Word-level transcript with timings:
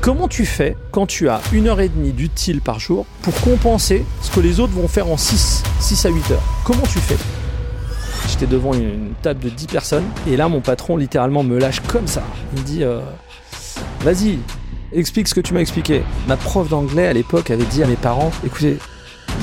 Comment 0.00 0.28
tu 0.28 0.46
fais 0.46 0.78
quand 0.92 1.06
tu 1.06 1.28
as 1.28 1.42
une 1.52 1.68
heure 1.68 1.78
et 1.80 1.90
demie 1.90 2.12
d'utile 2.12 2.62
par 2.62 2.80
jour 2.80 3.04
pour 3.20 3.38
compenser 3.42 4.06
ce 4.22 4.30
que 4.30 4.40
les 4.40 4.58
autres 4.58 4.72
vont 4.72 4.88
faire 4.88 5.08
en 5.08 5.18
6, 5.18 5.62
6 5.78 6.06
à 6.06 6.08
8 6.08 6.30
heures? 6.30 6.42
Comment 6.64 6.84
tu 6.84 6.98
fais? 7.00 7.18
J'étais 8.26 8.46
devant 8.46 8.72
une 8.72 9.12
table 9.20 9.40
de 9.40 9.50
10 9.50 9.66
personnes 9.66 10.06
et 10.26 10.38
là 10.38 10.48
mon 10.48 10.62
patron 10.62 10.96
littéralement 10.96 11.42
me 11.42 11.58
lâche 11.58 11.80
comme 11.80 12.06
ça. 12.06 12.22
Il 12.54 12.62
me 12.62 12.66
dit 12.66 12.82
euh, 12.82 13.00
Vas-y, 14.00 14.38
explique 14.94 15.28
ce 15.28 15.34
que 15.34 15.42
tu 15.42 15.52
m'as 15.52 15.60
expliqué. 15.60 16.02
Ma 16.26 16.38
prof 16.38 16.70
d'anglais 16.70 17.06
à 17.06 17.12
l'époque 17.12 17.50
avait 17.50 17.66
dit 17.66 17.82
à 17.82 17.86
mes 17.86 17.96
parents 17.96 18.30
Écoutez, 18.42 18.78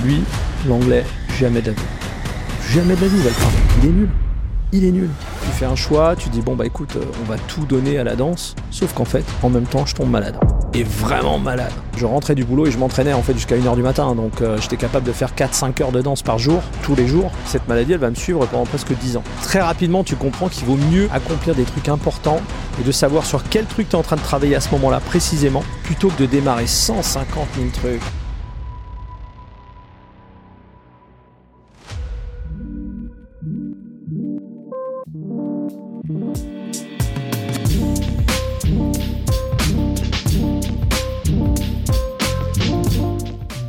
lui, 0.04 0.24
l'anglais, 0.68 1.06
jamais 1.38 1.62
vie. 1.72 1.84
Jamais 2.72 2.96
de 2.96 3.02
la 3.02 3.08
vie, 3.08 3.18
il 3.18 3.24
va 3.24 3.30
le. 3.30 3.84
Il 3.84 3.90
est 3.90 3.94
nul 3.94 4.10
il 4.72 4.86
est 4.86 4.92
nul. 4.92 5.10
Tu 5.44 5.50
fais 5.50 5.66
un 5.66 5.76
choix, 5.76 6.16
tu 6.16 6.30
dis 6.30 6.42
bon 6.42 6.56
bah 6.56 6.66
écoute, 6.66 6.96
euh, 6.96 7.04
on 7.22 7.30
va 7.30 7.38
tout 7.38 7.66
donner 7.66 7.98
à 7.98 8.04
la 8.04 8.16
danse, 8.16 8.56
sauf 8.72 8.94
qu'en 8.94 9.06
fait, 9.06 9.24
en 9.44 9.50
même 9.50 9.66
temps, 9.66 9.86
je 9.86 9.96
tombe 9.96 10.10
malade. 10.10 10.38
Et 10.74 10.84
vraiment 10.84 11.40
malade. 11.40 11.72
Je 11.96 12.06
rentrais 12.06 12.36
du 12.36 12.44
boulot 12.44 12.68
et 12.68 12.72
je 12.72 12.78
m'entraînais 12.78 13.14
en 13.14 13.22
fait 13.22 13.34
jusqu'à 13.34 13.56
1h 13.56 13.76
du 13.76 13.82
matin, 13.82 14.14
donc 14.14 14.42
euh, 14.42 14.58
j'étais 14.60 14.78
capable 14.78 15.06
de 15.06 15.12
faire 15.12 15.34
4-5 15.36 15.82
heures 15.82 15.92
de 15.92 16.02
danse 16.02 16.22
par 16.22 16.38
jour, 16.38 16.62
tous 16.84 16.96
les 16.96 17.08
jours. 17.08 17.32
Cette 17.46 17.68
maladie, 17.68 17.94
elle 17.94 18.00
va 18.00 18.10
me 18.10 18.16
suivre 18.16 18.46
pendant 18.46 18.66
presque 18.66 18.94
10 18.94 19.18
ans. 19.18 19.24
Très 19.42 19.62
rapidement, 19.62 20.04
tu 20.04 20.16
comprends 20.16 20.50
qu'il 20.50 20.66
vaut 20.66 20.78
mieux 20.92 21.10
accomplir 21.14 21.56
des 21.56 21.64
trucs 21.64 21.90
importants 21.90 22.42
et 22.80 22.84
de 22.84 22.92
savoir 22.92 23.26
sur 23.26 23.44
quel 23.50 23.66
truc 23.66 23.90
tu 23.90 23.96
es 23.96 24.00
en 24.00 24.04
train 24.04 24.18
de 24.18 24.22
travailler 24.22 24.56
à 24.56 24.62
ce 24.62 24.70
moment-là 24.72 25.00
précisément, 25.00 25.64
plutôt 25.84 26.10
que 26.10 26.22
de 26.22 26.26
démarrer 26.26 26.68
150 26.68 27.48
000 27.58 27.70
trucs. 27.74 28.02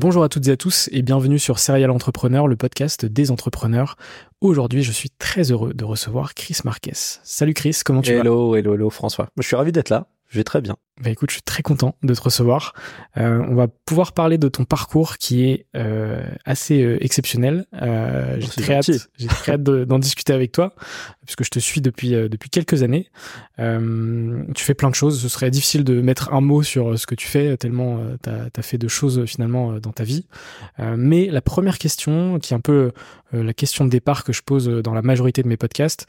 Bonjour 0.00 0.24
à 0.24 0.30
toutes 0.30 0.48
et 0.48 0.52
à 0.52 0.56
tous 0.56 0.88
et 0.92 1.02
bienvenue 1.02 1.38
sur 1.38 1.58
Serial 1.58 1.90
Entrepreneur, 1.90 2.48
le 2.48 2.56
podcast 2.56 3.04
des 3.04 3.30
entrepreneurs. 3.30 3.96
Aujourd'hui, 4.40 4.82
je 4.82 4.92
suis 4.92 5.10
très 5.10 5.52
heureux 5.52 5.74
de 5.74 5.84
recevoir 5.84 6.32
Chris 6.32 6.56
Marquez. 6.64 6.94
Salut 6.94 7.52
Chris, 7.52 7.82
comment 7.84 8.00
tu 8.00 8.14
vas? 8.14 8.20
Hello, 8.20 8.56
hello, 8.56 8.72
hello 8.72 8.88
François. 8.88 9.28
Je 9.36 9.42
suis 9.42 9.56
ravi 9.56 9.72
d'être 9.72 9.90
là. 9.90 10.06
Je 10.28 10.38
vais 10.38 10.44
très 10.44 10.62
bien. 10.62 10.78
Bah 11.00 11.08
écoute, 11.08 11.30
je 11.30 11.36
suis 11.36 11.42
très 11.42 11.62
content 11.62 11.94
de 12.02 12.12
te 12.12 12.20
recevoir. 12.20 12.74
Euh, 13.16 13.42
on 13.48 13.54
va 13.54 13.68
pouvoir 13.68 14.12
parler 14.12 14.36
de 14.36 14.48
ton 14.48 14.66
parcours 14.66 15.16
qui 15.16 15.44
est 15.44 15.64
euh, 15.74 16.22
assez 16.44 16.82
euh, 16.82 17.02
exceptionnel. 17.02 17.64
Euh, 17.80 18.36
j'ai 18.38 18.62
très 18.62 18.74
hâte, 18.74 19.08
j'ai 19.16 19.26
très 19.26 19.52
hâte 19.52 19.62
d'en 19.62 19.98
discuter 19.98 20.34
avec 20.34 20.52
toi 20.52 20.74
puisque 21.24 21.44
je 21.44 21.50
te 21.50 21.58
suis 21.58 21.80
depuis 21.80 22.14
euh, 22.14 22.28
depuis 22.28 22.50
quelques 22.50 22.82
années. 22.82 23.08
Euh, 23.60 24.42
tu 24.54 24.62
fais 24.62 24.74
plein 24.74 24.90
de 24.90 24.94
choses. 24.94 25.22
Ce 25.22 25.28
serait 25.30 25.50
difficile 25.50 25.84
de 25.84 26.02
mettre 26.02 26.34
un 26.34 26.42
mot 26.42 26.62
sur 26.62 26.98
ce 26.98 27.06
que 27.06 27.14
tu 27.14 27.26
fais 27.26 27.56
tellement 27.56 27.98
tu 28.22 28.28
as, 28.30 28.62
fait 28.62 28.78
de 28.78 28.88
choses 28.88 29.24
finalement 29.24 29.78
dans 29.78 29.92
ta 29.92 30.04
vie. 30.04 30.26
mais 30.78 31.26
la 31.26 31.40
première 31.40 31.78
question, 31.78 32.38
qui 32.38 32.52
est 32.52 32.56
un 32.56 32.60
peu 32.60 32.92
la 33.32 33.52
question 33.54 33.84
de 33.84 33.90
départ 33.90 34.24
que 34.24 34.32
je 34.32 34.42
pose 34.42 34.66
dans 34.68 34.92
la 34.92 35.02
majorité 35.02 35.42
de 35.42 35.48
mes 35.48 35.56
podcasts, 35.56 36.06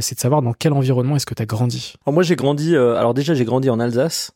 c'est 0.00 0.16
de 0.16 0.20
savoir 0.20 0.42
dans 0.42 0.52
quel 0.52 0.72
environnement 0.72 1.16
est-ce 1.16 1.26
que 1.26 1.34
tu 1.34 1.42
as 1.42 1.46
grandi? 1.46 1.94
Alors 2.06 2.14
moi 2.14 2.22
j'ai 2.22 2.36
grandi. 2.36 2.76
alors 2.76 3.14
déjà 3.14 3.34
j'ai 3.34 3.44
grandi 3.44 3.70
en 3.70 3.78
Alsace 3.78 4.31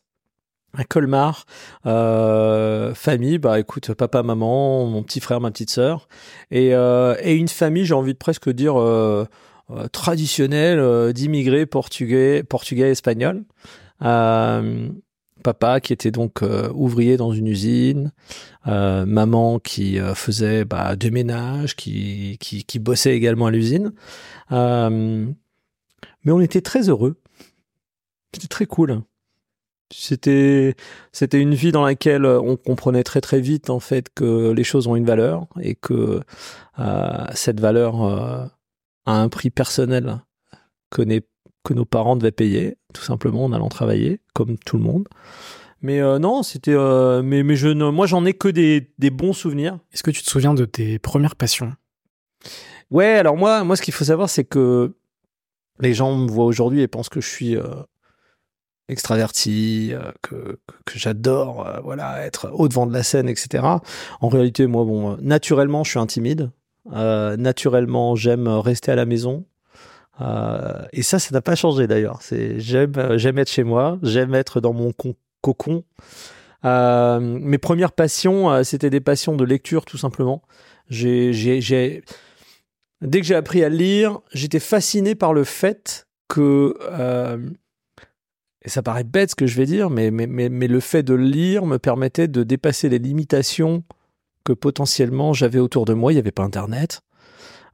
Colmar, 0.83 1.45
euh, 1.85 2.93
famille, 2.93 3.37
bah 3.37 3.59
écoute, 3.59 3.93
papa, 3.93 4.23
maman, 4.23 4.85
mon 4.85 5.03
petit 5.03 5.19
frère, 5.19 5.41
ma 5.41 5.51
petite 5.51 5.69
sœur, 5.69 6.07
et, 6.51 6.73
euh, 6.73 7.15
une 7.23 7.47
famille, 7.47 7.85
j'ai 7.85 7.93
envie 7.93 8.13
de 8.13 8.17
presque 8.17 8.49
dire 8.49 8.79
euh, 8.79 9.25
traditionnelle 9.91 11.13
d'immigrés 11.13 11.65
portugais, 11.65 12.43
portugais, 12.43 12.91
espagnols. 12.91 13.43
Papa 15.43 15.79
qui 15.79 15.93
était 15.93 16.11
donc 16.11 16.41
ouvrier 16.73 17.15
dans 17.15 17.31
une 17.31 17.47
usine, 17.47 18.11
maman 18.65 19.59
qui 19.59 19.99
faisait 20.15 20.65
bah, 20.65 20.95
de 20.95 21.09
ménage, 21.09 21.75
qui, 21.75 22.37
qui, 22.39 22.63
qui 22.63 22.79
bossait 22.79 23.15
également 23.15 23.47
à 23.47 23.51
l'usine. 23.51 23.91
mais 24.49 25.27
on 26.31 26.39
était 26.39 26.61
très 26.61 26.89
heureux. 26.89 27.19
C'était 28.33 28.47
très 28.47 28.65
cool. 28.65 29.01
C'était 29.89 30.75
c'était 31.13 31.39
une 31.39 31.53
vie 31.53 31.71
dans 31.71 31.85
laquelle 31.85 32.25
on 32.25 32.57
comprenait 32.57 33.03
très 33.03 33.21
très 33.21 33.39
vite 33.39 33.69
en 33.69 33.79
fait 33.79 34.09
que 34.13 34.51
les 34.51 34.63
choses 34.65 34.87
ont 34.87 34.97
une 34.97 35.05
valeur 35.05 35.47
et 35.61 35.75
que 35.75 36.21
euh, 36.79 37.25
cette 37.33 37.61
valeur 37.61 38.03
euh, 38.03 38.45
a 39.05 39.21
un 39.21 39.29
prix 39.29 39.49
personnel 39.49 40.17
que, 40.89 41.03
que 41.63 41.73
nos 41.73 41.85
parents 41.85 42.17
devaient 42.17 42.31
payer 42.31 42.77
tout 42.93 43.01
simplement 43.01 43.45
en 43.45 43.53
allant 43.53 43.69
travailler 43.69 44.19
comme 44.33 44.57
tout 44.57 44.77
le 44.77 44.83
monde. 44.83 45.07
Mais 45.81 46.01
euh, 46.01 46.19
non, 46.19 46.43
c'était 46.43 46.73
euh, 46.73 47.21
mais 47.21 47.43
mais 47.43 47.55
je 47.55 47.69
moi 47.69 48.07
j'en 48.07 48.25
ai 48.25 48.33
que 48.33 48.49
des, 48.49 48.91
des 48.97 49.09
bons 49.09 49.33
souvenirs. 49.33 49.79
Est-ce 49.93 50.03
que 50.03 50.11
tu 50.11 50.21
te 50.21 50.29
souviens 50.29 50.53
de 50.53 50.65
tes 50.65 50.99
premières 50.99 51.37
passions? 51.37 51.73
Ouais, 52.91 53.13
alors 53.15 53.37
moi 53.37 53.63
moi 53.63 53.77
ce 53.77 53.81
qu'il 53.81 53.93
faut 53.93 54.03
savoir 54.05 54.29
c'est 54.29 54.43
que 54.43 54.95
les 55.79 55.93
gens 55.93 56.13
me 56.17 56.27
voient 56.27 56.45
aujourd'hui 56.45 56.81
et 56.81 56.87
pensent 56.87 57.09
que 57.09 57.21
je 57.21 57.29
suis 57.29 57.55
extraverti, 58.89 59.89
euh, 59.91 60.11
que, 60.21 60.59
que, 60.85 60.97
j'adore, 60.97 61.67
euh, 61.67 61.79
voilà, 61.83 62.25
être 62.25 62.49
au 62.53 62.67
devant 62.67 62.87
de 62.87 62.93
la 62.93 63.03
scène, 63.03 63.27
etc. 63.27 63.63
En 64.21 64.29
réalité, 64.29 64.65
moi, 64.67 64.85
bon, 64.85 65.13
euh, 65.13 65.15
naturellement, 65.21 65.83
je 65.83 65.91
suis 65.91 65.99
intimide. 65.99 66.51
naturellement, 66.91 68.15
j'aime 68.15 68.47
rester 68.47 68.91
à 68.91 68.95
la 68.95 69.05
maison. 69.05 69.45
et 70.93 71.03
ça, 71.03 71.19
ça 71.19 71.29
n'a 71.33 71.41
pas 71.41 71.55
changé 71.55 71.85
d'ailleurs. 71.85 72.19
C'est 72.21 72.59
j'aime, 72.59 73.17
j'aime 73.17 73.37
être 73.39 73.51
chez 73.51 73.63
moi, 73.63 73.99
j'aime 74.03 74.33
être 74.35 74.61
dans 74.61 74.73
mon 74.73 74.93
cocon. 75.41 75.83
Mes 76.63 77.57
premières 77.57 77.91
passions, 77.91 78.63
c'était 78.63 78.89
des 78.89 79.01
passions 79.01 79.35
de 79.35 79.43
lecture 79.43 79.83
tout 79.83 79.97
simplement. 79.97 80.41
J'ai. 80.89 82.03
Dès 83.01 83.19
que 83.19 83.27
j'ai 83.27 83.35
appris 83.35 83.63
à 83.63 83.69
lire, 83.69 84.21
j'étais 84.33 84.59
fasciné 84.59 85.13
par 85.13 85.33
le 85.33 85.43
fait 85.43 86.07
que, 86.29 86.73
et 88.67 88.69
ça 88.69 88.83
paraît 88.83 89.05
bête 89.05 89.29
ce 89.29 89.35
que 89.35 89.47
je 89.47 89.55
vais 89.55 89.65
dire, 89.65 89.89
mais, 89.89 90.09
le 90.09 90.79
fait 90.81 91.01
de 91.01 91.13
lire 91.13 91.65
me 91.65 91.79
permettait 91.79 92.27
de 92.27 92.43
dépasser 92.43 92.89
les 92.89 92.99
limitations 92.99 93.85
que 94.43 94.51
potentiellement 94.51 95.31
j'avais 95.31 95.59
autour 95.59 95.85
de 95.85 95.93
moi. 95.93 96.11
Il 96.11 96.15
n'y 96.15 96.19
avait 96.19 96.31
pas 96.31 96.43
Internet. 96.43 96.99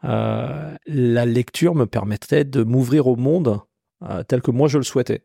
Euh, 0.03 0.71
la 0.85 1.25
lecture 1.25 1.73
me 1.73 1.87
permettait 1.87 2.43
de 2.43 2.61
m'ouvrir 2.61 3.07
au 3.07 3.15
monde 3.15 3.59
euh, 4.07 4.21
tel 4.21 4.43
que 4.43 4.51
moi 4.51 4.67
je 4.67 4.77
le 4.77 4.83
souhaitais. 4.83 5.23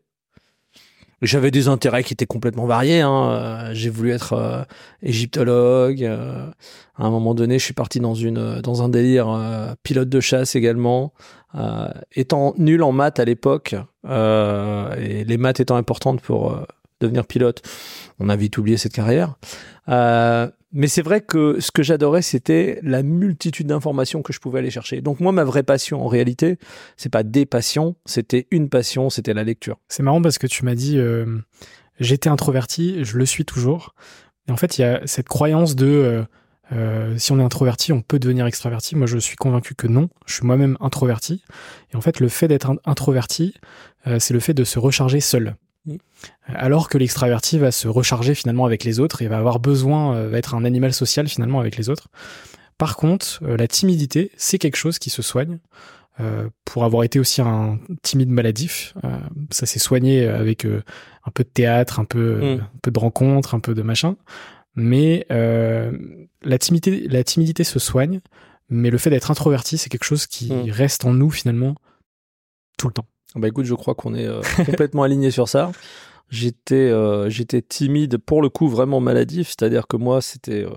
J'avais 1.21 1.51
des 1.51 1.67
intérêts 1.67 2.03
qui 2.03 2.13
étaient 2.13 2.25
complètement 2.25 2.65
variés. 2.65 3.01
Hein. 3.01 3.29
Euh, 3.29 3.69
j'ai 3.73 3.91
voulu 3.91 4.09
être 4.09 4.65
égyptologue. 5.03 6.03
À 6.03 6.51
un 6.97 7.09
moment 7.11 7.35
donné, 7.35 7.59
je 7.59 7.63
suis 7.65 7.75
parti 7.75 7.99
dans 7.99 8.81
un 8.81 8.89
délire 8.89 9.75
pilote 9.83 10.09
de 10.09 10.19
chasse 10.19 10.55
également. 10.55 11.13
Étant 12.11 12.53
nul 12.57 12.83
en 12.83 12.91
maths 12.91 13.19
à 13.19 13.25
l'époque 13.25 13.75
et 14.07 15.23
les 15.25 15.37
maths 15.37 15.59
étant 15.59 15.75
importantes 15.75 16.21
pour 16.21 16.57
devenir 16.99 17.25
pilote, 17.25 17.61
on 18.19 18.29
a 18.29 18.35
vite 18.35 18.57
oublié 18.57 18.77
cette 18.77 18.93
carrière. 18.93 19.35
Mais 20.71 20.87
c'est 20.87 21.01
vrai 21.01 21.21
que 21.21 21.59
ce 21.59 21.71
que 21.71 21.81
j'adorais, 21.81 22.21
c'était 22.21 22.79
la 22.83 23.01
multitude 23.01 23.67
d'informations 23.67 24.21
que 24.21 24.31
je 24.31 24.39
pouvais 24.39 24.59
aller 24.59 24.69
chercher. 24.69 25.01
Donc 25.01 25.19
moi, 25.19 25.31
ma 25.31 25.43
vraie 25.43 25.63
passion, 25.63 26.03
en 26.03 26.07
réalité, 26.07 26.59
c'est 26.95 27.09
pas 27.09 27.23
des 27.23 27.47
passions, 27.47 27.95
c'était 28.05 28.47
une 28.51 28.69
passion, 28.69 29.09
c'était 29.09 29.33
la 29.33 29.43
lecture. 29.43 29.79
C'est 29.87 30.03
marrant 30.03 30.21
parce 30.21 30.37
que 30.37 30.45
tu 30.45 30.65
m'as 30.65 30.75
dit, 30.75 30.99
euh, 30.99 31.39
j'étais 31.99 32.29
introverti, 32.29 33.03
je 33.03 33.17
le 33.17 33.25
suis 33.25 33.45
toujours. 33.45 33.95
Et 34.47 34.51
en 34.51 34.57
fait, 34.57 34.77
il 34.77 34.81
y 34.81 34.83
a 34.83 35.01
cette 35.07 35.27
croyance 35.27 35.75
de, 35.75 35.87
euh, 35.87 36.23
euh, 36.71 37.17
si 37.17 37.31
on 37.31 37.39
est 37.39 37.43
introverti, 37.43 37.93
on 37.93 38.01
peut 38.01 38.19
devenir 38.19 38.45
extraverti. 38.45 38.95
Moi, 38.95 39.07
je 39.07 39.17
suis 39.17 39.35
convaincu 39.35 39.75
que 39.75 39.87
non. 39.87 40.09
Je 40.25 40.35
suis 40.35 40.45
moi-même 40.45 40.77
introverti. 40.79 41.43
Et 41.91 41.95
en 41.95 42.01
fait, 42.01 42.19
le 42.19 42.29
fait 42.29 42.47
d'être 42.47 42.71
introverti, 42.85 43.55
c'est 44.17 44.33
le 44.33 44.39
fait 44.39 44.53
de 44.53 44.63
se 44.63 44.79
recharger 44.79 45.19
seul. 45.19 45.55
Alors 46.45 46.89
que 46.89 46.97
l'extraverti 46.97 47.57
va 47.57 47.71
se 47.71 47.87
recharger 47.87 48.35
finalement 48.35 48.65
avec 48.65 48.83
les 48.83 48.99
autres 48.99 49.21
et 49.21 49.27
va 49.27 49.37
avoir 49.37 49.59
besoin, 49.59 50.15
euh, 50.15 50.29
va 50.29 50.37
être 50.37 50.55
un 50.55 50.65
animal 50.65 50.93
social 50.93 51.27
finalement 51.27 51.59
avec 51.59 51.77
les 51.77 51.89
autres. 51.89 52.07
Par 52.77 52.95
contre, 52.95 53.39
euh, 53.43 53.57
la 53.57 53.67
timidité, 53.67 54.31
c'est 54.35 54.57
quelque 54.57 54.75
chose 54.75 54.99
qui 54.99 55.09
se 55.09 55.21
soigne. 55.21 55.59
Euh, 56.19 56.49
pour 56.65 56.83
avoir 56.83 57.03
été 57.03 57.17
aussi 57.17 57.41
un 57.41 57.79
timide 58.01 58.29
maladif, 58.29 58.93
ça 59.51 59.65
s'est 59.65 59.79
soigné 59.79 60.27
avec 60.27 60.65
un 60.65 61.31
peu 61.33 61.43
de 61.43 61.49
théâtre, 61.49 62.01
un 62.01 62.03
peu, 62.03 62.57
mm. 62.57 62.59
un 62.59 62.79
peu 62.81 62.91
de 62.91 62.99
rencontres, 62.99 63.55
un 63.55 63.61
peu 63.61 63.73
de 63.73 63.81
machin. 63.81 64.17
Mais 64.75 65.25
la 65.29 66.57
timidité, 66.57 67.07
la 67.07 67.23
timidité 67.23 67.63
se 67.63 67.79
soigne, 67.79 68.21
mais 68.69 68.89
le 68.89 68.97
fait 68.97 69.09
d'être 69.09 69.31
introverti, 69.31 69.77
c'est 69.77 69.89
quelque 69.89 70.05
chose 70.05 70.27
qui 70.27 70.53
mm. 70.53 70.69
reste 70.69 71.05
en 71.05 71.13
nous 71.13 71.31
finalement 71.31 71.75
tout 72.77 72.87
le 72.87 72.93
temps. 72.93 73.05
Bah 73.35 73.47
écoute, 73.47 73.65
je 73.65 73.75
crois 73.75 73.93
qu'on 73.93 74.15
est 74.15 74.27
euh, 74.27 74.41
complètement 74.65 75.03
aligné 75.03 75.31
sur 75.31 75.47
ça. 75.47 75.71
J'étais 76.29 76.75
euh, 76.75 77.29
j'étais 77.29 77.61
timide 77.61 78.17
pour 78.17 78.41
le 78.41 78.49
coup 78.49 78.67
vraiment 78.67 78.99
maladif, 78.99 79.49
c'est-à-dire 79.49 79.87
que 79.87 79.97
moi 79.97 80.21
c'était 80.21 80.63
euh, 80.63 80.69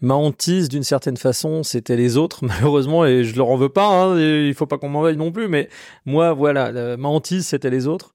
ma 0.00 0.14
hantise 0.14 0.68
d'une 0.68 0.82
certaine 0.82 1.16
façon, 1.16 1.62
c'était 1.62 1.96
les 1.96 2.16
autres 2.16 2.44
malheureusement 2.44 3.04
et 3.04 3.24
je 3.24 3.36
leur 3.36 3.48
en 3.48 3.56
veux 3.56 3.68
pas 3.68 3.88
hein, 3.88 4.18
il 4.18 4.54
faut 4.54 4.66
pas 4.66 4.78
qu'on 4.78 4.88
m'en 4.88 5.02
veuille 5.02 5.16
non 5.18 5.30
plus 5.30 5.48
mais 5.48 5.68
moi 6.06 6.32
voilà, 6.32 6.96
ma 6.96 7.08
hantise 7.08 7.46
c'était 7.46 7.70
les 7.70 7.86
autres. 7.86 8.14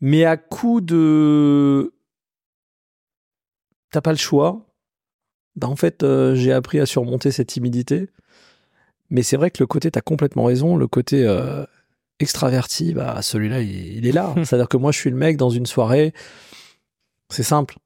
mais 0.00 0.24
à 0.24 0.36
coup 0.38 0.80
de 0.80 1.92
t'as 3.92 4.00
pas 4.00 4.12
le 4.12 4.18
choix. 4.18 4.66
Bah 5.56 5.68
en 5.68 5.76
fait, 5.76 6.04
j'ai 6.34 6.52
appris 6.52 6.80
à 6.80 6.86
surmonter 6.86 7.30
cette 7.30 7.48
timidité 7.48 8.08
mais 9.12 9.22
c'est 9.22 9.36
vrai 9.36 9.50
que 9.50 9.62
le 9.62 9.66
côté, 9.66 9.90
tu 9.90 9.98
as 9.98 10.02
complètement 10.02 10.44
raison, 10.44 10.74
le 10.74 10.86
côté 10.88 11.26
euh, 11.26 11.66
extraverti, 12.18 12.94
bah, 12.94 13.20
celui-là, 13.20 13.60
il, 13.60 14.06
est 14.06 14.12
là. 14.12 14.34
C'est-à-dire 14.42 14.68
que 14.68 14.78
moi, 14.78 14.90
je 14.90 14.98
suis 14.98 15.10
le 15.10 15.16
mec 15.16 15.36
dans 15.36 15.50
une 15.50 15.66
soirée. 15.66 16.14
C'est 17.28 17.42
simple. 17.42 17.76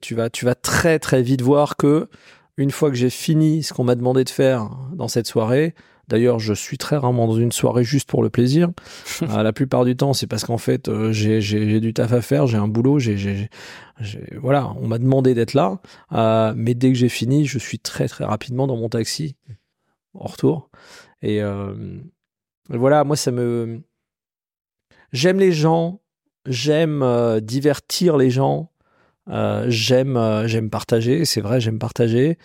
Tu 0.00 0.14
vas, 0.14 0.30
tu 0.30 0.44
vas 0.44 0.54
très, 0.54 1.00
très 1.00 1.22
vite 1.22 1.42
voir 1.42 1.76
que 1.76 2.08
une 2.56 2.70
fois 2.70 2.90
que 2.90 2.96
j'ai 2.96 3.10
fini 3.10 3.64
ce 3.64 3.74
qu'on 3.74 3.82
m'a 3.82 3.96
demandé 3.96 4.22
de 4.22 4.30
faire 4.30 4.70
dans 4.92 5.08
cette 5.08 5.26
soirée, 5.26 5.74
D'ailleurs, 6.08 6.38
je 6.38 6.52
suis 6.52 6.78
très 6.78 6.96
rarement 6.96 7.26
dans 7.26 7.36
une 7.36 7.52
soirée 7.52 7.84
juste 7.84 8.08
pour 8.08 8.22
le 8.22 8.30
plaisir. 8.30 8.70
Euh, 9.22 9.42
la 9.42 9.52
plupart 9.52 9.84
du 9.84 9.96
temps, 9.96 10.12
c'est 10.12 10.26
parce 10.26 10.44
qu'en 10.44 10.58
fait, 10.58 10.88
euh, 10.88 11.10
j'ai 11.10 11.80
du 11.80 11.94
taf 11.94 12.12
à 12.12 12.20
faire, 12.20 12.46
j'ai 12.46 12.58
un 12.58 12.68
boulot, 12.68 12.98
j'ai, 12.98 13.48
voilà, 14.40 14.72
on 14.78 14.86
m'a 14.86 14.98
demandé 14.98 15.34
d'être 15.34 15.54
là. 15.54 15.80
mais 16.54 16.74
dès 16.74 16.92
que 16.92 16.98
j'ai 16.98 17.08
fini, 17.08 17.46
je 17.46 17.58
suis 17.58 17.78
très 17.78 18.08
très 18.08 18.24
rapidement 18.24 18.66
dans 18.66 18.76
mon 18.76 18.88
taxi 18.88 19.36
en 20.18 20.26
retour. 20.26 20.70
Et 21.22 21.42
euh, 21.42 21.74
voilà, 22.68 23.04
moi, 23.04 23.16
ça 23.16 23.30
me. 23.30 23.82
J'aime 25.12 25.38
les 25.38 25.52
gens, 25.52 26.00
j'aime 26.46 27.02
euh, 27.02 27.40
divertir 27.40 28.16
les 28.16 28.30
gens, 28.30 28.70
euh, 29.28 29.64
j'aime 29.68 30.18
j'aime 30.46 30.68
partager, 30.68 31.24
c'est 31.24 31.40
vrai, 31.40 31.60
j'aime 31.60 31.78
partager. 31.78 32.38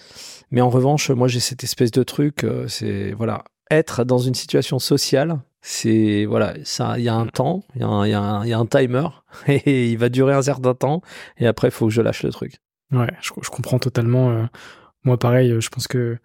Mais 0.52 0.62
en 0.62 0.70
revanche, 0.70 1.10
moi, 1.10 1.28
j'ai 1.28 1.40
cette 1.40 1.64
espèce 1.64 1.92
de 1.92 2.04
truc, 2.04 2.46
c'est 2.68 3.12
voilà, 3.14 3.44
être 3.72 4.04
dans 4.04 4.18
une 4.18 4.36
situation 4.36 4.80
sociale, 4.80 5.40
c'est 5.62 6.26
voilà, 6.26 6.54
ça, 6.64 6.98
il 6.98 7.04
y 7.04 7.10
a 7.10 7.16
un 7.16 7.28
temps, 7.28 7.64
il 7.76 7.82
y, 7.82 7.86
y, 7.86 8.10
y, 8.10 8.54
a 8.54 8.58
un 8.60 8.66
timer, 8.66 9.08
et 9.48 9.92
il 9.92 9.98
va 9.98 10.10
durer 10.10 10.34
un 10.34 10.42
certain 10.42 10.74
temps, 10.74 11.02
et 11.38 11.48
après, 11.48 11.70
il 11.70 11.72
faut 11.72 11.88
que 11.88 11.94
je 11.94 12.02
lâche 12.02 12.24
le 12.24 12.32
truc. 12.32 12.60
Ouais, 12.92 13.12
je, 13.22 13.32
je 13.42 13.50
comprends 13.50 13.80
totalement. 13.80 14.48
moi, 15.04 15.18
pareil, 15.18 15.56
je 15.60 15.70
pense 15.70 15.88
que 15.88 16.18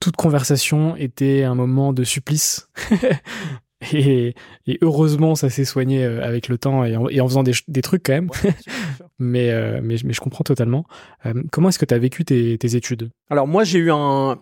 toute 0.00 0.16
conversation 0.16 0.96
était 0.96 1.44
un 1.44 1.54
moment 1.54 1.92
de 1.92 2.04
supplice. 2.04 2.68
et, 3.92 4.34
heureusement, 4.82 5.34
ça 5.34 5.50
s'est 5.50 5.64
soigné 5.64 6.04
euh, 6.04 6.24
avec 6.24 6.48
le 6.48 6.58
temps 6.58 6.84
et 6.84 6.96
en, 6.96 7.28
faisant 7.28 7.42
des, 7.42 7.82
trucs 7.82 8.02
quand 8.04 8.12
même. 8.12 8.30
mais, 9.18 9.50
euh, 9.50 9.80
mais, 9.82 9.96
mais, 10.04 10.12
je 10.12 10.20
comprends 10.20 10.44
totalement. 10.44 10.84
Euh, 11.26 11.34
comment 11.50 11.68
est-ce 11.68 11.78
que 11.78 11.84
tu 11.84 11.94
as 11.94 11.98
vécu 11.98 12.24
tes, 12.24 12.76
études? 12.76 13.10
Alors 13.30 13.46
moi, 13.46 13.64
j'ai 13.64 13.78
eu 13.78 13.90
un... 13.90 14.38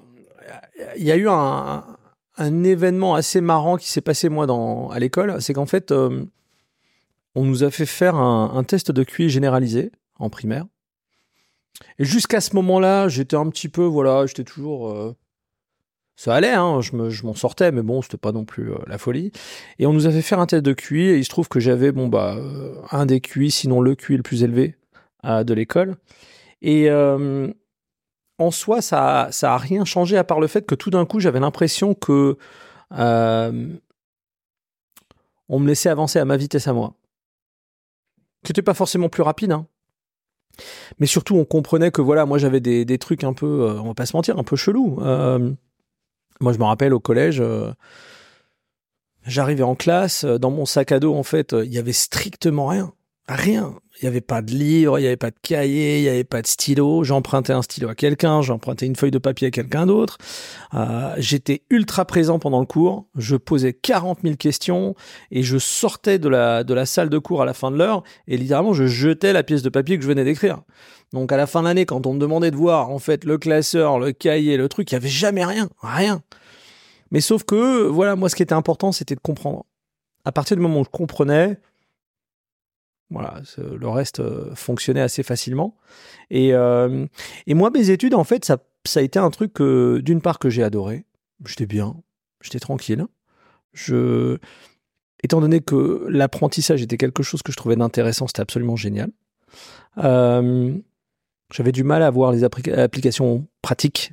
Il 0.97 1.05
y 1.05 1.13
a 1.13 1.17
eu 1.17 1.29
un, 1.29 1.85
un 2.37 2.65
événement 2.65 3.15
assez 3.15 3.41
marrant 3.41 3.77
qui 3.77 3.89
s'est 3.89 4.01
passé 4.01 4.29
moi 4.29 4.47
dans, 4.47 4.91
à 4.91 4.99
l'école. 4.99 5.41
C'est 5.43 5.55
qu'en 5.55 5.67
fait, 5.67 5.93
on 5.93 7.45
nous 7.45 7.65
a 7.65 7.71
fait 7.71 7.87
faire 7.87 8.17
un, 8.17 8.53
un 8.55 8.65
test 8.65 8.91
de 8.91 9.03
QI 9.03 9.29
généralisé 9.29 9.93
en 10.19 10.31
primaire. 10.31 10.67
Et 11.99 12.05
jusqu'à 12.05 12.41
ce 12.41 12.55
moment-là, 12.57 13.09
j'étais 13.09 13.37
un 13.37 13.49
petit 13.51 13.69
peu, 13.69 13.85
voilà, 13.85 14.27
j'étais 14.27 14.45
toujours. 14.45 14.91
Euh, 14.91 15.17
ça 16.17 16.35
allait, 16.35 16.53
hein, 16.53 16.81
je 16.81 17.25
m'en 17.25 17.35
sortais, 17.35 17.71
mais 17.71 17.83
bon, 17.83 18.03
c'était 18.03 18.17
pas 18.17 18.33
non 18.33 18.45
plus 18.45 18.73
euh, 18.73 18.79
la 18.89 18.99
folie. 18.99 19.31
Et 19.79 19.87
on 19.87 19.93
nous 19.93 20.07
a 20.07 20.11
fait 20.11 20.23
faire 20.23 20.41
un 20.41 20.47
test 20.47 20.65
de 20.65 20.73
QI, 20.73 21.03
et 21.03 21.17
il 21.17 21.25
se 21.25 21.31
trouve 21.31 21.49
que 21.49 21.61
j'avais, 21.61 21.93
bon, 21.93 22.09
bah, 22.09 22.37
euh, 22.37 22.75
un 22.91 23.07
des 23.07 23.21
QI, 23.21 23.51
sinon 23.51 23.81
le 23.81 23.95
QI 23.95 24.17
le 24.17 24.23
plus 24.23 24.43
élevé 24.43 24.75
de 25.25 25.53
l'école. 25.53 25.97
Et 26.63 26.89
en 28.39 28.51
soi, 28.51 28.81
ça, 28.83 29.29
ça 29.31 29.55
a 29.55 29.59
rien 29.59 29.85
changé 29.85 30.17
à 30.17 30.25
part 30.25 30.41
le 30.41 30.47
fait 30.47 30.67
que 30.67 30.75
tout 30.75 30.91
d'un 30.91 31.05
coup, 31.07 31.21
j'avais 31.21 31.41
l'impression 31.41 31.95
que. 31.95 32.37
on 32.91 33.79
me 35.59 35.67
laissait 35.67 35.89
avancer 35.89 36.19
à 36.19 36.25
ma 36.25 36.37
vitesse 36.37 36.69
à 36.69 36.73
moi. 36.73 36.95
Qui 38.45 38.51
n'était 38.51 38.63
pas 38.63 38.75
forcément 38.75 39.09
plus 39.09 39.23
rapide, 39.23 39.53
hein, 39.53 39.67
mais 40.99 41.07
surtout, 41.07 41.37
on 41.37 41.45
comprenait 41.45 41.91
que 41.91 42.01
voilà, 42.01 42.27
moi 42.27 42.39
j'avais 42.39 42.61
des, 42.61 42.85
des, 42.85 42.99
trucs 42.99 43.25
un 43.25 43.33
peu, 43.33 43.47
euh, 43.47 43.81
on 43.81 43.89
va 43.89 43.95
pas 43.95 44.07
se 44.07 44.17
mentir, 44.17 44.39
un 44.39 44.45
peu 44.45 44.57
chelou. 44.57 44.99
Euh, 45.03 45.53
moi, 46.41 46.53
je 46.53 46.59
me 46.59 46.65
rappelle 46.65 46.95
au 46.95 47.01
collège, 47.01 47.41
euh, 47.41 47.73
j'arrivais 49.25 49.63
en 49.63 49.75
classe, 49.75 50.25
dans 50.25 50.51
mon 50.51 50.67
sac 50.67 50.93
à 50.93 51.01
dos, 51.01 51.15
en 51.15 51.23
fait, 51.23 51.53
il 51.53 51.73
y 51.73 51.79
avait 51.79 51.93
strictement 51.93 52.67
rien, 52.67 52.93
rien. 53.29 53.75
Il 54.01 54.05
n'y 54.05 54.09
avait 54.09 54.21
pas 54.21 54.43
de 54.43 54.53
livre, 54.53 54.99
il 54.99 55.03
n'y 55.03 55.09
avait 55.09 55.17
pas 55.17 55.31
de 55.31 55.37
cahier, 55.43 55.99
il 55.99 56.03
n'y 56.03 56.09
avait 56.09 56.23
pas 56.23 56.41
de 56.41 56.47
stylo. 56.47 57.03
J'empruntais 57.03 57.53
un 57.53 57.63
stylo 57.63 57.89
à 57.89 57.97
quelqu'un, 57.97 58.43
j'empruntais 58.43 58.87
une 58.87 58.95
feuille 58.95 59.11
de 59.11 59.19
papier 59.19 59.49
à 59.49 59.51
quelqu'un 59.51 59.87
d'autre. 59.87 60.19
Euh, 60.75 61.15
J'étais 61.19 61.63
ultra 61.69 62.05
présent 62.05 62.39
pendant 62.39 62.61
le 62.61 62.67
cours. 62.67 63.07
Je 63.17 63.35
posais 63.35 63.73
40 63.73 64.21
000 64.23 64.37
questions 64.37 64.95
et 65.33 65.43
je 65.43 65.59
sortais 65.59 66.21
de 66.21 66.29
la, 66.29 66.63
de 66.63 66.75
la 66.75 66.87
salle 66.87 67.09
de 67.09 67.19
cours 67.19 67.43
à 67.43 67.45
la 67.45 67.55
fin 67.55 67.73
de 67.73 67.77
l'heure 67.77 68.05
et 68.29 68.37
littéralement 68.37 68.73
je 68.73 68.87
jetais 68.87 69.33
la 69.33 69.43
pièce 69.43 69.63
de 69.63 69.69
papier 69.69 69.97
que 69.97 70.03
je 70.05 70.09
venais 70.09 70.25
d'écrire. 70.25 70.63
Donc 71.13 71.33
à 71.33 71.37
la 71.37 71.47
fin 71.47 71.63
de 71.63 71.67
l'année, 71.67 71.87
quand 71.87 72.07
on 72.07 72.15
me 72.15 72.21
demandait 72.21 72.53
de 72.53 72.57
voir 72.57 72.91
en 72.91 73.01
fait 73.01 73.25
le 73.25 73.37
classeur, 73.37 73.99
le 73.99 74.13
cahier, 74.13 74.57
le 74.57 74.69
truc, 74.69 74.93
il 74.93 74.95
n'y 74.95 74.99
avait 74.99 75.09
jamais 75.09 75.45
rien, 75.45 75.69
rien. 75.83 76.23
Mais 77.11 77.21
sauf 77.21 77.43
que, 77.45 77.87
voilà, 77.87 78.15
moi 78.17 78.29
ce 78.29 78.37
qui 78.37 78.43
était 78.43 78.55
important, 78.55 78.93
c'était 78.93 79.15
de 79.15 79.21
comprendre. 79.21 79.65
À 80.25 80.33
partir 80.33 80.57
du 80.57 80.63
moment 80.63 80.81
où 80.81 80.85
je 80.85 80.91
comprenais, 80.91 81.59
voilà, 83.11 83.41
le 83.57 83.89
reste 83.89 84.21
euh, 84.21 84.55
fonctionnait 84.55 85.01
assez 85.01 85.23
facilement. 85.23 85.77
Et, 86.31 86.53
euh, 86.53 87.07
et 87.47 87.55
moi, 87.55 87.71
mes 87.71 87.91
études, 87.91 88.15
en 88.15 88.25
fait, 88.25 88.45
ça, 88.45 88.59
a 88.97 89.01
été 89.01 89.19
un 89.19 89.31
truc 89.31 89.63
d'une 89.63 90.21
part 90.21 90.39
que 90.39 90.51
j'ai 90.51 90.63
adoré. 90.63 91.05
J'étais 91.47 91.67
bien, 91.67 91.97
j'étais 92.43 92.59
tranquille. 92.59 93.07
Je 93.73 94.39
étant 95.23 95.41
donné 95.41 95.61
que 95.61 96.07
l'apprentissage 96.09 96.81
était 96.81 96.97
quelque 96.97 97.23
chose 97.23 97.43
que 97.43 97.51
je 97.51 97.57
trouvais 97.57 97.77
d'intéressant, 97.77 98.29
c'était 98.29 98.41
absolument 98.41 98.77
génial. 98.77 99.11
Euh, 99.99 100.77
j'avais 101.53 101.73
du 101.73 101.83
mal 101.83 102.03
à 102.03 102.11
voir 102.11 102.31
les 102.31 102.45
applications 102.45 103.47
pratiques. 103.63 104.13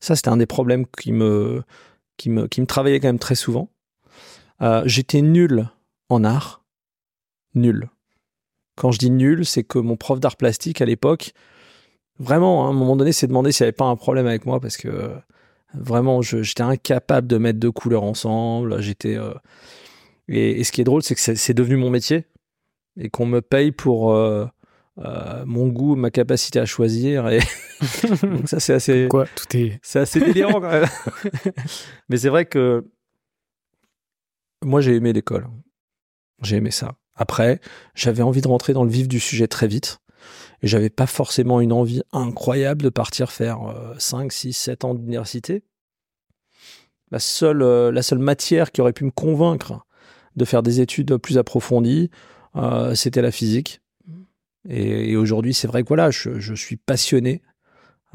Ça, 0.00 0.14
c'était 0.14 0.28
un 0.28 0.36
des 0.36 0.46
problèmes 0.46 0.86
qui 0.86 1.12
me, 1.12 1.62
qui 2.18 2.28
me, 2.28 2.48
qui 2.48 2.60
me 2.60 2.66
travaillait 2.66 3.00
quand 3.00 3.08
même 3.08 3.18
très 3.18 3.34
souvent. 3.34 3.70
J'étais 4.84 5.22
nul 5.22 5.68
en 6.08 6.24
art. 6.24 6.64
Nul. 7.54 7.88
Quand 8.76 8.92
je 8.92 8.98
dis 8.98 9.10
nul, 9.10 9.44
c'est 9.44 9.64
que 9.64 9.78
mon 9.78 9.96
prof 9.96 10.20
d'art 10.20 10.36
plastique 10.36 10.80
à 10.80 10.84
l'époque, 10.84 11.32
vraiment, 12.18 12.66
à 12.66 12.70
un 12.70 12.72
moment 12.72 12.96
donné, 12.96 13.12
s'est 13.12 13.26
demandé 13.26 13.52
s'il 13.52 13.64
n'y 13.64 13.68
avait 13.68 13.72
pas 13.72 13.86
un 13.86 13.96
problème 13.96 14.26
avec 14.26 14.46
moi 14.46 14.60
parce 14.60 14.76
que 14.76 15.10
vraiment, 15.74 16.22
j'étais 16.22 16.62
incapable 16.62 17.26
de 17.26 17.38
mettre 17.38 17.58
deux 17.58 17.72
couleurs 17.72 18.02
ensemble. 18.02 18.80
J'étais. 18.80 19.16
Euh, 19.16 19.34
et, 20.28 20.64
ce 20.64 20.72
qui 20.72 20.80
est 20.80 20.84
drôle, 20.84 21.02
c'est 21.02 21.14
que 21.14 21.20
c'est 21.20 21.54
devenu 21.54 21.76
mon 21.76 21.90
métier 21.90 22.26
et 22.98 23.10
qu'on 23.10 23.26
me 23.26 23.40
paye 23.40 23.72
pour 23.72 24.12
euh, 24.12 24.46
euh, 24.98 25.44
mon 25.46 25.68
goût, 25.68 25.96
ma 25.96 26.10
capacité 26.10 26.58
à 26.58 26.66
choisir. 26.66 27.28
Et 27.28 27.40
donc 28.22 28.48
ça, 28.48 28.60
c'est 28.60 28.74
assez. 28.74 29.08
Quoi 29.08 29.26
Tout 29.34 29.56
est. 29.56 29.78
C'est 29.82 30.00
assez 30.00 30.20
délirant 30.20 30.60
quand 30.60 30.70
même. 30.70 30.86
Mais 32.08 32.16
c'est 32.16 32.28
vrai 32.28 32.46
que 32.46 32.84
moi, 34.64 34.80
j'ai 34.80 34.96
aimé 34.96 35.12
l'école. 35.12 35.46
J'ai 36.42 36.56
aimé 36.56 36.70
ça. 36.70 36.94
Après, 37.16 37.60
j'avais 37.94 38.22
envie 38.22 38.40
de 38.40 38.48
rentrer 38.48 38.72
dans 38.72 38.84
le 38.84 38.90
vif 38.90 39.08
du 39.08 39.20
sujet 39.20 39.48
très 39.48 39.66
vite. 39.66 39.98
Et 40.62 40.68
j'avais 40.68 40.90
pas 40.90 41.06
forcément 41.06 41.60
une 41.60 41.72
envie 41.72 42.02
incroyable 42.12 42.82
de 42.82 42.88
partir 42.88 43.30
faire 43.30 43.58
5, 43.98 44.32
6, 44.32 44.52
7 44.52 44.84
ans 44.84 44.94
d'université. 44.94 45.62
La 47.10 47.20
seule, 47.20 47.62
euh, 47.62 47.92
la 47.92 48.02
seule 48.02 48.18
matière 48.18 48.72
qui 48.72 48.80
aurait 48.80 48.92
pu 48.92 49.04
me 49.04 49.10
convaincre 49.10 49.86
de 50.34 50.44
faire 50.44 50.62
des 50.62 50.80
études 50.80 51.16
plus 51.16 51.38
approfondies, 51.38 52.10
euh, 52.56 52.94
c'était 52.94 53.22
la 53.22 53.30
physique. 53.30 53.80
Et, 54.68 55.16
aujourd'hui, 55.16 55.54
c'est 55.54 55.68
vrai 55.68 55.82
que 55.82 55.88
voilà, 55.88 56.10
je, 56.10 56.54
suis 56.54 56.76
passionné 56.76 57.42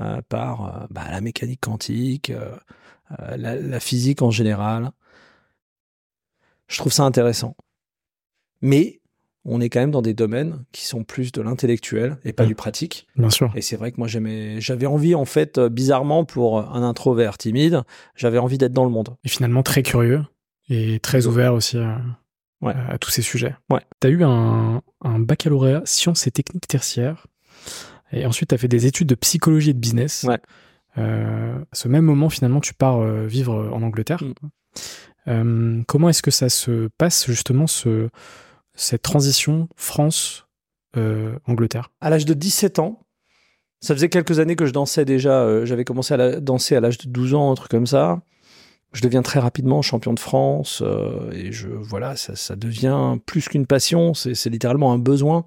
euh, 0.01 0.21
par 0.27 0.87
bah, 0.91 1.03
la 1.09 1.21
mécanique 1.21 1.61
quantique, 1.61 2.31
la, 3.35 3.79
physique 3.79 4.21
en 4.21 4.31
général. 4.31 4.91
Je 6.67 6.77
trouve 6.77 6.91
ça 6.91 7.03
intéressant. 7.03 7.55
Mais 8.61 9.01
on 9.43 9.59
est 9.59 9.69
quand 9.69 9.79
même 9.79 9.91
dans 9.91 10.01
des 10.01 10.13
domaines 10.13 10.63
qui 10.71 10.85
sont 10.85 11.03
plus 11.03 11.31
de 11.31 11.41
l'intellectuel 11.41 12.17
et 12.23 12.33
pas 12.33 12.45
du 12.45 12.53
pratique. 12.53 13.07
Bien 13.15 13.31
sûr. 13.31 13.51
Et 13.55 13.61
c'est 13.61 13.75
vrai 13.75 13.91
que 13.91 13.97
moi 13.97 14.07
j'avais 14.07 14.85
envie 14.85 15.15
en 15.15 15.25
fait, 15.25 15.59
bizarrement 15.59 16.25
pour 16.25 16.59
un 16.59 16.83
introvert 16.83 17.37
timide, 17.37 17.81
j'avais 18.15 18.37
envie 18.37 18.57
d'être 18.57 18.73
dans 18.73 18.85
le 18.85 18.91
monde. 18.91 19.15
Et 19.23 19.29
finalement 19.29 19.63
très 19.63 19.81
curieux 19.81 20.23
et 20.69 20.99
très 20.99 21.25
ouvert 21.25 21.53
aussi 21.55 21.77
à, 21.77 22.01
à 22.69 22.97
tous 22.99 23.09
ces 23.09 23.21
sujets. 23.21 23.55
Ouais. 23.69 23.81
Tu 23.99 24.07
as 24.07 24.09
eu 24.11 24.23
un, 24.23 24.81
baccalauréat 25.03 25.81
sciences 25.85 26.27
et 26.27 26.31
techniques 26.31 26.67
tertiaires 26.67 27.25
et 28.11 28.25
ensuite 28.25 28.49
tu 28.49 28.55
as 28.55 28.57
fait 28.57 28.67
des 28.67 28.85
études 28.85 29.07
de 29.07 29.15
psychologie 29.15 29.71
et 29.71 29.73
de 29.73 29.79
business. 29.79 30.23
Ouais. 30.27 30.39
Euh, 30.97 31.57
à 31.59 31.75
ce 31.75 31.87
même 31.87 32.05
moment, 32.05 32.29
finalement, 32.29 32.59
tu 32.59 32.73
pars 32.73 32.99
euh, 32.99 33.25
vivre 33.25 33.69
en 33.71 33.81
Angleterre. 33.81 34.23
Mm. 34.23 34.33
Euh, 35.27 35.81
comment 35.87 36.09
est-ce 36.09 36.21
que 36.21 36.31
ça 36.31 36.49
se 36.49 36.89
passe 36.97 37.27
justement 37.27 37.67
ce 37.67 38.09
cette 38.81 39.03
transition 39.03 39.69
France-Angleterre 39.75 41.91
À 42.01 42.09
l'âge 42.09 42.25
de 42.25 42.33
17 42.33 42.79
ans, 42.79 43.05
ça 43.79 43.93
faisait 43.93 44.09
quelques 44.09 44.39
années 44.39 44.55
que 44.55 44.65
je 44.65 44.73
dansais 44.73 45.05
déjà. 45.05 45.41
Euh, 45.41 45.65
j'avais 45.65 45.85
commencé 45.85 46.13
à 46.13 46.39
danser 46.39 46.75
à 46.75 46.79
l'âge 46.79 46.97
de 46.97 47.09
12 47.09 47.33
ans, 47.35 47.51
un 47.51 47.55
truc 47.55 47.71
comme 47.71 47.87
ça. 47.87 48.21
Je 48.93 49.01
deviens 49.01 49.21
très 49.21 49.39
rapidement 49.39 49.81
champion 49.81 50.13
de 50.13 50.19
France 50.19 50.83
euh, 50.85 51.31
et 51.31 51.51
je 51.51 51.69
voilà, 51.69 52.15
ça, 52.15 52.55
devient 52.55 53.17
plus 53.25 53.47
qu'une 53.47 53.65
passion. 53.65 54.13
C'est 54.13 54.49
littéralement 54.49 54.91
un 54.91 54.97
besoin. 54.97 55.45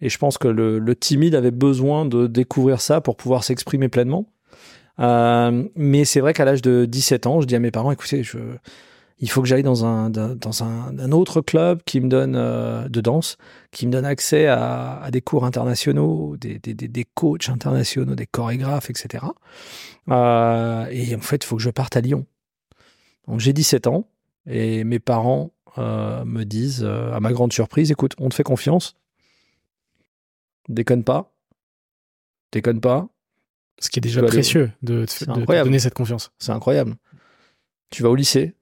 Et 0.00 0.08
je 0.08 0.18
pense 0.18 0.38
que 0.38 0.48
le, 0.48 0.94
timide 0.94 1.34
avait 1.34 1.50
besoin 1.50 2.04
de 2.04 2.26
découvrir 2.26 2.80
ça 2.80 3.00
pour 3.00 3.16
pouvoir 3.16 3.44
s'exprimer 3.44 3.88
pleinement. 3.88 4.26
Euh, 4.98 5.64
mais 5.74 6.04
c'est 6.04 6.20
vrai 6.20 6.32
qu'à 6.32 6.44
l'âge 6.44 6.62
de 6.62 6.84
17 6.84 7.26
ans, 7.26 7.40
je 7.40 7.46
dis 7.46 7.56
à 7.56 7.58
mes 7.58 7.70
parents, 7.70 7.90
écoutez, 7.90 8.22
je, 8.22 8.38
il 9.18 9.30
faut 9.30 9.40
que 9.40 9.48
j'aille 9.48 9.62
dans 9.62 9.84
un 9.86 10.10
dans 10.10 10.62
un, 10.62 11.12
autre 11.12 11.40
club 11.40 11.82
qui 11.84 12.00
me 12.00 12.08
donne 12.08 12.36
euh, 12.36 12.88
de 12.88 13.00
danse, 13.00 13.38
qui 13.70 13.86
me 13.86 13.92
donne 13.92 14.04
accès 14.04 14.46
à, 14.46 15.08
des 15.10 15.22
cours 15.22 15.46
internationaux, 15.46 16.36
des, 16.36 16.58
des, 16.58 16.74
des, 16.74 17.04
coachs 17.14 17.48
internationaux, 17.48 18.14
des 18.14 18.26
chorégraphes, 18.26 18.90
etc. 18.90 19.24
Euh, 20.10 20.86
et 20.90 21.14
en 21.14 21.20
fait, 21.20 21.44
il 21.44 21.46
faut 21.46 21.56
que 21.56 21.62
je 21.62 21.70
parte 21.70 21.96
à 21.96 22.00
Lyon. 22.00 22.26
Donc 23.26 23.40
j'ai 23.40 23.52
17 23.52 23.86
ans 23.86 24.08
et 24.46 24.84
mes 24.84 24.98
parents 24.98 25.52
euh, 25.78 26.24
me 26.24 26.44
disent, 26.44 26.84
à 26.84 27.18
ma 27.20 27.32
grande 27.32 27.52
surprise, 27.52 27.90
écoute, 27.90 28.14
on 28.18 28.28
te 28.28 28.34
fait 28.34 28.42
confiance, 28.42 28.96
déconne 30.68 31.04
pas, 31.04 31.32
déconne 32.52 32.80
pas. 32.80 33.08
Ce 33.78 33.90
qui 33.90 33.98
est 33.98 34.00
déjà 34.00 34.22
précieux 34.22 34.70
de, 34.82 35.04
de, 35.04 35.34
de 35.34 35.62
donner 35.64 35.78
cette 35.78 35.92
confiance. 35.92 36.32
C'est 36.38 36.52
incroyable. 36.52 36.94
Tu 37.90 38.02
vas 38.02 38.08
au 38.08 38.14
lycée, 38.14 38.54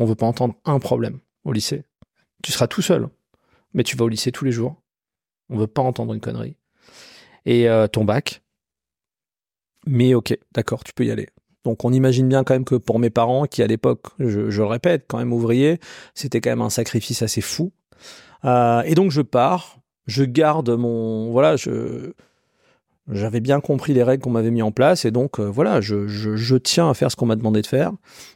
on 0.00 0.06
veut 0.06 0.14
pas 0.14 0.26
entendre 0.26 0.54
un 0.64 0.78
problème 0.78 1.20
au 1.44 1.52
lycée. 1.52 1.84
Tu 2.42 2.52
seras 2.52 2.66
tout 2.66 2.80
seul, 2.80 3.08
mais 3.74 3.84
tu 3.84 3.96
vas 3.96 4.06
au 4.06 4.08
lycée 4.08 4.32
tous 4.32 4.46
les 4.46 4.50
jours. 4.50 4.82
On 5.50 5.58
veut 5.58 5.66
pas 5.66 5.82
entendre 5.82 6.14
une 6.14 6.20
connerie. 6.20 6.56
Et 7.44 7.68
euh, 7.68 7.86
ton 7.86 8.04
bac. 8.06 8.42
Mais 9.86 10.14
ok, 10.14 10.36
d'accord, 10.52 10.84
tu 10.84 10.94
peux 10.94 11.04
y 11.04 11.10
aller. 11.10 11.28
Donc 11.64 11.84
on 11.84 11.92
imagine 11.92 12.28
bien 12.28 12.44
quand 12.44 12.54
même 12.54 12.64
que 12.64 12.76
pour 12.76 12.98
mes 12.98 13.10
parents, 13.10 13.44
qui 13.44 13.62
à 13.62 13.66
l'époque, 13.66 14.06
je, 14.18 14.40
le 14.40 14.64
répète, 14.64 15.04
quand 15.06 15.18
même 15.18 15.34
ouvriers, 15.34 15.78
c'était 16.14 16.40
quand 16.40 16.50
même 16.50 16.62
un 16.62 16.70
sacrifice 16.70 17.20
assez 17.20 17.42
fou. 17.42 17.70
Euh, 18.46 18.80
et 18.86 18.94
donc 18.94 19.10
je 19.10 19.20
pars, 19.20 19.80
je 20.06 20.24
garde 20.24 20.70
mon, 20.70 21.30
voilà, 21.30 21.56
je, 21.56 22.14
j'avais 23.12 23.40
bien 23.40 23.60
compris 23.60 23.92
les 23.92 24.02
règles 24.02 24.22
qu'on 24.22 24.30
m'avait 24.30 24.50
mis 24.50 24.62
en 24.62 24.72
place 24.72 25.04
et 25.04 25.10
donc 25.10 25.38
euh, 25.38 25.44
voilà, 25.44 25.80
je, 25.80 26.06
je, 26.06 26.36
je, 26.36 26.56
tiens 26.56 26.90
à 26.90 26.94
faire 26.94 27.10
ce 27.10 27.16
qu'on 27.16 27.26
m'a 27.26 27.36
demandé 27.36 27.62
de 27.62 27.66
faire. 27.66 27.92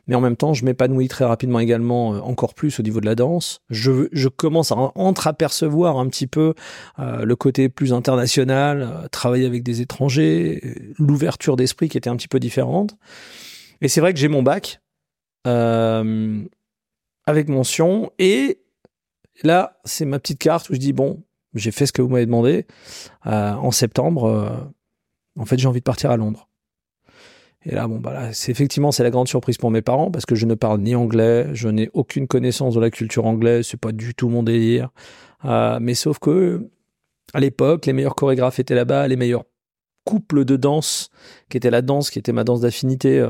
Mais 0.07 0.14
en 0.14 0.21
même 0.21 0.37
temps, 0.37 0.54
je 0.54 0.64
m'épanouis 0.64 1.09
très 1.09 1.25
rapidement 1.25 1.61
également, 1.61 2.14
euh, 2.14 2.21
encore 2.21 2.54
plus 2.54 2.78
au 2.81 2.83
niveau 2.83 3.00
de 3.00 3.07
la 3.07 3.14
danse. 3.14 3.61
Je, 3.71 4.09
je 4.12 4.28
commence 4.28 4.73
à 4.73 4.76
entreapercevoir 4.95 5.99
un 5.99 6.09
petit 6.09 6.26
peu 6.26 6.54
euh, 6.99 7.25
le 7.25 7.37
côté 7.37 7.69
plus 7.69 7.93
international, 7.93 9.09
travailler 9.11 9.47
avec 9.47 9.62
des 9.62 9.81
étrangers, 9.81 10.95
l'ouverture 10.99 11.57
d'esprit 11.57 11.88
qui 11.88 11.99
était 11.99 12.11
un 12.11 12.16
petit 12.16 12.28
peu 12.28 12.40
différente. 12.40 12.97
Et 13.81 13.88
c'est 13.88 14.00
vrai 14.00 14.12
que 14.12 14.19
j'ai 14.19 14.28
mon 14.28 14.43
bac 14.43 14.81
avec 17.26 17.49
mention 17.49 18.11
et 18.19 18.61
là, 19.43 19.78
c'est 19.85 20.04
ma 20.04 20.19
petite 20.19 20.38
carte 20.38 20.71
où 20.71 20.75
je 20.75 20.78
dis 20.78 20.93
bon, 20.93 21.23
j'ai 21.54 21.70
fait 21.70 21.87
ce 21.87 21.92
que 21.92 22.02
vous 22.02 22.08
m'avez 22.08 22.26
demandé. 22.26 22.66
Euh, 23.26 23.52
en 23.52 23.70
septembre, 23.70 24.25
euh, 24.25 24.49
en 25.38 25.44
fait, 25.44 25.58
j'ai 25.58 25.68
envie 25.68 25.80
de 25.80 25.84
partir 25.84 26.11
à 26.11 26.16
Londres. 26.16 26.49
Et 27.66 27.75
là, 27.75 27.88
bon, 27.88 27.99
bah 27.99 28.12
là, 28.12 28.30
effectivement, 28.30 28.92
c'est 28.92 29.02
la 29.02 29.11
grande 29.11 29.28
surprise 29.28 29.56
pour 29.56 29.70
mes 29.70 29.80
parents 29.80 30.11
parce 30.11 30.26
que 30.26 30.34
je 30.34 30.44
ne 30.44 30.54
parle 30.54 30.80
ni 30.80 30.94
anglais, 30.94 31.49
je 31.54 31.68
n'ai 31.68 31.88
aucune 31.94 32.26
connaissance 32.26 32.75
de 32.75 32.80
la 32.80 32.90
culture 32.90 33.25
anglaise, 33.25 33.66
c'est 33.66 33.80
pas 33.80 33.92
du 33.92 34.14
tout 34.14 34.28
mon 34.28 34.42
délire. 34.42 34.90
Euh, 35.46 35.78
mais 35.80 35.94
sauf 35.94 36.18
que, 36.18 36.68
à 37.32 37.40
l'époque, 37.40 37.87
les 37.87 37.94
meilleurs 37.94 38.16
chorégraphes 38.16 38.58
étaient 38.58 38.75
là-bas, 38.75 39.08
les 39.08 39.16
meilleurs 39.16 39.44
couples 40.04 40.44
de 40.44 40.56
danse, 40.56 41.08
qui 41.49 41.56
était 41.56 41.70
la 41.70 41.80
danse, 41.80 42.11
qui 42.11 42.18
était 42.18 42.32
ma 42.32 42.44
danse 42.44 42.61
d'affinité, 42.61 43.26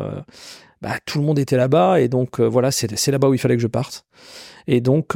bah, 0.82 0.98
tout 1.06 1.20
le 1.20 1.24
monde 1.24 1.38
était 1.38 1.56
là-bas. 1.56 2.00
Et 2.00 2.08
donc, 2.08 2.40
voilà, 2.40 2.72
c'est 2.72 3.06
là-bas 3.08 3.28
où 3.28 3.34
il 3.34 3.38
fallait 3.38 3.54
que 3.54 3.62
je 3.62 3.68
parte. 3.68 4.04
Et 4.66 4.80
donc, 4.80 5.14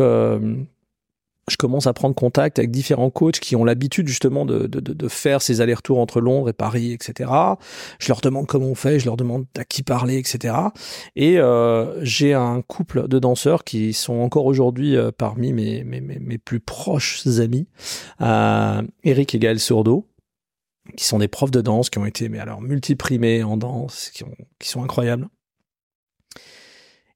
je 1.48 1.56
commence 1.56 1.86
à 1.86 1.92
prendre 1.92 2.14
contact 2.14 2.58
avec 2.58 2.70
différents 2.70 3.10
coachs 3.10 3.40
qui 3.40 3.56
ont 3.56 3.64
l'habitude 3.64 4.08
justement 4.08 4.44
de, 4.44 4.66
de, 4.66 4.80
de, 4.80 5.08
faire 5.08 5.42
ces 5.42 5.60
allers-retours 5.60 5.98
entre 5.98 6.20
Londres 6.20 6.48
et 6.48 6.52
Paris, 6.52 6.92
etc. 6.92 7.30
Je 7.98 8.08
leur 8.08 8.20
demande 8.20 8.46
comment 8.46 8.66
on 8.66 8.74
fait, 8.74 8.98
je 8.98 9.06
leur 9.06 9.16
demande 9.16 9.46
à 9.56 9.64
qui 9.64 9.82
parler, 9.82 10.18
etc. 10.18 10.54
Et 11.16 11.38
euh, 11.38 12.02
j'ai 12.04 12.34
un 12.34 12.62
couple 12.62 13.08
de 13.08 13.18
danseurs 13.18 13.64
qui 13.64 13.92
sont 13.92 14.20
encore 14.20 14.46
aujourd'hui 14.46 14.96
euh, 14.96 15.10
parmi 15.16 15.52
mes, 15.52 15.84
mes, 15.84 16.00
mes, 16.00 16.18
mes, 16.18 16.38
plus 16.38 16.60
proches 16.60 17.26
amis, 17.38 17.66
euh, 18.20 18.82
Eric 19.04 19.34
et 19.34 19.38
Gaël 19.38 19.60
Sourdeau, 19.60 20.06
qui 20.96 21.04
sont 21.04 21.18
des 21.18 21.28
profs 21.28 21.50
de 21.50 21.60
danse, 21.60 21.90
qui 21.90 21.98
ont 21.98 22.06
été 22.06 22.28
mais 22.28 22.38
alors 22.38 22.60
multiprimés 22.60 23.42
en 23.42 23.56
danse, 23.56 24.10
qui, 24.14 24.24
ont, 24.24 24.34
qui 24.58 24.68
sont 24.68 24.82
incroyables. 24.82 25.28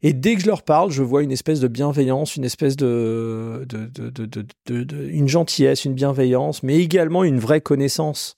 Et 0.02 0.12
dès 0.12 0.34
que 0.34 0.40
je 0.40 0.46
leur 0.46 0.62
parle, 0.62 0.90
je 0.90 1.02
vois 1.02 1.22
une 1.22 1.30
espèce 1.30 1.60
de 1.60 1.68
bienveillance, 1.68 2.34
une 2.36 2.44
espèce 2.44 2.76
de, 2.76 3.64
de, 3.68 3.86
de, 3.86 4.42
de 4.66 5.08
une 5.08 5.28
gentillesse, 5.28 5.84
une 5.84 5.94
bienveillance, 5.94 6.64
mais 6.64 6.78
également 6.78 7.22
une 7.22 7.38
vraie 7.38 7.60
connaissance 7.60 8.34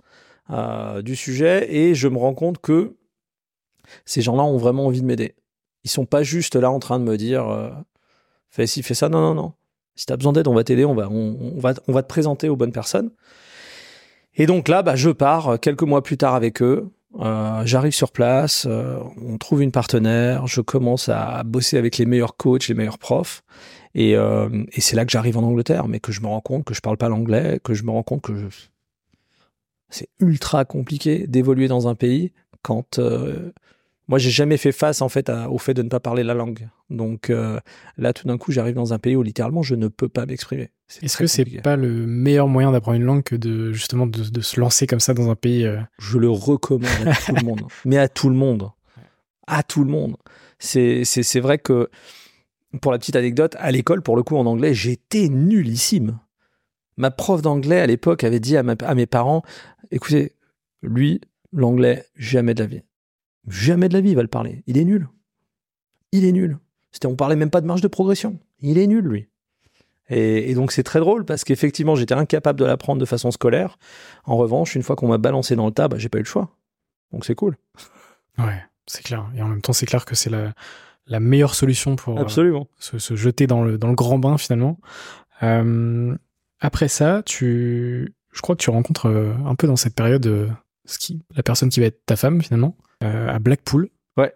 euh, 0.51 1.01
du 1.01 1.17
sujet. 1.17 1.75
Et 1.75 1.95
je 1.95 2.09
me 2.09 2.19
rends 2.19 2.35
compte 2.35 2.59
que 2.59 2.97
ces 4.05 4.21
gens-là 4.21 4.43
ont 4.43 4.59
vraiment 4.59 4.87
envie 4.87 5.01
de 5.01 5.07
m'aider. 5.07 5.35
Ils 5.85 5.91
sont 5.91 6.05
pas 6.07 6.23
juste 6.23 6.55
là 6.55 6.71
en 6.71 6.81
train 6.81 6.99
de 6.99 7.05
me 7.05 7.17
dire 7.17 7.49
euh, 7.49 7.71
fais 8.51 8.67
ci, 8.67 8.83
fais 8.83 8.95
ça. 8.95 9.09
Non, 9.09 9.21
non, 9.21 9.35
non. 9.35 9.53
Si 9.95 10.05
tu 10.05 10.13
as 10.13 10.17
besoin 10.17 10.33
d'aide, 10.33 10.49
on 10.49 10.55
va 10.55 10.65
t'aider, 10.65 10.85
on 10.85 10.95
va, 10.95 11.09
on, 11.09 11.59
va, 11.59 11.73
on 11.89 11.93
va 11.93 12.03
te 12.03 12.09
présenter 12.09 12.49
aux 12.49 12.57
bonnes 12.57 12.73
personnes. 12.73 13.11
Et 14.35 14.47
donc 14.47 14.69
là, 14.69 14.83
bah, 14.83 14.97
je 14.97 15.11
pars 15.11 15.59
quelques 15.61 15.83
mois 15.85 16.03
plus 16.03 16.17
tard 16.19 16.35
avec 16.35 16.61
eux. 16.61 16.91
Euh, 17.21 17.63
J'arrive 17.65 17.93
sur 17.93 18.11
place, 18.11 18.67
euh, 18.69 18.99
on 19.23 19.39
trouve 19.39 19.63
une 19.63 19.71
partenaire, 19.71 20.47
je 20.47 20.61
commence 20.61 21.09
à 21.09 21.43
bosser 21.45 21.79
avec 21.79 21.99
les 21.99 22.07
meilleurs 22.07 22.37
coachs, 22.37 22.69
les 22.69 22.75
meilleurs 22.75 22.99
profs. 22.99 23.45
Et, 23.95 24.17
euh, 24.17 24.65
et 24.73 24.81
c'est 24.81 24.97
là 24.97 25.05
que 25.05 25.13
j'arrive 25.13 25.39
en 25.39 25.43
Angleterre, 25.45 25.87
mais 25.87 26.01
que 26.01 26.11
je 26.11 26.21
me 26.21 26.27
rends 26.27 26.41
compte 26.41 26.65
que 26.65 26.75
je 26.75 26.81
parle 26.81 26.97
pas 26.97 27.09
l'anglais, 27.09 27.61
que 27.63 27.75
je 27.75 27.85
me 27.85 27.91
rends 27.91 28.03
compte 28.03 28.23
que 28.23 28.37
je... 28.37 28.47
c'est 29.89 30.09
ultra 30.19 30.65
compliqué 30.65 31.27
d'évoluer 31.29 31.69
dans 31.69 31.87
un 31.87 31.95
pays 31.95 32.33
quand 32.63 32.99
euh, 32.99 33.53
moi 34.09 34.19
j'ai 34.19 34.31
jamais 34.31 34.57
fait 34.57 34.73
face 34.73 35.01
en 35.03 35.09
fait 35.09 35.29
à- 35.31 35.49
au 35.51 35.59
fait 35.59 35.75
de 35.75 35.83
ne 35.83 35.89
pas 35.89 36.01
parler 36.01 36.23
la 36.23 36.35
langue. 36.35 36.69
Donc 36.91 37.31
euh, 37.31 37.59
là 37.97 38.13
tout 38.13 38.27
d'un 38.29 38.39
coup 38.39 38.53
j'arrive 38.53 38.75
dans 38.75 38.93
un 38.93 38.99
pays 38.99 39.17
où 39.17 39.23
littéralement 39.23 39.63
je 39.63 39.75
ne 39.75 39.89
peux 39.89 40.09
pas 40.09 40.27
m'exprimer. 40.27 40.71
Est-ce 41.03 41.15
très 41.15 41.25
que 41.25 41.29
c'est 41.29 41.45
pas 41.63 41.77
le 41.77 42.07
meilleur 42.07 42.47
moyen 42.49 42.71
d'apprendre 42.73 42.97
une 42.99 43.05
langue 43.05 43.23
que 43.23 43.37
de 43.37 43.73
justement 43.73 44.07
de, 44.07 44.23
de 44.23 44.41
se 44.41 44.61
lancer 44.61 44.87
comme 44.87 45.01
ça 45.01 45.15
dans 45.15 45.31
un 45.31 45.35
pays 45.37 45.65
euh, 45.65 45.79
je 45.99 46.19
le 46.19 46.29
recommande 46.31 46.91
à 47.07 47.15
tout 47.15 47.35
le 47.35 47.43
monde. 47.45 47.63
Mais 47.85 47.97
à 47.99 48.09
tout 48.09 48.29
le 48.29 48.37
monde. 48.37 48.71
À 49.47 49.63
tout 49.63 49.83
le 49.85 49.91
monde. 49.91 50.17
C'est, 50.59 51.05
vrai 51.41 51.59
que, 51.59 51.91
pour 52.81 52.93
la 52.93 52.99
petite 52.99 53.17
anecdote, 53.17 53.55
à 53.59 53.71
l'école, 53.71 54.01
pour 54.01 54.17
le 54.17 54.23
coup, 54.23 54.37
en 54.37 54.47
anglais, 54.47 54.73
j'étais 54.73 55.29
nullissime. 55.29 56.19
Ma 56.97 57.11
prof 57.11 57.43
d'anglais, 57.43 57.81
à 57.81 57.87
l'époque, 57.87 58.25
avait 58.25 58.41
dit 58.41 58.57
à, 58.57 58.63
ma- 58.63 58.73
à 58.83 58.95
mes 58.95 59.05
parents, 59.05 59.43
écoutez, 59.91 60.33
lui, 60.83 61.21
l'anglais, 61.53 62.07
jamais 62.17 62.55
de 62.55 62.61
la 62.63 62.67
vie. 62.67 62.83
Jamais 63.49 63.89
de 63.89 63.95
la 63.95 64.01
vie, 64.01 64.11
il 64.11 64.17
va 64.17 64.23
le 64.23 64.29
parler. 64.29 64.63
Il 64.67 64.79
est 64.79 64.85
nul. 64.85 65.09
Il 66.13 66.25
est 66.25 66.33
nul. 66.33 66.59
C'était, 66.93 67.07
on 67.07 67.17
parlait 67.17 67.37
même 67.37 67.51
pas 67.51 67.61
de 67.61 67.67
marge 67.67 67.81
de 67.81 67.89
progression. 67.89 68.39
Il 68.61 68.79
est 68.79 68.87
nul, 68.87 69.05
lui. 69.05 69.29
Et, 70.09 70.51
et 70.51 70.55
donc, 70.55 70.73
c'est 70.73 70.83
très 70.83 71.01
drôle 71.01 71.25
parce 71.25 71.45
qu'effectivement, 71.45 71.97
j'étais 71.97 72.15
incapable 72.15 72.59
de 72.59 72.65
l'apprendre 72.65 73.01
de 73.01 73.07
façon 73.07 73.31
scolaire. 73.31 73.79
En 74.25 74.37
revanche, 74.37 74.75
une 74.75 74.83
fois 74.83 74.97
qu'on 74.97 75.09
m'a 75.09 75.19
balancé 75.19 75.57
dans 75.57 75.67
le 75.67 75.73
tas, 75.73 75.89
bah, 75.89 75.99
j'ai 75.99 76.09
pas 76.09 76.19
eu 76.19 76.23
le 76.23 76.27
choix. 76.27 76.57
Donc 77.13 77.25
c'est 77.25 77.35
cool. 77.35 77.57
Ouais, 78.39 78.63
c'est 78.87 79.03
clair. 79.03 79.31
Et 79.37 79.43
en 79.43 79.49
même 79.49 79.63
temps, 79.63 79.73
c'est 79.73 79.87
clair 79.87 80.05
que 80.05 80.15
c'est 80.15 80.31
la, 80.31 80.53
la 81.07 81.21
meilleure 81.21 81.55
solution 81.55 81.97
pour 81.97 82.19
euh, 82.21 82.65
se, 82.79 82.99
se 82.99 83.17
jeter 83.17 83.47
dans 83.47 83.63
le, 83.63 83.79
dans 83.79 83.89
le 83.89 83.95
grand 83.95 84.19
bain 84.19 84.37
finalement. 84.37 84.81
Euh, 85.43 86.15
après 86.61 86.89
ça, 86.89 87.23
tu, 87.25 88.15
je 88.33 88.41
crois 88.41 88.57
que 88.57 88.63
tu 88.63 88.71
rencontres 88.71 89.07
euh, 89.07 89.33
un 89.47 89.55
peu 89.55 89.67
dans 89.67 89.77
cette 89.77 89.95
période 89.95 90.51
ce 90.87 90.99
qui, 90.99 91.23
la 91.37 91.43
personne 91.43 91.69
qui 91.69 91.81
va 91.81 91.87
être 91.87 92.05
ta 92.05 92.17
femme 92.17 92.43
finalement, 92.43 92.77
à 93.05 93.39
Blackpool. 93.39 93.89
Ouais. 94.17 94.33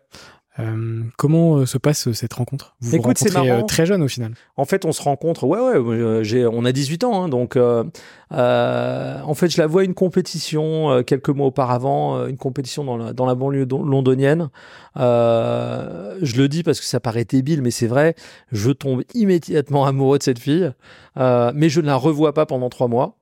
Euh, 0.61 1.03
comment 1.17 1.59
euh, 1.59 1.67
se 1.67 1.79
passe 1.79 2.09
euh, 2.09 2.13
cette 2.13 2.33
rencontre? 2.33 2.75
Vous 2.81 2.89
vous 2.91 2.97
Écoute, 2.97 3.17
rencontrez 3.21 3.49
euh, 3.49 3.63
très 3.63 3.87
jeune 3.87 4.03
au 4.03 4.09
final. 4.09 4.33
En 4.57 4.65
fait, 4.65 4.85
on 4.85 4.91
se 4.91 5.01
rencontre. 5.01 5.45
Ouais, 5.45 5.61
ouais. 5.61 5.77
euh, 5.77 6.25
J'ai, 6.25 6.47
on 6.49 6.65
a 6.65 6.73
18 6.73 7.05
ans, 7.05 7.23
hein, 7.23 7.29
donc 7.29 7.55
euh, 7.55 7.85
euh, 8.33 9.21
en 9.23 9.35
fait, 9.35 9.49
je 9.51 9.61
la 9.61 9.69
vois 9.69 9.83
à 9.83 9.85
une 9.85 9.95
compétition 9.95 10.91
euh, 10.91 11.03
quelques 11.03 11.29
mois 11.29 11.47
auparavant, 11.47 12.17
euh, 12.17 12.27
une 12.27 12.39
compétition 12.39 12.83
dans 12.83 12.97
la, 12.97 13.13
dans 13.13 13.25
la 13.25 13.37
banlieue 13.37 13.67
don- 13.67 13.85
londonienne. 13.85 14.49
Euh, 14.97 16.19
je 16.23 16.37
le 16.41 16.49
dis 16.49 16.63
parce 16.65 16.81
que 16.81 16.87
ça 16.87 16.99
paraît 17.01 17.25
débile, 17.25 17.63
mais 17.63 17.71
c'est 17.71 17.87
vrai. 17.87 18.15
Je 18.51 18.71
tombe 18.73 19.03
immédiatement 19.15 19.87
amoureux 19.87 20.19
de 20.19 20.23
cette 20.25 20.39
fille, 20.41 20.73
euh, 21.19 21.53
mais 21.55 21.69
je 21.69 21.81
ne 21.81 21.87
la 21.87 21.97
revois 21.97 22.35
pas 22.35 22.47
pendant 22.47 22.69
trois 22.69 22.89
mois. 22.89 23.17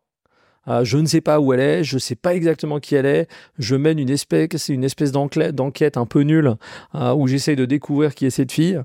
Euh, 0.68 0.84
je 0.84 0.98
ne 0.98 1.06
sais 1.06 1.20
pas 1.20 1.40
où 1.40 1.52
elle 1.52 1.60
est, 1.60 1.84
je 1.84 1.96
ne 1.96 2.00
sais 2.00 2.14
pas 2.14 2.34
exactement 2.34 2.80
qui 2.80 2.94
elle 2.94 3.06
est. 3.06 3.28
Je 3.58 3.76
mène 3.76 3.98
une 3.98 4.10
espèce, 4.10 4.48
c'est 4.56 4.72
une 4.72 4.84
espèce 4.84 5.12
d'enquête, 5.12 5.96
un 5.96 6.06
peu 6.06 6.22
nulle 6.22 6.56
euh, 6.94 7.14
où 7.14 7.26
j'essaye 7.26 7.56
de 7.56 7.64
découvrir 7.64 8.14
qui 8.14 8.26
est 8.26 8.30
cette 8.30 8.52
fille, 8.52 8.80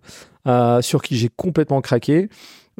euh, 0.47 0.81
sur 0.81 1.01
qui 1.01 1.17
j'ai 1.17 1.29
complètement 1.29 1.81
craqué. 1.81 2.29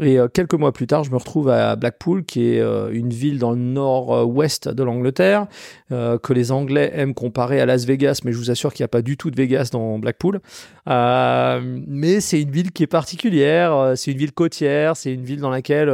Et 0.02 0.18
quelques 0.34 0.54
mois 0.54 0.72
plus 0.72 0.88
tard, 0.88 1.04
je 1.04 1.12
me 1.12 1.18
retrouve 1.18 1.50
à 1.50 1.76
Blackpool, 1.76 2.24
qui 2.24 2.46
est 2.46 2.62
une 2.92 3.10
ville 3.10 3.38
dans 3.38 3.52
le 3.52 3.58
nord-ouest 3.58 4.70
de 4.70 4.84
l'Angleterre, 4.84 5.48
que 5.90 6.34
les 6.34 6.52
Anglais 6.52 6.92
aiment 6.96 7.14
comparer 7.14 7.60
à 7.60 7.68
Las 7.68 7.86
Vegas, 7.86 8.22
mais 8.24 8.32
je 8.32 8.38
vous 8.38 8.50
assure 8.50 8.74
qu'il 8.74 8.84
n'y 8.84 8.86
a 8.86 8.88
pas 8.88 9.04
du 9.04 9.16
tout 9.16 9.30
de 9.30 9.36
Vegas 9.36 9.70
dans 9.72 10.00
Blackpool. 10.00 10.40
Mais 10.88 12.20
c'est 12.22 12.42
une 12.42 12.50
ville 12.50 12.72
qui 12.72 12.84
est 12.84 12.88
particulière, 12.88 13.92
c'est 13.96 14.14
une 14.14 14.18
ville 14.18 14.32
côtière, 14.32 14.96
c'est 14.96 15.14
une 15.14 15.26
ville 15.26 15.42
dans 15.42 15.52
laquelle... 15.52 15.94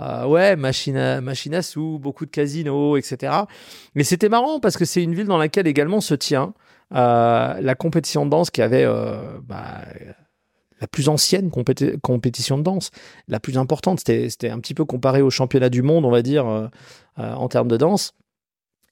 euh, 0.00 0.26
ouais, 0.26 0.56
machine 0.56 0.96
à, 0.96 1.20
machine 1.20 1.54
à 1.54 1.62
sous, 1.62 1.98
beaucoup 1.98 2.26
de 2.26 2.30
casinos, 2.30 2.96
etc. 2.96 3.32
Mais 3.94 4.04
c'était 4.04 4.28
marrant 4.28 4.60
parce 4.60 4.76
que 4.76 4.84
c'est 4.84 5.02
une 5.02 5.14
ville 5.14 5.26
dans 5.26 5.38
laquelle 5.38 5.66
également 5.66 6.00
se 6.00 6.14
tient 6.14 6.54
euh, 6.94 7.60
la 7.60 7.74
compétition 7.74 8.24
de 8.24 8.30
danse 8.30 8.50
qui 8.50 8.62
avait 8.62 8.84
euh, 8.84 9.38
bah, 9.42 9.82
la 10.80 10.86
plus 10.86 11.08
ancienne 11.08 11.48
compéti- 11.48 11.98
compétition 12.00 12.58
de 12.58 12.62
danse, 12.62 12.90
la 13.28 13.40
plus 13.40 13.58
importante. 13.58 14.00
C'était, 14.00 14.28
c'était 14.28 14.50
un 14.50 14.60
petit 14.60 14.74
peu 14.74 14.84
comparé 14.84 15.22
au 15.22 15.30
championnat 15.30 15.68
du 15.68 15.82
monde, 15.82 16.04
on 16.04 16.10
va 16.10 16.22
dire, 16.22 16.46
euh, 16.46 16.66
euh, 17.18 17.32
en 17.32 17.48
termes 17.48 17.68
de 17.68 17.76
danse. 17.76 18.12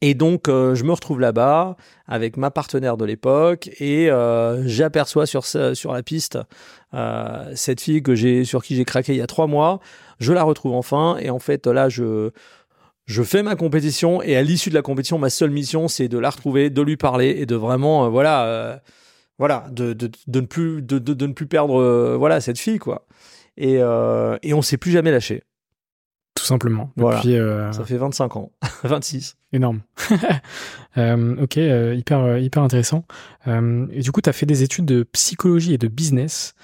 Et 0.06 0.12
donc, 0.12 0.48
euh, 0.50 0.74
je 0.74 0.84
me 0.84 0.92
retrouve 0.92 1.18
là-bas 1.18 1.78
avec 2.06 2.36
ma 2.36 2.50
partenaire 2.50 2.98
de 2.98 3.06
l'époque 3.06 3.70
et 3.80 4.10
euh, 4.10 4.62
j'aperçois 4.68 5.24
sur, 5.24 5.46
sur 5.46 5.94
la 5.94 6.02
piste 6.02 6.38
euh, 6.92 7.50
cette 7.54 7.80
fille 7.80 8.02
que 8.02 8.14
j'ai, 8.14 8.44
sur 8.44 8.62
qui 8.62 8.76
j'ai 8.76 8.84
craqué 8.84 9.14
il 9.14 9.18
y 9.18 9.22
a 9.22 9.26
trois 9.26 9.46
mois. 9.46 9.80
Je 10.18 10.34
la 10.34 10.42
retrouve 10.42 10.74
enfin 10.74 11.16
et 11.22 11.30
en 11.30 11.38
fait, 11.38 11.66
là, 11.66 11.88
je, 11.88 12.32
je 13.06 13.22
fais 13.22 13.42
ma 13.42 13.56
compétition 13.56 14.20
et 14.20 14.36
à 14.36 14.42
l'issue 14.42 14.68
de 14.68 14.74
la 14.74 14.82
compétition, 14.82 15.16
ma 15.16 15.30
seule 15.30 15.48
mission, 15.48 15.88
c'est 15.88 16.08
de 16.08 16.18
la 16.18 16.28
retrouver, 16.28 16.68
de 16.68 16.82
lui 16.82 16.98
parler 16.98 17.36
et 17.38 17.46
de 17.46 17.56
vraiment, 17.56 18.10
voilà, 18.10 18.82
voilà, 19.38 19.64
de, 19.70 19.94
de, 19.94 20.10
de 20.26 20.40
ne 20.42 20.46
plus, 20.46 20.82
de, 20.82 20.98
de, 20.98 21.26
ne 21.26 21.32
plus 21.32 21.46
perdre, 21.46 22.16
voilà, 22.16 22.42
cette 22.42 22.58
fille, 22.58 22.78
quoi. 22.78 23.06
Et, 23.56 23.76
et 23.76 24.52
on 24.52 24.60
s'est 24.60 24.76
plus 24.76 24.90
jamais 24.90 25.12
lâché. 25.12 25.44
Tout 26.44 26.48
simplement. 26.48 26.92
Voilà. 26.96 27.20
Depuis, 27.20 27.38
euh, 27.38 27.72
Ça 27.72 27.86
fait 27.86 27.96
25 27.96 28.36
ans, 28.36 28.52
26. 28.84 29.38
Énorme. 29.52 29.80
Euh, 30.96 31.42
ok, 31.42 31.58
euh, 31.58 31.92
hyper, 31.96 32.38
hyper 32.38 32.62
intéressant. 32.62 33.04
Euh, 33.48 33.88
et 33.90 33.98
du 33.98 34.12
coup, 34.12 34.20
tu 34.20 34.30
as 34.30 34.32
fait 34.32 34.46
des 34.46 34.62
études 34.62 34.84
de 34.84 35.02
psychologie 35.02 35.74
et 35.74 35.78
de 35.78 35.88
business. 35.88 36.54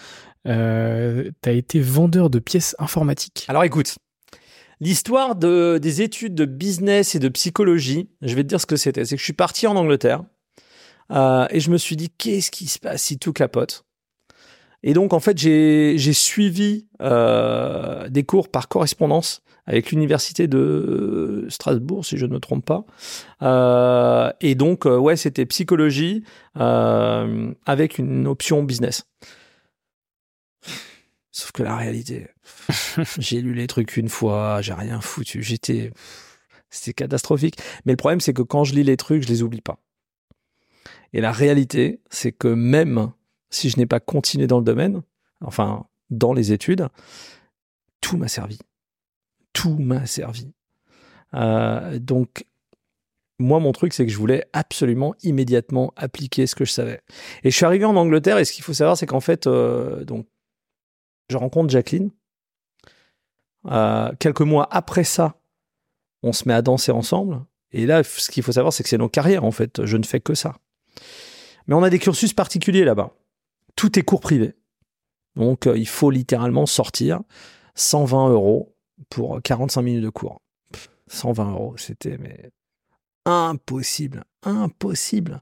Euh, 0.47 1.33
tu 1.43 1.49
as 1.49 1.53
été 1.53 1.81
vendeur 1.81 2.31
de 2.31 2.39
pièces 2.39 2.77
informatiques. 2.79 3.47
Alors 3.49 3.65
écoute, 3.65 3.97
l'histoire 4.79 5.35
de, 5.35 5.79
des 5.83 6.03
études 6.03 6.37
de 6.37 6.45
business 6.45 7.17
et 7.17 7.19
de 7.19 7.29
psychologie, 7.29 8.09
je 8.23 8.37
vais 8.37 8.45
te 8.45 8.49
dire 8.49 8.61
ce 8.61 8.67
que 8.67 8.77
c'était. 8.77 9.05
C'est 9.05 9.17
que 9.17 9.21
je 9.21 9.25
suis 9.25 9.33
parti 9.33 9.67
en 9.67 9.75
Angleterre 9.75 10.23
euh, 11.11 11.49
et 11.51 11.59
je 11.59 11.73
me 11.73 11.77
suis 11.77 11.97
dit, 11.97 12.11
qu'est-ce 12.11 12.53
qui 12.53 12.69
se 12.69 12.79
passe 12.79 13.03
si 13.03 13.19
tout 13.19 13.33
capote? 13.33 13.85
Et 14.83 14.95
donc, 14.95 15.13
en 15.13 15.21
fait, 15.21 15.37
j'ai 15.39 16.13
suivi 16.13 16.87
euh, 17.03 18.09
des 18.09 18.25
cours 18.25 18.49
par 18.49 18.69
correspondance 18.69 19.43
avec 19.67 19.93
l'université 19.93 20.49
de 20.49 21.47
Strasbourg, 21.49 22.05
si 22.05 22.19
je 22.19 22.27
ne 22.27 22.33
me 22.33 22.41
trompe 22.41 22.65
pas. 22.65 22.85
Euh, 23.43 24.33
et 24.41 24.57
donc, 24.57 24.85
euh, 24.87 24.97
ouais, 24.97 25.17
c'était 25.17 25.47
psychologie 25.47 26.25
euh, 26.59 27.53
avec 27.67 27.99
une 27.99 28.27
option 28.27 28.65
business. 28.65 29.07
Sauf 31.31 31.53
que 31.53 31.63
la 31.63 31.77
réalité, 31.77 32.27
j'ai 33.19 33.41
lu 33.41 33.55
les 33.55 33.69
trucs 33.69 33.97
une 33.97 34.09
fois, 34.09 34.61
j'ai 34.61 34.73
rien 34.73 35.01
foutu, 35.01 35.43
j'étais, 35.43 35.93
c'était 36.69 36.95
catastrophique. 36.95 37.57
Mais 37.85 37.93
le 37.93 37.97
problème, 37.97 38.21
c'est 38.21 38.33
que 38.33 38.43
quand 38.43 38.65
je 38.65 38.75
lis 38.75 38.83
les 38.83 38.97
trucs, 38.97 39.23
je 39.23 39.29
les 39.29 39.43
oublie 39.43 39.61
pas. 39.61 39.79
Et 41.13 41.21
la 41.21 41.31
réalité, 41.33 42.01
c'est 42.11 42.33
que 42.33 42.49
même 42.49 43.13
si 43.51 43.69
je 43.71 43.79
n'ai 43.79 43.87
pas 43.87 44.01
continué 44.01 44.47
dans 44.47 44.59
le 44.59 44.65
domaine, 44.65 45.03
enfin 45.45 45.87
dans 46.11 46.33
les 46.33 46.53
études, 46.53 46.89
tout 48.01 48.17
m'a 48.17 48.29
servi. 48.29 48.59
Tout 49.53 49.77
m'a 49.79 50.07
servi. 50.07 50.53
Euh, 51.35 51.99
donc, 51.99 52.47
moi, 53.39 53.59
mon 53.59 53.73
truc, 53.73 53.93
c'est 53.93 54.05
que 54.05 54.13
je 54.13 54.19
voulais 54.19 54.45
absolument 54.53 55.15
immédiatement 55.23 55.93
appliquer 55.97 56.47
ce 56.47 56.55
que 56.55 56.65
je 56.65 56.73
savais. 56.73 57.01
Et 57.43 57.51
je 57.51 57.57
suis 57.57 57.65
arrivé 57.65 57.85
en 57.85 57.97
Angleterre, 57.97 58.39
et 58.39 58.45
ce 58.45 58.53
qu'il 58.53 58.65
faut 58.65 58.75
savoir, 58.75 58.97
c'est 58.97 59.07
qu'en 59.07 59.21
fait, 59.21 59.47
euh, 59.47 60.05
donc, 60.05 60.27
je 61.31 61.37
rencontre 61.37 61.71
Jacqueline. 61.71 62.11
Euh, 63.67 64.11
quelques 64.19 64.41
mois 64.41 64.69
après 64.71 65.05
ça, 65.05 65.37
on 66.23 66.33
se 66.33 66.47
met 66.49 66.55
à 66.55 66.63
danser 66.63 66.93
ensemble. 66.93 67.43
Et 67.73 67.87
là, 67.87 68.03
ce 68.03 68.31
qu'il 68.31 68.43
faut 68.43 68.53
savoir, 68.53 68.73
c'est 68.73 68.83
que 68.83 68.89
c'est 68.89 68.99
nos 68.99 69.09
carrières, 69.09 69.45
en 69.45 69.53
fait. 69.53 69.85
Je 69.85 69.97
ne 69.97 70.03
fais 70.03 70.21
que 70.21 70.35
ça. 70.35 70.57
Mais 71.67 71.75
on 71.75 71.83
a 71.83 71.91
des 71.91 71.99
cursus 71.99 72.33
particuliers 72.33 72.85
là-bas. 72.85 73.15
Tout 73.77 73.99
est 73.99 74.03
cours 74.03 74.21
privé. 74.21 74.55
Donc, 75.37 75.67
euh, 75.67 75.79
il 75.79 75.89
faut 75.89 76.11
littéralement 76.11 76.67
sortir 76.67 77.21
120 77.75 78.31
euros 78.31 78.75
pour 79.09 79.41
45 79.43 79.83
minutes 79.83 80.05
de 80.05 80.11
cours. 80.11 80.41
Pff, 80.73 80.89
120 81.09 81.51
euros, 81.53 81.75
c'était 81.77 82.19
mais 82.19 82.51
impossible. 83.25 84.25
Impossible. 84.43 85.41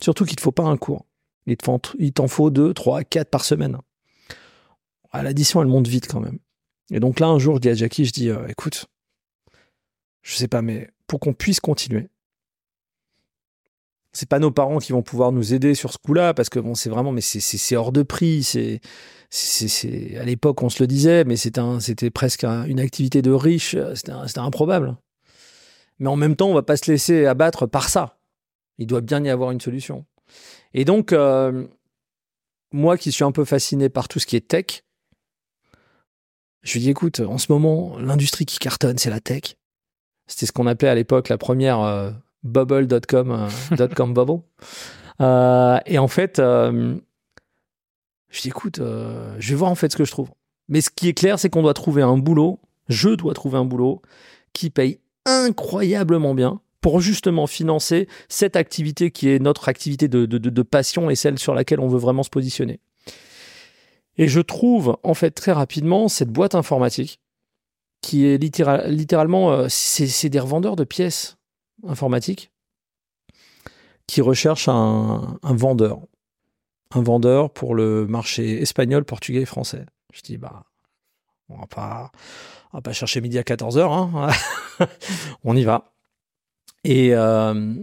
Surtout 0.00 0.24
qu'il 0.24 0.34
ne 0.34 0.36
te 0.36 0.42
faut 0.42 0.52
pas 0.52 0.64
un 0.64 0.76
cours. 0.76 1.06
Il 1.46 1.56
t'en 1.56 2.28
faut 2.28 2.50
2, 2.50 2.72
3, 2.72 3.04
4 3.04 3.30
par 3.30 3.44
semaine. 3.44 3.78
Ah, 5.10 5.22
L'addition, 5.22 5.60
elle 5.60 5.68
monte 5.68 5.88
vite 5.88 6.08
quand 6.08 6.20
même. 6.20 6.38
Et 6.90 7.00
donc 7.00 7.20
là, 7.20 7.28
un 7.28 7.38
jour, 7.38 7.56
je 7.56 7.60
dis 7.60 7.68
à 7.68 7.74
Jackie, 7.74 8.04
je 8.04 8.12
dis, 8.12 8.30
euh, 8.30 8.46
écoute, 8.48 8.86
je 10.22 10.34
sais 10.34 10.48
pas, 10.48 10.62
mais 10.62 10.90
pour 11.06 11.20
qu'on 11.20 11.34
puisse 11.34 11.60
continuer, 11.60 12.08
c'est 14.14 14.28
pas 14.28 14.38
nos 14.38 14.50
parents 14.52 14.78
qui 14.78 14.92
vont 14.92 15.02
pouvoir 15.02 15.32
nous 15.32 15.52
aider 15.52 15.74
sur 15.74 15.92
ce 15.92 15.98
coup-là, 15.98 16.32
parce 16.32 16.48
que 16.48 16.60
bon, 16.60 16.74
c'est 16.74 16.88
vraiment, 16.88 17.12
mais 17.12 17.20
c'est- 17.20 17.76
hors 17.76 17.92
de 17.92 18.02
prix. 18.02 18.42
C'est, 18.44 18.80
c'est, 19.28 20.16
à 20.16 20.24
l'époque, 20.24 20.62
on 20.62 20.68
se 20.70 20.80
le 20.82 20.86
disait, 20.86 21.24
mais 21.24 21.36
c'était 21.36 22.10
presque 22.10 22.44
un- 22.44 22.64
une 22.64 22.78
activité 22.80 23.20
de 23.20 23.32
riche. 23.32 23.76
C'était 23.94 24.38
improbable. 24.38 24.96
Mais 25.98 26.08
en 26.08 26.16
même 26.16 26.36
temps, 26.36 26.48
on 26.48 26.54
va 26.54 26.62
pas 26.62 26.76
se 26.76 26.90
laisser 26.90 27.26
abattre 27.26 27.66
par 27.66 27.88
ça. 27.88 28.16
Il 28.78 28.86
doit 28.86 29.00
bien 29.00 29.22
y 29.24 29.28
avoir 29.30 29.50
une 29.50 29.60
solution. 29.60 30.06
Et 30.72 30.84
donc, 30.84 31.12
euh, 31.12 31.66
moi 32.72 32.96
qui 32.96 33.10
suis 33.12 33.24
un 33.24 33.32
peu 33.32 33.44
fasciné 33.44 33.88
par 33.88 34.06
tout 34.08 34.18
ce 34.20 34.26
qui 34.26 34.36
est 34.36 34.46
tech, 34.48 34.84
je 36.62 36.72
lui 36.74 36.80
dis 36.80 36.90
écoute, 36.90 37.20
en 37.20 37.38
ce 37.38 37.50
moment, 37.52 37.98
l'industrie 37.98 38.46
qui 38.46 38.58
cartonne, 38.58 38.98
c'est 38.98 39.10
la 39.10 39.20
tech. 39.20 39.56
C'était 40.26 40.46
ce 40.46 40.52
qu'on 40.52 40.66
appelait 40.66 40.88
à 40.88 40.94
l'époque 40.94 41.28
la 41.28 41.36
première 41.38 41.80
euh, 41.80 42.10
bubble.com 42.44 43.48
euh, 43.72 43.86
bubble. 44.06 44.42
et 45.86 45.98
en 45.98 46.08
fait, 46.08 46.38
je 46.38 47.00
dis 48.40 48.48
écoute, 48.48 48.78
je 48.78 49.48
vais 49.48 49.54
voir 49.56 49.70
en 49.70 49.74
fait 49.74 49.90
ce 49.90 49.96
que 49.96 50.04
je 50.04 50.10
trouve. 50.10 50.30
Mais 50.68 50.80
ce 50.80 50.90
qui 50.90 51.08
est 51.08 51.14
clair, 51.14 51.38
c'est 51.38 51.50
qu'on 51.50 51.62
doit 51.62 51.74
trouver 51.74 52.02
un 52.02 52.16
boulot, 52.16 52.60
je 52.88 53.10
dois 53.10 53.34
trouver 53.34 53.58
un 53.58 53.64
boulot 53.64 54.00
qui 54.52 54.70
paye 54.70 55.00
incroyablement 55.26 56.34
bien 56.34 56.60
pour 56.80 57.00
justement 57.00 57.46
financer 57.46 58.08
cette 58.28 58.56
activité 58.56 59.10
qui 59.10 59.30
est 59.30 59.38
notre 59.38 59.70
activité 59.70 60.06
de, 60.06 60.62
passion 60.62 61.08
et 61.08 61.14
celle 61.14 61.38
sur 61.38 61.54
laquelle 61.54 61.80
on 61.80 61.88
veut 61.88 61.98
vraiment 61.98 62.22
se 62.22 62.30
positionner. 62.30 62.78
Et 64.16 64.28
je 64.28 64.40
trouve 64.40 64.98
en 65.02 65.14
fait 65.14 65.30
très 65.30 65.52
rapidement 65.52 66.08
cette 66.08 66.28
boîte 66.28 66.54
informatique 66.54 67.20
qui 68.02 68.26
est 68.26 68.36
littéralement, 68.36 69.50
euh, 69.50 69.66
c'est 69.70 70.28
des 70.28 70.38
revendeurs 70.38 70.76
de 70.76 70.84
pièces 70.84 71.38
informatiques 71.86 72.50
qui 74.06 74.20
recherchent 74.20 74.68
un, 74.68 75.38
vendeur. 75.42 76.00
Un 76.94 77.02
vendeur 77.02 77.50
pour 77.50 77.74
le 77.74 78.06
marché 78.06 78.60
espagnol, 78.60 79.04
portugais 79.04 79.42
et 79.42 79.46
français. 79.46 79.86
Je 80.12 80.20
dis, 80.22 80.36
bah, 80.36 80.64
on 81.48 81.56
va 81.56 81.66
pas, 81.66 82.12
on 82.72 82.78
va 82.78 82.82
pas 82.82 82.92
chercher 82.92 83.20
midi 83.20 83.38
à 83.38 83.42
14h, 83.42 83.80
hein. 83.80 84.86
on 85.44 85.56
y 85.56 85.64
va. 85.64 85.92
Et, 86.84 87.14
euh, 87.14 87.74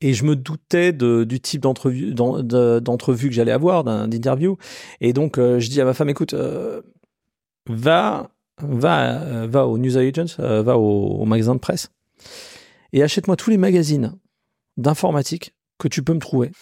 et 0.00 0.12
je 0.12 0.24
me 0.24 0.36
doutais 0.36 0.92
du 0.92 1.40
type 1.40 1.62
d'entrevue, 1.62 2.12
d'entrevue 2.14 3.28
que 3.28 3.34
j'allais 3.34 3.52
avoir, 3.52 3.84
d'interview. 3.84 4.58
Et 5.00 5.12
donc, 5.12 5.38
euh, 5.38 5.60
je 5.60 5.70
dis 5.70 5.80
à 5.80 5.84
ma 5.84 5.94
femme, 5.94 6.10
écoute, 6.10 6.34
euh, 6.34 6.82
va, 7.68 8.28
va, 8.60 9.46
va 9.46 9.66
au 9.66 9.78
News 9.78 9.96
Agents, 9.96 10.36
va 10.38 10.76
au, 10.76 11.24
magasin 11.24 11.54
de 11.54 11.60
presse 11.60 11.90
et 12.94 13.02
achète-moi 13.02 13.36
tous 13.36 13.50
les 13.50 13.58
magazines 13.58 14.14
d'informatique 14.78 15.54
que 15.78 15.88
tu 15.88 16.02
peux 16.02 16.14
me 16.14 16.20
trouver. 16.20 16.52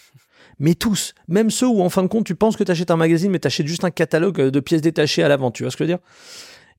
Mais 0.59 0.73
tous, 0.73 1.13
même 1.27 1.51
ceux 1.51 1.67
où 1.67 1.81
en 1.81 1.89
fin 1.89 2.01
de 2.01 2.07
compte 2.07 2.25
tu 2.25 2.35
penses 2.35 2.57
que 2.57 2.63
tu 2.63 2.71
achètes 2.71 2.91
un 2.91 2.97
magazine 2.97 3.31
mais 3.31 3.39
tu 3.39 3.47
achètes 3.47 3.67
juste 3.67 3.85
un 3.85 3.91
catalogue 3.91 4.41
de 4.41 4.59
pièces 4.59 4.81
détachées 4.81 5.23
à 5.23 5.27
l'avant, 5.27 5.51
tu 5.51 5.63
vois 5.63 5.71
ce 5.71 5.77
que 5.77 5.85
je 5.85 5.91
veux 5.91 5.97
dire? 5.97 6.03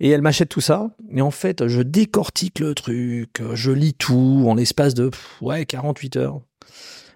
Et 0.00 0.10
elle 0.10 0.22
m'achète 0.22 0.48
tout 0.48 0.60
ça. 0.60 0.90
Et 1.10 1.22
en 1.22 1.30
fait, 1.30 1.68
je 1.68 1.80
décortique 1.80 2.58
le 2.58 2.74
truc, 2.74 3.40
je 3.54 3.70
lis 3.70 3.94
tout 3.94 4.44
en 4.48 4.56
l'espace 4.56 4.92
de 4.94 5.10
ouais 5.40 5.64
48 5.64 6.16
heures. 6.16 6.40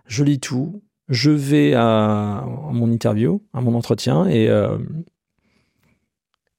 Je 0.07 0.23
lis 0.23 0.39
tout. 0.39 0.83
Je 1.09 1.31
vais 1.31 1.75
à, 1.75 2.45
mon 2.71 2.91
interview, 2.93 3.43
à 3.53 3.63
mon 3.63 3.75
entretien, 3.75 4.27
et 4.27 4.49
euh, 4.49 4.77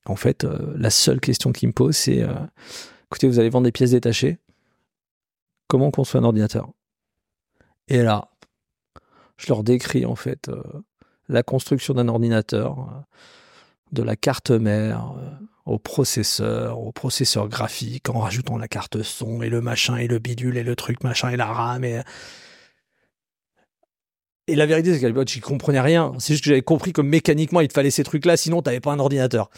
en 0.05 0.15
fait, 0.15 0.43
euh, 0.43 0.73
la 0.75 0.89
seule 0.89 1.19
question 1.19 1.51
qu'il 1.51 1.67
me 1.69 1.73
pose, 1.73 1.95
c'est 1.95 2.23
euh, 2.23 2.33
écoutez, 3.05 3.27
vous 3.27 3.39
allez 3.39 3.49
vendre 3.49 3.65
des 3.65 3.71
pièces 3.71 3.91
détachées? 3.91 4.39
Comment 5.69 5.91
construire 5.91 6.23
un 6.23 6.25
ordinateur. 6.25 6.69
Et 7.87 8.01
là, 8.01 8.31
je 9.37 9.47
leur 9.47 9.63
décris 9.63 10.05
en 10.05 10.15
fait 10.15 10.49
la 11.27 11.43
construction 11.43 11.93
d'un 11.93 12.07
ordinateur, 12.07 13.05
de 13.91 14.01
la 14.01 14.15
carte 14.15 14.49
mère 14.49 15.13
au 15.65 15.77
processeur, 15.77 16.79
au 16.79 16.91
processeur 16.91 17.47
graphique, 17.47 18.09
en 18.09 18.19
rajoutant 18.19 18.57
la 18.57 18.67
carte 18.67 19.03
son 19.03 19.43
et 19.43 19.49
le 19.49 19.61
machin 19.61 19.97
et 19.97 20.07
le 20.07 20.17
bidule 20.17 20.57
et 20.57 20.63
le 20.63 20.75
truc 20.75 21.03
machin 21.03 21.29
et 21.29 21.37
la 21.37 21.45
RAM 21.45 21.83
et 21.83 22.01
et 24.49 24.55
la 24.55 24.65
vérité, 24.65 24.93
c'est 24.93 24.99
qu'à 24.99 25.07
l'époque, 25.07 25.27
j'y 25.27 25.39
comprenais 25.39 25.79
rien. 25.79 26.13
C'est 26.17 26.33
juste 26.33 26.43
que 26.43 26.49
j'avais 26.49 26.61
compris 26.61 26.91
que 26.91 27.01
mécaniquement, 27.01 27.61
il 27.61 27.67
te 27.67 27.73
fallait 27.73 27.91
ces 27.91 28.03
trucs-là, 28.03 28.35
sinon, 28.35 28.61
t'avais 28.61 28.79
pas 28.79 28.91
un 28.91 28.99
ordinateur. 28.99 29.49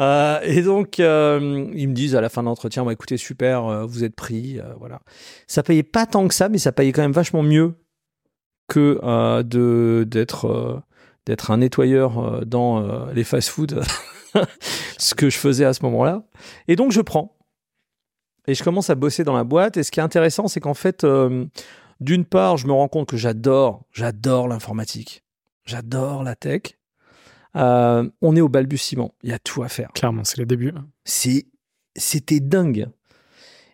Euh, 0.00 0.40
et 0.42 0.62
donc, 0.62 1.00
euh, 1.00 1.68
ils 1.74 1.88
me 1.88 1.94
disent 1.94 2.16
à 2.16 2.20
la 2.20 2.28
fin 2.28 2.42
de 2.42 2.46
l'entretien, 2.46 2.84
bah, 2.84 2.92
écoutez, 2.92 3.16
super, 3.16 3.66
euh, 3.66 3.84
vous 3.84 4.04
êtes 4.04 4.14
pris, 4.14 4.58
voilà. 4.78 5.00
Ça 5.46 5.62
payait 5.62 5.82
pas 5.82 6.06
tant 6.06 6.26
que 6.28 6.34
ça, 6.34 6.48
mais 6.48 6.58
ça 6.58 6.72
payait 6.72 6.92
quand 6.92 7.02
même 7.02 7.12
vachement 7.12 7.42
mieux 7.42 7.74
que 8.68 9.00
de 9.42 10.04
d'être 10.06 10.82
d'être 11.26 11.50
un 11.50 11.58
nettoyeur 11.58 12.44
dans 12.46 13.06
les 13.12 13.24
fast-food. 13.24 13.82
ce 14.98 15.14
que 15.14 15.30
je 15.30 15.38
faisais 15.38 15.64
à 15.64 15.72
ce 15.72 15.82
moment-là. 15.84 16.22
Et 16.68 16.76
donc, 16.76 16.92
je 16.92 17.00
prends. 17.00 17.36
Et 18.46 18.54
je 18.54 18.64
commence 18.64 18.88
à 18.88 18.94
bosser 18.94 19.24
dans 19.24 19.36
la 19.36 19.44
boîte. 19.44 19.76
Et 19.76 19.82
ce 19.82 19.90
qui 19.90 20.00
est 20.00 20.02
intéressant, 20.02 20.48
c'est 20.48 20.60
qu'en 20.60 20.74
fait, 20.74 21.04
d'une 22.00 22.24
part, 22.24 22.56
je 22.56 22.66
me 22.66 22.72
rends 22.72 22.88
compte 22.88 23.08
que 23.08 23.16
j'adore, 23.16 23.84
j'adore 23.92 24.48
l'informatique. 24.48 25.24
J'adore 25.64 26.22
la 26.22 26.34
tech. 26.34 26.62
Euh, 27.56 28.08
on 28.22 28.36
est 28.36 28.40
au 28.40 28.48
balbutiement. 28.48 29.14
Il 29.22 29.30
y 29.30 29.32
a 29.32 29.38
tout 29.38 29.62
à 29.62 29.68
faire. 29.68 29.90
Clairement, 29.94 30.24
c'est 30.24 30.38
le 30.38 30.46
début. 30.46 30.72
C'est, 31.04 31.46
c'était 31.96 32.40
dingue. 32.40 32.88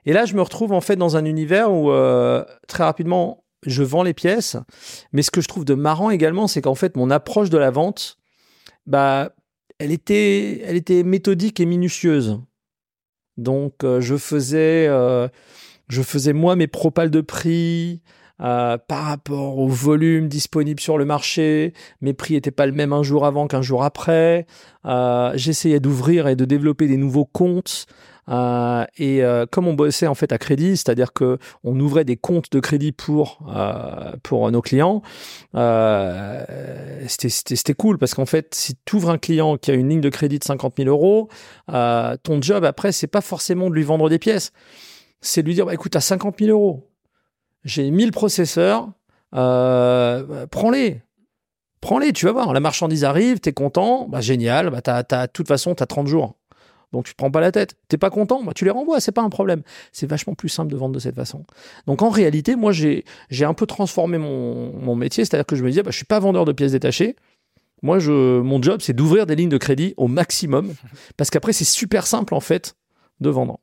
Et 0.07 0.13
là, 0.13 0.25
je 0.25 0.35
me 0.35 0.43
retrouve 0.43 0.73
en 0.73 0.81
fait 0.81 0.97
dans 0.97 1.17
un 1.17 1.25
univers 1.25 1.73
où 1.73 1.91
euh, 1.91 2.45
très 2.67 2.85
rapidement, 2.85 3.45
je 3.65 3.83
vends 3.83 4.03
les 4.03 4.15
pièces. 4.15 4.57
Mais 5.13 5.23
ce 5.23 5.31
que 5.31 5.41
je 5.41 5.49
trouve 5.49 5.65
de 5.65 5.75
marrant 5.75 6.11
également, 6.11 6.47
c'est 6.47 6.63
qu'en 6.63 6.75
fait, 6.75 6.97
mon 6.97 7.11
approche 7.11 7.51
de 7.51 7.59
la 7.59 7.71
vente, 7.71 8.19
bah, 8.87 9.35
elle 9.79 9.93
était, 9.93 10.61
elle 10.65 10.77
était 10.77 11.03
méthodique 11.03 11.61
et 11.61 11.67
minutieuse. 11.67 12.41
Donc, 13.37 13.83
euh, 13.83 14.01
je 14.01 14.17
faisais, 14.17 14.87
euh, 14.89 15.29
je 15.89 16.03
faisais 16.03 16.33
moi 16.33 16.57
mes 16.57 16.67
propales 16.67 17.11
de 17.11 17.21
prix 17.21 18.01
euh, 18.41 18.79
par 18.79 19.05
rapport 19.05 19.59
au 19.59 19.69
volume 19.69 20.29
disponible 20.29 20.81
sur 20.81 20.99
le 20.99 21.05
marché. 21.05 21.73
Mes 22.01 22.15
prix 22.15 22.35
n'étaient 22.35 22.51
pas 22.51 22.67
le 22.67 22.73
même 22.73 22.93
un 22.93 23.03
jour 23.03 23.27
avant 23.27 23.47
qu'un 23.47 23.63
jour 23.63 23.85
après. 23.85 24.47
J'essayais 25.35 25.81
d'ouvrir 25.81 26.29
et 26.29 26.37
de 26.37 26.45
développer 26.45 26.89
des 26.89 26.97
nouveaux 26.97 27.27
comptes. 27.27 27.87
Euh, 28.29 28.85
et 28.97 29.23
euh, 29.23 29.45
comme 29.51 29.69
on 29.69 29.75
bossait 29.75 30.07
en 30.07 30.15
fait 30.15 30.33
à 30.33 30.39
crédit, 30.39 30.77
c'est-à-dire 30.77 31.13
que 31.13 31.39
on 31.63 31.79
ouvrait 31.79 32.05
des 32.05 32.17
comptes 32.17 32.51
de 32.53 32.61
crédit 32.61 32.93
pour 32.93 33.41
euh, 33.55 34.13
pour 34.23 34.51
nos 34.51 34.63
clients, 34.63 35.03
c'était 37.07 37.75
cool 37.75 37.99
parce 37.99 38.15
qu'en 38.15 38.27
fait, 38.27 38.55
si 38.55 38.77
tu 38.85 38.97
ouvres 38.97 39.11
un 39.11 39.19
client 39.19 39.57
qui 39.57 39.71
a 39.71 39.75
une 39.75 39.89
ligne 39.89 40.01
de 40.01 40.09
crédit 40.09 40.39
de 40.39 40.45
50 40.45 40.75
000 40.79 40.89
euros, 40.89 41.29
ton 41.69 42.41
job 42.41 42.65
après, 42.65 42.93
c'est 42.93 43.07
pas 43.07 43.21
forcément 43.21 43.69
de 43.69 43.75
lui 43.75 43.83
vendre 43.83 44.09
des 44.09 44.19
pièces, 44.19 44.53
c'est 45.25 45.43
de 45.43 45.49
lui 45.49 45.55
dire, 45.55 45.67
bah, 45.67 45.75
écoute, 45.75 45.97
à 45.97 46.01
50 46.01 46.39
000 46.39 46.51
euros, 46.51 46.91
j'ai 47.65 47.91
1000 47.91 48.13
processeurs, 48.13 48.91
prends-les, 49.33 51.03
prends-les, 51.81 52.13
tu 52.13 52.27
vas 52.27 52.33
voir. 52.33 52.53
La 52.53 52.61
marchandise 52.61 53.05
arrive, 53.05 53.41
t'es 53.41 53.53
content, 53.53 54.07
bah 54.09 54.21
génial, 54.21 54.71
bah 54.71 54.83
t'as, 54.83 55.03
de 55.03 55.33
toute 55.33 55.49
façon, 55.49 55.75
t'as 55.75 55.87
30 55.87 56.07
jours. 56.07 56.37
Donc 56.93 57.07
tu 57.07 57.13
te 57.13 57.17
prends 57.17 57.31
pas 57.31 57.41
la 57.41 57.51
tête. 57.51 57.77
T'es 57.89 57.99
pas 57.99 58.11
content, 58.11 58.45
bah, 58.45 58.53
tu 58.55 58.65
les 58.65 58.71
renvoies, 58.71 59.01
c'est 59.01 59.13
pas 59.13 59.23
un 59.23 59.31
problème. 59.31 59.63
C'est 59.93 60.07
vachement 60.07 60.35
plus 60.35 60.49
simple 60.49 60.71
de 60.71 60.77
vendre 60.77 60.95
de 60.95 61.01
cette 61.01 61.17
façon. 61.17 61.45
Donc 61.87 62.03
en 62.03 62.11
réalité, 62.11 62.55
moi 62.55 62.73
j'ai 62.73 63.05
un 63.41 63.55
peu 63.55 63.67
transformé 63.67 64.19
mon, 64.19 64.73
mon 64.79 64.95
métier, 64.95 65.25
c'est-à-dire 65.25 65.47
que 65.47 65.57
je 65.57 65.65
me 65.65 65.71
disais, 65.71 65.83
bah, 65.83 65.91
je 65.91 65.97
suis 65.97 66.07
pas 66.07 66.21
vendeur 66.21 66.45
de 66.45 66.53
pièces 66.53 66.73
détachées. 66.73 67.17
Moi, 67.83 67.99
je, 67.99 68.41
mon 68.41 68.63
job, 68.63 68.81
c'est 68.81 68.95
d'ouvrir 68.95 69.27
des 69.27 69.37
lignes 69.37 69.51
de 69.51 69.59
crédit 69.59 69.93
au 69.99 70.09
maximum, 70.09 70.73
parce 71.19 71.29
qu'après 71.29 71.53
c'est 71.53 71.65
super 71.65 72.07
simple 72.07 72.35
en 72.35 72.41
fait 72.41 72.77
de 73.21 73.29
vendre. 73.29 73.59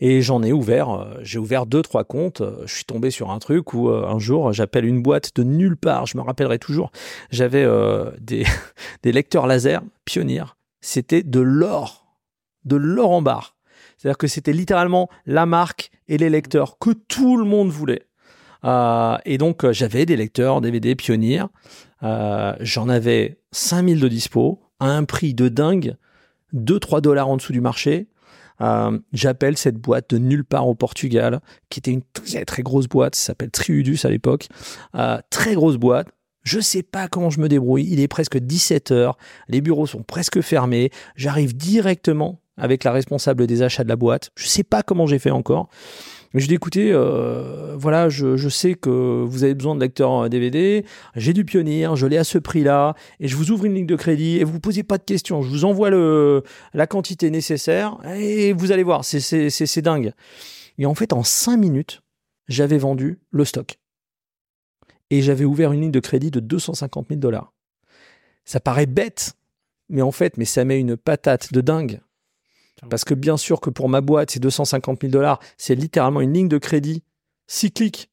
Et 0.00 0.22
j'en 0.22 0.42
ai 0.42 0.52
ouvert, 0.52 0.90
euh, 0.90 1.18
j'ai 1.22 1.38
ouvert 1.38 1.66
deux 1.66 1.82
trois 1.82 2.04
comptes. 2.04 2.40
Euh, 2.40 2.62
je 2.66 2.74
suis 2.74 2.84
tombé 2.84 3.10
sur 3.10 3.30
un 3.30 3.38
truc 3.38 3.74
où 3.74 3.88
euh, 3.88 4.06
un 4.06 4.18
jour 4.18 4.52
j'appelle 4.52 4.84
une 4.84 5.02
boîte 5.02 5.34
de 5.36 5.42
nulle 5.42 5.76
part. 5.76 6.06
Je 6.06 6.16
me 6.16 6.22
rappellerai 6.22 6.58
toujours. 6.58 6.90
J'avais 7.30 7.66
des, 8.20 8.44
lecteurs 9.04 9.46
laser 9.46 9.82
Pioneer 10.04 10.56
c'était 10.82 11.22
de 11.22 11.40
l'or, 11.40 12.06
de 12.64 12.76
l'or 12.76 13.10
en 13.10 13.20
barre. 13.20 13.54
C'est-à-dire 13.98 14.16
que 14.16 14.26
c'était 14.26 14.54
littéralement 14.54 15.10
la 15.26 15.44
marque 15.44 15.90
et 16.08 16.16
les 16.16 16.30
lecteurs 16.30 16.78
que 16.78 16.90
tout 16.90 17.36
le 17.36 17.44
monde 17.44 17.68
voulait. 17.68 18.06
Et 18.64 19.38
donc 19.38 19.70
j'avais 19.72 20.06
des 20.06 20.16
lecteurs 20.16 20.62
DVD 20.62 20.94
Pioneer, 20.94 21.48
euh, 22.02 22.54
j'en 22.60 22.88
avais 22.88 23.38
5000 23.52 24.00
de 24.00 24.08
dispo, 24.08 24.60
à 24.78 24.86
un 24.86 25.04
prix 25.04 25.34
de 25.34 25.48
dingue, 25.48 25.96
2-3 26.54 27.00
dollars 27.00 27.28
en 27.28 27.36
dessous 27.36 27.52
du 27.52 27.60
marché. 27.60 28.08
J'appelle 29.12 29.56
cette 29.56 29.76
boîte 29.76 30.10
de 30.10 30.18
nulle 30.18 30.44
part 30.44 30.68
au 30.68 30.74
Portugal, 30.74 31.40
qui 31.68 31.80
était 31.80 31.92
une 31.92 32.02
très 32.12 32.44
très 32.44 32.62
grosse 32.62 32.88
boîte, 32.88 33.14
ça 33.14 33.26
s'appelle 33.26 33.50
Triudus 33.50 34.00
à 34.04 34.08
l'époque, 34.10 34.48
très 35.30 35.54
grosse 35.54 35.76
boîte, 35.76 36.08
je 36.42 36.58
sais 36.58 36.82
pas 36.82 37.08
comment 37.08 37.30
je 37.30 37.40
me 37.40 37.48
débrouille. 37.48 37.86
Il 37.90 38.00
est 38.00 38.08
presque 38.08 38.38
17 38.38 38.92
heures. 38.92 39.18
Les 39.48 39.60
bureaux 39.60 39.86
sont 39.86 40.02
presque 40.02 40.40
fermés. 40.40 40.90
J'arrive 41.14 41.54
directement 41.54 42.40
avec 42.56 42.84
la 42.84 42.92
responsable 42.92 43.46
des 43.46 43.62
achats 43.62 43.84
de 43.84 43.88
la 43.88 43.96
boîte. 43.96 44.30
Je 44.36 44.46
sais 44.46 44.64
pas 44.64 44.82
comment 44.82 45.06
j'ai 45.06 45.18
fait 45.18 45.30
encore. 45.30 45.68
Mais 46.32 46.40
je 46.40 46.46
dis 46.46 46.54
écoutez, 46.54 46.92
euh, 46.92 47.74
voilà, 47.76 48.08
je, 48.08 48.48
sais 48.48 48.74
que 48.74 49.24
vous 49.24 49.42
avez 49.42 49.54
besoin 49.54 49.74
de 49.74 49.80
lecteurs 49.80 50.30
DVD, 50.30 50.84
j'ai 51.16 51.32
du 51.32 51.44
pionnier, 51.44 51.88
je 51.94 52.06
l'ai 52.06 52.18
à 52.18 52.24
ce 52.24 52.38
prix-là, 52.38 52.94
et 53.18 53.26
je 53.26 53.34
vous 53.34 53.50
ouvre 53.50 53.64
une 53.64 53.74
ligne 53.74 53.86
de 53.86 53.96
crédit, 53.96 54.38
et 54.38 54.44
vous 54.44 54.54
ne 54.54 54.58
posez 54.58 54.84
pas 54.84 54.98
de 54.98 55.02
questions, 55.02 55.42
je 55.42 55.48
vous 55.48 55.64
envoie 55.64 55.90
le, 55.90 56.44
la 56.72 56.86
quantité 56.86 57.30
nécessaire, 57.30 57.98
et 58.16 58.52
vous 58.52 58.70
allez 58.70 58.84
voir, 58.84 59.04
c'est 59.04 59.82
dingue. 59.82 60.12
Et 60.78 60.86
en 60.86 60.94
fait, 60.94 61.12
en 61.12 61.24
cinq 61.24 61.56
minutes, 61.56 62.02
j'avais 62.46 62.78
vendu 62.78 63.18
le 63.30 63.44
stock. 63.44 63.78
et 65.10 65.22
j'avais 65.22 65.44
ouvert 65.44 65.72
une 65.72 65.80
ligne 65.80 65.90
de 65.90 65.98
crédit 65.98 66.30
de 66.30 66.38
250 66.38 67.08
000 67.08 67.18
dollars. 67.18 67.52
Ça 68.44 68.60
paraît 68.60 68.86
bête, 68.86 69.34
mais 69.88 70.02
en 70.02 70.12
fait, 70.12 70.36
mais 70.36 70.44
ça 70.44 70.64
met 70.64 70.78
une 70.78 70.96
patate 70.96 71.52
de 71.52 71.60
dingue. 71.60 72.00
Parce 72.88 73.04
que 73.04 73.14
bien 73.14 73.36
sûr 73.36 73.60
que 73.60 73.70
pour 73.70 73.88
ma 73.88 74.00
boîte, 74.00 74.30
ces 74.30 74.40
250 74.40 75.00
000 75.02 75.12
dollars, 75.12 75.40
c'est 75.58 75.74
littéralement 75.74 76.20
une 76.20 76.32
ligne 76.32 76.48
de 76.48 76.58
crédit 76.58 77.02
cyclique. 77.46 78.10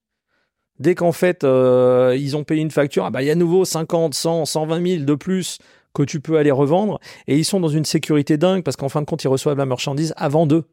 Dès 0.79 0.93
qu'en 0.93 1.11
fait, 1.11 1.43
euh, 1.43 2.15
ils 2.19 2.35
ont 2.35 2.43
payé 2.43 2.61
une 2.61 2.71
facture, 2.71 3.05
ah 3.05 3.09
bah, 3.09 3.23
il 3.23 3.27
y 3.27 3.31
a 3.31 3.35
nouveau 3.35 3.65
50, 3.65 4.13
100, 4.13 4.45
120 4.45 4.87
000 4.87 5.03
de 5.05 5.15
plus 5.15 5.57
que 5.93 6.03
tu 6.03 6.19
peux 6.19 6.37
aller 6.37 6.51
revendre. 6.51 6.99
Et 7.27 7.37
ils 7.37 7.45
sont 7.45 7.59
dans 7.59 7.67
une 7.67 7.85
sécurité 7.85 8.37
dingue 8.37 8.63
parce 8.63 8.77
qu'en 8.77 8.89
fin 8.89 9.01
de 9.01 9.05
compte, 9.05 9.23
ils 9.23 9.27
reçoivent 9.27 9.57
la 9.57 9.65
marchandise 9.65 10.13
avant 10.17 10.45
d'eux. 10.45 10.65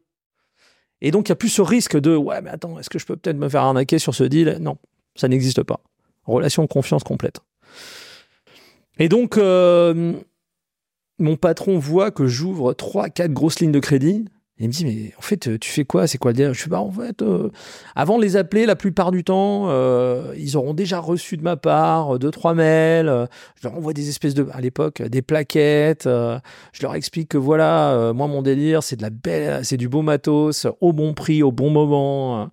Et 1.01 1.11
donc, 1.11 1.27
il 1.27 1.31
n'y 1.31 1.33
a 1.33 1.37
plus 1.37 1.49
ce 1.49 1.61
risque 1.61 1.99
de 1.99 2.15
ouais, 2.15 2.41
mais 2.41 2.51
attends, 2.51 2.77
est-ce 2.79 2.89
que 2.89 2.99
je 2.99 3.05
peux 3.05 3.15
peut-être 3.15 3.37
me 3.37 3.49
faire 3.49 3.63
arnaquer 3.63 3.99
sur 3.99 4.13
ce 4.13 4.23
deal? 4.23 4.57
Non, 4.61 4.77
ça 5.15 5.27
n'existe 5.27 5.63
pas. 5.63 5.81
Relation 6.25 6.63
de 6.63 6.67
confiance 6.67 7.03
complète. 7.03 7.39
Et 8.97 9.09
donc, 9.09 9.37
euh, 9.37 10.13
mon 11.19 11.35
patron 11.35 11.77
voit 11.79 12.11
que 12.11 12.27
j'ouvre 12.27 12.73
3 12.73 13.09
4 13.09 13.31
grosses 13.31 13.59
lignes 13.59 13.71
de 13.71 13.79
crédit 13.79 14.25
il 14.57 14.67
me 14.67 14.71
dit, 14.71 14.85
mais 14.85 15.13
en 15.17 15.21
fait, 15.21 15.59
tu 15.59 15.69
fais 15.69 15.83
quoi? 15.83 16.07
C'est 16.07 16.17
quoi 16.17 16.31
le 16.31 16.37
délire? 16.37 16.53
Je 16.53 16.61
suis 16.61 16.69
bah, 16.69 16.79
en 16.79 16.89
fait, 16.89 17.21
euh, 17.21 17.49
avant 17.93 18.17
de 18.17 18.23
les 18.23 18.37
appeler, 18.37 18.65
la 18.65 18.77
plupart 18.77 19.11
du 19.11 19.25
temps, 19.25 19.65
euh, 19.67 20.33
ils 20.37 20.55
auront 20.55 20.73
déjà 20.73 20.99
reçu 20.99 21.35
de 21.35 21.43
ma 21.43 21.57
part 21.57 22.19
deux, 22.19 22.31
trois 22.31 22.53
mails. 22.53 23.09
Euh, 23.09 23.25
je 23.61 23.67
leur 23.67 23.77
envoie 23.77 23.91
des 23.91 24.07
espèces 24.07 24.33
de, 24.33 24.47
à 24.53 24.61
l'époque, 24.61 25.01
des 25.01 25.21
plaquettes. 25.21 26.05
je 26.05 26.81
leur 26.81 26.95
explique 26.95 27.29
que 27.29 27.37
voilà, 27.37 28.13
moi, 28.13 28.27
mon 28.27 28.41
délire, 28.41 28.81
c'est 28.81 28.95
de 28.95 29.01
la 29.01 29.09
belle, 29.09 29.65
c'est 29.65 29.77
du 29.77 29.89
beau 29.89 30.01
matos, 30.01 30.67
au 30.79 30.93
bon 30.93 31.13
prix, 31.13 31.43
au 31.43 31.51
bon 31.51 31.69
moment. 31.69 32.49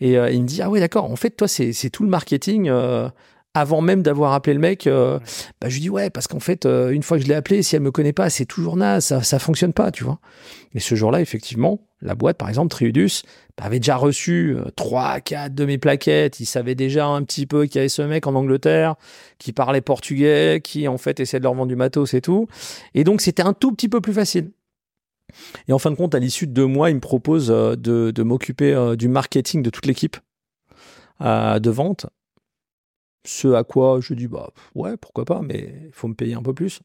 Et 0.00 0.12
il 0.12 0.42
me 0.42 0.46
dit, 0.46 0.60
ah 0.60 0.68
oui, 0.68 0.80
d'accord, 0.80 1.10
en 1.10 1.16
fait, 1.16 1.30
toi, 1.30 1.48
c'est 1.48 1.90
tout 1.90 2.02
le 2.02 2.10
marketing 2.10 2.70
avant 3.58 3.80
même 3.80 4.02
d'avoir 4.02 4.32
appelé 4.32 4.54
le 4.54 4.60
mec, 4.60 4.86
bah, 4.86 5.20
je 5.68 5.74
lui 5.74 5.80
dis 5.80 5.90
ouais, 5.90 6.10
parce 6.10 6.26
qu'en 6.26 6.40
fait, 6.40 6.66
une 6.66 7.02
fois 7.02 7.18
que 7.18 7.24
je 7.24 7.28
l'ai 7.28 7.34
appelé, 7.34 7.62
si 7.62 7.76
elle 7.76 7.82
me 7.82 7.90
connaît 7.90 8.12
pas, 8.12 8.30
c'est 8.30 8.46
toujours 8.46 8.76
naze, 8.76 9.06
ça, 9.06 9.22
ça 9.22 9.38
fonctionne 9.38 9.72
pas, 9.72 9.90
tu 9.90 10.04
vois. 10.04 10.18
Et 10.74 10.80
ce 10.80 10.94
jour-là, 10.94 11.20
effectivement, 11.20 11.80
la 12.00 12.14
boîte, 12.14 12.38
par 12.38 12.48
exemple, 12.48 12.70
Triudus, 12.70 13.22
avait 13.60 13.80
déjà 13.80 13.96
reçu 13.96 14.56
euh, 14.56 14.70
trois, 14.76 15.20
quatre 15.20 15.54
de 15.54 15.64
mes 15.64 15.78
plaquettes. 15.78 16.40
Ils 16.40 16.46
savaient 16.46 16.74
déjà 16.74 17.06
un 17.06 17.22
petit 17.22 17.46
peu 17.46 17.66
qu'il 17.66 17.76
y 17.76 17.78
avait 17.78 17.88
ce 17.88 18.02
mec 18.02 18.26
en 18.26 18.34
Angleterre 18.34 18.94
qui 19.38 19.52
parlait 19.52 19.80
portugais, 19.80 20.60
qui 20.62 20.88
en 20.88 20.98
fait 20.98 21.20
essayait 21.20 21.40
de 21.40 21.44
leur 21.44 21.54
vendre 21.54 21.68
du 21.68 21.76
matos 21.76 22.14
et 22.14 22.20
tout. 22.20 22.46
Et 22.94 23.04
donc, 23.04 23.20
c'était 23.20 23.42
un 23.42 23.52
tout 23.52 23.72
petit 23.72 23.88
peu 23.88 24.00
plus 24.00 24.12
facile. 24.12 24.50
Et 25.66 25.72
en 25.72 25.78
fin 25.78 25.90
de 25.90 25.96
compte, 25.96 26.14
à 26.14 26.18
l'issue 26.18 26.46
de 26.46 26.52
deux 26.52 26.66
mois, 26.66 26.90
il 26.90 26.96
me 26.96 27.00
propose 27.00 27.50
euh, 27.50 27.74
de, 27.76 28.22
m'occuper 28.22 28.72
euh, 28.72 28.96
du 28.96 29.08
marketing 29.08 29.62
de 29.62 29.70
toute 29.70 29.86
l'équipe 29.86 30.16
de 31.20 31.70
vente. 31.70 32.06
Ce 33.28 33.48
à 33.48 33.62
quoi 33.62 34.00
je 34.00 34.14
dis, 34.14 34.26
bah 34.26 34.48
ouais, 34.74 34.96
pourquoi 34.96 35.26
pas, 35.26 35.42
mais 35.42 35.82
il 35.84 35.92
faut 35.92 36.08
me 36.08 36.14
payer 36.14 36.32
un 36.32 36.42
peu 36.42 36.54
plus. 36.54 36.80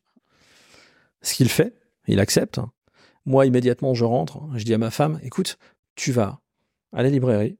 Ce 1.21 1.35
qu'il 1.35 1.47
fait, 1.47 1.73
il 2.05 2.19
accepte. 2.19 2.59
Moi, 3.25 3.45
immédiatement, 3.45 3.93
je 3.93 4.03
rentre, 4.03 4.41
je 4.55 4.65
dis 4.65 4.73
à 4.73 4.77
ma 4.77 4.91
femme, 4.91 5.21
écoute, 5.23 5.57
tu 5.95 6.11
vas 6.11 6.41
à 6.91 7.01
la 7.01 7.07
librairie, 7.07 7.57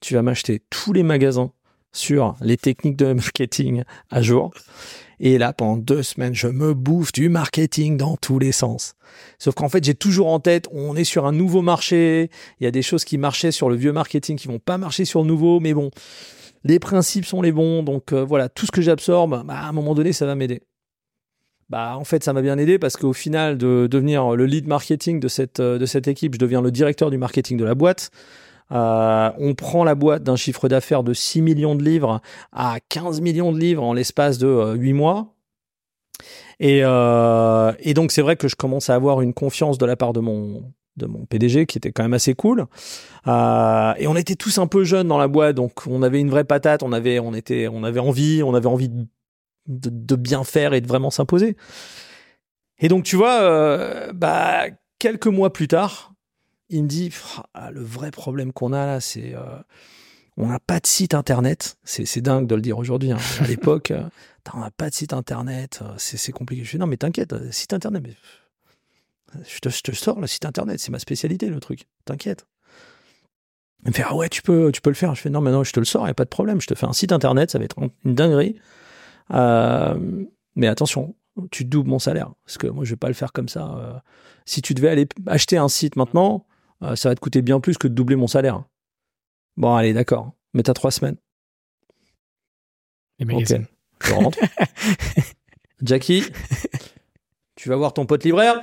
tu 0.00 0.14
vas 0.14 0.22
m'acheter 0.22 0.60
tous 0.70 0.92
les 0.92 1.04
magasins 1.04 1.52
sur 1.92 2.34
les 2.40 2.56
techniques 2.56 2.96
de 2.96 3.12
marketing 3.12 3.84
à 4.10 4.22
jour. 4.22 4.52
Et 5.20 5.38
là, 5.38 5.52
pendant 5.52 5.76
deux 5.76 6.02
semaines, 6.02 6.34
je 6.34 6.48
me 6.48 6.74
bouffe 6.74 7.12
du 7.12 7.28
marketing 7.28 7.96
dans 7.96 8.16
tous 8.16 8.40
les 8.40 8.50
sens. 8.50 8.96
Sauf 9.38 9.54
qu'en 9.54 9.68
fait, 9.68 9.84
j'ai 9.84 9.94
toujours 9.94 10.26
en 10.26 10.40
tête, 10.40 10.66
on 10.72 10.96
est 10.96 11.04
sur 11.04 11.26
un 11.26 11.32
nouveau 11.32 11.62
marché. 11.62 12.28
Il 12.58 12.64
y 12.64 12.66
a 12.66 12.72
des 12.72 12.82
choses 12.82 13.04
qui 13.04 13.18
marchaient 13.18 13.52
sur 13.52 13.70
le 13.70 13.76
vieux 13.76 13.92
marketing 13.92 14.36
qui 14.36 14.48
vont 14.48 14.58
pas 14.58 14.78
marcher 14.78 15.04
sur 15.04 15.22
le 15.22 15.28
nouveau. 15.28 15.60
Mais 15.60 15.74
bon, 15.74 15.92
les 16.66 16.78
principes 16.78 17.24
sont 17.24 17.42
les 17.42 17.52
bons. 17.52 17.82
Donc 17.82 18.12
euh, 18.12 18.24
voilà, 18.24 18.48
tout 18.48 18.66
ce 18.66 18.72
que 18.72 18.82
j'absorbe, 18.82 19.44
bah, 19.46 19.54
à 19.54 19.68
un 19.68 19.72
moment 19.72 19.94
donné, 19.94 20.12
ça 20.12 20.26
va 20.26 20.34
m'aider 20.34 20.62
bah 21.68 21.96
en 21.96 22.04
fait 22.04 22.22
ça 22.22 22.32
m'a 22.32 22.42
bien 22.42 22.58
aidé 22.58 22.78
parce 22.78 22.96
qu'au 22.96 23.12
final 23.12 23.58
de 23.58 23.88
devenir 23.90 24.36
le 24.36 24.46
lead 24.46 24.68
marketing 24.68 25.18
de 25.20 25.28
cette 25.28 25.60
euh, 25.60 25.84
équipe, 26.06 26.34
je 26.34 26.38
deviens 26.38 26.60
le 26.60 26.70
directeur 26.70 27.10
du 27.10 27.18
marketing 27.18 27.56
de 27.56 27.64
la 27.64 27.74
boîte. 27.74 28.10
Euh, 28.72 29.30
on 29.38 29.54
prend 29.54 29.84
la 29.84 29.94
boîte 29.94 30.24
d'un 30.24 30.36
chiffre 30.36 30.68
d'affaires 30.68 31.04
de 31.04 31.12
6 31.12 31.40
millions 31.42 31.74
de 31.76 31.84
livres 31.84 32.20
à 32.52 32.78
15 32.88 33.20
millions 33.20 33.52
de 33.52 33.58
livres 33.58 33.82
en 33.82 33.92
l'espace 33.92 34.38
de 34.38 34.74
8 34.76 34.90
euh, 34.90 34.94
mois. 34.94 35.34
Et 36.58 37.94
donc 37.94 38.12
c'est 38.12 38.22
vrai 38.22 38.36
que 38.36 38.48
je 38.48 38.56
commence 38.56 38.90
à 38.90 38.94
avoir 38.94 39.20
une 39.20 39.34
confiance 39.34 39.78
de 39.78 39.86
la 39.86 39.96
part 39.96 40.12
de 40.12 40.20
mon 40.20 40.72
de 40.96 41.06
mon 41.06 41.26
PDG 41.26 41.66
qui 41.66 41.78
était 41.78 41.92
quand 41.92 42.02
même 42.02 42.14
assez 42.14 42.34
cool. 42.34 42.66
Euh, 43.26 43.94
et 43.98 44.06
on 44.06 44.16
était 44.16 44.36
tous 44.36 44.58
un 44.58 44.66
peu 44.66 44.84
jeunes 44.84 45.08
dans 45.08 45.18
la 45.18 45.28
boîte, 45.28 45.56
donc 45.56 45.86
on 45.86 46.02
avait 46.02 46.20
une 46.20 46.30
vraie 46.30 46.44
patate, 46.44 46.82
on 46.82 46.92
avait 46.92 47.18
on 47.18 47.34
était 47.34 47.68
on 47.68 47.84
avait 47.84 48.00
envie, 48.00 48.42
on 48.42 48.54
avait 48.54 48.66
envie 48.66 48.88
de 48.88 49.06
de, 49.66 50.16
bien 50.16 50.44
faire 50.44 50.74
et 50.74 50.80
de 50.80 50.86
vraiment 50.86 51.10
s'imposer. 51.10 51.56
Et 52.78 52.88
donc, 52.88 53.04
tu 53.04 53.16
vois, 53.16 53.40
euh, 53.40 54.12
bah, 54.12 54.64
quelques 54.98 55.26
mois 55.26 55.52
plus 55.52 55.68
tard, 55.68 56.12
il 56.68 56.84
me 56.84 56.88
dit 56.88 57.12
ah, 57.54 57.70
le 57.70 57.82
vrai 57.82 58.10
problème 58.10 58.52
qu'on 58.52 58.72
a 58.72 58.86
là, 58.86 59.00
c'est 59.00 59.34
euh, 59.34 59.58
on 60.36 60.46
n'a 60.48 60.60
pas 60.60 60.80
de 60.80 60.86
site 60.86 61.14
internet. 61.14 61.78
C'est 61.84 62.20
dingue 62.20 62.46
de 62.46 62.54
le 62.54 62.60
dire 62.60 62.78
aujourd'hui. 62.78 63.12
Hein. 63.12 63.18
À 63.40 63.46
l'époque, 63.46 63.90
euh, 63.90 64.02
on 64.52 64.58
n'a 64.58 64.70
pas 64.70 64.90
de 64.90 64.94
site 64.94 65.12
internet. 65.12 65.80
C'est 65.96 66.32
compliqué. 66.32 66.64
Je 66.64 66.70
fais 66.70 66.78
non, 66.78 66.86
mais 66.86 66.96
t'inquiète, 66.96 67.34
site 67.52 67.72
internet. 67.72 68.02
Mais 68.04 68.14
je 69.46 69.58
te, 69.58 69.68
je 69.68 69.80
te 69.80 69.92
sors 69.92 70.20
le 70.20 70.26
site 70.26 70.44
internet. 70.44 70.80
C'est 70.80 70.90
ma 70.90 70.98
spécialité, 70.98 71.48
le 71.48 71.60
truc. 71.60 71.86
T'inquiète. 72.04 72.46
Il 73.84 73.90
me 73.90 73.92
fait 73.92 74.04
ah 74.04 74.14
ouais, 74.14 74.28
tu 74.28 74.42
peux, 74.42 74.72
tu 74.72 74.80
peux 74.80 74.90
le 74.90 74.94
faire. 74.94 75.14
Je 75.14 75.20
fais 75.20 75.30
non, 75.30 75.40
mais 75.40 75.50
non, 75.50 75.64
je 75.64 75.72
te 75.72 75.78
le 75.78 75.86
sors, 75.86 76.02
il 76.02 76.06
n'y 76.06 76.10
a 76.10 76.14
pas 76.14 76.24
de 76.24 76.30
problème. 76.30 76.60
Je 76.60 76.66
te 76.66 76.74
fais 76.74 76.86
un 76.86 76.92
site 76.92 77.12
internet, 77.12 77.50
ça 77.50 77.58
va 77.58 77.64
être 77.64 77.76
une 78.04 78.14
dinguerie. 78.14 78.58
Euh, 79.32 80.24
mais 80.54 80.66
attention, 80.66 81.14
tu 81.50 81.64
doubles 81.64 81.88
mon 81.88 81.98
salaire. 81.98 82.32
Parce 82.44 82.58
que 82.58 82.66
moi, 82.66 82.84
je 82.84 82.90
vais 82.90 82.96
pas 82.96 83.08
le 83.08 83.14
faire 83.14 83.32
comme 83.32 83.48
ça. 83.48 83.76
Euh. 83.76 83.98
si 84.44 84.62
tu 84.62 84.74
devais 84.74 84.88
aller 84.88 85.08
acheter 85.26 85.56
un 85.56 85.68
site 85.68 85.96
maintenant, 85.96 86.46
euh, 86.82 86.96
ça 86.96 87.08
va 87.08 87.14
te 87.14 87.20
coûter 87.20 87.42
bien 87.42 87.60
plus 87.60 87.78
que 87.78 87.88
de 87.88 87.94
doubler 87.94 88.16
mon 88.16 88.26
salaire. 88.26 88.64
Bon, 89.56 89.74
allez, 89.74 89.92
d'accord. 89.92 90.32
Mais 90.52 90.62
t'as 90.62 90.74
trois 90.74 90.90
semaines. 90.90 91.16
Les 93.18 93.24
magasins. 93.24 93.64
Je 94.04 94.12
rentre. 94.12 94.38
Jackie, 95.82 96.24
tu 97.56 97.68
vas 97.68 97.76
voir 97.76 97.92
ton 97.92 98.06
pote 98.06 98.24
libraire. 98.24 98.60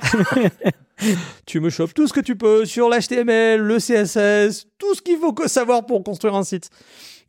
tu 1.46 1.60
me 1.60 1.68
chopes 1.68 1.92
tout 1.92 2.06
ce 2.06 2.12
que 2.12 2.20
tu 2.20 2.36
peux 2.36 2.64
sur 2.64 2.88
l'HTML, 2.88 3.60
le 3.60 3.76
CSS, 3.78 4.66
tout 4.78 4.94
ce 4.94 5.02
qu'il 5.02 5.18
faut 5.18 5.34
savoir 5.46 5.84
pour 5.84 6.02
construire 6.02 6.34
un 6.34 6.44
site. 6.44 6.70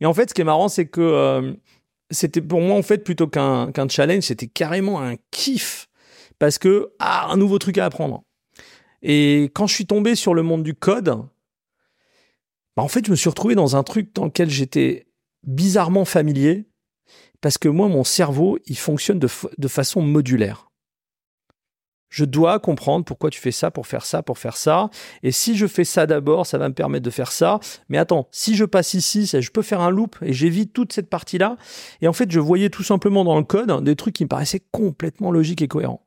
Et 0.00 0.06
en 0.06 0.14
fait, 0.14 0.30
ce 0.30 0.34
qui 0.34 0.40
est 0.40 0.44
marrant, 0.44 0.68
c'est 0.68 0.86
que 0.86 1.56
c'était 2.10 2.40
pour 2.40 2.60
moi 2.60 2.76
en 2.76 2.82
fait 2.82 2.98
plutôt 2.98 3.26
qu'un 3.26 3.88
challenge, 3.88 4.24
c'était 4.24 4.46
carrément 4.46 5.00
un 5.02 5.16
kiff 5.30 5.88
parce 6.38 6.58
que 6.58 6.92
ah 6.98 7.28
un 7.30 7.36
nouveau 7.36 7.58
truc 7.58 7.78
à 7.78 7.84
apprendre. 7.84 8.22
Et 9.02 9.50
quand 9.54 9.66
je 9.66 9.74
suis 9.74 9.86
tombé 9.86 10.14
sur 10.14 10.34
le 10.34 10.42
monde 10.42 10.62
du 10.62 10.74
code, 10.74 11.08
bah 12.76 12.82
en 12.82 12.88
fait 12.88 13.04
je 13.04 13.10
me 13.10 13.16
suis 13.16 13.28
retrouvé 13.28 13.54
dans 13.54 13.76
un 13.76 13.82
truc 13.82 14.14
dans 14.14 14.26
lequel 14.26 14.50
j'étais 14.50 15.06
bizarrement 15.42 16.04
familier 16.04 16.66
parce 17.40 17.58
que 17.58 17.68
moi 17.68 17.88
mon 17.88 18.04
cerveau 18.04 18.58
il 18.66 18.78
fonctionne 18.78 19.18
de, 19.18 19.28
de 19.58 19.68
façon 19.68 20.02
modulaire 20.02 20.65
je 22.16 22.24
dois 22.24 22.58
comprendre 22.60 23.04
pourquoi 23.04 23.28
tu 23.28 23.38
fais 23.38 23.50
ça 23.50 23.70
pour 23.70 23.86
faire 23.86 24.06
ça, 24.06 24.22
pour 24.22 24.38
faire 24.38 24.56
ça. 24.56 24.88
Et 25.22 25.32
si 25.32 25.54
je 25.54 25.66
fais 25.66 25.84
ça 25.84 26.06
d'abord, 26.06 26.46
ça 26.46 26.56
va 26.56 26.66
me 26.70 26.72
permettre 26.72 27.04
de 27.04 27.10
faire 27.10 27.30
ça. 27.30 27.60
Mais 27.90 27.98
attends, 27.98 28.26
si 28.30 28.56
je 28.56 28.64
passe 28.64 28.94
ici, 28.94 29.26
je 29.26 29.50
peux 29.50 29.60
faire 29.60 29.82
un 29.82 29.90
loop 29.90 30.16
et 30.22 30.32
j'évite 30.32 30.72
toute 30.72 30.94
cette 30.94 31.10
partie-là. 31.10 31.58
Et 32.00 32.08
en 32.08 32.14
fait, 32.14 32.30
je 32.30 32.40
voyais 32.40 32.70
tout 32.70 32.82
simplement 32.82 33.22
dans 33.22 33.36
le 33.36 33.44
code 33.44 33.84
des 33.84 33.96
trucs 33.96 34.14
qui 34.14 34.24
me 34.24 34.30
paraissaient 34.30 34.62
complètement 34.72 35.30
logiques 35.30 35.60
et 35.60 35.68
cohérents. 35.68 36.06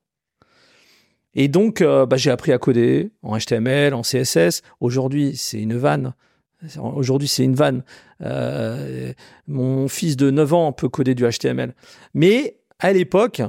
Et 1.35 1.47
donc, 1.47 1.81
euh, 1.81 2.07
bah, 2.07 2.17
j'ai 2.17 2.31
appris 2.31 2.53
à 2.53 2.57
coder 2.57 3.11
en 3.21 3.37
HTML, 3.37 3.93
en 3.93 4.01
CSS. 4.01 4.63
Aujourd'hui, 4.79 5.37
c'est 5.37 5.61
une 5.61 5.77
vanne. 5.77 6.15
Aujourd'hui, 6.79 7.27
c'est 7.27 7.43
une 7.43 7.53
vanne. 7.53 7.83
Euh, 8.23 9.13
mon 9.45 9.87
fils 9.87 10.17
de 10.17 10.31
9 10.31 10.53
ans 10.55 10.71
peut 10.71 10.89
coder 10.89 11.13
du 11.13 11.23
HTML. 11.23 11.75
Mais 12.15 12.57
à 12.79 12.93
l'époque, 12.93 13.43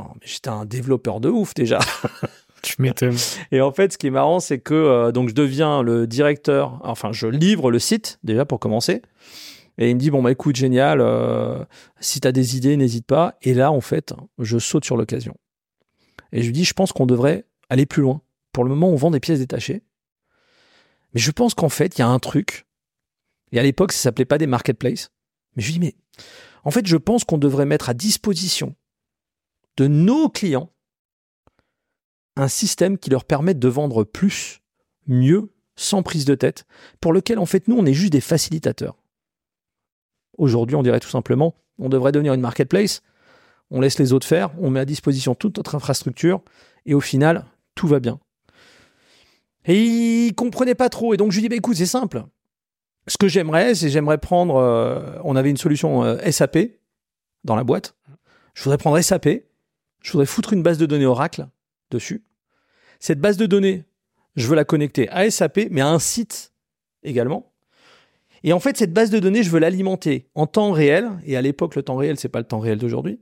mais 0.00 0.26
j'étais 0.26 0.48
un 0.48 0.64
développeur 0.64 1.20
de 1.20 1.28
ouf 1.28 1.54
déjà. 1.54 1.78
tu 2.62 2.80
m'étonnes. 2.80 3.16
Et 3.52 3.60
en 3.60 3.72
fait, 3.72 3.92
ce 3.92 3.98
qui 3.98 4.08
est 4.08 4.10
marrant, 4.10 4.40
c'est 4.40 4.58
que 4.58 4.74
euh, 4.74 5.12
donc 5.12 5.28
je 5.28 5.34
deviens 5.34 5.82
le 5.82 6.06
directeur, 6.06 6.80
enfin, 6.82 7.12
je 7.12 7.26
livre 7.26 7.70
le 7.70 7.78
site 7.78 8.18
déjà 8.24 8.44
pour 8.44 8.58
commencer. 8.58 9.02
Et 9.78 9.90
il 9.90 9.96
me 9.96 10.00
dit 10.00 10.10
bon 10.10 10.22
bah 10.22 10.30
écoute 10.30 10.56
génial, 10.56 11.00
euh, 11.00 11.64
si 12.00 12.20
tu 12.20 12.28
as 12.28 12.32
des 12.32 12.56
idées 12.56 12.76
n'hésite 12.76 13.06
pas. 13.06 13.36
Et 13.42 13.54
là 13.54 13.72
en 13.72 13.80
fait 13.80 14.14
je 14.38 14.58
saute 14.58 14.84
sur 14.84 14.96
l'occasion. 14.96 15.34
Et 16.32 16.42
je 16.42 16.46
lui 16.46 16.52
dis 16.52 16.64
je 16.64 16.74
pense 16.74 16.92
qu'on 16.92 17.06
devrait 17.06 17.44
aller 17.68 17.86
plus 17.86 18.02
loin. 18.02 18.20
Pour 18.52 18.64
le 18.64 18.70
moment 18.70 18.88
on 18.88 18.96
vend 18.96 19.10
des 19.10 19.20
pièces 19.20 19.40
détachées, 19.40 19.82
mais 21.12 21.20
je 21.20 21.30
pense 21.32 21.54
qu'en 21.54 21.68
fait 21.68 21.98
il 21.98 22.00
y 22.00 22.02
a 22.02 22.08
un 22.08 22.20
truc. 22.20 22.66
Et 23.50 23.58
à 23.58 23.62
l'époque 23.62 23.92
ça 23.92 24.00
s'appelait 24.00 24.24
pas 24.24 24.38
des 24.38 24.46
marketplaces. 24.46 25.10
Mais 25.56 25.62
je 25.62 25.72
lui 25.72 25.80
dis 25.80 25.80
mais 25.80 25.94
en 26.62 26.70
fait 26.70 26.86
je 26.86 26.96
pense 26.96 27.24
qu'on 27.24 27.38
devrait 27.38 27.66
mettre 27.66 27.88
à 27.88 27.94
disposition 27.94 28.76
de 29.76 29.86
nos 29.86 30.28
clients 30.28 30.70
un 32.36 32.48
système 32.48 32.98
qui 32.98 33.10
leur 33.10 33.24
permette 33.24 33.58
de 33.58 33.68
vendre 33.68 34.04
plus, 34.04 34.60
mieux, 35.06 35.52
sans 35.76 36.02
prise 36.02 36.24
de 36.24 36.34
tête, 36.34 36.66
pour 37.00 37.12
lequel 37.12 37.38
en 37.38 37.46
fait 37.46 37.68
nous 37.68 37.76
on 37.76 37.86
est 37.86 37.94
juste 37.94 38.12
des 38.12 38.20
facilitateurs. 38.20 38.96
Aujourd'hui, 40.36 40.76
on 40.76 40.82
dirait 40.82 41.00
tout 41.00 41.08
simplement, 41.08 41.54
on 41.78 41.88
devrait 41.88 42.12
devenir 42.12 42.34
une 42.34 42.40
marketplace. 42.40 43.02
On 43.70 43.80
laisse 43.80 43.98
les 43.98 44.12
autres 44.12 44.26
faire, 44.26 44.50
on 44.60 44.70
met 44.70 44.80
à 44.80 44.84
disposition 44.84 45.34
toute 45.34 45.56
notre 45.56 45.74
infrastructure 45.74 46.42
et 46.86 46.94
au 46.94 47.00
final, 47.00 47.46
tout 47.74 47.86
va 47.86 48.00
bien. 48.00 48.20
Et 49.64 49.80
il 49.82 50.34
comprenait 50.34 50.74
pas 50.74 50.88
trop. 50.88 51.14
Et 51.14 51.16
donc 51.16 51.32
je 51.32 51.36
lui 51.36 51.42
dis, 51.42 51.48
bah, 51.48 51.56
écoute, 51.56 51.76
c'est 51.76 51.86
simple. 51.86 52.24
Ce 53.06 53.16
que 53.16 53.28
j'aimerais, 53.28 53.74
c'est 53.74 53.90
j'aimerais 53.90 54.18
prendre. 54.18 54.56
euh, 54.56 55.18
on 55.24 55.36
avait 55.36 55.50
une 55.50 55.56
solution 55.56 56.04
euh, 56.04 56.30
SAP 56.30 56.58
dans 57.44 57.56
la 57.56 57.64
boîte. 57.64 57.94
Je 58.54 58.62
voudrais 58.64 58.78
prendre 58.78 59.00
SAP. 59.00 59.28
Je 60.04 60.12
voudrais 60.12 60.26
foutre 60.26 60.52
une 60.52 60.62
base 60.62 60.76
de 60.76 60.84
données 60.84 61.06
Oracle 61.06 61.48
dessus. 61.90 62.22
Cette 63.00 63.20
base 63.20 63.38
de 63.38 63.46
données, 63.46 63.84
je 64.36 64.46
veux 64.46 64.54
la 64.54 64.66
connecter 64.66 65.08
à 65.08 65.28
SAP, 65.30 65.68
mais 65.70 65.80
à 65.80 65.88
un 65.88 65.98
site 65.98 66.52
également. 67.02 67.52
Et 68.42 68.52
en 68.52 68.60
fait, 68.60 68.76
cette 68.76 68.92
base 68.92 69.08
de 69.08 69.18
données, 69.18 69.42
je 69.42 69.48
veux 69.50 69.58
l'alimenter 69.58 70.28
en 70.34 70.46
temps 70.46 70.72
réel. 70.72 71.10
Et 71.24 71.38
à 71.38 71.42
l'époque, 71.42 71.74
le 71.74 71.82
temps 71.82 71.96
réel, 71.96 72.18
c'est 72.18 72.28
pas 72.28 72.40
le 72.40 72.46
temps 72.46 72.60
réel 72.60 72.78
d'aujourd'hui. 72.78 73.18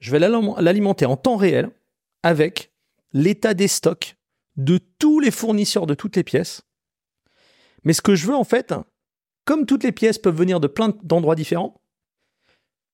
Je 0.00 0.10
vais 0.10 0.18
l'alim- 0.18 0.56
l'alimenter 0.60 1.06
en 1.06 1.16
temps 1.16 1.36
réel 1.36 1.70
avec 2.24 2.72
l'état 3.12 3.54
des 3.54 3.68
stocks 3.68 4.16
de 4.56 4.78
tous 4.98 5.20
les 5.20 5.30
fournisseurs 5.30 5.86
de 5.86 5.94
toutes 5.94 6.16
les 6.16 6.24
pièces. 6.24 6.62
Mais 7.84 7.92
ce 7.92 8.02
que 8.02 8.16
je 8.16 8.26
veux, 8.26 8.34
en 8.34 8.44
fait, 8.44 8.74
comme 9.44 9.66
toutes 9.66 9.84
les 9.84 9.92
pièces 9.92 10.18
peuvent 10.18 10.36
venir 10.36 10.58
de 10.58 10.66
plein 10.66 10.92
d'endroits 11.04 11.36
différents, 11.36 11.80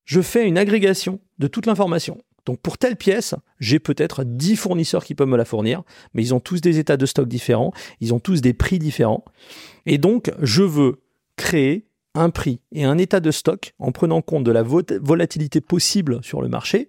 je 0.05 0.21
fais 0.21 0.47
une 0.47 0.59
agrégation 0.59 1.21
de 1.39 1.47
toute 1.47 1.65
l'information. 1.65 2.23
Donc 2.47 2.61
pour 2.61 2.79
telle 2.79 2.97
pièce, 2.97 3.35
j'ai 3.59 3.79
peut-être 3.79 4.25
10 4.25 4.57
fournisseurs 4.57 5.05
qui 5.05 5.15
peuvent 5.15 5.29
me 5.29 5.37
la 5.37 5.45
fournir, 5.45 5.83
mais 6.15 6.23
ils 6.23 6.35
ont 6.35 6.41
tous 6.41 6.61
des 6.61 6.79
états 6.79 6.97
de 6.97 7.07
stock 7.07 7.29
différents, 7.29 7.73
ils 8.01 8.13
ont 8.15 8.21
tous 8.21 8.41
des 8.41 8.53
prix 8.55 8.79
différents. 8.79 9.25
Et 9.87 9.99
donc, 9.99 10.33
je 10.41 10.63
veux 10.63 11.01
créer 11.37 11.87
un 12.15 12.31
prix 12.31 12.61
et 12.73 12.85
un 12.85 12.99
état 12.99 13.21
de 13.21 13.31
stock 13.31 13.73
en 13.79 13.93
prenant 13.93 14.21
compte 14.23 14.45
de 14.45 14.51
la 14.51 14.63
vo- 14.63 14.83
volatilité 15.01 15.61
possible 15.61 16.23
sur 16.25 16.43
le 16.43 16.49
marché. 16.49 16.89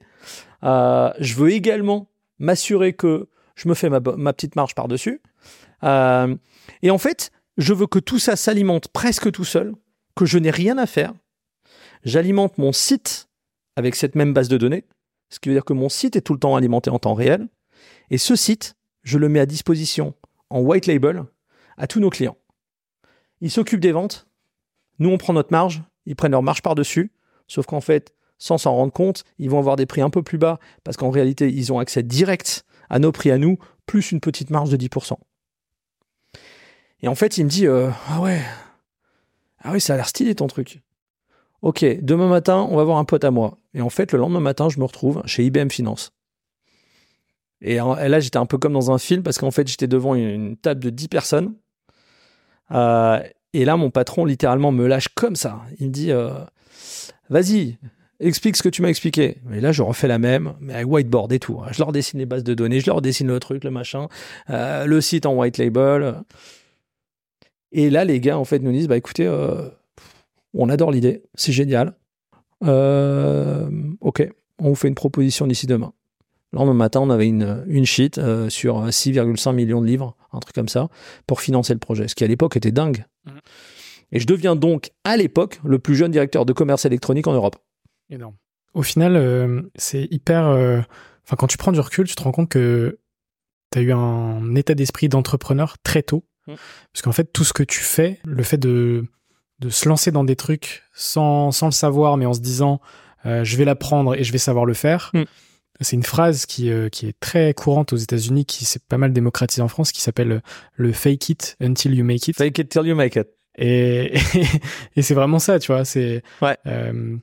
Euh, 0.63 1.11
je 1.19 1.35
veux 1.35 1.51
également 1.51 2.09
m'assurer 2.39 2.93
que 2.93 3.27
je 3.55 3.67
me 3.69 3.73
fais 3.75 3.89
ma 3.89 4.01
petite 4.33 4.55
marge 4.55 4.73
par-dessus. 4.73 5.21
Euh, 5.83 6.35
et 6.81 6.89
en 6.89 6.97
fait, 6.97 7.31
je 7.57 7.73
veux 7.73 7.85
que 7.87 7.99
tout 7.99 8.17
ça 8.19 8.35
s'alimente 8.35 8.87
presque 8.87 9.31
tout 9.31 9.43
seul, 9.45 9.73
que 10.15 10.25
je 10.25 10.37
n'ai 10.39 10.49
rien 10.51 10.77
à 10.77 10.87
faire. 10.87 11.13
J'alimente 12.03 12.57
mon 12.57 12.71
site 12.71 13.29
avec 13.75 13.95
cette 13.95 14.15
même 14.15 14.33
base 14.33 14.47
de 14.47 14.57
données, 14.57 14.85
ce 15.31 15.39
qui 15.39 15.49
veut 15.49 15.55
dire 15.55 15.65
que 15.65 15.73
mon 15.73 15.89
site 15.89 16.15
est 16.15 16.21
tout 16.21 16.33
le 16.33 16.39
temps 16.39 16.55
alimenté 16.55 16.91
en 16.91 16.99
temps 16.99 17.15
réel. 17.15 17.47
Et 18.11 18.19
ce 18.19 18.35
site, 18.35 18.75
je 19.01 19.17
le 19.17 19.29
mets 19.29 19.39
à 19.39 19.47
disposition 19.47 20.13
en 20.51 20.59
white 20.59 20.85
label 20.85 21.23
à 21.77 21.87
tous 21.87 21.99
nos 21.99 22.11
clients. 22.11 22.37
Ils 23.39 23.49
s'occupent 23.49 23.79
des 23.79 23.93
ventes, 23.93 24.27
nous 24.99 25.09
on 25.09 25.17
prend 25.17 25.33
notre 25.33 25.51
marge, 25.51 25.81
ils 26.05 26.15
prennent 26.15 26.33
leur 26.33 26.43
marge 26.43 26.61
par-dessus, 26.61 27.11
sauf 27.47 27.65
qu'en 27.65 27.81
fait, 27.81 28.13
sans 28.37 28.57
s'en 28.57 28.75
rendre 28.75 28.93
compte, 28.93 29.23
ils 29.39 29.49
vont 29.49 29.57
avoir 29.57 29.77
des 29.77 29.85
prix 29.85 30.01
un 30.01 30.09
peu 30.09 30.21
plus 30.21 30.37
bas 30.37 30.59
parce 30.83 30.97
qu'en 30.97 31.09
réalité, 31.09 31.51
ils 31.51 31.71
ont 31.73 31.79
accès 31.79 32.03
direct 32.03 32.65
à 32.89 32.99
nos 32.99 33.11
prix 33.11 33.31
à 33.31 33.37
nous, 33.37 33.57
plus 33.85 34.11
une 34.11 34.19
petite 34.19 34.49
marge 34.49 34.69
de 34.69 34.77
10%. 34.77 35.15
Et 37.01 37.07
en 37.07 37.15
fait, 37.15 37.37
il 37.37 37.45
me 37.45 37.49
dit 37.49 37.65
euh, 37.65 37.89
Ah 38.09 38.19
ouais, 38.21 38.41
ah 39.63 39.71
oui, 39.71 39.81
ça 39.81 39.93
a 39.93 39.95
l'air 39.95 40.07
stylé 40.07 40.35
ton 40.35 40.47
truc. 40.47 40.81
Ok, 41.61 41.85
demain 42.01 42.27
matin, 42.27 42.67
on 42.69 42.75
va 42.75 42.83
voir 42.83 42.97
un 42.97 43.05
pote 43.05 43.23
à 43.23 43.31
moi. 43.31 43.57
Et 43.73 43.81
en 43.81 43.89
fait, 43.89 44.11
le 44.13 44.19
lendemain 44.19 44.39
matin, 44.39 44.69
je 44.69 44.79
me 44.79 44.85
retrouve 44.85 45.21
chez 45.25 45.45
IBM 45.45 45.69
Finance. 45.69 46.11
Et, 47.61 47.75
là, 47.75 48.19
j'étais 48.19 48.37
un 48.37 48.47
peu 48.47 48.57
comme 48.57 48.73
dans 48.73 48.91
un 48.91 48.97
film 48.97 49.21
parce 49.21 49.37
qu'en 49.37 49.51
fait, 49.51 49.67
j'étais 49.67 49.87
devant 49.87 50.15
une, 50.15 50.57
table 50.57 50.83
de 50.83 50.89
10 50.89 51.07
personnes. 51.07 51.53
Euh, 52.71 53.19
et 53.53 53.65
là, 53.65 53.77
mon 53.77 53.91
patron, 53.91 54.25
littéralement, 54.25 54.71
me 54.71 54.87
lâche 54.87 55.09
comme 55.09 55.35
ça. 55.35 55.61
Il 55.79 55.87
me 55.87 55.91
dit 55.91 56.11
euh, 56.11 56.31
Vas-y, 57.29 57.77
explique 58.19 58.57
ce 58.57 58.63
que 58.63 58.69
tu 58.69 58.81
m'as 58.81 58.89
expliqué. 58.89 59.37
Et 59.53 59.61
là, 59.61 59.71
je 59.71 59.83
refais 59.83 60.07
la 60.07 60.17
même, 60.17 60.53
mais 60.59 60.73
avec 60.73 60.87
whiteboard 60.87 61.31
et 61.33 61.39
tout. 61.39 61.61
Je 61.71 61.77
leur 61.77 61.91
dessine 61.91 62.19
les 62.19 62.25
bases 62.25 62.43
de 62.43 62.55
données, 62.55 62.79
je 62.79 62.87
leur 62.87 63.01
dessine 63.01 63.27
le 63.27 63.39
truc, 63.39 63.63
le 63.63 63.69
machin, 63.69 64.07
euh, 64.49 64.85
le 64.85 64.99
site 64.99 65.27
en 65.27 65.35
white 65.35 65.59
label. 65.59 66.15
Et 67.71 67.91
là, 67.91 68.03
les 68.03 68.19
gars, 68.19 68.39
en 68.39 68.45
fait, 68.45 68.59
nous 68.59 68.71
disent 68.71 68.87
Bah 68.87 68.97
écoutez, 68.97 69.27
on 70.53 70.69
adore 70.69 70.91
l'idée, 70.91 71.23
c'est 71.35 71.51
génial. 71.51 71.95
Euh, 72.63 73.69
ok, 74.01 74.27
on 74.59 74.69
vous 74.69 74.75
fait 74.75 74.87
une 74.87 74.95
proposition 74.95 75.47
d'ici 75.47 75.67
demain. 75.67 75.93
Le 76.53 76.59
lendemain 76.59 76.73
matin, 76.73 76.99
on 76.99 77.09
avait 77.09 77.27
une, 77.27 77.63
une 77.67 77.85
sheet 77.85 78.17
euh, 78.17 78.49
sur 78.49 78.85
6,5 78.87 79.53
millions 79.53 79.81
de 79.81 79.87
livres, 79.87 80.15
un 80.33 80.39
truc 80.39 80.53
comme 80.53 80.67
ça, 80.67 80.89
pour 81.25 81.41
financer 81.41 81.73
le 81.73 81.79
projet, 81.79 82.07
ce 82.07 82.15
qui 82.15 82.23
à 82.23 82.27
l'époque 82.27 82.57
était 82.57 82.71
dingue. 82.71 83.05
Mhm. 83.25 83.39
Et 84.11 84.19
je 84.19 84.27
deviens 84.27 84.57
donc, 84.57 84.91
à 85.05 85.15
l'époque, 85.15 85.61
le 85.63 85.79
plus 85.79 85.95
jeune 85.95 86.11
directeur 86.11 86.45
de 86.45 86.51
commerce 86.51 86.83
électronique 86.85 87.27
en 87.27 87.33
Europe. 87.33 87.55
Énorme. 88.09 88.35
Au 88.73 88.83
final, 88.83 89.15
euh, 89.15 89.61
c'est 89.75 90.07
hyper. 90.11 90.47
euh, 90.47 90.81
Enfin, 91.25 91.35
quand 91.37 91.47
tu 91.47 91.57
prends 91.57 91.71
du 91.71 91.79
recul, 91.79 92.07
tu 92.07 92.15
te 92.15 92.23
rends 92.23 92.31
compte 92.31 92.49
que 92.49 92.99
tu 93.71 93.79
as 93.79 93.81
eu 93.81 93.93
un 93.93 94.55
état 94.55 94.73
d'esprit 94.73 95.07
d'entrepreneur 95.07 95.77
très 95.83 96.03
tôt. 96.03 96.25
Mm. 96.47 96.55
Parce 96.91 97.01
qu'en 97.03 97.11
fait, 97.11 97.31
tout 97.31 97.43
ce 97.43 97.53
que 97.53 97.63
tu 97.63 97.79
fais, 97.79 98.19
le 98.25 98.43
fait 98.43 98.57
de, 98.57 99.05
de 99.61 99.69
se 99.69 99.87
lancer 99.87 100.11
dans 100.11 100.23
des 100.23 100.35
trucs 100.35 100.83
sans, 100.93 101.51
sans 101.51 101.67
le 101.67 101.71
savoir, 101.71 102.17
mais 102.17 102.25
en 102.25 102.33
se 102.33 102.39
disant 102.41 102.81
euh, 103.25 103.43
je 103.43 103.55
vais 103.57 103.65
l'apprendre 103.65 104.15
et 104.15 104.23
je 104.23 104.31
vais 104.31 104.37
savoir 104.39 104.65
le 104.65 104.73
faire. 104.73 105.11
Mm. 105.13 105.23
C'est 105.79 105.95
une 105.95 106.03
phrase 106.03 106.45
qui, 106.45 106.69
euh, 106.71 106.89
qui 106.89 107.07
est 107.07 107.19
très 107.19 107.53
courante 107.55 107.93
aux 107.93 107.97
États-Unis, 107.97 108.45
qui 108.45 108.65
s'est 108.65 108.79
pas 108.87 108.97
mal 108.99 109.13
démocratisée 109.13 109.61
en 109.63 109.67
France, 109.67 109.91
qui 109.91 110.01
s'appelle 110.01 110.31
euh, 110.31 110.39
le 110.75 110.91
fake 110.91 111.29
it 111.29 111.57
until 111.61 111.93
you 111.95 112.03
make 112.03 112.27
it. 112.27 112.35
Fake 112.37 112.59
it 112.59 112.69
till 112.69 112.85
you 112.85 112.95
make 112.95 113.15
it. 113.15 113.27
Et, 113.57 114.13
et 114.95 115.01
c'est 115.01 115.13
vraiment 115.15 115.39
ça, 115.39 115.57
tu 115.59 115.71
vois. 115.71 115.85
C'est 115.85 116.21
Ouais. 116.41 116.57
euh, 116.67 117.15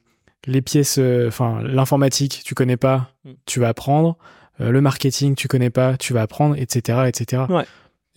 les 0.46 0.62
pièces, 0.62 0.98
enfin 1.26 1.60
l'informatique, 1.62 2.42
tu 2.44 2.54
connais 2.54 2.76
pas, 2.76 3.10
Mm. 3.24 3.30
tu 3.46 3.60
vas 3.60 3.68
apprendre. 3.68 4.16
Le 4.60 4.80
marketing, 4.80 5.36
tu 5.36 5.46
connais 5.46 5.70
pas, 5.70 5.96
tu 5.96 6.12
vas 6.12 6.22
apprendre, 6.22 6.56
etc., 6.56 7.02
etc. 7.06 7.42
Ouais. 7.48 7.64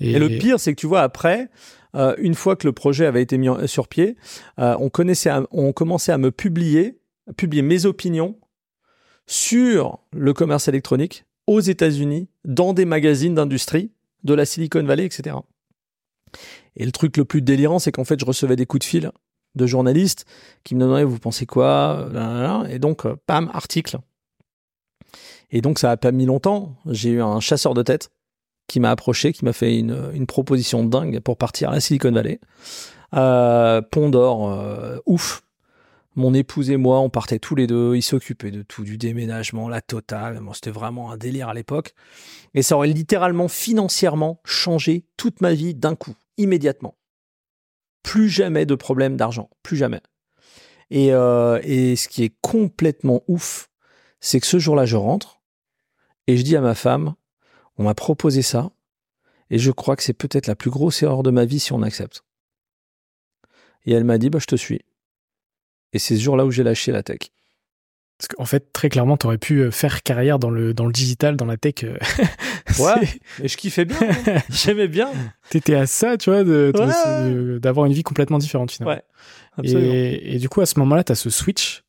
Et, 0.01 0.19
le 0.19 0.29
pire, 0.29 0.59
c'est 0.59 0.73
que 0.73 0.79
tu 0.79 0.87
vois, 0.87 1.01
après, 1.01 1.49
euh, 1.95 2.15
une 2.17 2.35
fois 2.35 2.55
que 2.55 2.67
le 2.67 2.73
projet 2.73 3.05
avait 3.05 3.21
été 3.21 3.37
mis 3.37 3.47
sur 3.67 3.87
pied, 3.87 4.17
euh, 4.59 4.75
on, 4.79 4.89
connaissait 4.89 5.31
on 5.51 5.73
commençait 5.73 6.11
à 6.11 6.17
me 6.17 6.31
publier, 6.31 6.99
à 7.29 7.33
publier 7.33 7.61
mes 7.61 7.85
opinions 7.85 8.37
sur 9.27 9.99
le 10.11 10.33
commerce 10.33 10.67
électronique 10.67 11.25
aux 11.47 11.59
États-Unis, 11.59 12.29
dans 12.45 12.73
des 12.73 12.85
magazines 12.85 13.35
d'industrie 13.35 13.91
de 14.23 14.33
la 14.33 14.45
Silicon 14.45 14.83
Valley, 14.83 15.05
etc. 15.05 15.35
Et 16.75 16.85
le 16.85 16.91
truc 16.91 17.17
le 17.17 17.25
plus 17.25 17.41
délirant, 17.41 17.79
c'est 17.79 17.91
qu'en 17.91 18.05
fait, 18.05 18.19
je 18.19 18.25
recevais 18.25 18.55
des 18.55 18.65
coups 18.65 18.85
de 18.85 18.89
fil 18.89 19.11
de 19.55 19.65
journalistes 19.65 20.25
qui 20.63 20.75
me 20.75 20.81
demandaient 20.81 21.03
vous 21.03 21.19
pensez 21.19 21.45
quoi 21.45 22.07
et 22.69 22.79
donc 22.79 23.05
euh, 23.05 23.15
pam 23.27 23.51
article. 23.53 23.99
Et 25.51 25.61
donc 25.61 25.79
ça 25.79 25.91
a 25.91 25.97
pas 25.97 26.11
mis 26.11 26.25
longtemps. 26.25 26.77
J'ai 26.85 27.09
eu 27.11 27.21
un 27.21 27.39
chasseur 27.41 27.73
de 27.73 27.83
tête 27.83 28.11
qui 28.67 28.79
m'a 28.79 28.91
approché 28.91 29.33
qui 29.33 29.45
m'a 29.45 29.53
fait 29.53 29.77
une, 29.77 30.25
proposition 30.27 30.83
dingue 30.83 31.19
pour 31.19 31.37
partir 31.37 31.69
à 31.69 31.73
la 31.73 31.79
Silicon 31.79 32.11
Valley. 32.11 32.39
Euh, 33.13 33.81
Pont 33.81 34.09
d'Or 34.09 34.51
euh, 34.51 34.97
ouf. 35.05 35.43
Mon 36.15 36.33
épouse 36.33 36.69
et 36.69 36.77
moi 36.77 36.99
on 36.99 37.09
partait 37.09 37.39
tous 37.39 37.55
les 37.55 37.67
deux 37.67 37.95
il 37.95 38.01
s'occupait 38.01 38.51
de 38.51 38.63
tout 38.63 38.83
du 38.83 38.97
déménagement 38.97 39.69
la 39.69 39.81
totale. 39.81 40.41
C'était 40.53 40.71
vraiment 40.71 41.11
un 41.11 41.17
délire 41.17 41.49
à 41.49 41.53
l'époque. 41.53 41.93
Et 42.53 42.61
ça 42.61 42.75
aurait 42.75 42.87
littéralement 42.87 43.47
financièrement 43.47 44.41
changé 44.43 45.05
toute 45.17 45.41
ma 45.41 45.53
vie 45.53 45.73
d'un 45.73 45.95
coup 45.95 46.15
immédiatement. 46.37 46.95
Plus 48.03 48.29
jamais 48.29 48.65
de 48.65 48.75
problème 48.75 49.15
d'argent, 49.15 49.49
plus 49.63 49.77
jamais. 49.77 50.01
Et, 50.89 51.13
euh, 51.13 51.59
et 51.63 51.95
ce 51.95 52.09
qui 52.09 52.23
est 52.23 52.35
complètement 52.41 53.21
ouf, 53.27 53.69
c'est 54.19 54.39
que 54.39 54.47
ce 54.47 54.59
jour-là, 54.59 54.85
je 54.85 54.97
rentre 54.97 55.41
et 56.27 56.37
je 56.37 56.43
dis 56.43 56.55
à 56.55 56.61
ma 56.61 56.75
femme, 56.75 57.15
on 57.77 57.83
m'a 57.83 57.93
proposé 57.93 58.41
ça, 58.41 58.71
et 59.49 59.57
je 59.57 59.71
crois 59.71 59.95
que 59.95 60.03
c'est 60.03 60.13
peut-être 60.13 60.47
la 60.47 60.55
plus 60.55 60.69
grosse 60.69 61.01
erreur 61.03 61.23
de 61.23 61.31
ma 61.31 61.45
vie 61.45 61.59
si 61.59 61.73
on 61.73 61.81
accepte. 61.81 62.23
Et 63.85 63.93
elle 63.93 64.03
m'a 64.03 64.17
dit, 64.17 64.29
bah, 64.29 64.39
je 64.39 64.45
te 64.45 64.55
suis. 64.55 64.81
Et 65.93 65.99
c'est 65.99 66.15
ce 66.15 66.21
jour-là 66.21 66.45
où 66.45 66.51
j'ai 66.51 66.63
lâché 66.63 66.91
la 66.91 67.03
tech. 67.03 67.19
Parce 68.17 68.27
qu'en 68.27 68.45
fait, 68.45 68.71
très 68.71 68.89
clairement, 68.89 69.17
tu 69.17 69.25
aurais 69.25 69.39
pu 69.39 69.61
euh, 69.61 69.71
faire 69.71 70.03
carrière 70.03 70.37
dans 70.37 70.51
le, 70.51 70.75
dans 70.75 70.85
le 70.85 70.91
digital, 70.91 71.35
dans 71.35 71.45
la 71.47 71.57
tech. 71.57 71.83
euh, 71.83 71.97
Ouais. 72.79 72.93
Et 73.43 73.47
je 73.47 73.57
kiffais 73.57 73.83
bien, 73.85 73.97
hein. 73.99 74.35
j'aimais 74.49 74.87
bien. 74.87 75.09
T'étais 75.49 75.73
à 75.75 75.87
ça, 75.87 76.17
tu 76.17 76.29
vois, 76.29 76.43
Ouais. 76.43 77.59
d'avoir 77.59 77.87
une 77.87 77.93
vie 77.93 78.03
complètement 78.03 78.37
différente 78.37 78.71
finalement. 78.71 78.95
Ouais, 78.95 79.03
absolument. 79.57 79.91
Et, 79.93 80.35
et 80.35 80.37
du 80.37 80.47
coup, 80.47 80.61
à 80.61 80.65
ce 80.67 80.79
moment-là, 80.79 81.03
tu 81.03 81.11
as 81.11 81.15
ce 81.15 81.29
switch. 81.31 81.83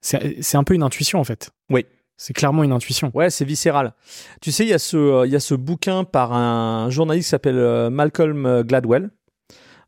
C'est 0.00 0.42
c'est 0.42 0.56
un 0.56 0.64
peu 0.64 0.74
une 0.74 0.82
intuition, 0.82 1.20
en 1.20 1.24
fait. 1.24 1.50
Oui. 1.70 1.86
C'est 2.16 2.32
clairement 2.32 2.64
une 2.64 2.72
intuition. 2.72 3.10
Ouais, 3.14 3.28
c'est 3.30 3.44
viscéral. 3.44 3.92
Tu 4.40 4.50
sais, 4.50 4.64
il 4.64 4.70
y, 4.70 4.72
a 4.72 4.78
ce, 4.78 4.96
euh, 4.96 5.26
y 5.26 5.36
a 5.36 5.40
ce 5.40 5.54
bouquin 5.54 6.04
par 6.04 6.32
un 6.32 6.88
journaliste 6.88 7.26
qui 7.26 7.30
s'appelle 7.30 7.58
euh, 7.58 7.90
Malcolm 7.90 8.46
euh, 8.46 8.62
Gladwell. 8.62 9.10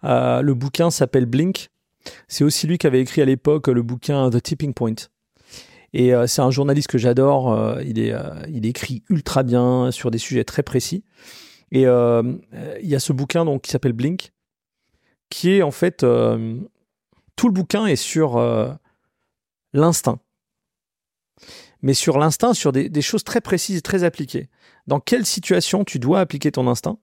Le 0.02 0.52
bouquin 0.52 0.90
s'appelle 0.90 1.26
Blink. 1.26 1.70
C'est 2.28 2.44
aussi 2.44 2.66
lui 2.66 2.78
qui 2.78 2.86
avait 2.86 3.00
écrit 3.00 3.22
à 3.22 3.24
l'époque 3.24 3.68
le 3.68 3.82
bouquin 3.82 4.30
The 4.30 4.42
Tipping 4.42 4.74
Point. 4.74 4.94
Et 5.94 6.12
c'est 6.26 6.42
un 6.42 6.50
journaliste 6.50 6.88
que 6.88 6.98
j'adore. 6.98 7.80
il, 7.80 7.98
il 8.48 8.66
écrit 8.66 9.02
ultra 9.08 9.42
bien 9.42 9.90
sur 9.90 10.10
des 10.10 10.18
sujets 10.18 10.44
très 10.44 10.62
précis. 10.62 11.02
Et 11.72 11.82
il 11.82 12.88
y 12.88 12.94
a 12.94 13.00
ce 13.00 13.12
bouquin 13.12 13.44
donc, 13.44 13.62
qui 13.62 13.70
s'appelle 13.72 13.94
Blink, 13.94 14.32
qui 15.28 15.50
est 15.50 15.62
en 15.62 15.72
fait. 15.72 15.98
tout 15.98 17.48
le 17.48 17.52
bouquin 17.52 17.86
est 17.86 17.96
sur 17.96 18.38
l'instinct. 19.72 20.20
Mais 21.82 21.94
sur 21.94 22.18
l'instinct, 22.18 22.54
sur 22.54 22.72
des, 22.72 23.02
choses 23.02 23.24
très 23.24 23.40
précises 23.40 23.78
et 23.78 23.82
très 23.82 24.04
appliquées. 24.04 24.48
Dans 24.86 25.00
quelle 25.00 25.26
situation 25.26 25.84
tu 25.84 25.98
dois 25.98 26.20
appliquer 26.20 26.50
ton 26.52 26.66
instinct 26.66 26.98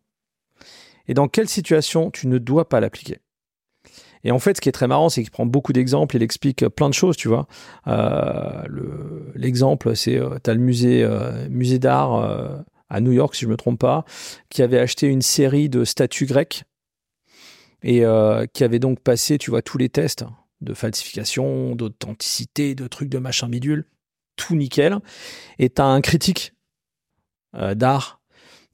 et 1.07 1.13
dans 1.13 1.27
quelle 1.27 1.47
situation 1.47 2.09
tu 2.11 2.27
ne 2.27 2.37
dois 2.37 2.67
pas 2.67 2.79
l'appliquer. 2.79 3.19
Et 4.23 4.31
en 4.31 4.39
fait, 4.39 4.57
ce 4.57 4.61
qui 4.61 4.69
est 4.69 4.71
très 4.71 4.87
marrant, 4.87 5.09
c'est 5.09 5.21
qu'il 5.21 5.29
prend 5.29 5.45
beaucoup 5.45 5.71
d'exemples, 5.71 6.15
il 6.15 6.23
explique 6.23 6.67
plein 6.69 6.89
de 6.89 6.95
choses, 6.95 7.15
tu 7.15 7.27
vois. 7.27 7.47
Euh, 7.85 8.63
le- 8.67 9.31
L'exemple, 9.35 9.95
c'est, 9.95 10.17
euh, 10.17 10.39
tu 10.43 10.49
as 10.49 10.55
le 10.55 10.59
musée, 10.59 11.03
euh, 11.03 11.77
d'art 11.77 12.15
euh, 12.15 12.57
à 12.89 13.01
New 13.01 13.11
York, 13.11 13.35
si 13.35 13.45
je 13.45 13.49
me 13.49 13.55
trompe 13.55 13.79
pas, 13.79 14.03
qui 14.49 14.63
avait 14.63 14.79
acheté 14.79 15.07
une 15.07 15.21
série 15.21 15.69
de 15.69 15.83
statues 15.83 16.25
grecques 16.25 16.63
et 17.83 18.03
euh, 18.03 18.47
qui 18.51 18.63
avait 18.63 18.79
donc 18.79 18.99
passé, 18.99 19.37
tu 19.37 19.51
vois, 19.51 19.61
tous 19.61 19.77
les 19.77 19.89
tests 19.89 20.25
de 20.61 20.73
falsification, 20.73 21.75
d'authenticité, 21.75 22.73
de 22.73 22.87
trucs 22.87 23.09
de 23.09 23.19
machin 23.19 23.47
bidule, 23.47 23.85
tout 24.35 24.55
nickel. 24.55 24.99
Et 25.59 25.69
tu 25.69 25.81
as 25.81 25.85
un 25.85 26.01
critique 26.01 26.53
euh, 27.55 27.75
d'art 27.75 28.19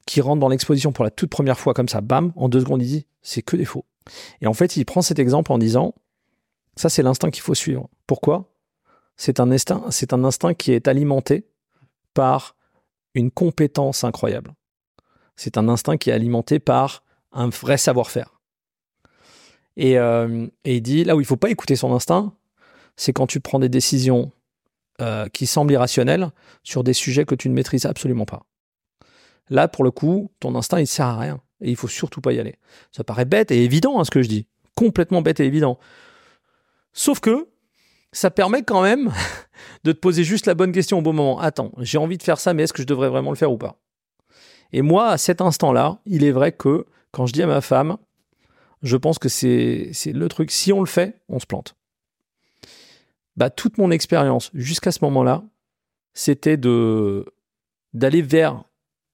qui 0.06 0.22
rentre 0.22 0.40
dans 0.40 0.50
l'exposition 0.50 0.92
pour 0.92 1.04
la 1.04 1.12
toute 1.12 1.30
première 1.30 1.60
fois 1.60 1.74
comme 1.74 1.88
ça, 1.88 2.02
bam, 2.02 2.34
en 2.36 2.50
deux 2.50 2.60
secondes, 2.60 2.82
il 2.82 2.88
dit, 2.88 3.08
c'est 3.22 3.42
que 3.42 3.56
des 3.56 3.66
faux. 3.66 3.86
Et 4.42 4.48
en 4.48 4.54
fait, 4.54 4.76
il 4.78 4.86
prend 4.86 5.02
cet 5.02 5.20
exemple 5.20 5.52
en 5.52 5.58
disant, 5.58 5.94
ça 6.76 6.90
c'est 6.90 7.04
l'instinct 7.04 7.30
qu'il 7.30 7.44
faut 7.44 7.54
suivre. 7.54 7.90
Pourquoi? 8.08 8.52
C'est 9.16 9.40
un 9.40 9.52
instinct, 9.52 10.54
qui 10.56 10.72
est 10.72 10.88
alimenté 10.88 11.48
par 12.14 12.56
une 13.14 13.30
compétence 13.30 14.04
incroyable. 14.04 14.54
C'est 15.36 15.58
un 15.58 15.70
instinct 15.70 15.98
qui 15.98 16.10
est 16.10 16.14
alimenté 16.14 16.60
par 16.60 17.04
un 17.32 17.50
vrai 17.50 17.78
savoir-faire. 17.78 18.40
Et, 19.78 20.00
euh, 20.00 20.48
et 20.66 20.78
il 20.78 20.82
dit, 20.82 21.04
là 21.04 21.16
où 21.16 21.22
il 21.22 21.26
faut 21.26 21.38
pas 21.38 21.52
écouter 21.52 21.76
son 21.76 21.94
instinct, 21.94 22.34
c'est 22.96 23.14
quand 23.14 23.28
tu 23.28 23.40
prends 23.40 23.60
des 23.60 23.70
décisions 23.70 24.32
euh, 25.02 25.28
qui 25.30 25.48
semblent 25.48 25.74
irrationnelles 25.74 26.30
sur 26.64 26.84
des 26.84 26.94
sujets 26.94 27.26
que 27.26 27.36
tu 27.36 27.50
ne 27.50 27.54
maîtrises 27.54 27.86
absolument 27.86 28.26
pas. 28.26 28.46
Là, 29.50 29.68
pour 29.68 29.84
le 29.84 29.92
coup, 29.92 30.32
ton 30.40 30.56
instinct, 30.56 30.80
il 30.80 30.88
sert 30.88 31.08
à 31.08 31.18
rien. 31.18 31.42
Et 31.62 31.70
il 31.70 31.76
faut 31.76 31.88
surtout 31.88 32.22
pas 32.22 32.34
y 32.34 32.40
aller. 32.40 32.56
Ça 32.92 33.04
paraît 33.04 33.26
bête 33.26 33.52
et 33.52 33.64
évident, 33.64 34.00
hein, 34.00 34.04
ce 34.04 34.12
que 34.12 34.22
je 34.22 34.30
dis. 34.30 34.48
Complètement 34.76 35.22
bête 35.22 35.40
et 35.40 35.46
évident. 35.46 35.78
Sauf 36.94 37.20
que 37.20 37.50
ça 38.12 38.32
permet 38.32 38.64
quand 38.64 38.82
même 38.82 39.12
de 39.84 39.92
te 39.92 39.98
poser 39.98 40.24
juste 40.24 40.46
la 40.46 40.54
bonne 40.54 40.72
question 40.72 41.00
au 41.00 41.02
bon 41.02 41.14
moment. 41.14 41.40
Attends, 41.40 41.72
j'ai 41.80 41.98
envie 41.98 42.18
de 42.18 42.24
faire 42.24 42.40
ça, 42.40 42.54
mais 42.54 42.64
est-ce 42.64 42.74
que 42.74 42.82
je 42.82 42.88
devrais 42.88 43.10
vraiment 43.10 43.32
le 43.32 43.38
faire 43.38 43.52
ou 43.52 43.58
pas? 43.58 43.82
Et 44.74 44.82
moi, 44.82 45.10
à 45.10 45.18
cet 45.18 45.42
instant-là, 45.42 46.00
il 46.06 46.24
est 46.24 46.32
vrai 46.32 46.52
que 46.52 46.86
quand 47.12 47.26
je 47.26 47.34
dis 47.34 47.44
à 47.44 47.48
ma 47.48 47.62
femme, 47.62 47.98
je 48.82 48.98
pense 48.98 49.20
que 49.20 49.30
c'est 49.30 49.92
le 50.06 50.28
truc, 50.28 50.52
si 50.52 50.72
on 50.74 50.80
le 50.80 50.86
fait, 50.86 51.22
on 51.28 51.40
se 51.40 51.46
plante. 51.46 51.76
Bah, 53.42 53.50
toute 53.50 53.80
mon 53.80 53.90
expérience 53.90 54.52
jusqu'à 54.54 54.92
ce 54.92 55.00
moment-là, 55.02 55.44
c'était 56.14 56.58
d'aller 56.58 58.22
vers 58.22 58.66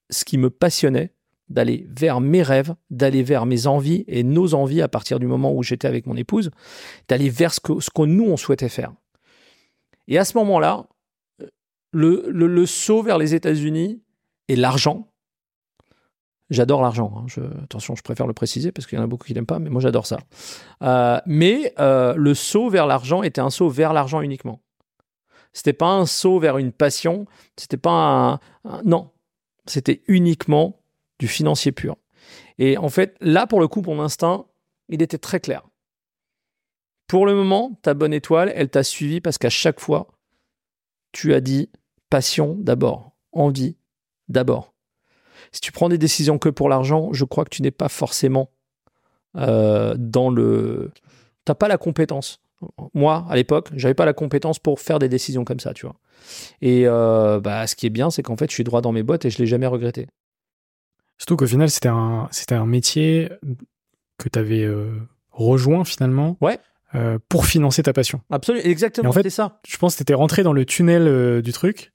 ce 0.09 0.25
qui 0.25 0.37
me 0.37 0.49
passionnait, 0.49 1.13
d'aller 1.47 1.87
vers 1.89 2.19
mes 2.19 2.43
rêves, 2.43 2.75
d'aller 2.89 3.23
vers 3.23 3.45
mes 3.45 3.67
envies 3.67 4.03
et 4.05 4.23
nos 4.23 4.53
envies 4.53 4.81
à 4.81 4.89
partir 4.89 5.19
du 5.19 5.27
moment 5.27 5.53
où 5.53 5.63
j'étais 5.63 5.87
avec 5.87 6.07
mon 6.07 6.17
épouse, 6.17 6.51
d'aller 7.07 7.29
vers 7.29 7.53
ce 7.53 7.61
que, 7.61 7.79
ce 7.79 7.89
que 7.89 8.01
nous, 8.01 8.25
on 8.25 8.35
souhaitait 8.35 8.67
faire. 8.67 8.91
Et 10.09 10.17
à 10.17 10.25
ce 10.25 10.37
moment-là, 10.39 10.89
le, 11.93 12.25
le, 12.27 12.47
le 12.47 12.65
saut 12.65 13.03
vers 13.03 13.17
les 13.17 13.33
États-Unis 13.33 14.03
et 14.49 14.57
l'argent, 14.57 15.09
j'adore 16.49 16.81
l'argent, 16.81 17.13
hein, 17.17 17.41
attention, 17.63 17.95
je 17.95 18.01
préfère 18.01 18.27
le 18.27 18.33
préciser 18.33 18.71
parce 18.71 18.87
qu'il 18.87 18.97
y 18.97 19.01
en 19.01 19.03
a 19.03 19.07
beaucoup 19.07 19.25
qui 19.25 19.33
n'aiment 19.33 19.45
pas, 19.45 19.59
mais 19.59 19.69
moi 19.69 19.81
j'adore 19.81 20.05
ça. 20.05 20.19
Euh, 20.81 21.19
mais 21.25 21.73
euh, 21.79 22.13
le 22.15 22.33
saut 22.33 22.69
vers 22.69 22.85
l'argent 22.87 23.23
était 23.23 23.41
un 23.41 23.49
saut 23.49 23.69
vers 23.69 23.93
l'argent 23.93 24.21
uniquement. 24.21 24.61
C'était 25.53 25.73
pas 25.73 25.87
un 25.89 26.05
saut 26.05 26.39
vers 26.39 26.57
une 26.57 26.71
passion, 26.71 27.25
c'était 27.55 27.77
pas 27.77 27.91
un, 27.91 28.33
un- 28.65 28.81
non, 28.85 29.09
c'était 29.65 30.03
uniquement 30.07 30.79
du 31.19 31.27
financier 31.27 31.71
pur. 31.71 31.95
Et 32.59 32.77
en 32.77 32.89
fait, 32.89 33.15
là, 33.21 33.47
pour 33.47 33.59
le 33.59 33.67
coup, 33.67 33.81
mon 33.81 33.99
instinct, 34.01 34.45
il 34.89 35.01
était 35.01 35.17
très 35.17 35.39
clair. 35.39 35.63
Pour 37.07 37.25
le 37.25 37.33
moment, 37.33 37.79
ta 37.81 37.93
bonne 37.93 38.13
étoile, 38.13 38.51
elle 38.55 38.69
t'a 38.69 38.83
suivi 38.83 39.21
parce 39.21 39.37
qu'à 39.37 39.49
chaque 39.49 39.79
fois, 39.79 40.07
tu 41.11 41.33
as 41.33 41.41
dit 41.41 41.69
passion 42.09 42.55
d'abord, 42.59 43.13
envie 43.31 43.77
d'abord. 44.27 44.73
Si 45.51 45.61
tu 45.61 45.71
prends 45.71 45.89
des 45.89 45.97
décisions 45.97 46.37
que 46.37 46.49
pour 46.49 46.69
l'argent, 46.69 47.09
je 47.13 47.25
crois 47.25 47.43
que 47.43 47.49
tu 47.49 47.61
n'es 47.61 47.71
pas 47.71 47.89
forcément 47.89 48.49
euh, 49.37 49.95
dans 49.97 50.29
le. 50.29 50.91
T'as 51.45 51.55
pas 51.55 51.67
la 51.67 51.77
compétence. 51.77 52.39
Moi, 52.93 53.25
à 53.29 53.35
l'époque, 53.35 53.69
j'avais 53.75 53.93
pas 53.93 54.05
la 54.05 54.13
compétence 54.13 54.57
pour 54.59 54.79
faire 54.79 54.97
des 54.99 55.09
décisions 55.09 55.45
comme 55.45 55.59
ça, 55.59 55.73
tu 55.73 55.85
vois. 55.85 55.95
Et 56.61 56.83
euh, 56.87 57.39
bah, 57.39 57.67
ce 57.67 57.75
qui 57.75 57.85
est 57.85 57.91
bien, 57.91 58.09
c'est 58.09 58.23
qu'en 58.23 58.35
fait, 58.35 58.49
je 58.49 58.53
suis 58.55 58.63
droit 58.63 58.81
dans 58.81 58.91
mes 58.91 59.03
bottes 59.03 59.25
et 59.25 59.29
je 59.29 59.37
l'ai 59.37 59.45
jamais 59.45 59.67
regretté. 59.67 60.07
Surtout 61.19 61.37
qu'au 61.37 61.47
final, 61.47 61.69
c'était 61.69 61.89
un, 61.89 62.27
c'était 62.31 62.55
un 62.55 62.65
métier 62.65 63.29
que 64.17 64.27
tu 64.29 64.37
avais 64.39 64.67
rejoint 65.31 65.83
finalement 65.85 66.35
Ouais. 66.41 66.59
euh, 66.95 67.19
pour 67.29 67.45
financer 67.45 67.83
ta 67.83 67.93
passion. 67.93 68.21
Absolument, 68.31 68.65
exactement, 68.65 69.09
en 69.09 69.13
fait, 69.13 69.23
c'est 69.23 69.29
ça. 69.29 69.59
Je 69.67 69.77
pense 69.77 69.93
que 69.93 69.97
tu 69.97 70.03
étais 70.03 70.13
rentré 70.15 70.41
dans 70.43 70.53
le 70.53 70.65
tunnel 70.65 71.07
euh, 71.07 71.41
du 71.41 71.53
truc. 71.53 71.91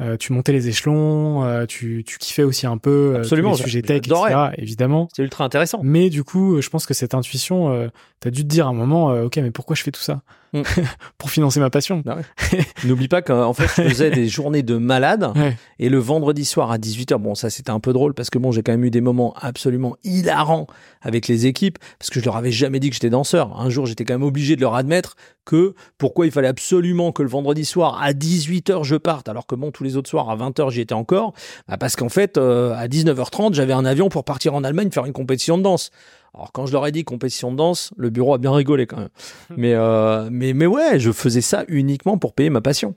Euh, 0.00 0.16
tu 0.16 0.32
montais 0.32 0.52
les 0.52 0.68
échelons, 0.68 1.44
euh, 1.44 1.66
tu, 1.66 2.04
tu 2.06 2.18
kiffais 2.18 2.44
aussi 2.44 2.66
un 2.66 2.78
peu 2.78 3.14
euh, 3.14 3.18
Absolument, 3.18 3.52
les 3.52 3.62
sujets 3.62 3.82
tech, 3.82 3.98
etc. 3.98 4.50
Évidemment. 4.56 5.08
C'est 5.14 5.22
ultra 5.22 5.44
intéressant. 5.44 5.80
Mais 5.82 6.08
du 6.10 6.24
coup, 6.24 6.60
je 6.60 6.68
pense 6.68 6.86
que 6.86 6.94
cette 6.94 7.14
intuition, 7.14 7.72
euh, 7.72 7.88
t'as 8.20 8.30
dû 8.30 8.42
te 8.42 8.48
dire 8.48 8.66
à 8.66 8.70
un 8.70 8.74
moment, 8.74 9.10
euh, 9.10 9.24
ok, 9.24 9.36
mais 9.38 9.50
pourquoi 9.50 9.74
je 9.74 9.82
fais 9.82 9.90
tout 9.90 10.00
ça 10.00 10.22
Mm. 10.52 10.62
Pour 11.18 11.30
financer 11.30 11.60
ma 11.60 11.70
passion. 11.70 12.02
N'oublie 12.84 13.08
pas 13.08 13.22
qu'en 13.22 13.52
fait, 13.52 13.82
je 13.82 13.88
faisais 13.88 14.10
des 14.10 14.28
journées 14.28 14.62
de 14.62 14.76
malade. 14.76 15.32
Ouais. 15.38 15.56
Et 15.78 15.88
le 15.88 15.98
vendredi 15.98 16.44
soir 16.44 16.72
à 16.72 16.78
18h, 16.78 17.16
bon, 17.18 17.36
ça 17.36 17.48
c'était 17.48 17.70
un 17.70 17.78
peu 17.78 17.92
drôle 17.92 18.12
parce 18.12 18.28
que 18.28 18.38
bon, 18.38 18.50
j'ai 18.50 18.62
quand 18.62 18.72
même 18.72 18.84
eu 18.84 18.90
des 18.90 19.00
moments 19.00 19.34
absolument 19.40 19.96
hilarants 20.02 20.66
avec 21.00 21.28
les 21.28 21.46
équipes 21.46 21.78
parce 21.98 22.10
que 22.10 22.18
je 22.18 22.24
leur 22.24 22.36
avais 22.36 22.50
jamais 22.50 22.80
dit 22.80 22.88
que 22.88 22.94
j'étais 22.94 23.10
danseur. 23.10 23.60
Un 23.60 23.70
jour, 23.70 23.86
j'étais 23.86 24.04
quand 24.04 24.14
même 24.14 24.24
obligé 24.24 24.56
de 24.56 24.60
leur 24.62 24.74
admettre 24.74 25.16
que 25.48 25.74
pourquoi 25.96 26.26
il 26.26 26.32
fallait 26.32 26.48
absolument 26.48 27.10
que 27.10 27.22
le 27.22 27.28
vendredi 27.30 27.64
soir 27.64 27.98
à 28.02 28.12
18h 28.12 28.84
je 28.84 28.96
parte 28.96 29.30
alors 29.30 29.46
que 29.46 29.54
bon, 29.54 29.70
tous 29.70 29.82
les 29.82 29.96
autres 29.96 30.10
soirs 30.10 30.28
à 30.28 30.36
20h 30.36 30.70
j'y 30.70 30.82
étais 30.82 30.92
encore. 30.92 31.32
Bah, 31.68 31.78
parce 31.78 31.96
qu'en 31.96 32.10
fait, 32.10 32.36
euh, 32.36 32.74
à 32.74 32.86
19h30, 32.86 33.54
j'avais 33.54 33.72
un 33.72 33.86
avion 33.86 34.10
pour 34.10 34.24
partir 34.24 34.54
en 34.54 34.62
Allemagne 34.62 34.90
faire 34.90 35.06
une 35.06 35.14
compétition 35.14 35.56
de 35.56 35.62
danse. 35.62 35.90
Alors 36.34 36.52
quand 36.52 36.66
je 36.66 36.72
leur 36.72 36.86
ai 36.86 36.92
dit 36.92 37.04
compétition 37.04 37.50
de 37.50 37.56
danse, 37.56 37.94
le 37.96 38.10
bureau 38.10 38.34
a 38.34 38.38
bien 38.38 38.52
rigolé 38.52 38.86
quand 38.86 38.98
même. 38.98 39.08
mais, 39.56 39.72
euh, 39.74 40.28
mais, 40.30 40.52
mais 40.52 40.66
ouais, 40.66 40.98
je 40.98 41.12
faisais 41.12 41.40
ça 41.40 41.64
uniquement 41.68 42.18
pour 42.18 42.34
payer 42.34 42.50
ma 42.50 42.60
passion. 42.60 42.94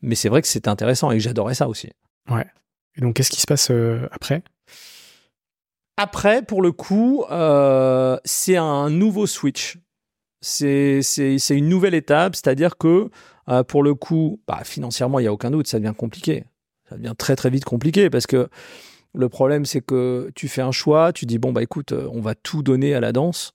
Mais 0.00 0.14
c'est 0.14 0.30
vrai 0.30 0.40
que 0.40 0.48
c'était 0.48 0.68
intéressant 0.68 1.10
et 1.10 1.16
que 1.16 1.22
j'adorais 1.22 1.54
ça 1.54 1.68
aussi. 1.68 1.90
Et 2.96 3.00
donc, 3.00 3.16
qu'est-ce 3.16 3.30
qui 3.30 3.40
se 3.40 3.46
passe 3.46 3.70
euh, 3.70 4.06
après? 4.10 4.42
Après, 5.96 6.42
pour 6.42 6.62
le 6.62 6.72
coup, 6.72 7.24
euh, 7.30 8.18
c'est 8.24 8.56
un 8.56 8.90
nouveau 8.90 9.26
switch. 9.26 9.78
C'est 10.44 11.00
une 11.50 11.68
nouvelle 11.68 11.94
étape, 11.94 12.36
c'est-à-dire 12.36 12.76
que 12.76 13.08
euh, 13.48 13.62
pour 13.62 13.82
le 13.82 13.94
coup, 13.94 14.40
bah, 14.46 14.60
financièrement, 14.64 15.18
il 15.18 15.22
n'y 15.22 15.28
a 15.28 15.32
aucun 15.32 15.50
doute, 15.50 15.66
ça 15.66 15.78
devient 15.78 15.94
compliqué. 15.96 16.44
Ça 16.88 16.96
devient 16.96 17.14
très 17.16 17.34
très 17.34 17.48
vite 17.48 17.64
compliqué 17.64 18.10
parce 18.10 18.26
que 18.26 18.48
le 19.14 19.28
problème, 19.28 19.64
c'est 19.64 19.80
que 19.80 20.30
tu 20.34 20.48
fais 20.48 20.60
un 20.60 20.72
choix, 20.72 21.12
tu 21.12 21.24
dis, 21.24 21.38
bon, 21.38 21.52
bah 21.52 21.62
écoute, 21.62 21.92
on 21.92 22.20
va 22.20 22.34
tout 22.34 22.62
donner 22.62 22.94
à 22.94 23.00
la 23.00 23.12
danse 23.12 23.54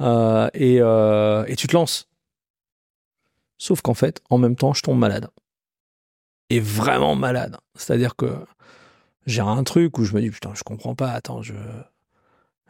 euh, 0.00 0.48
et, 0.54 0.78
euh, 0.80 1.44
et 1.46 1.56
tu 1.56 1.66
te 1.66 1.74
lances. 1.74 2.08
Sauf 3.58 3.82
qu'en 3.82 3.94
fait, 3.94 4.22
en 4.30 4.38
même 4.38 4.56
temps, 4.56 4.72
je 4.72 4.82
tombe 4.82 4.98
malade. 4.98 5.28
Et 6.48 6.60
vraiment 6.60 7.16
malade. 7.16 7.58
C'est-à-dire 7.74 8.16
que 8.16 8.36
j'ai 9.26 9.40
un 9.40 9.62
truc 9.64 9.98
où 9.98 10.04
je 10.04 10.14
me 10.14 10.20
dis, 10.20 10.30
putain, 10.30 10.52
je 10.54 10.62
comprends 10.62 10.94
pas, 10.94 11.10
attends, 11.10 11.42
je. 11.42 11.54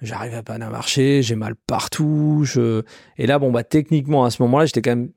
J'arrive 0.03 0.34
à 0.34 0.42
peine 0.42 0.62
à 0.62 0.70
marcher, 0.70 1.22
j'ai 1.22 1.36
mal 1.36 1.55
partout. 1.55 2.45
Et 3.16 3.26
là, 3.26 3.38
bon, 3.38 3.53
bah, 3.53 3.64
techniquement, 3.64 4.24
à 4.24 4.30
ce 4.30 4.42
moment-là, 4.42 4.66
j'étais 4.66 4.82
quand 4.82 4.90
même 4.90 5.11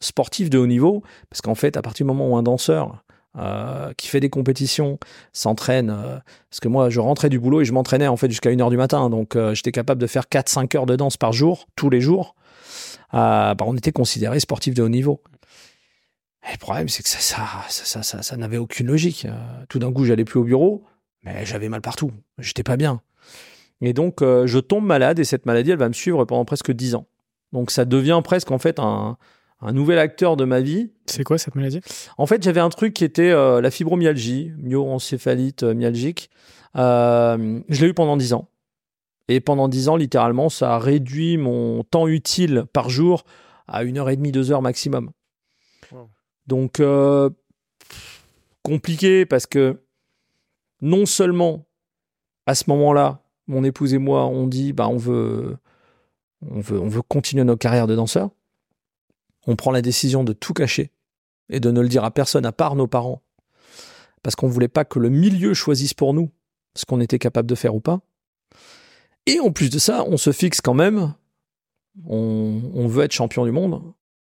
sportif 0.00 0.50
de 0.50 0.58
haut 0.58 0.66
niveau, 0.66 1.02
parce 1.30 1.40
qu'en 1.40 1.54
fait, 1.54 1.76
à 1.76 1.82
partir 1.82 2.04
du 2.04 2.08
moment 2.08 2.30
où 2.30 2.36
un 2.36 2.42
danseur 2.42 3.04
euh, 3.36 3.92
qui 3.96 4.06
fait 4.06 4.20
des 4.20 4.30
compétitions 4.30 4.98
s'entraîne, 5.32 5.90
euh, 5.90 6.18
parce 6.50 6.60
que 6.60 6.68
moi, 6.68 6.90
je 6.90 7.00
rentrais 7.00 7.28
du 7.28 7.40
boulot 7.40 7.62
et 7.62 7.64
je 7.64 7.72
m'entraînais 7.72 8.06
en 8.06 8.16
fait 8.16 8.30
jusqu'à 8.30 8.50
1h 8.50 8.70
du 8.70 8.76
matin, 8.76 9.10
donc 9.10 9.34
euh, 9.34 9.54
j'étais 9.54 9.72
capable 9.72 10.00
de 10.00 10.06
faire 10.06 10.24
4-5 10.30 10.76
heures 10.76 10.86
de 10.86 10.94
danse 10.94 11.16
par 11.16 11.32
jour, 11.32 11.66
tous 11.74 11.90
les 11.90 12.00
jours, 12.00 12.36
bah, 13.12 13.56
on 13.60 13.76
était 13.76 13.92
considéré 13.92 14.38
sportif 14.40 14.74
de 14.74 14.82
haut 14.82 14.88
niveau. 14.88 15.20
Et 16.48 16.52
le 16.52 16.58
problème, 16.58 16.88
c'est 16.88 17.02
que 17.02 17.08
ça, 17.08 17.18
ça, 17.18 17.64
ça, 17.68 18.02
ça, 18.02 18.22
ça, 18.22 18.36
n'avait 18.36 18.58
aucune 18.58 18.86
logique. 18.86 19.26
Tout 19.68 19.78
d'un 19.78 19.92
coup, 19.92 20.04
j'allais 20.04 20.24
plus 20.24 20.38
au 20.38 20.44
bureau, 20.44 20.84
mais 21.22 21.46
j'avais 21.46 21.68
mal 21.68 21.80
partout. 21.80 22.12
J'étais 22.38 22.62
pas 22.62 22.76
bien. 22.76 23.00
Et 23.80 23.92
donc, 23.92 24.22
euh, 24.22 24.46
je 24.46 24.58
tombe 24.58 24.84
malade 24.84 25.18
et 25.18 25.24
cette 25.24 25.46
maladie, 25.46 25.70
elle 25.70 25.78
va 25.78 25.88
me 25.88 25.94
suivre 25.94 26.24
pendant 26.24 26.44
presque 26.44 26.72
10 26.72 26.94
ans. 26.94 27.06
Donc, 27.52 27.70
ça 27.70 27.84
devient 27.84 28.20
presque 28.24 28.50
en 28.50 28.58
fait 28.58 28.78
un, 28.78 29.16
un 29.64 29.72
nouvel 29.72 29.98
acteur 29.98 30.36
de 30.36 30.44
ma 30.44 30.60
vie. 30.60 30.92
C'est 31.06 31.24
quoi 31.24 31.38
cette 31.38 31.54
maladie? 31.54 31.80
En 32.18 32.26
fait, 32.26 32.42
j'avais 32.42 32.60
un 32.60 32.68
truc 32.68 32.92
qui 32.94 33.04
était 33.04 33.30
euh, 33.30 33.60
la 33.60 33.70
fibromyalgie, 33.70 34.52
myoencéphalite 34.58 35.62
euh, 35.62 35.74
myalgique. 35.74 36.30
Euh, 36.76 37.60
je 37.68 37.80
l'ai 37.82 37.90
eu 37.90 37.94
pendant 37.94 38.16
10 38.16 38.34
ans. 38.34 38.48
Et 39.28 39.40
pendant 39.40 39.68
10 39.68 39.88
ans, 39.88 39.96
littéralement, 39.96 40.50
ça 40.50 40.74
a 40.74 40.78
réduit 40.78 41.38
mon 41.38 41.82
temps 41.82 42.06
utile 42.06 42.64
par 42.72 42.90
jour 42.90 43.24
à 43.66 43.82
une 43.84 43.96
heure 43.96 44.10
et 44.10 44.16
demie, 44.16 44.32
deux 44.32 44.52
heures 44.52 44.60
maximum. 44.60 45.10
Wow. 45.90 46.10
Donc, 46.46 46.80
euh, 46.80 47.30
compliqué 48.62 49.24
parce 49.24 49.46
que 49.46 49.82
non 50.82 51.06
seulement 51.06 51.64
à 52.44 52.54
ce 52.54 52.64
moment-là, 52.68 53.22
mon 53.46 53.64
épouse 53.64 53.94
et 53.94 53.98
moi, 53.98 54.26
on 54.26 54.46
dit, 54.46 54.72
bah, 54.72 54.88
on 54.88 54.96
veut, 54.96 55.56
on 56.42 56.60
veut, 56.60 56.80
on 56.80 56.88
veut 56.88 57.02
continuer 57.02 57.44
nos 57.44 57.56
carrières 57.56 57.86
de 57.86 57.94
danseurs. 57.94 58.30
On 59.46 59.56
prend 59.56 59.70
la 59.70 59.82
décision 59.82 60.24
de 60.24 60.32
tout 60.32 60.54
cacher 60.54 60.90
et 61.50 61.60
de 61.60 61.70
ne 61.70 61.80
le 61.80 61.88
dire 61.88 62.04
à 62.04 62.10
personne 62.10 62.46
à 62.46 62.52
part 62.52 62.76
nos 62.76 62.86
parents 62.86 63.22
parce 64.22 64.36
qu'on 64.36 64.48
ne 64.48 64.52
voulait 64.52 64.68
pas 64.68 64.86
que 64.86 64.98
le 64.98 65.10
milieu 65.10 65.52
choisisse 65.52 65.92
pour 65.92 66.14
nous 66.14 66.30
ce 66.74 66.86
qu'on 66.86 67.00
était 67.00 67.18
capable 67.18 67.48
de 67.48 67.54
faire 67.54 67.74
ou 67.74 67.80
pas. 67.80 68.00
Et 69.26 69.38
en 69.38 69.52
plus 69.52 69.68
de 69.70 69.78
ça, 69.78 70.04
on 70.08 70.16
se 70.16 70.32
fixe 70.32 70.62
quand 70.62 70.74
même, 70.74 71.14
on 72.06 72.86
veut 72.88 73.04
être 73.04 73.12
champion 73.12 73.44
du 73.44 73.52
monde 73.52 73.82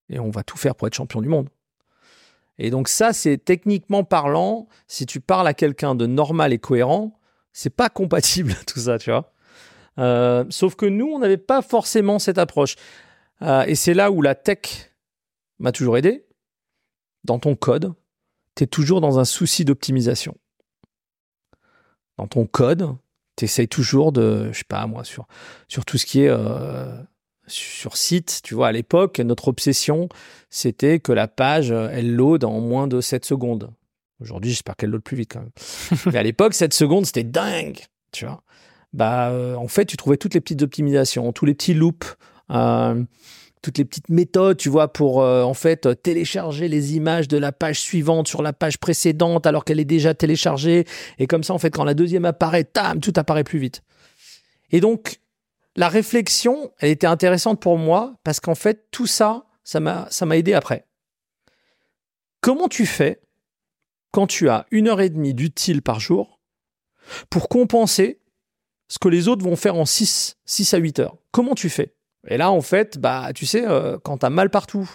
et 0.09 0.19
on 0.19 0.31
va 0.31 0.43
tout 0.43 0.57
faire 0.57 0.75
pour 0.75 0.87
être 0.87 0.95
champion 0.95 1.21
du 1.21 1.29
monde. 1.29 1.49
Et 2.57 2.69
donc 2.71 2.87
ça, 2.87 3.13
c'est 3.13 3.37
techniquement 3.37 4.03
parlant, 4.03 4.67
si 4.87 5.05
tu 5.05 5.19
parles 5.19 5.47
à 5.47 5.53
quelqu'un 5.53 5.93
de 5.93 6.07
normal 6.07 6.51
et 6.51 6.59
cohérent, 6.59 7.19
c'est 7.55 7.69
pas 7.69 7.89
compatible 7.89 8.53
tout 8.67 8.79
ça, 8.79 8.99
tu 8.99 9.09
vois. 9.09 9.31
Euh, 9.97 10.43
sauf 10.49 10.75
que 10.75 10.85
nous, 10.85 11.07
on 11.07 11.19
n'avait 11.19 11.37
pas 11.37 11.61
forcément 11.61 12.19
cette 12.19 12.37
approche. 12.37 12.75
Euh, 13.41 13.63
et 13.63 13.75
c'est 13.75 13.93
là 13.93 14.11
où 14.11 14.21
la 14.21 14.35
tech 14.35 14.91
m'a 15.59 15.71
toujours 15.71 15.97
aidé. 15.97 16.25
Dans 17.23 17.39
ton 17.39 17.55
code, 17.55 17.93
tu 18.55 18.65
es 18.65 18.67
toujours 18.67 18.99
dans 18.99 19.19
un 19.19 19.25
souci 19.25 19.63
d'optimisation. 19.63 20.37
Dans 22.17 22.27
ton 22.27 22.45
code, 22.45 22.93
tu 23.37 23.45
essayes 23.45 23.69
toujours 23.69 24.11
de, 24.11 24.51
je 24.51 24.57
sais 24.59 24.65
pas 24.67 24.85
moi, 24.85 25.05
sur, 25.05 25.25
tout 25.85 25.97
ce 25.97 26.05
qui 26.05 26.23
est 26.23 26.29
euh, 26.29 27.01
sur 27.47 27.95
site, 27.95 28.41
tu 28.43 28.53
vois, 28.53 28.67
à 28.67 28.71
l'époque, 28.73 29.19
notre 29.19 29.47
obsession, 29.47 30.09
c'était 30.49 30.99
que 30.99 31.13
la 31.13 31.29
page, 31.29 31.71
elle 31.71 32.13
load 32.15 32.43
en 32.43 32.59
moins 32.59 32.87
de 32.87 32.99
7 32.99 33.23
secondes. 33.23 33.71
Aujourd'hui, 34.21 34.51
j'espère 34.51 34.75
qu'elle 34.75 34.91
load 34.91 35.01
plus 35.01 35.17
vite 35.17 35.31
quand 35.33 35.41
même. 35.41 35.51
Mais 36.13 36.19
à 36.19 36.23
l'époque, 36.23 36.53
7 36.53 36.73
secondes, 36.73 37.05
c'était 37.05 37.23
dingue, 37.23 37.79
tu 38.11 38.25
vois. 38.25 38.41
Bah, 38.93 39.29
euh, 39.29 39.55
en 39.55 39.67
fait, 39.67 39.85
tu 39.85 39.97
trouvais 39.97 40.17
toutes 40.17 40.33
les 40.33 40.41
petites 40.41 40.61
optimisations, 40.61 41.33
tous 41.33 41.45
les 41.45 41.53
petits 41.53 41.73
loops, 41.73 42.15
euh, 42.51 43.03
toutes 43.61 43.77
les 43.77 43.83
petites 43.83 44.07
méthodes, 44.09 44.55
tu 44.55 44.69
vois, 44.69 44.93
pour 44.93 45.21
euh, 45.21 45.43
en 45.43 45.53
fait 45.53 46.01
télécharger 46.01 46.69
les 46.69 46.95
images 46.95 47.27
de 47.27 47.37
la 47.37 47.51
page 47.51 47.81
suivante 47.81 48.27
sur 48.27 48.41
la 48.41 48.53
page 48.53 48.77
précédente 48.77 49.45
alors 49.47 49.65
qu'elle 49.65 49.81
est 49.81 49.85
déjà 49.85 50.13
téléchargée. 50.13 50.85
Et 51.19 51.27
comme 51.27 51.43
ça, 51.43 51.53
en 51.53 51.57
fait, 51.57 51.71
quand 51.71 51.83
la 51.83 51.93
deuxième 51.93 52.23
apparaît, 52.23 52.63
tam, 52.63 53.01
tout 53.01 53.13
apparaît 53.17 53.43
plus 53.43 53.59
vite. 53.59 53.81
Et 54.71 54.79
donc, 54.79 55.19
la 55.75 55.89
réflexion, 55.89 56.71
elle 56.79 56.91
était 56.91 57.07
intéressante 57.07 57.59
pour 57.59 57.77
moi 57.77 58.15
parce 58.23 58.39
qu'en 58.39 58.55
fait, 58.55 58.85
tout 58.91 59.07
ça, 59.07 59.45
ça 59.65 59.79
m'a 59.81 60.37
aidé 60.37 60.53
après. 60.53 60.85
Comment 62.39 62.69
tu 62.69 62.85
fais 62.85 63.19
quand 64.15 64.27
tu 64.27 64.47
as 64.47 64.65
une 64.71 64.87
heure 64.87 65.01
et 65.01 65.09
demie 65.09 65.33
d'utile 65.33 65.81
par 65.81 65.99
jour 65.99 66.39
pour 67.29 67.49
compenser 67.49 68.21
ce 68.87 68.97
que 68.97 69.09
les 69.09 69.27
autres 69.27 69.43
vont 69.43 69.57
faire 69.57 69.75
en 69.75 69.83
6, 69.83 70.37
6 70.45 70.73
à 70.73 70.77
8 70.77 70.99
heures 70.99 71.17
Comment 71.31 71.53
tu 71.53 71.69
fais? 71.69 71.93
Et 72.29 72.37
là, 72.37 72.49
en 72.49 72.61
fait, 72.61 72.97
bah, 72.97 73.31
tu 73.35 73.45
sais, 73.45 73.67
euh, 73.67 73.97
quand 74.01 74.19
tu 74.19 74.25
as 74.25 74.29
mal 74.29 74.49
partout 74.49 74.89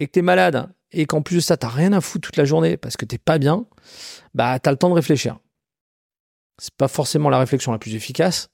et 0.00 0.06
que 0.06 0.12
tu 0.12 0.20
es 0.20 0.22
malade 0.22 0.72
et 0.90 1.04
qu'en 1.04 1.20
plus 1.20 1.36
de 1.36 1.40
ça, 1.40 1.58
tu 1.58 1.66
rien 1.66 1.92
à 1.92 2.00
foutre 2.00 2.28
toute 2.28 2.38
la 2.38 2.46
journée 2.46 2.78
parce 2.78 2.96
que 2.96 3.04
t'es 3.04 3.18
pas 3.18 3.36
bien, 3.36 3.66
bah, 4.32 4.58
tu 4.58 4.70
as 4.70 4.72
le 4.72 4.78
temps 4.78 4.88
de 4.88 4.94
réfléchir. 4.94 5.38
C'est 6.56 6.74
pas 6.74 6.88
forcément 6.88 7.28
la 7.28 7.40
réflexion 7.40 7.72
la 7.72 7.78
plus 7.78 7.94
efficace, 7.94 8.48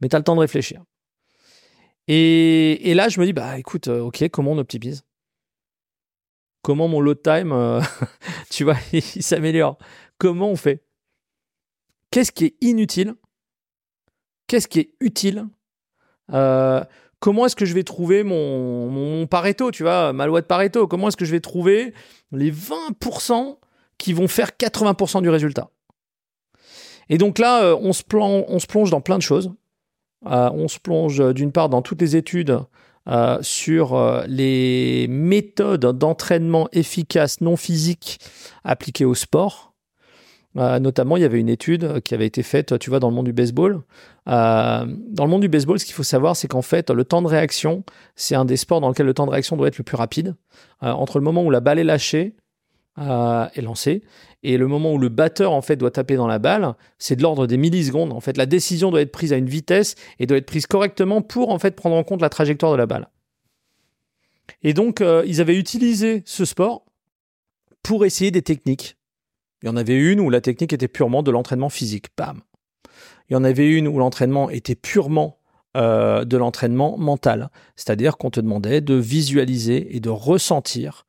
mais 0.00 0.08
tu 0.08 0.16
as 0.16 0.18
le 0.18 0.24
temps 0.24 0.34
de 0.34 0.40
réfléchir. 0.40 0.82
Et, 2.08 2.92
là, 2.96 3.08
je 3.08 3.20
me 3.20 3.24
dis, 3.24 3.32
bah 3.32 3.56
écoute, 3.56 3.86
euh, 3.86 4.00
ok, 4.00 4.30
comment 4.30 4.50
on 4.50 4.58
optimise? 4.58 5.04
Comment 6.62 6.88
mon 6.88 7.00
load 7.00 7.22
time, 7.22 7.52
euh, 7.52 7.80
tu 8.50 8.64
vois, 8.64 8.76
il, 8.92 9.02
s'améliore. 9.02 9.78
Comment 10.18 10.50
on 10.50 10.56
fait? 10.56 10.84
Qu'est-ce 12.10 12.32
qui 12.32 12.46
est 12.46 12.56
inutile? 12.60 13.14
Qu'est-ce 14.46 14.68
qui 14.68 14.80
est 14.80 14.94
utile? 15.00 15.46
Euh, 16.32 16.82
Comment 17.20 17.44
est-ce 17.44 17.54
que 17.54 17.66
je 17.66 17.74
vais 17.74 17.84
trouver 17.84 18.22
mon, 18.22 19.26
Pareto, 19.26 19.70
tu 19.70 19.82
vois, 19.82 20.14
ma 20.14 20.26
loi 20.26 20.40
de 20.40 20.46
Pareto? 20.46 20.88
Comment 20.88 21.08
est-ce 21.08 21.18
que 21.18 21.26
je 21.26 21.32
vais 21.32 21.40
trouver 21.40 21.92
les 22.32 22.50
20% 22.50 23.58
qui 23.98 24.14
vont 24.14 24.26
faire 24.26 24.52
80% 24.58 25.20
du 25.20 25.28
résultat? 25.28 25.68
Et 27.10 27.18
donc 27.18 27.38
là, 27.38 27.76
on 27.76 27.92
se, 27.92 28.02
on 28.14 28.58
se 28.58 28.66
plonge 28.66 28.90
dans 28.90 29.02
plein 29.02 29.18
de 29.18 29.22
choses. 29.22 29.52
Euh, 30.26 30.50
on 30.52 30.68
se 30.68 30.78
plonge 30.78 31.20
euh, 31.20 31.32
d'une 31.32 31.52
part 31.52 31.68
dans 31.68 31.82
toutes 31.82 32.00
les 32.00 32.16
études 32.16 32.58
euh, 33.08 33.38
sur 33.42 34.24
les 34.26 35.06
méthodes 35.08 35.86
d'entraînement 35.98 36.68
efficaces 36.72 37.40
non 37.40 37.56
physiques 37.56 38.18
appliquées 38.64 39.04
au 39.04 39.14
sport. 39.14 39.74
notamment, 40.54 41.16
il 41.16 41.22
y 41.22 41.24
avait 41.24 41.40
une 41.40 41.48
étude 41.48 42.00
qui 42.00 42.14
avait 42.14 42.26
été 42.26 42.42
faite, 42.42 42.78
tu 42.78 42.90
vois, 42.90 42.98
dans 42.98 43.08
le 43.08 43.14
monde 43.14 43.26
du 43.26 43.32
baseball. 43.32 43.82
dans 44.26 44.84
le 44.86 45.26
monde 45.26 45.42
du 45.42 45.48
baseball, 45.48 45.78
ce 45.78 45.84
qu'il 45.84 45.94
faut 45.94 46.02
savoir, 46.02 46.36
c'est 46.36 46.48
qu'en 46.48 46.62
fait, 46.62 46.90
le 46.90 47.04
temps 47.04 47.22
de 47.22 47.28
réaction, 47.28 47.84
c'est 48.16 48.34
un 48.34 48.44
des 48.44 48.56
sports 48.56 48.80
dans 48.80 48.88
lequel 48.88 49.06
le 49.06 49.14
temps 49.14 49.26
de 49.26 49.30
réaction 49.30 49.56
doit 49.56 49.68
être 49.68 49.78
le 49.78 49.84
plus 49.84 49.96
rapide. 49.96 50.34
entre 50.80 51.18
le 51.18 51.24
moment 51.24 51.44
où 51.44 51.50
la 51.50 51.60
balle 51.60 51.78
est 51.78 51.84
lâchée 51.84 52.34
est 52.98 53.62
lancée 53.62 54.02
et 54.42 54.56
le 54.56 54.66
moment 54.66 54.94
où 54.94 54.98
le 54.98 55.08
batteur 55.08 55.52
en 55.52 55.62
fait 55.62 55.76
doit 55.76 55.90
taper 55.90 56.16
dans 56.16 56.26
la 56.26 56.38
balle, 56.38 56.74
c'est 56.98 57.16
de 57.16 57.22
l'ordre 57.22 57.46
des 57.46 57.56
millisecondes. 57.56 58.12
En 58.12 58.20
fait, 58.20 58.36
la 58.36 58.46
décision 58.46 58.90
doit 58.90 59.02
être 59.02 59.12
prise 59.12 59.32
à 59.32 59.36
une 59.36 59.48
vitesse 59.48 59.96
et 60.18 60.26
doit 60.26 60.38
être 60.38 60.46
prise 60.46 60.66
correctement 60.66 61.20
pour 61.20 61.50
en 61.50 61.58
fait 61.58 61.76
prendre 61.76 61.96
en 61.96 62.04
compte 62.04 62.22
la 62.22 62.30
trajectoire 62.30 62.72
de 62.72 62.76
la 62.78 62.86
balle. 62.86 63.08
Et 64.62 64.72
donc, 64.72 65.00
euh, 65.00 65.22
ils 65.26 65.40
avaient 65.40 65.56
utilisé 65.56 66.22
ce 66.24 66.44
sport 66.44 66.84
pour 67.82 68.04
essayer 68.04 68.30
des 68.30 68.42
techniques. 68.42 68.96
Il 69.62 69.66
y 69.66 69.68
en 69.68 69.76
avait 69.76 69.96
une 69.96 70.20
où 70.20 70.30
la 70.30 70.40
technique 70.40 70.72
était 70.72 70.88
purement 70.88 71.22
de 71.22 71.30
l'entraînement 71.30 71.68
physique. 71.68 72.06
Bam. 72.16 72.40
Il 73.28 73.34
y 73.34 73.36
en 73.36 73.44
avait 73.44 73.68
une 73.68 73.88
où 73.88 73.98
l'entraînement 73.98 74.50
était 74.50 74.74
purement 74.74 75.38
euh, 75.76 76.24
de 76.24 76.36
l'entraînement 76.36 76.96
mental. 76.98 77.50
C'est-à-dire 77.76 78.16
qu'on 78.16 78.30
te 78.30 78.40
demandait 78.40 78.80
de 78.80 78.94
visualiser 78.94 79.94
et 79.94 80.00
de 80.00 80.08
ressentir 80.08 81.06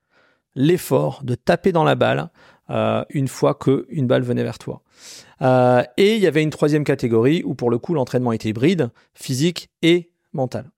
l'effort 0.54 1.22
de 1.24 1.36
taper 1.36 1.72
dans 1.72 1.84
la 1.84 1.96
balle 1.96 2.30
euh, 2.72 3.04
une 3.10 3.28
fois 3.28 3.54
qu'une 3.56 4.08
balle 4.08 4.24
venait 4.24 4.44
vers 4.44 4.58
toi. 4.58 4.82
Euh, 5.42 5.84
et 5.98 6.16
il 6.16 6.22
y 6.22 6.28
avait 6.28 6.42
une 6.42 6.52
troisième 6.52 6.86
catégorie 6.86 7.44
où 7.44 7.54
pour 7.54 7.70
le 7.70 7.78
coup 7.78 7.94
l'entraînement 7.94 8.32
était 8.32 8.50
hybride, 8.50 8.92
physique 9.14 9.70
et 9.82 10.12
mental. 10.32 10.72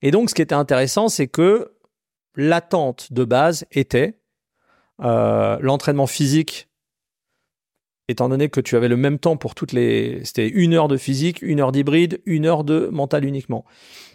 Et 0.00 0.10
donc 0.10 0.30
ce 0.30 0.34
qui 0.34 0.40
était 0.40 0.54
intéressant, 0.54 1.08
c'est 1.08 1.26
que 1.26 1.72
l'attente 2.36 3.12
de 3.12 3.24
base 3.24 3.66
était 3.70 4.18
euh, 5.02 5.58
l'entraînement 5.60 6.06
physique 6.06 6.68
étant 8.08 8.28
donné 8.28 8.48
que 8.48 8.60
tu 8.60 8.76
avais 8.76 8.88
le 8.88 8.96
même 8.96 9.18
temps 9.18 9.36
pour 9.36 9.54
toutes 9.54 9.72
les. 9.72 10.24
C'était 10.24 10.48
une 10.48 10.74
heure 10.74 10.88
de 10.88 10.96
physique, 10.96 11.42
une 11.42 11.60
heure 11.60 11.70
d'hybride, 11.70 12.20
une 12.24 12.46
heure 12.46 12.64
de 12.64 12.88
mental 12.90 13.24
uniquement. 13.24 13.64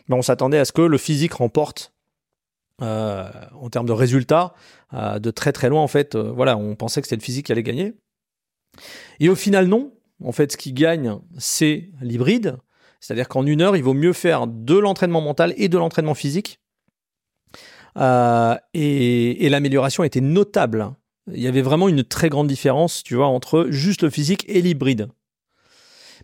Mais 0.07 0.15
on 0.15 0.21
s'attendait 0.21 0.57
à 0.57 0.65
ce 0.65 0.71
que 0.71 0.81
le 0.81 0.97
physique 0.97 1.33
remporte 1.33 1.93
euh, 2.81 3.29
en 3.53 3.69
termes 3.69 3.85
de 3.85 3.93
résultats, 3.93 4.53
euh, 4.93 5.17
de 5.19 5.31
très 5.31 5.53
très 5.53 5.69
loin 5.69 5.81
en 5.81 5.87
fait. 5.87 6.15
Euh, 6.15 6.31
voilà, 6.31 6.57
on 6.57 6.75
pensait 6.75 7.01
que 7.01 7.07
c'était 7.07 7.15
le 7.15 7.21
physique 7.21 7.45
qui 7.45 7.51
allait 7.51 7.63
gagner. 7.63 7.93
Et 9.19 9.29
au 9.29 9.35
final, 9.35 9.67
non. 9.67 9.93
En 10.23 10.31
fait, 10.31 10.51
ce 10.51 10.57
qui 10.57 10.73
gagne, 10.73 11.17
c'est 11.37 11.89
l'hybride. 12.01 12.57
C'est-à-dire 12.99 13.27
qu'en 13.27 13.45
une 13.45 13.61
heure, 13.61 13.75
il 13.75 13.83
vaut 13.83 13.93
mieux 13.93 14.13
faire 14.13 14.47
de 14.47 14.77
l'entraînement 14.77 15.21
mental 15.21 15.53
et 15.57 15.69
de 15.69 15.77
l'entraînement 15.77 16.15
physique. 16.15 16.59
et, 17.97 19.45
et 19.45 19.49
l'amélioration 19.49 20.03
était 20.03 20.21
notable. 20.21 20.93
Il 21.31 21.41
y 21.41 21.47
avait 21.47 21.61
vraiment 21.61 21.89
une 21.89 22.03
très 22.03 22.29
grande 22.29 22.47
différence, 22.47 23.03
tu 23.03 23.15
vois, 23.15 23.27
entre 23.27 23.67
juste 23.69 24.03
le 24.03 24.09
physique 24.09 24.45
et 24.47 24.61
l'hybride. 24.61 25.09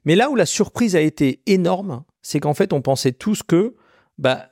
Mais 0.06 0.16
là 0.16 0.30
où 0.30 0.36
la 0.36 0.46
surprise 0.46 0.96
a 0.96 1.02
été 1.02 1.42
énorme, 1.46 2.04
c'est 2.22 2.40
qu'en 2.40 2.54
fait, 2.54 2.74
on 2.74 2.82
pensait 2.82 3.12
tous 3.12 3.44
que 3.44 3.76
bah, 4.18 4.50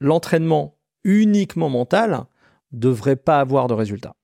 l'entraînement 0.00 0.75
uniquement 1.06 1.70
mental 1.70 2.26
devrait 2.72 3.16
pas 3.16 3.40
avoir 3.40 3.68
de 3.68 3.74
résultat. 3.74 4.14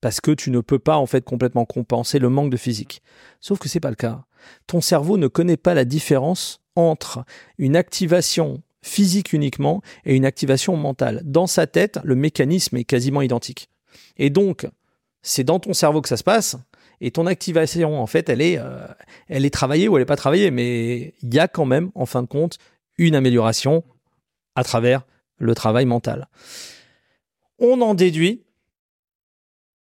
Parce 0.00 0.20
que 0.20 0.30
tu 0.30 0.52
ne 0.52 0.60
peux 0.60 0.78
pas 0.78 0.96
en 0.96 1.06
fait 1.06 1.24
complètement 1.24 1.64
compenser 1.64 2.20
le 2.20 2.28
manque 2.28 2.50
de 2.50 2.56
physique. 2.56 3.02
Sauf 3.40 3.58
que 3.58 3.68
c'est 3.68 3.80
pas 3.80 3.90
le 3.90 3.96
cas. 3.96 4.24
Ton 4.68 4.80
cerveau 4.80 5.16
ne 5.16 5.26
connaît 5.26 5.56
pas 5.56 5.74
la 5.74 5.84
différence 5.84 6.60
entre 6.76 7.24
une 7.56 7.74
activation 7.74 8.62
physique 8.82 9.32
uniquement 9.32 9.82
et 10.04 10.14
une 10.14 10.24
activation 10.24 10.76
mentale. 10.76 11.22
Dans 11.24 11.48
sa 11.48 11.66
tête, 11.66 11.98
le 12.04 12.14
mécanisme 12.14 12.76
est 12.76 12.84
quasiment 12.84 13.22
identique. 13.22 13.68
Et 14.18 14.30
donc, 14.30 14.68
c'est 15.22 15.42
dans 15.42 15.58
ton 15.58 15.72
cerveau 15.72 16.00
que 16.00 16.08
ça 16.08 16.16
se 16.16 16.22
passe. 16.22 16.56
Et 17.00 17.10
ton 17.10 17.26
activation, 17.26 18.00
en 18.00 18.06
fait, 18.06 18.28
elle 18.28 18.40
est, 18.40 18.58
euh, 18.58 18.86
elle 19.28 19.44
est 19.44 19.50
travaillée 19.50 19.88
ou 19.88 19.96
elle 19.96 20.02
n'est 20.02 20.06
pas 20.06 20.16
travaillée. 20.16 20.50
Mais 20.52 21.14
il 21.22 21.34
y 21.34 21.40
a 21.40 21.48
quand 21.48 21.64
même, 21.64 21.90
en 21.94 22.06
fin 22.06 22.22
de 22.22 22.28
compte, 22.28 22.58
une 22.98 23.16
amélioration 23.16 23.82
à 24.54 24.62
travers 24.62 25.02
le 25.38 25.54
travail 25.54 25.86
mental. 25.86 26.28
On 27.58 27.80
en 27.80 27.94
déduit 27.94 28.44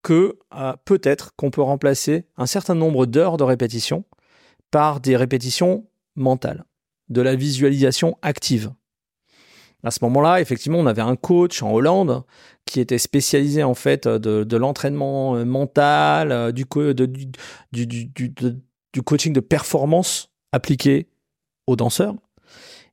que 0.03 0.37
euh, 0.55 0.73
peut-être 0.85 1.35
qu'on 1.35 1.51
peut 1.51 1.61
remplacer 1.61 2.25
un 2.37 2.45
certain 2.45 2.75
nombre 2.75 3.05
d'heures 3.05 3.37
de 3.37 3.43
répétition 3.43 4.05
par 4.71 4.99
des 4.99 5.15
répétitions 5.15 5.87
mentales, 6.15 6.65
de 7.09 7.21
la 7.21 7.35
visualisation 7.35 8.17
active. 8.21 8.71
À 9.83 9.91
ce 9.91 9.99
moment-là, 10.03 10.41
effectivement, 10.41 10.79
on 10.79 10.87
avait 10.87 11.01
un 11.01 11.15
coach 11.15 11.61
en 11.61 11.71
Hollande 11.71 12.23
qui 12.65 12.79
était 12.79 12.97
spécialisé 12.97 13.63
en 13.63 13.75
fait 13.75 14.07
de, 14.07 14.57
l'entraînement 14.57 15.45
mental, 15.45 16.51
du 16.51 16.65
coaching 16.65 17.33
de 19.33 19.39
performance 19.39 20.31
appliqué 20.51 21.07
aux 21.67 21.75
danseurs. 21.75 22.15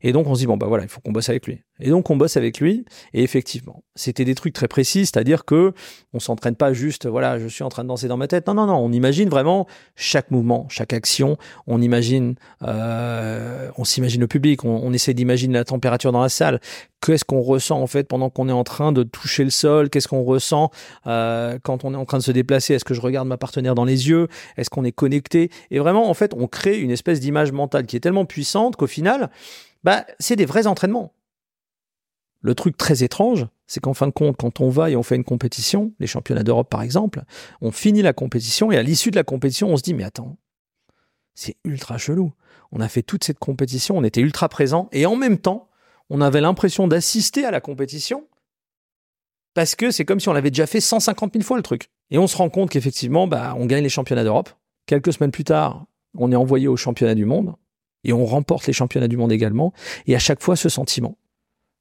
Et 0.07 0.13
donc 0.13 0.27
on 0.27 0.35
se 0.35 0.41
dit 0.41 0.47
bon 0.47 0.59
bah 0.59 0.67
voilà, 0.67 0.85
il 0.85 0.89
faut 0.89 1.01
qu'on 1.01 1.13
bosse 1.13 1.31
avec 1.31 1.47
lui. 1.47 1.63
Et 1.81 1.89
donc 1.89 2.11
on 2.11 2.17
bosse 2.17 2.37
avec 2.37 2.61
lui. 2.61 2.85
Et 3.15 3.23
effectivement, 3.23 3.83
c'était 3.97 4.27
des 4.27 4.35
trucs 4.35 4.53
très 4.53 4.69
précis, 4.69 5.07
c'est-à-dire 5.07 5.47
que 5.47 5.73
on 6.13 6.21
s'entraîne 6.21 6.57
pas 6.57 6.75
juste 6.75 7.07
voilà, 7.07 7.39
je 7.39 7.49
suis 7.49 7.65
en 7.65 7.71
train 7.71 7.85
de 7.85 7.89
danser 7.89 8.07
dans 8.07 8.19
ma 8.19 8.29
tête. 8.29 8.47
Non 8.47 8.53
non 8.53 8.67
non, 8.67 8.77
on 8.77 8.93
imagine 8.93 9.31
vraiment 9.31 9.67
chaque 9.97 10.31
mouvement, 10.31 10.67
chaque 10.69 10.93
action. 10.93 11.39
On 11.67 11.81
imagine, 11.81 12.35
euh, 12.63 13.71
on 13.79 13.85
s'imagine 13.85 14.21
le 14.21 14.27
public. 14.27 14.65
On, 14.65 14.93
essaie 14.93 15.15
d'imaginer 15.15 15.55
la 15.55 15.65
température 15.65 16.13
dans 16.13 16.21
la 16.21 16.29
salle. 16.29 16.61
Qu'est-ce 17.01 17.25
qu'on 17.25 17.41
ressent 17.41 17.81
en 17.81 17.87
fait 17.87 18.07
pendant 18.07 18.29
qu'on 18.29 18.49
est 18.49 18.53
en 18.53 18.63
train 18.63 18.93
de 18.93 19.03
toucher 19.03 19.43
le 19.43 19.51
sol? 19.51 19.89
Qu'est-ce 19.89 20.07
qu'on 20.07 20.23
ressent 20.23 20.71
euh, 21.07 21.59
quand 21.63 21.85
on 21.85 21.95
est 21.95 21.97
en 21.97 22.05
train 22.05 22.19
de 22.19 22.23
se 22.23 22.31
déplacer? 22.31 22.75
Est-ce 22.75 22.85
que 22.85 22.95
je 22.95 23.01
regarde 23.01 23.27
ma 23.27 23.39
partenaire 23.39 23.75
dans 23.75 23.87
les 23.87 24.11
yeux? 24.11 24.29
Est-ce 24.59 24.69
qu'on 24.69 24.85
est 24.85 24.93
connecté? 24.93 25.51
Et 25.71 25.79
vraiment, 25.79 26.11
en 26.11 26.15
fait, 26.15 26.35
on 26.37 26.47
crée 26.47 26.79
une 26.79 26.91
espèce 26.91 27.21
d'image 27.21 27.53
mentale 27.53 27.87
qui 27.87 27.97
est 27.97 28.01
tellement 28.01 28.27
puissante 28.27 28.77
qu'au 28.77 28.87
final, 28.87 29.31
bah, 29.85 30.07
c'est 30.19 30.37
des 30.37 30.47
vrais 30.47 30.67
entraînements. 30.67 31.13
Le 32.41 32.55
truc 32.55 32.77
très 32.77 33.05
étrange, 33.05 33.47
c'est 33.67 33.81
qu'en 33.81 33.95
fin 33.95 34.07
de 34.07 34.13
compte, 34.13 34.37
quand 34.37 34.61
on 34.61 34.69
va 34.69 34.91
et 34.91 34.97
on 34.97 35.03
fait 35.03 35.17
une 35.17 35.25
compétition, 35.25 35.93
les 35.99 36.07
championnats 36.07 36.43
d'Europe 36.43 36.69
par 36.69 36.83
exemple, 36.83 37.23
on 37.61 37.71
finit 37.71 38.03
la 38.03 38.13
compétition 38.13 38.73
et 38.73 38.77
à 38.77 38.83
l'issue 38.83 39.11
de 39.11 39.17
la 39.17 39.25
compétition, 39.25 39.69
on 39.69 39.77
se 39.77 39.83
dit 39.83 39.95
mais 39.95 40.05
attends, 40.05 40.37
c'est 41.35 41.57
ultra 41.65 41.99
chelou. 41.99 42.33
On 42.73 42.81
a 42.81 42.89
fait 42.89 43.03
toute 43.03 43.25
cette 43.25 43.39
compétition, 43.39 43.97
on 43.97 44.05
était 44.05 44.21
ultra 44.21 44.49
présent 44.49 44.89
et 44.93 45.07
en 45.07 45.17
même 45.17 45.39
temps, 45.39 45.69
on 46.11 46.21
avait 46.21 46.41
l'impression 46.41 46.87
d'assister 46.87 47.45
à 47.45 47.51
la 47.51 47.61
compétition 47.61 48.27
parce 49.55 49.75
que 49.77 49.91
c'est 49.91 50.05
comme 50.05 50.21
si 50.21 50.29
on 50.29 50.35
avait 50.35 50.51
déjà 50.51 50.67
fait 50.67 50.81
150 50.81 51.33
000 51.33 51.45
fois 51.45 51.57
le 51.57 51.63
truc. 51.63 51.89
Et 52.11 52.19
on 52.19 52.27
se 52.27 52.37
rend 52.37 52.51
compte 52.51 52.71
qu'effectivement, 52.71 53.27
bah, 53.27 53.55
on 53.57 53.67
gagne 53.67 53.83
les 53.85 53.89
championnats 53.89 54.25
d'Europe. 54.25 54.51
Quelques 54.87 55.13
semaines 55.13 55.31
plus 55.31 55.45
tard, 55.45 55.87
on 56.15 56.31
est 56.31 56.37
envoyé 56.37 56.69
aux 56.69 56.77
championnats 56.77 57.15
du 57.15 57.25
monde 57.25 57.55
et 58.05 58.13
on 58.13 58.25
remporte 58.25 58.67
les 58.67 58.73
championnats 58.73 59.09
du 59.09 59.17
monde 59.17 59.33
également. 59.33 59.73
Et 60.07 60.15
à 60.15 60.19
chaque 60.19 60.43
fois, 60.43 60.57
ce 60.57 60.69
sentiment, 60.69 61.19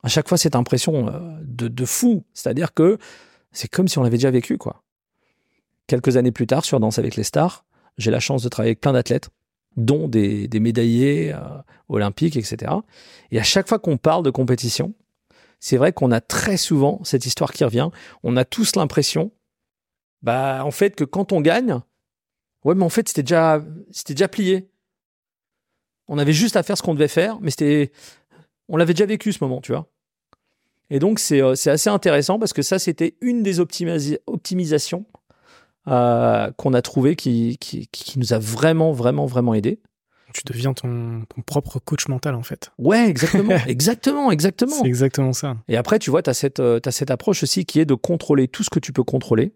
à 0.03 0.09
chaque 0.09 0.27
fois, 0.27 0.37
cette 0.37 0.55
impression 0.55 1.07
euh, 1.07 1.19
de, 1.43 1.67
de 1.67 1.85
fou, 1.85 2.23
c'est-à-dire 2.33 2.73
que 2.73 2.97
c'est 3.51 3.69
comme 3.69 3.87
si 3.87 3.97
on 3.99 4.03
l'avait 4.03 4.17
déjà 4.17 4.31
vécu, 4.31 4.57
quoi. 4.57 4.83
Quelques 5.87 6.17
années 6.17 6.31
plus 6.31 6.47
tard, 6.47 6.65
sur 6.65 6.79
Danse 6.79 6.97
avec 6.97 7.15
les 7.15 7.23
stars, 7.23 7.65
j'ai 7.97 8.11
la 8.11 8.19
chance 8.19 8.43
de 8.43 8.49
travailler 8.49 8.71
avec 8.71 8.81
plein 8.81 8.93
d'athlètes, 8.93 9.29
dont 9.75 10.07
des, 10.07 10.47
médaillés 10.59 11.33
euh, 11.33 11.39
olympiques, 11.89 12.37
etc. 12.37 12.71
Et 13.31 13.39
à 13.39 13.43
chaque 13.43 13.67
fois 13.67 13.79
qu'on 13.79 13.97
parle 13.97 14.23
de 14.23 14.29
compétition, 14.29 14.93
c'est 15.59 15.77
vrai 15.77 15.93
qu'on 15.93 16.11
a 16.11 16.21
très 16.21 16.57
souvent 16.57 16.99
cette 17.03 17.25
histoire 17.25 17.53
qui 17.53 17.63
revient. 17.63 17.89
On 18.23 18.35
a 18.35 18.45
tous 18.45 18.75
l'impression, 18.75 19.31
bah, 20.21 20.63
en 20.65 20.71
fait, 20.71 20.95
que 20.95 21.03
quand 21.03 21.31
on 21.31 21.41
gagne, 21.41 21.79
ouais, 22.65 22.75
mais 22.75 22.83
en 22.83 22.89
fait, 22.89 23.07
c'était 23.07 23.23
déjà, 23.23 23.63
c'était 23.91 24.13
déjà 24.13 24.27
plié. 24.27 24.69
On 26.07 26.17
avait 26.17 26.33
juste 26.33 26.55
à 26.55 26.63
faire 26.63 26.77
ce 26.77 26.83
qu'on 26.83 26.93
devait 26.93 27.07
faire, 27.07 27.39
mais 27.41 27.49
c'était, 27.49 27.91
on 28.69 28.77
l'avait 28.77 28.93
déjà 28.93 29.05
vécu 29.05 29.31
ce 29.33 29.43
moment, 29.43 29.61
tu 29.61 29.71
vois. 29.71 29.89
Et 30.89 30.99
donc, 30.99 31.19
c'est, 31.19 31.41
euh, 31.41 31.51
assez 31.53 31.89
intéressant 31.89 32.39
parce 32.39 32.53
que 32.53 32.61
ça, 32.61 32.77
c'était 32.79 33.15
une 33.21 33.41
des 33.41 33.59
optimisations 33.59 35.05
euh, 35.87 36.51
qu'on 36.57 36.73
a 36.73 36.81
trouvées 36.81 37.15
qui, 37.15 37.57
qui, 37.59 37.87
qui 37.87 38.19
nous 38.19 38.33
a 38.33 38.39
vraiment, 38.39 38.91
vraiment, 38.91 39.25
vraiment 39.25 39.53
aidé. 39.53 39.79
Tu 40.33 40.41
deviens 40.45 40.73
ton, 40.73 41.23
ton 41.33 41.41
propre 41.41 41.79
coach 41.79 42.07
mental, 42.07 42.33
en 42.35 42.43
fait. 42.43 42.71
Ouais, 42.79 43.07
exactement, 43.09 43.55
exactement, 43.67 44.31
exactement. 44.31 44.81
C'est 44.81 44.87
exactement 44.87 45.33
ça. 45.33 45.57
Et 45.67 45.77
après, 45.77 45.99
tu 45.99 46.09
vois, 46.09 46.23
tu 46.23 46.29
as 46.29 46.33
cette, 46.33 46.59
euh, 46.59 46.79
cette 46.89 47.11
approche 47.11 47.43
aussi 47.43 47.65
qui 47.65 47.79
est 47.79 47.85
de 47.85 47.93
contrôler 47.93 48.47
tout 48.47 48.63
ce 48.63 48.69
que 48.69 48.79
tu 48.79 48.93
peux 48.93 49.03
contrôler 49.03 49.53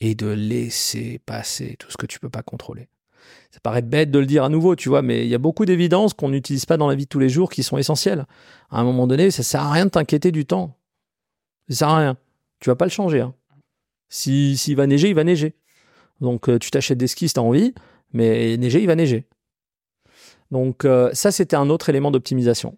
et 0.00 0.14
de 0.14 0.26
laisser 0.26 1.20
passer 1.26 1.76
tout 1.78 1.90
ce 1.90 1.96
que 1.96 2.06
tu 2.06 2.20
peux 2.20 2.28
pas 2.28 2.42
contrôler. 2.42 2.88
Ça 3.50 3.60
paraît 3.60 3.82
bête 3.82 4.10
de 4.10 4.18
le 4.18 4.26
dire 4.26 4.44
à 4.44 4.48
nouveau, 4.48 4.76
tu 4.76 4.88
vois, 4.88 5.02
mais 5.02 5.24
il 5.24 5.28
y 5.28 5.34
a 5.34 5.38
beaucoup 5.38 5.64
d'évidences 5.64 6.14
qu'on 6.14 6.28
n'utilise 6.28 6.66
pas 6.66 6.76
dans 6.76 6.88
la 6.88 6.94
vie 6.94 7.04
de 7.04 7.08
tous 7.08 7.18
les 7.18 7.28
jours 7.28 7.50
qui 7.50 7.62
sont 7.62 7.78
essentielles. 7.78 8.26
À 8.70 8.80
un 8.80 8.84
moment 8.84 9.06
donné, 9.06 9.30
ça 9.30 9.42
sert 9.42 9.62
à 9.62 9.70
rien 9.70 9.86
de 9.86 9.90
t'inquiéter 9.90 10.32
du 10.32 10.46
temps. 10.46 10.76
Ça 11.68 11.76
sert 11.76 11.88
à 11.88 11.98
rien. 11.98 12.16
Tu 12.60 12.70
vas 12.70 12.76
pas 12.76 12.86
le 12.86 12.90
changer. 12.90 13.20
Hein. 13.20 13.34
Si, 14.08 14.56
s'il 14.56 14.76
va 14.76 14.86
neiger, 14.86 15.08
il 15.08 15.14
va 15.14 15.24
neiger. 15.24 15.54
Donc, 16.20 16.48
euh, 16.48 16.58
tu 16.58 16.70
t'achètes 16.70 16.98
des 16.98 17.06
skis 17.06 17.28
si 17.28 17.34
t'as 17.34 17.40
envie, 17.40 17.74
mais 18.12 18.56
neiger, 18.56 18.80
il 18.80 18.86
va 18.86 18.94
neiger. 18.94 19.26
Donc, 20.50 20.84
euh, 20.84 21.10
ça, 21.12 21.32
c'était 21.32 21.56
un 21.56 21.70
autre 21.70 21.88
élément 21.88 22.10
d'optimisation 22.10 22.76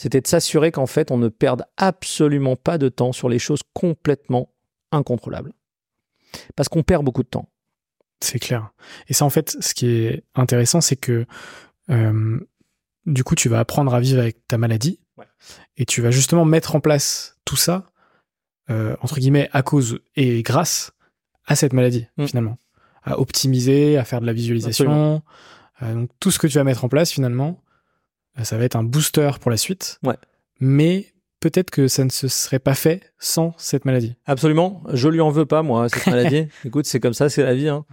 c'était 0.00 0.22
de 0.22 0.26
s'assurer 0.26 0.72
qu'en 0.72 0.86
fait, 0.86 1.10
on 1.10 1.18
ne 1.18 1.28
perde 1.28 1.66
absolument 1.76 2.56
pas 2.56 2.78
de 2.78 2.88
temps 2.88 3.12
sur 3.12 3.28
les 3.28 3.38
choses 3.38 3.60
complètement 3.74 4.50
incontrôlables. 4.92 5.52
Parce 6.56 6.70
qu'on 6.70 6.82
perd 6.82 7.04
beaucoup 7.04 7.22
de 7.22 7.28
temps. 7.28 7.49
C'est 8.22 8.38
clair. 8.38 8.70
Et 9.08 9.14
ça, 9.14 9.24
en 9.24 9.30
fait, 9.30 9.56
ce 9.60 9.74
qui 9.74 9.86
est 9.88 10.24
intéressant, 10.34 10.80
c'est 10.80 10.96
que 10.96 11.26
euh, 11.90 12.38
du 13.06 13.24
coup, 13.24 13.34
tu 13.34 13.48
vas 13.48 13.58
apprendre 13.60 13.94
à 13.94 14.00
vivre 14.00 14.20
avec 14.20 14.46
ta 14.46 14.58
maladie 14.58 15.00
Ouais. 15.16 15.26
et 15.76 15.84
tu 15.86 16.00
vas 16.02 16.10
justement 16.10 16.44
mettre 16.44 16.74
en 16.76 16.80
place 16.80 17.36
tout 17.44 17.56
ça, 17.56 17.90
euh, 18.70 18.96
entre 19.02 19.18
guillemets, 19.18 19.48
à 19.52 19.62
cause 19.62 20.00
et 20.16 20.42
grâce 20.42 20.92
à 21.46 21.56
cette 21.56 21.72
maladie, 21.72 22.06
Mm. 22.16 22.26
finalement. 22.26 22.58
À 23.02 23.18
optimiser, 23.18 23.96
à 23.96 24.04
faire 24.04 24.20
de 24.20 24.26
la 24.26 24.32
visualisation. 24.34 25.22
Euh, 25.82 25.94
donc, 25.94 26.10
tout 26.20 26.30
ce 26.30 26.38
que 26.38 26.46
tu 26.46 26.58
vas 26.58 26.64
mettre 26.64 26.84
en 26.84 26.88
place, 26.88 27.10
finalement, 27.10 27.62
ça 28.42 28.56
va 28.58 28.64
être 28.64 28.76
un 28.76 28.84
booster 28.84 29.30
pour 29.40 29.50
la 29.50 29.56
suite. 29.56 29.98
Ouais. 30.02 30.16
Mais 30.60 31.12
peut-être 31.40 31.70
que 31.70 31.88
ça 31.88 32.04
ne 32.04 32.10
se 32.10 32.28
serait 32.28 32.58
pas 32.58 32.74
fait 32.74 33.02
sans 33.18 33.54
cette 33.56 33.84
maladie. 33.84 34.14
Absolument. 34.26 34.82
Je 34.92 35.08
lui 35.08 35.20
en 35.20 35.30
veux 35.30 35.46
pas, 35.46 35.62
moi, 35.62 35.88
cette 35.88 36.06
maladie. 36.14 36.46
Écoute, 36.64 36.86
c'est 36.86 37.00
comme 37.00 37.14
ça, 37.14 37.28
c'est 37.28 37.42
la 37.42 37.54
vie. 37.54 37.68
hein. 37.68 37.84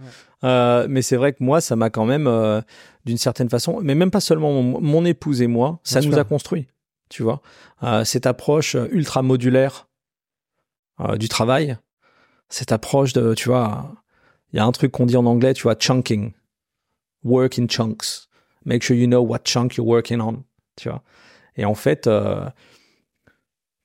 Euh, 0.44 0.86
mais 0.88 1.02
c'est 1.02 1.16
vrai 1.16 1.32
que 1.32 1.42
moi, 1.42 1.60
ça 1.60 1.74
m'a 1.74 1.90
quand 1.90 2.04
même, 2.04 2.26
euh, 2.26 2.60
d'une 3.04 3.18
certaine 3.18 3.48
façon, 3.48 3.80
mais 3.82 3.94
même 3.94 4.10
pas 4.10 4.20
seulement 4.20 4.52
mon, 4.62 4.80
mon 4.80 5.04
épouse 5.04 5.42
et 5.42 5.46
moi, 5.46 5.80
ça 5.82 6.00
Bien 6.00 6.08
nous 6.10 6.14
sûr. 6.14 6.20
a 6.20 6.24
construit. 6.24 6.68
Tu 7.08 7.22
vois, 7.22 7.40
Euh, 7.82 8.04
cette 8.04 8.26
approche 8.26 8.76
ultra 8.90 9.22
modulaire 9.22 9.88
du 11.18 11.28
travail, 11.28 11.76
cette 12.48 12.72
approche 12.72 13.12
de, 13.12 13.32
tu 13.34 13.48
vois, 13.48 13.92
il 14.52 14.56
y 14.56 14.58
a 14.60 14.64
un 14.64 14.72
truc 14.72 14.90
qu'on 14.90 15.06
dit 15.06 15.16
en 15.16 15.26
anglais, 15.26 15.54
tu 15.54 15.62
vois, 15.62 15.76
chunking, 15.76 16.32
work 17.22 17.58
in 17.58 17.66
chunks, 17.68 18.28
make 18.64 18.82
sure 18.82 18.96
you 18.96 19.06
know 19.06 19.20
what 19.20 19.38
chunk 19.44 19.76
you're 19.76 19.86
working 19.86 20.20
on, 20.20 20.42
tu 20.76 20.88
vois. 20.88 21.02
Et 21.56 21.64
en 21.64 21.74
fait, 21.74 22.08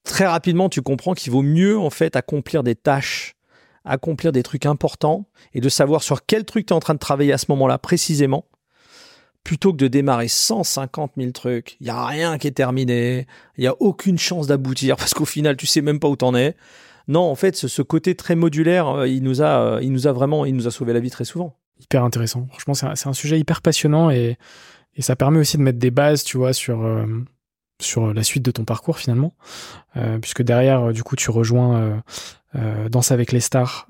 très 0.04 0.26
rapidement, 0.26 0.70
tu 0.70 0.82
comprends 0.82 1.14
qu'il 1.14 1.32
vaut 1.32 1.42
mieux 1.42 1.80
en 1.80 1.90
fait 1.90 2.16
accomplir 2.16 2.64
des 2.64 2.76
tâches, 2.76 3.36
accomplir 3.86 4.32
des 4.32 4.44
trucs 4.44 4.66
importants 4.66 5.26
et 5.54 5.62
de 5.62 5.70
savoir 5.70 6.04
sur 6.04 6.26
quel 6.26 6.46
truc 6.46 6.68
tu 6.68 6.74
es 6.74 6.76
en 6.76 6.80
train 6.80 6.94
de 6.94 7.00
travailler 7.00 7.34
à 7.34 7.38
ce 7.38 7.46
moment-là 7.50 7.78
précisément, 7.78 8.46
plutôt 9.44 9.72
que 9.72 9.78
de 9.78 9.88
démarrer 9.88 10.28
150 10.28 11.14
000 11.18 11.32
trucs. 11.32 11.78
Il 11.80 11.88
y 11.88 11.90
a 11.90 12.06
rien 12.06 12.38
qui 12.38 12.48
est 12.48 12.52
terminé, 12.52 13.28
il 13.58 13.64
y 13.64 13.68
a 13.68 13.76
aucune 13.80 14.18
chance 14.18 14.48
d'aboutir 14.48 14.96
parce 14.98 15.14
qu'au 15.14 15.26
final, 15.26 15.58
tu 15.58 15.68
sais 15.68 15.82
même 15.82 16.00
pas 16.00 16.08
où 16.08 16.16
t'en 16.16 16.36
es. 16.36 16.56
Non, 17.10 17.22
en 17.22 17.36
fait, 17.36 17.56
ce, 17.56 17.82
côté 17.82 18.16
très 18.16 18.36
modulaire, 18.36 18.88
euh, 18.88 19.08
il 19.08 19.24
nous 19.24 19.42
a, 19.42 19.76
euh, 19.76 19.80
il 19.82 19.92
nous 19.92 20.08
a 20.08 20.14
vraiment, 20.14 20.46
il 20.46 20.56
nous 20.56 20.68
a 20.68 20.72
sauvé 20.72 20.94
la 20.94 21.02
vie 21.02 21.10
très 21.10 21.26
souvent. 21.26 21.58
hyper 21.82 22.04
intéressant. 22.06 22.48
Franchement, 22.50 22.74
c'est 22.74 23.08
un, 23.08 23.14
sujet 23.14 23.38
hyper 23.38 23.62
passionnant 23.62 24.10
et, 24.10 24.38
et 24.96 25.02
ça 25.02 25.18
permet 25.18 25.40
aussi 25.40 25.58
de 25.58 25.64
mettre 25.64 25.80
des 25.80 25.92
bases, 25.92 26.24
tu 26.24 26.38
vois, 26.38 26.54
sur, 26.54 26.82
euh, 26.82 27.06
sur 27.84 28.14
la 28.14 28.24
suite 28.24 28.44
de 28.44 28.52
ton 28.52 28.64
parcours 28.66 28.98
finalement. 28.98 29.34
Euh, 29.98 30.18
puisque 30.20 30.42
derrière, 30.42 30.88
euh, 30.90 30.92
du 30.94 31.04
coup, 31.04 31.16
tu 31.16 31.30
rejoins 31.32 32.02
euh, 32.56 32.90
Danse 32.90 33.12
avec 33.12 33.32
les 33.32 33.40
stars. 33.40 33.88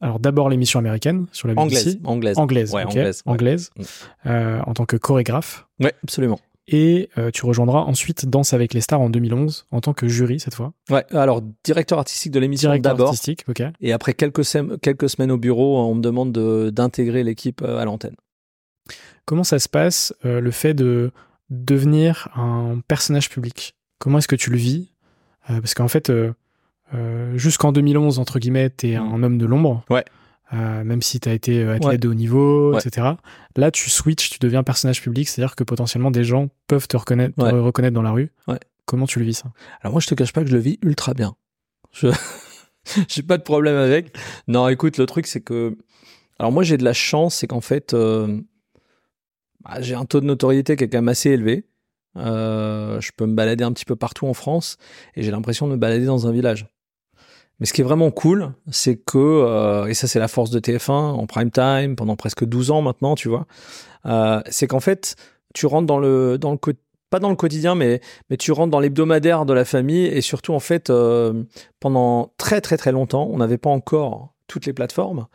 alors 0.00 0.18
d'abord 0.18 0.48
l'émission 0.48 0.78
américaine 0.80 1.26
sur 1.32 1.46
la 1.48 1.54
BBC. 1.54 1.76
Anglaise, 1.78 1.98
anglaise. 2.04 2.38
Anglaise, 2.38 2.72
Ouais, 2.74 2.84
anglaise, 2.84 3.22
ouais. 3.26 3.32
anglaise, 3.32 3.70
Mm. 4.24 4.60
en 4.66 4.74
tant 4.74 4.84
que 4.84 4.96
chorégraphe. 4.96 5.66
Ouais, 5.80 5.92
absolument. 6.02 6.40
Et 6.68 7.08
euh, 7.18 7.30
tu 7.32 7.44
rejoindras 7.44 7.80
ensuite 7.80 8.26
Danse 8.26 8.52
avec 8.52 8.72
les 8.72 8.80
stars 8.80 9.00
en 9.00 9.10
2011 9.10 9.66
en 9.72 9.80
tant 9.80 9.92
que 9.94 10.06
jury 10.08 10.38
cette 10.40 10.54
fois. 10.54 10.72
Ouais, 10.90 11.04
alors 11.12 11.42
directeur 11.64 11.98
artistique 11.98 12.30
de 12.32 12.38
l'émission 12.38 12.68
Directeur 12.70 12.92
d'abord, 12.92 13.08
artistique, 13.08 13.44
ok. 13.48 13.62
et 13.80 13.92
après 13.92 14.14
quelques, 14.14 14.44
sem- 14.44 14.78
quelques 14.78 15.08
semaines 15.10 15.32
au 15.32 15.38
bureau, 15.38 15.78
on 15.80 15.96
me 15.96 16.00
demande 16.00 16.30
de- 16.32 16.70
d'intégrer 16.70 17.24
l'équipe 17.24 17.62
à 17.62 17.84
l'antenne. 17.84 18.14
Comment 19.24 19.44
ça 19.44 19.58
se 19.58 19.68
passe, 19.68 20.14
euh, 20.24 20.40
le 20.40 20.50
fait 20.50 20.74
de 20.74 21.10
devenir 21.52 22.28
un 22.34 22.80
personnage 22.88 23.28
public 23.30 23.74
Comment 23.98 24.18
est-ce 24.18 24.26
que 24.28 24.34
tu 24.36 24.50
le 24.50 24.56
vis? 24.56 24.90
Euh, 25.48 25.60
Parce 25.60 25.74
qu'en 25.74 25.86
fait, 25.86 26.10
euh, 26.10 26.32
euh, 26.92 27.36
jusqu'en 27.38 27.70
2011, 27.70 28.18
entre 28.18 28.40
guillemets, 28.40 28.68
t'es 28.70 28.98
Mm. 28.98 29.14
un 29.14 29.22
homme 29.22 29.38
de 29.38 29.46
l'ombre. 29.46 29.84
Ouais. 29.90 30.04
Même 30.52 31.00
si 31.00 31.18
t'as 31.18 31.32
été 31.32 31.62
athlète 31.62 31.84
Ouais. 31.84 31.96
de 31.98 32.08
haut 32.08 32.14
niveau, 32.14 32.72
Ouais. 32.74 32.78
etc. 32.84 33.12
Là, 33.56 33.70
tu 33.70 33.88
switches, 33.88 34.28
tu 34.28 34.38
deviens 34.38 34.62
personnage 34.62 35.00
public, 35.00 35.26
c'est-à-dire 35.26 35.56
que 35.56 35.64
potentiellement 35.64 36.10
des 36.10 36.24
gens 36.24 36.48
peuvent 36.66 36.86
te 36.88 36.96
reconnaître, 36.96 37.34
te 37.36 37.54
reconnaître 37.54 37.94
dans 37.94 38.02
la 38.02 38.10
rue. 38.10 38.30
Ouais. 38.48 38.58
Comment 38.84 39.06
tu 39.06 39.18
le 39.18 39.24
vis 39.24 39.32
ça? 39.34 39.50
Alors 39.80 39.92
moi, 39.92 40.00
je 40.02 40.08
te 40.08 40.14
cache 40.14 40.32
pas 40.34 40.42
que 40.42 40.48
je 40.50 40.54
le 40.54 40.60
vis 40.60 40.78
ultra 40.82 41.14
bien. 41.14 41.34
Je 41.92 42.08
j'ai 43.08 43.22
pas 43.22 43.38
de 43.38 43.42
problème 43.44 43.76
avec. 43.76 44.14
Non, 44.48 44.68
écoute, 44.68 44.98
le 44.98 45.06
truc 45.06 45.26
c'est 45.26 45.40
que 45.40 45.76
alors 46.38 46.52
moi 46.52 46.64
j'ai 46.64 46.76
de 46.76 46.84
la 46.84 46.92
chance, 46.92 47.36
c'est 47.36 47.46
qu'en 47.46 47.60
fait 47.62 47.94
euh, 47.94 48.38
bah, 49.64 49.80
j'ai 49.80 49.94
un 49.94 50.04
taux 50.04 50.20
de 50.20 50.26
notoriété 50.26 50.76
qui 50.76 50.84
est 50.84 50.88
quand 50.88 50.98
même 50.98 51.08
assez 51.08 51.30
élevé. 51.30 51.66
Euh, 52.16 53.00
je 53.00 53.10
peux 53.16 53.26
me 53.26 53.34
balader 53.34 53.64
un 53.64 53.72
petit 53.72 53.84
peu 53.84 53.96
partout 53.96 54.26
en 54.26 54.34
France 54.34 54.76
et 55.16 55.22
j'ai 55.22 55.30
l'impression 55.30 55.66
de 55.66 55.72
me 55.72 55.76
balader 55.76 56.04
dans 56.04 56.26
un 56.26 56.32
village. 56.32 56.66
Mais 57.58 57.66
ce 57.66 57.72
qui 57.72 57.80
est 57.80 57.84
vraiment 57.84 58.10
cool, 58.10 58.52
c'est 58.70 58.96
que, 58.96 59.18
euh, 59.18 59.86
et 59.86 59.94
ça 59.94 60.08
c'est 60.08 60.18
la 60.18 60.28
force 60.28 60.50
de 60.50 60.58
TF1 60.58 60.92
en 60.92 61.26
prime 61.26 61.50
time 61.50 61.96
pendant 61.96 62.16
presque 62.16 62.44
12 62.44 62.70
ans 62.70 62.82
maintenant, 62.82 63.14
tu 63.14 63.28
vois, 63.28 63.46
euh, 64.06 64.40
c'est 64.50 64.66
qu'en 64.66 64.80
fait, 64.80 65.14
tu 65.54 65.66
rentres 65.66 65.86
dans 65.86 65.98
le, 65.98 66.38
dans 66.38 66.52
le 66.52 66.58
pas 67.10 67.18
dans 67.18 67.30
le 67.30 67.36
quotidien, 67.36 67.74
mais, 67.74 68.00
mais 68.30 68.38
tu 68.38 68.52
rentres 68.52 68.70
dans 68.70 68.80
l'hebdomadaire 68.80 69.44
de 69.44 69.52
la 69.52 69.66
famille 69.66 70.06
et 70.06 70.22
surtout 70.22 70.54
en 70.54 70.60
fait, 70.60 70.90
pendant 71.78 72.32
très 72.38 72.62
très 72.62 72.78
très 72.78 72.90
longtemps, 72.90 73.28
on 73.30 73.36
n'avait 73.36 73.58
pas 73.58 73.68
encore 73.68 74.32
toutes 74.46 74.64
les 74.64 74.72
plateformes. 74.72 75.26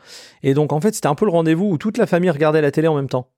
Et 0.41 0.55
donc 0.55 0.73
en 0.73 0.81
fait, 0.81 0.95
c'était 0.95 1.07
un 1.07 1.13
peu 1.13 1.25
le 1.25 1.31
rendez-vous 1.31 1.65
où 1.65 1.77
toute 1.77 1.99
la 1.99 2.07
famille 2.07 2.31
regardait 2.31 2.61
la 2.61 2.71
télé 2.71 2.87
en 2.87 2.95
même 2.95 3.09
temps 3.09 3.29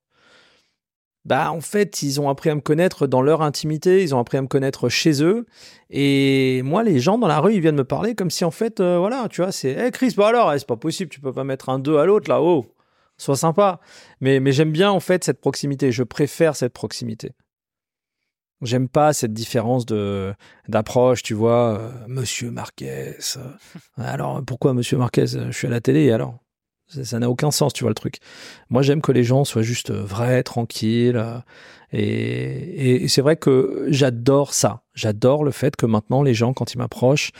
bah 1.25 1.51
en 1.51 1.61
fait 1.61 2.01
ils 2.01 2.19
ont 2.21 2.29
appris 2.29 2.49
à 2.49 2.55
me 2.55 2.61
connaître 2.61 3.07
dans 3.07 3.21
leur 3.21 3.41
intimité, 3.41 4.03
ils 4.03 4.15
ont 4.15 4.19
appris 4.19 4.37
à 4.37 4.41
me 4.41 4.47
connaître 4.47 4.89
chez 4.89 5.23
eux. 5.23 5.45
Et 5.89 6.61
moi 6.63 6.83
les 6.83 6.99
gens 6.99 7.17
dans 7.17 7.27
la 7.27 7.39
rue 7.39 7.53
ils 7.55 7.61
viennent 7.61 7.75
me 7.75 7.83
parler 7.83 8.15
comme 8.15 8.29
si 8.31 8.45
en 8.45 8.51
fait 8.51 8.79
euh, 8.79 8.97
voilà 8.99 9.27
tu 9.29 9.41
vois 9.41 9.51
c'est 9.51 9.71
hey 9.71 9.91
Chris 9.91 10.13
bah 10.17 10.27
alors 10.27 10.53
c'est 10.53 10.67
pas 10.67 10.77
possible 10.77 11.09
tu 11.09 11.19
peux 11.19 11.33
pas 11.33 11.43
mettre 11.43 11.69
un 11.69 11.79
2 11.79 11.97
à 11.97 12.05
l'autre 12.05 12.29
là 12.29 12.41
haut 12.41 12.65
sois 13.17 13.35
sympa. 13.35 13.79
Mais 14.21 14.39
mais 14.39 14.51
j'aime 14.51 14.71
bien 14.71 14.91
en 14.91 14.99
fait 14.99 15.23
cette 15.23 15.41
proximité. 15.41 15.91
Je 15.91 16.03
préfère 16.03 16.55
cette 16.55 16.73
proximité. 16.73 17.33
J'aime 18.61 18.89
pas 18.89 19.13
cette 19.13 19.33
différence 19.33 19.85
de 19.85 20.33
d'approche 20.67 21.23
tu 21.23 21.33
vois 21.33 21.77
euh, 21.79 21.91
Monsieur 22.07 22.51
Marquez 22.51 23.15
alors 23.97 24.43
pourquoi 24.45 24.73
Monsieur 24.73 24.97
Marquez 24.97 25.27
je 25.27 25.51
suis 25.51 25.67
à 25.67 25.69
la 25.69 25.79
télé 25.79 26.11
alors? 26.11 26.39
Ça 26.89 27.19
n'a 27.19 27.29
aucun 27.29 27.51
sens, 27.51 27.73
tu 27.73 27.83
vois 27.83 27.91
le 27.91 27.95
truc. 27.95 28.17
Moi, 28.69 28.81
j'aime 28.81 29.01
que 29.01 29.11
les 29.11 29.23
gens 29.23 29.43
soient 29.43 29.61
juste 29.61 29.91
vrais, 29.91 30.43
tranquilles. 30.43 31.17
Euh, 31.17 31.39
et, 31.91 33.07
c'est 33.07 33.21
vrai 33.21 33.35
que 33.35 33.85
j'adore 33.89 34.53
ça. 34.53 34.83
J'adore 34.93 35.43
le 35.43 35.51
fait 35.51 35.75
que 35.75 35.85
maintenant, 35.85 36.23
les 36.23 36.33
gens, 36.33 36.53
quand 36.53 36.73
ils 36.73 36.77
m'approchent, 36.77 37.31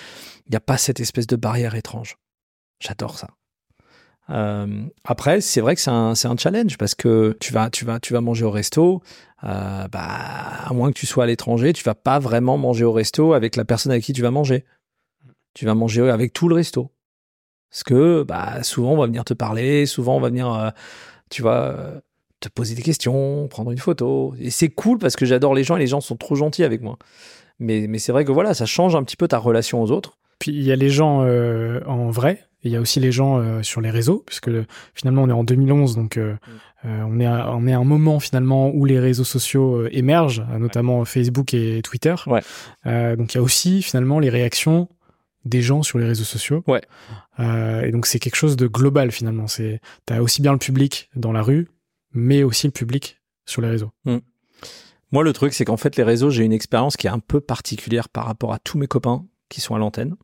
il 0.46 0.52
n'y 0.52 0.58
a 0.58 0.62
pas 0.62 0.78
cette 0.78 1.00
espèce 1.00 1.28
de 1.28 1.36
barrière 1.36 1.76
étrange. 1.76 2.18
J'adore 2.80 3.18
ça. 3.18 3.30
Euh, 4.30 4.86
après, 5.04 5.42
c'est 5.42 5.62
vrai 5.62 5.74
que 5.76 5.82
c'est 5.82 5.90
un, 5.90 6.38
challenge 6.38 6.78
parce 6.78 6.94
que 6.94 7.36
tu 7.40 7.54
vas, 7.54 8.22
manger 8.22 8.46
au 8.46 8.52
resto. 8.52 9.02
Euh, 9.44 9.88
bah, 9.88 10.08
à 10.66 10.74
moins 10.74 10.92
que 10.92 10.98
tu 10.98 11.08
sois 11.08 11.24
à 11.24 11.28
l'étranger, 11.28 11.74
tu 11.74 11.84
vas 11.84 11.96
pas 11.96 12.20
vraiment 12.20 12.58
manger 12.58 12.86
au 12.86 12.92
resto 12.92 13.34
avec 13.34 13.56
la 13.56 13.66
personne 13.66 13.92
avec 13.92 14.04
qui 14.04 14.14
tu 14.14 14.22
vas 14.22 14.32
manger. 14.32 14.66
Tu 15.56 15.66
vas 15.66 15.74
manger 15.74 16.08
avec 16.10 16.34
tout 16.34 16.48
le 16.48 16.56
resto. 16.56 16.92
Parce 17.72 17.84
que 17.84 18.24
bah, 18.24 18.64
souvent, 18.64 18.94
on 18.94 18.98
va 18.98 19.06
venir 19.06 19.24
te 19.24 19.34
parler, 19.34 19.86
souvent, 19.86 20.18
on 20.18 20.20
va 20.20 20.30
venir, 20.30 20.52
euh, 20.52 20.70
tu 21.30 21.42
vois, 21.42 21.58
euh, 21.58 22.00
te 22.40 22.50
poser 22.50 22.76
des 22.76 22.82
questions, 22.82 23.48
prendre 23.48 23.72
une 23.72 23.78
photo. 23.78 24.34
Et 24.40 24.50
c'est 24.50 24.70
cool 24.70 24.98
parce 24.98 25.16
que 25.16 25.26
j'adore 25.26 25.54
les 25.54 25.64
gens 25.64 25.76
et 25.76 25.80
les 25.80 25.88
gens 25.88 26.02
sont 26.02 26.16
trop 26.16 26.36
gentils 26.36 26.64
avec 26.64 26.82
moi. 26.82 26.98
Mais, 27.60 27.88
mais 27.88 28.00
c'est 28.00 28.12
vrai 28.12 28.26
que 28.26 28.32
voilà, 28.32 28.54
ça 28.54 28.66
change 28.66 28.96
un 28.96 29.04
petit 29.04 29.18
peu 29.18 29.28
ta 29.28 29.38
relation 29.38 29.82
aux 29.82 29.92
autres. 29.92 30.18
Puis 30.40 30.52
il 30.52 30.64
y 30.64 30.72
a 30.72 30.78
les 30.78 30.90
gens 30.90 31.24
euh, 31.24 31.82
en 31.86 32.10
vrai, 32.10 32.46
il 32.64 32.72
y 32.72 32.78
a 32.78 32.80
aussi 32.80 33.02
les 33.02 33.12
gens 33.12 33.62
sur 33.62 33.82
les 33.82 33.90
réseaux, 33.90 34.24
puisque 34.26 34.50
finalement 34.94 35.24
on 35.24 35.30
est 35.30 35.34
en 35.34 35.44
2011, 35.44 35.96
donc 35.96 36.18
mm. 36.18 36.38
on, 36.86 37.20
est 37.20 37.26
à, 37.26 37.54
on 37.54 37.68
est 37.68 37.74
à 37.74 37.78
un 37.78 37.84
moment 37.84 38.22
finalement 38.22 38.70
où 38.74 38.86
les 38.86 39.00
réseaux 39.00 39.26
sociaux 39.26 39.86
émergent, 39.88 40.46
notamment 40.58 41.04
Facebook 41.04 41.54
et 41.54 41.82
Twitter. 41.82 42.16
Ouais. 42.28 42.42
donc 43.18 43.34
il 43.34 43.38
y 43.38 43.40
a 43.40 43.42
aussi 43.42 43.82
finalement 43.82 44.20
les 44.20 44.30
réactions 44.30 44.88
des 45.46 45.62
gens 45.62 45.84
sur 45.84 46.00
les 46.00 46.06
réseaux 46.06 46.24
sociaux. 46.24 46.64
Ouais. 46.68 46.82
Euh, 47.40 47.82
et 47.82 47.92
donc 47.92 48.06
c'est 48.06 48.20
quelque 48.20 48.36
chose 48.36 48.56
de 48.56 48.68
global 48.68 49.12
finalement. 49.12 49.48
C'est 49.48 49.80
t'as 50.06 50.20
aussi 50.20 50.42
bien 50.42 50.52
le 50.52 50.60
public 50.60 51.10
dans 51.16 51.32
la 51.32 51.42
rue, 51.42 51.68
mais 52.12 52.44
aussi 52.44 52.68
le 52.68 52.72
public 52.72 53.22
sur 53.46 53.62
les 53.62 53.70
réseaux. 53.70 53.92
Mm. 54.06 54.18
Moi, 55.12 55.24
le 55.24 55.34
truc, 55.34 55.54
c'est 55.54 55.66
qu'en 55.66 55.78
fait, 55.78 55.96
les 55.96 56.04
réseaux, 56.04 56.30
j'ai 56.30 56.44
une 56.44 56.54
expérience 56.54 56.96
qui 56.96 57.08
est 57.08 57.10
un 57.10 57.20
peu 57.20 57.42
particulière 57.42 58.10
par 58.10 58.26
rapport 58.26 58.54
à 58.54 58.60
tous 58.60 58.78
mes 58.78 58.88
copains 58.88 59.26
qui 59.50 59.60
sont 59.60 59.74
à 59.74 59.80
l'antenne. 59.80 60.16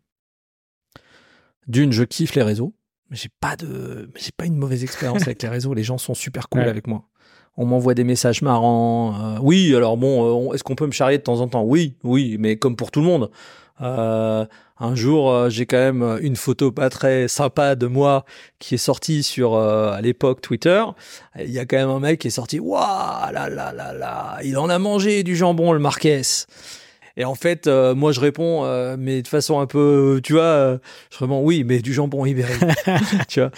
D'une, 1.67 1.91
je 1.91 2.03
kiffe 2.03 2.35
les 2.35 2.43
réseaux, 2.43 2.75
mais 3.09 3.17
j'ai 3.17 3.29
pas 3.39 3.55
de, 3.55 4.11
j'ai 4.15 4.31
pas 4.31 4.45
une 4.45 4.57
mauvaise 4.57 4.83
expérience 4.83 5.23
avec 5.23 5.41
les 5.41 5.49
réseaux. 5.49 5.73
Les 5.73 5.83
gens 5.83 5.97
sont 5.97 6.13
super 6.13 6.49
cool 6.49 6.61
avec 6.61 6.85
moi. 6.85 7.07
On 7.57 7.65
m'envoie 7.65 7.95
des 7.95 8.03
messages 8.03 8.43
marrants. 8.43 9.15
Euh, 9.19 9.39
oui, 9.41 9.73
alors 9.75 9.97
bon, 9.97 10.49
euh, 10.49 10.53
est-ce 10.53 10.63
qu'on 10.63 10.75
peut 10.75 10.85
me 10.85 10.91
charrier 10.91 11.17
de 11.17 11.23
temps 11.23 11.39
en 11.39 11.47
temps? 11.47 11.63
Oui, 11.63 11.95
oui, 12.03 12.37
mais 12.39 12.57
comme 12.57 12.75
pour 12.75 12.91
tout 12.91 12.99
le 12.99 13.07
monde. 13.07 13.31
Euh, 13.81 14.45
un 14.77 14.95
jour, 14.95 15.31
euh, 15.31 15.49
j'ai 15.49 15.65
quand 15.65 15.77
même 15.77 16.01
euh, 16.01 16.19
une 16.21 16.35
photo 16.35 16.71
pas 16.71 16.89
très 16.89 17.27
sympa 17.27 17.75
de 17.75 17.87
moi 17.87 18.25
qui 18.59 18.75
est 18.75 18.79
sortie 18.79 19.23
sur 19.23 19.55
à 19.55 20.01
l'époque 20.01 20.41
Twitter. 20.41 20.83
Il 21.39 21.51
y 21.51 21.59
a 21.59 21.65
quand 21.65 21.77
même 21.77 21.89
un 21.89 21.99
mec 21.99 22.19
qui 22.19 22.27
est 22.27 22.31
sorti. 22.31 22.59
Waouh, 22.59 23.31
là 23.31 23.49
là 23.49 23.71
là 23.73 23.93
là, 23.93 24.37
il 24.43 24.57
en 24.57 24.69
a 24.69 24.79
mangé 24.79 25.23
du 25.23 25.35
jambon 25.35 25.71
le 25.71 25.79
Marquez. 25.79 26.21
Et 27.17 27.23
en 27.23 27.35
fait, 27.35 27.67
moi 27.67 28.11
je 28.11 28.19
réponds, 28.19 28.65
mais 28.97 29.21
de 29.21 29.27
façon 29.27 29.59
un 29.61 29.67
peu, 29.67 30.19
tu 30.21 30.33
vois, 30.33 30.79
je 31.11 31.17
réponds 31.17 31.41
oui, 31.41 31.63
mais 31.63 31.79
du 31.79 31.93
jambon 31.93 32.25
ibérique, 32.25 32.59
tu 33.29 33.39
vois, 33.39 33.51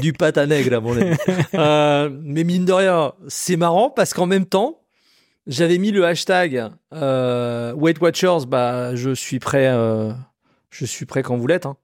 du 0.00 0.14
pâte 0.14 0.38
à 0.38 0.46
nègre 0.46 0.76
à 0.76 0.80
mon 0.80 0.96
avis. 0.96 2.10
mais 2.22 2.44
mine 2.44 2.64
de 2.64 2.72
rien, 2.72 3.12
c'est 3.28 3.56
marrant 3.56 3.90
parce 3.90 4.14
qu'en 4.14 4.26
même 4.26 4.46
temps, 4.46 4.84
j'avais 5.46 5.78
mis 5.78 5.90
le 5.90 6.04
hashtag 6.04 6.70
euh, 6.92 7.74
Weight 7.74 8.00
Watchers, 8.00 8.46
bah 8.46 8.94
je 8.94 9.14
suis 9.14 9.38
prêt, 9.38 9.66
euh, 9.68 10.12
je 10.74 10.84
suis 10.84 11.06
prêt 11.06 11.22
quand 11.22 11.36
vous 11.36 11.46
l'êtes. 11.46 11.66
Hein. 11.66 11.76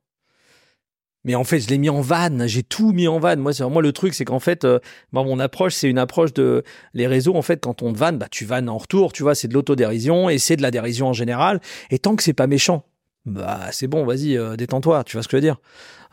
Mais 1.25 1.35
en 1.35 1.45
fait, 1.45 1.61
je 1.61 1.69
l'ai 1.69 1.79
mis 1.79 1.91
en 1.91 2.01
vanne, 2.01 2.47
j'ai 2.47 2.63
tout 2.63 2.93
mis 2.93 3.07
en 3.07 3.19
vanne. 3.19 3.41
Moi, 3.41 3.53
c'est 3.53 3.65
moi 3.69 3.83
le 3.83 3.93
truc, 3.93 4.15
c'est 4.15 4.25
qu'en 4.25 4.41
fait, 4.41 4.65
euh, 4.65 4.79
bah, 5.13 5.23
mon 5.23 5.39
approche, 5.39 5.75
c'est 5.75 5.89
une 5.89 5.99
approche 5.99 6.33
de 6.33 6.65
les 6.95 7.07
réseaux. 7.07 7.35
En 7.35 7.43
fait, 7.43 7.61
quand 7.61 7.83
on 7.83 7.93
te 7.93 7.99
vanne, 7.99 8.17
bah 8.17 8.29
tu 8.31 8.47
vannes 8.47 8.71
en 8.71 8.79
retour, 8.79 9.13
tu 9.13 9.23
vois, 9.23 9.35
c'est 9.35 9.49
de 9.49 9.55
l'autodérision 9.55 10.31
et 10.31 10.39
c'est 10.39 10.57
de 10.57 10.63
la 10.63 10.71
dérision 10.71 11.09
en 11.09 11.13
général. 11.13 11.61
Et 11.91 11.99
tant 11.99 12.17
que 12.17 12.23
c'est 12.23 12.33
pas 12.33 12.47
méchant, 12.47 12.87
bah 13.27 13.69
c'est 13.71 13.87
bon, 13.87 14.05
vas-y, 14.07 14.37
euh, 14.37 14.57
détends-toi, 14.57 15.05
tu 15.05 15.17
vois 15.17 15.23
ce 15.23 15.29
que 15.29 15.33
je 15.33 15.37
veux 15.37 15.43
dire. 15.43 15.61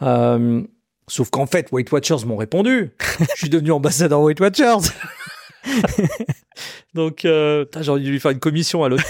Euh, 0.01 0.61
sauf 1.07 1.29
qu'en 1.29 1.45
fait, 1.45 1.71
Weight 1.71 1.89
Watchers 1.89 2.25
m'ont 2.25 2.37
répondu. 2.37 2.91
je 3.19 3.37
suis 3.37 3.49
devenu 3.49 3.71
ambassadeur 3.71 4.21
Weight 4.21 4.41
Watchers. 4.41 4.89
Donc, 6.93 7.25
euh, 7.25 7.65
j'ai 7.79 7.99
dû 7.99 8.11
lui 8.11 8.19
faire 8.19 8.31
une 8.31 8.39
commission 8.39 8.83
à 8.83 8.89
l'autre. 8.89 9.03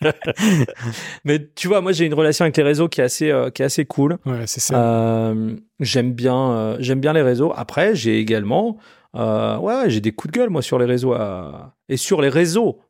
Mais 1.24 1.48
tu 1.54 1.68
vois, 1.68 1.80
moi, 1.80 1.92
j'ai 1.92 2.06
une 2.06 2.14
relation 2.14 2.44
avec 2.44 2.56
les 2.56 2.62
réseaux 2.62 2.88
qui 2.88 3.00
est 3.00 3.04
assez, 3.04 3.30
euh, 3.30 3.50
qui 3.50 3.62
est 3.62 3.64
assez 3.64 3.84
cool. 3.84 4.18
Ouais, 4.24 4.46
c'est 4.46 4.60
ça. 4.60 4.80
Euh, 4.82 5.56
j'aime 5.78 6.12
bien, 6.12 6.52
euh, 6.52 6.76
j'aime 6.80 7.00
bien 7.00 7.12
les 7.12 7.22
réseaux. 7.22 7.52
Après, 7.54 7.94
j'ai 7.94 8.18
également, 8.18 8.78
ouais, 9.14 9.84
j'ai 9.88 10.00
des 10.00 10.12
coups 10.12 10.32
de 10.32 10.38
gueule 10.38 10.50
moi 10.50 10.62
sur 10.62 10.78
les 10.78 10.86
réseaux 10.86 11.14
et 11.88 11.96
sur 11.96 12.22
les 12.22 12.28
réseaux, 12.28 12.80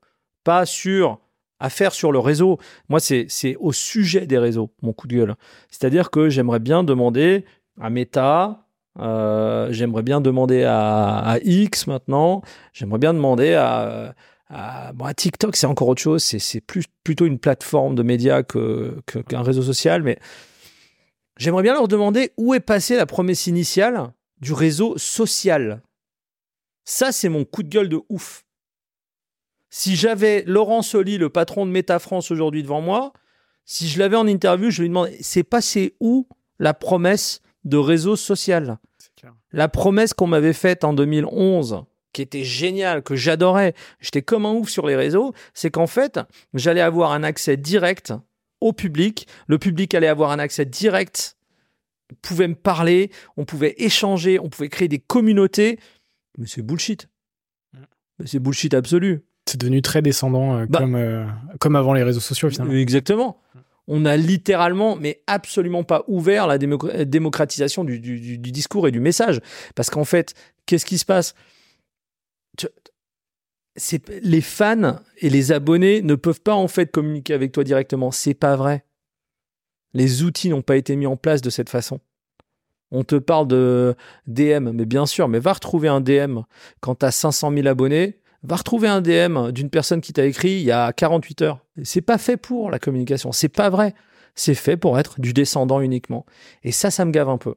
pas 0.45 0.67
sur 0.67 1.19
à 1.63 1.69
faire 1.69 1.93
sur 1.93 2.11
le 2.11 2.19
réseau. 2.19 2.59
Moi, 2.89 3.01
c'est 3.01 3.27
c'est 3.29 3.57
au 3.57 3.73
sujet 3.73 4.27
des 4.27 4.39
réseaux 4.39 4.71
mon 4.83 4.93
coup 4.93 5.07
de 5.07 5.15
gueule. 5.15 5.35
C'est-à-dire 5.71 6.11
que 6.11 6.29
j'aimerais 6.31 6.59
bien 6.59 6.85
demander 6.85 7.45
à 7.81 7.91
Meta, 7.91 8.67
euh, 8.99 9.73
j'aimerais 9.73 10.03
bien 10.03 10.21
demander 10.21 10.65
à, 10.65 11.39
X 11.43 11.87
maintenant. 11.87 12.43
J'aimerais 12.73 12.99
bien 12.99 13.15
demander 13.15 13.55
à, 13.55 14.15
bon, 14.95 15.13
TikTok, 15.15 15.57
c'est 15.57 15.67
encore 15.67 15.89
autre 15.89 16.03
chose. 16.03 16.23
C'est 16.23 16.61
plus 16.61 16.85
plutôt 17.05 17.27
une 17.27 17.39
plateforme 17.39 17.95
de 17.95 18.03
médias 18.03 18.43
que 18.43 19.01
qu'un 19.29 19.43
réseau 19.43 19.63
social. 19.63 20.03
Mais 20.03 20.19
j'aimerais 21.37 21.63
bien 21.63 21.75
leur 21.75 21.89
demander 21.89 22.33
où 22.37 22.55
est 22.55 22.61
passée 22.61 22.97
la 22.97 23.07
promesse 23.07 23.47
initiale 23.47 24.13
du 24.41 24.53
réseau 24.53 24.99
social. 24.99 25.83
Ça, 26.85 27.13
c'est 27.13 27.29
mon 27.29 27.45
coup 27.45 27.63
de 27.63 27.69
gueule 27.69 27.89
de 27.89 28.01
ouf. 28.09 28.45
Si 29.69 29.95
j'avais 29.95 30.43
Laurent 30.47 30.83
Soli, 30.83 31.17
le 31.17 31.31
patron 31.31 31.65
de 31.65 31.71
Meta 31.71 32.01
France 32.01 32.33
aujourd'hui 32.33 32.65
devant 32.65 32.81
moi, 32.81 33.13
si 33.65 33.87
je 33.87 34.01
l'avais 34.01 34.17
en 34.17 34.27
interview, 34.27 34.71
je 34.71 34.83
lui 34.83 34.89
demandais 34.89 35.17
c'est 35.21 35.45
passé 35.45 35.95
où 36.01 36.27
la 36.59 36.75
promesse 36.75 37.41
de 37.65 37.77
réseau 37.77 38.17
social. 38.17 38.79
La 39.53 39.69
promesse 39.69 40.15
qu'on 40.15 40.27
m'avait 40.27 40.53
faite 40.53 40.85
en 40.85 40.93
2011, 40.93 41.85
qui 42.13 42.23
était 42.23 42.45
géniale, 42.45 43.03
que 43.03 43.17
j'adorais, 43.17 43.75
j'étais 44.01 44.23
comme 44.23 44.47
un 44.47 44.53
ouf 44.53 44.69
sur 44.69 44.87
les 44.87 44.97
réseaux, 44.97 45.33
c'est 45.55 45.71
qu'en 45.71 45.87
fait, 45.87 46.21
j'allais 46.55 46.81
avoir 46.81 47.13
un 47.13 47.23
accès 47.23 47.57
direct 47.57 48.13
au 48.61 48.73
public, 48.73 49.27
le 49.47 49.59
public 49.59 49.95
allait 49.95 50.09
avoir 50.09 50.31
un 50.31 50.39
accès 50.39 50.65
direct, 50.65 51.37
pouvait 52.23 52.49
me 52.49 52.55
parler, 52.55 53.11
on 53.37 53.45
pouvait 53.45 53.75
échanger, 53.79 54.39
on 54.39 54.49
pouvait 54.49 54.69
créer 54.69 54.89
des 54.89 54.99
communautés. 54.99 55.79
Mais 56.39 56.47
c'est 56.47 56.63
bullshit. 56.63 57.09
Mais 58.19 58.27
c'est 58.27 58.39
bullshit 58.39 58.75
absolu. 58.75 59.25
C'est 59.47 59.59
devenu 59.59 59.83
très 59.83 60.03
descendant, 60.03 60.59
euh, 60.59 60.67
bah 60.69 60.81
comme, 60.81 60.95
euh, 60.95 61.25
comme 61.59 61.75
avant 61.75 61.95
les 61.95 62.03
réseaux 62.03 62.21
sociaux, 62.21 62.51
finalement. 62.51 62.75
Exactement 62.75 63.41
on 63.93 64.05
a 64.05 64.17
littéralement, 64.17 64.95
mais 64.95 65.21
absolument 65.27 65.83
pas 65.83 66.05
ouvert 66.07 66.47
la 66.47 66.59
démocratisation 66.59 67.83
du, 67.83 67.99
discours 68.39 68.87
et 68.87 68.93
du 68.93 69.01
message. 69.01 69.41
Parce 69.75 69.91
qu'en 69.91 70.05
fait, 70.05 70.35
qu'est-ce 70.65 70.87
qui 70.87 70.97
se 70.97 71.05
passe? 71.05 71.35
Les 74.23 74.41
fans 74.41 75.01
et 75.19 75.29
les 75.29 75.51
abonnés 75.51 76.03
ne 76.03 76.15
peuvent 76.15 76.41
pas 76.41 76.55
en 76.55 76.69
fait 76.69 76.93
communiquer 76.93 77.35
avec 77.35 77.51
toi 77.51 77.65
directement. 77.65 78.13
C'est 78.13 78.35
pas 78.35 78.55
vrai. 78.55 78.85
Les 79.93 80.23
outils 80.23 80.51
n'ont 80.51 80.63
pas 80.63 80.77
été 80.77 80.95
mis 80.95 81.07
en 81.07 81.17
place 81.17 81.43
de 81.43 81.51
cette 81.51 81.69
façon. 81.69 81.99
On 82.93 83.03
te 83.03 83.17
parle 83.17 83.49
de 83.49 83.97
DM, 84.29 84.71
mais 84.71 84.85
bien 84.85 85.07
sûr, 85.07 85.27
mais 85.27 85.41
va 85.41 85.53
retrouver 85.53 85.89
un 85.89 86.01
DM 86.01 86.43
quand 86.81 86.95
tu 86.95 87.07
as 87.07 87.11
500 87.11 87.53
000 87.53 87.67
abonnés 87.67 88.21
Va 88.43 88.57
retrouver 88.57 88.89
un 88.89 89.03
DM 89.03 89.51
d'une 89.51 89.69
personne 89.69 90.01
qui 90.01 90.13
t'a 90.13 90.25
écrit 90.25 90.53
il 90.53 90.63
y 90.63 90.71
a 90.71 90.93
48 90.93 91.43
heures. 91.43 91.67
C'est 91.83 92.01
pas 92.01 92.19
fait 92.19 92.37
pour 92.37 92.71
la 92.71 92.79
communication. 92.79 93.33
C'est 93.33 93.49
pas 93.49 93.69
vrai. 93.69 93.95
C'est 94.35 94.55
fait 94.55 94.77
pour 94.77 94.99
être 94.99 95.21
du 95.21 95.33
descendant 95.33 95.81
uniquement. 95.81 96.25
Et 96.63 96.73
ça, 96.73 96.91
ça 96.91 97.05
me 97.05 97.11
gave 97.11 97.29
un 97.29 97.39
peu. 97.39 97.57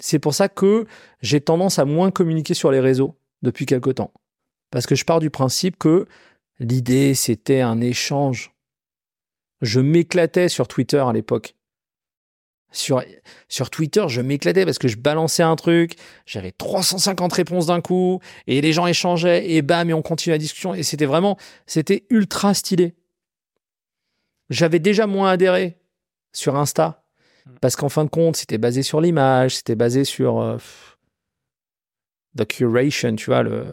C'est 0.00 0.18
pour 0.18 0.34
ça 0.34 0.48
que 0.48 0.86
j'ai 1.22 1.40
tendance 1.40 1.78
à 1.78 1.84
moins 1.84 2.10
communiquer 2.10 2.54
sur 2.54 2.70
les 2.70 2.80
réseaux 2.80 3.16
depuis 3.42 3.66
quelque 3.66 3.90
temps. 3.90 4.12
Parce 4.70 4.86
que 4.86 4.94
je 4.94 5.04
pars 5.04 5.20
du 5.20 5.30
principe 5.30 5.78
que 5.78 6.06
l'idée, 6.58 7.14
c'était 7.14 7.62
un 7.62 7.80
échange. 7.80 8.52
Je 9.62 9.80
m'éclatais 9.80 10.48
sur 10.48 10.68
Twitter 10.68 10.98
à 10.98 11.12
l'époque. 11.12 11.54
Sur, 12.70 13.02
sur 13.48 13.70
Twitter, 13.70 14.04
je 14.08 14.20
m'éclatais 14.20 14.66
parce 14.66 14.78
que 14.78 14.88
je 14.88 14.98
balançais 14.98 15.42
un 15.42 15.56
truc, 15.56 15.94
j'avais 16.26 16.52
350 16.52 17.32
réponses 17.32 17.66
d'un 17.66 17.80
coup, 17.80 18.20
et 18.46 18.60
les 18.60 18.74
gens 18.74 18.86
échangeaient, 18.86 19.50
et 19.50 19.62
bam, 19.62 19.88
et 19.88 19.94
on 19.94 20.02
continue 20.02 20.32
la 20.32 20.38
discussion, 20.38 20.74
et 20.74 20.82
c'était 20.82 21.06
vraiment, 21.06 21.38
c'était 21.66 22.04
ultra 22.10 22.52
stylé. 22.52 22.94
J'avais 24.50 24.80
déjà 24.80 25.06
moins 25.06 25.30
adhéré 25.30 25.78
sur 26.32 26.56
Insta, 26.56 27.04
hmm. 27.46 27.52
parce 27.62 27.74
qu'en 27.74 27.88
fin 27.88 28.04
de 28.04 28.10
compte, 28.10 28.36
c'était 28.36 28.58
basé 28.58 28.82
sur 28.82 29.00
l'image, 29.00 29.56
c'était 29.56 29.74
basé 29.74 30.04
sur 30.04 30.38
euh, 30.38 30.58
the 32.36 32.46
curation, 32.46 33.16
tu 33.16 33.26
vois, 33.26 33.42
le, 33.42 33.64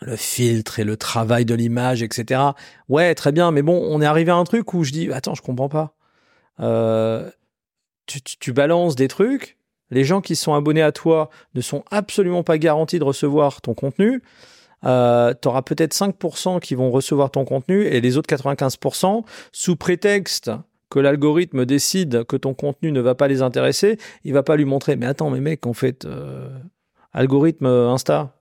le 0.00 0.16
filtre 0.16 0.78
et 0.78 0.84
le 0.84 0.96
travail 0.96 1.44
de 1.44 1.54
l'image, 1.54 2.02
etc. 2.02 2.40
Ouais, 2.88 3.14
très 3.14 3.32
bien, 3.32 3.50
mais 3.50 3.62
bon, 3.62 3.80
on 3.90 4.00
est 4.00 4.06
arrivé 4.06 4.30
à 4.30 4.36
un 4.36 4.44
truc 4.44 4.74
où 4.74 4.84
je 4.84 4.92
dis, 4.92 5.12
attends, 5.12 5.34
je 5.34 5.42
comprends 5.42 5.68
pas. 5.68 5.94
Euh, 6.60 7.30
tu, 8.08 8.52
balances 8.52 8.96
des 8.96 9.08
trucs, 9.08 9.56
les 9.90 10.04
gens 10.04 10.20
qui 10.20 10.36
sont 10.36 10.54
abonnés 10.54 10.82
à 10.82 10.92
toi 10.92 11.30
ne 11.54 11.60
sont 11.60 11.84
absolument 11.90 12.42
pas 12.42 12.58
garantis 12.58 12.98
de 12.98 13.04
recevoir 13.04 13.60
ton 13.60 13.74
contenu. 13.74 14.22
Euh, 14.84 15.34
tu 15.40 15.48
auras 15.48 15.62
peut-être 15.62 15.94
5% 15.94 16.60
qui 16.60 16.74
vont 16.74 16.90
recevoir 16.90 17.30
ton 17.30 17.44
contenu 17.44 17.82
et 17.82 18.00
les 18.00 18.16
autres 18.16 18.32
95%, 18.34 19.24
sous 19.52 19.76
prétexte 19.76 20.50
que 20.90 20.98
l'algorithme 21.00 21.66
décide 21.66 22.24
que 22.24 22.36
ton 22.36 22.54
contenu 22.54 22.92
ne 22.92 23.00
va 23.00 23.14
pas 23.14 23.28
les 23.28 23.42
intéresser, 23.42 23.98
il 24.24 24.32
va 24.32 24.42
pas 24.42 24.56
lui 24.56 24.64
montrer. 24.64 24.96
Mais 24.96 25.06
attends, 25.06 25.30
mais 25.30 25.40
mec, 25.40 25.66
en 25.66 25.74
fait, 25.74 26.04
euh, 26.04 26.48
algorithme 27.12 27.66
Insta, 27.66 28.40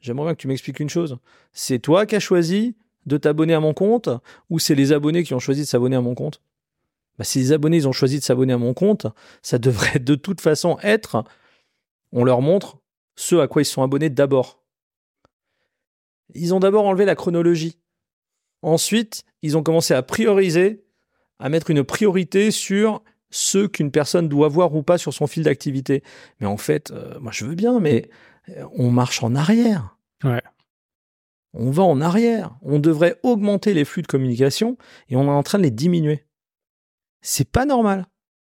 j'aimerais 0.00 0.26
bien 0.26 0.34
que 0.34 0.40
tu 0.40 0.48
m'expliques 0.48 0.80
une 0.80 0.90
chose. 0.90 1.18
C'est 1.52 1.78
toi 1.78 2.06
qui 2.06 2.16
as 2.16 2.20
choisi 2.20 2.76
de 3.06 3.16
t'abonner 3.16 3.54
à 3.54 3.60
mon 3.60 3.74
compte 3.74 4.08
ou 4.50 4.58
c'est 4.58 4.74
les 4.74 4.92
abonnés 4.92 5.24
qui 5.24 5.34
ont 5.34 5.38
choisi 5.38 5.62
de 5.62 5.66
s'abonner 5.66 5.96
à 5.96 6.00
mon 6.00 6.14
compte? 6.14 6.40
Bah, 7.22 7.24
si 7.24 7.38
les 7.38 7.52
abonnés 7.52 7.76
ils 7.76 7.86
ont 7.86 7.92
choisi 7.92 8.18
de 8.18 8.24
s'abonner 8.24 8.52
à 8.52 8.58
mon 8.58 8.74
compte, 8.74 9.06
ça 9.42 9.58
devrait 9.58 10.00
de 10.00 10.16
toute 10.16 10.40
façon 10.40 10.76
être, 10.82 11.22
on 12.10 12.24
leur 12.24 12.40
montre 12.40 12.78
ce 13.14 13.36
à 13.36 13.46
quoi 13.46 13.62
ils 13.62 13.66
sont 13.66 13.84
abonnés 13.84 14.10
d'abord. 14.10 14.60
Ils 16.34 16.52
ont 16.52 16.58
d'abord 16.58 16.84
enlevé 16.84 17.04
la 17.04 17.14
chronologie. 17.14 17.78
Ensuite, 18.62 19.22
ils 19.40 19.56
ont 19.56 19.62
commencé 19.62 19.94
à 19.94 20.02
prioriser, 20.02 20.84
à 21.38 21.48
mettre 21.48 21.70
une 21.70 21.84
priorité 21.84 22.50
sur 22.50 23.04
ce 23.30 23.68
qu'une 23.68 23.92
personne 23.92 24.28
doit 24.28 24.48
voir 24.48 24.74
ou 24.74 24.82
pas 24.82 24.98
sur 24.98 25.14
son 25.14 25.28
fil 25.28 25.44
d'activité. 25.44 26.02
Mais 26.40 26.48
en 26.48 26.56
fait, 26.56 26.90
euh, 26.90 27.20
moi 27.20 27.30
je 27.32 27.44
veux 27.44 27.54
bien, 27.54 27.78
mais 27.78 28.10
euh, 28.48 28.64
on 28.74 28.90
marche 28.90 29.22
en 29.22 29.36
arrière. 29.36 29.96
Ouais. 30.24 30.42
On 31.54 31.70
va 31.70 31.84
en 31.84 32.00
arrière. 32.00 32.56
On 32.62 32.80
devrait 32.80 33.20
augmenter 33.22 33.74
les 33.74 33.84
flux 33.84 34.02
de 34.02 34.08
communication 34.08 34.76
et 35.08 35.14
on 35.14 35.26
est 35.26 35.28
en 35.28 35.44
train 35.44 35.58
de 35.58 35.62
les 35.62 35.70
diminuer 35.70 36.26
c'est 37.22 37.48
pas 37.48 37.64
normal. 37.64 38.06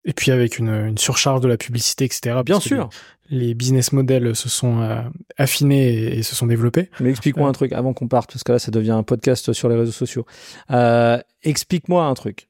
Et 0.05 0.15
puis 0.15 0.31
avec 0.31 0.59
une, 0.59 0.97
surcharge 0.97 1.43
de 1.43 1.49
la 1.49 1.59
publicité, 1.59 2.07
etc. 2.07 2.41
Bien 2.45 2.61
sûr. 2.61 2.89
Les, 3.29 3.55
business 3.55 3.93
models 3.93 4.35
se 4.35 4.49
sont 4.49 4.81
euh, 4.81 5.03
affinés 5.37 6.17
et, 6.17 6.23
se 6.23 6.35
sont 6.35 6.47
développés. 6.47 6.89
Mais 7.01 7.11
explique-moi 7.11 7.49
un 7.49 7.53
truc 7.53 7.73
avant 7.73 7.93
qu'on 7.93 8.09
parte, 8.09 8.33
parce 8.33 8.43
que 8.43 8.53
là, 8.53 8.59
ça 8.59 8.71
devient 8.71 8.93
un 8.93 9.03
podcast 9.03 9.53
sur 9.53 9.69
les 9.69 9.77
réseaux 9.77 9.93
sociaux. 9.93 10.25
Euh, 10.71 11.19
explique-moi 11.43 12.05
un 12.05 12.15
truc. 12.15 12.49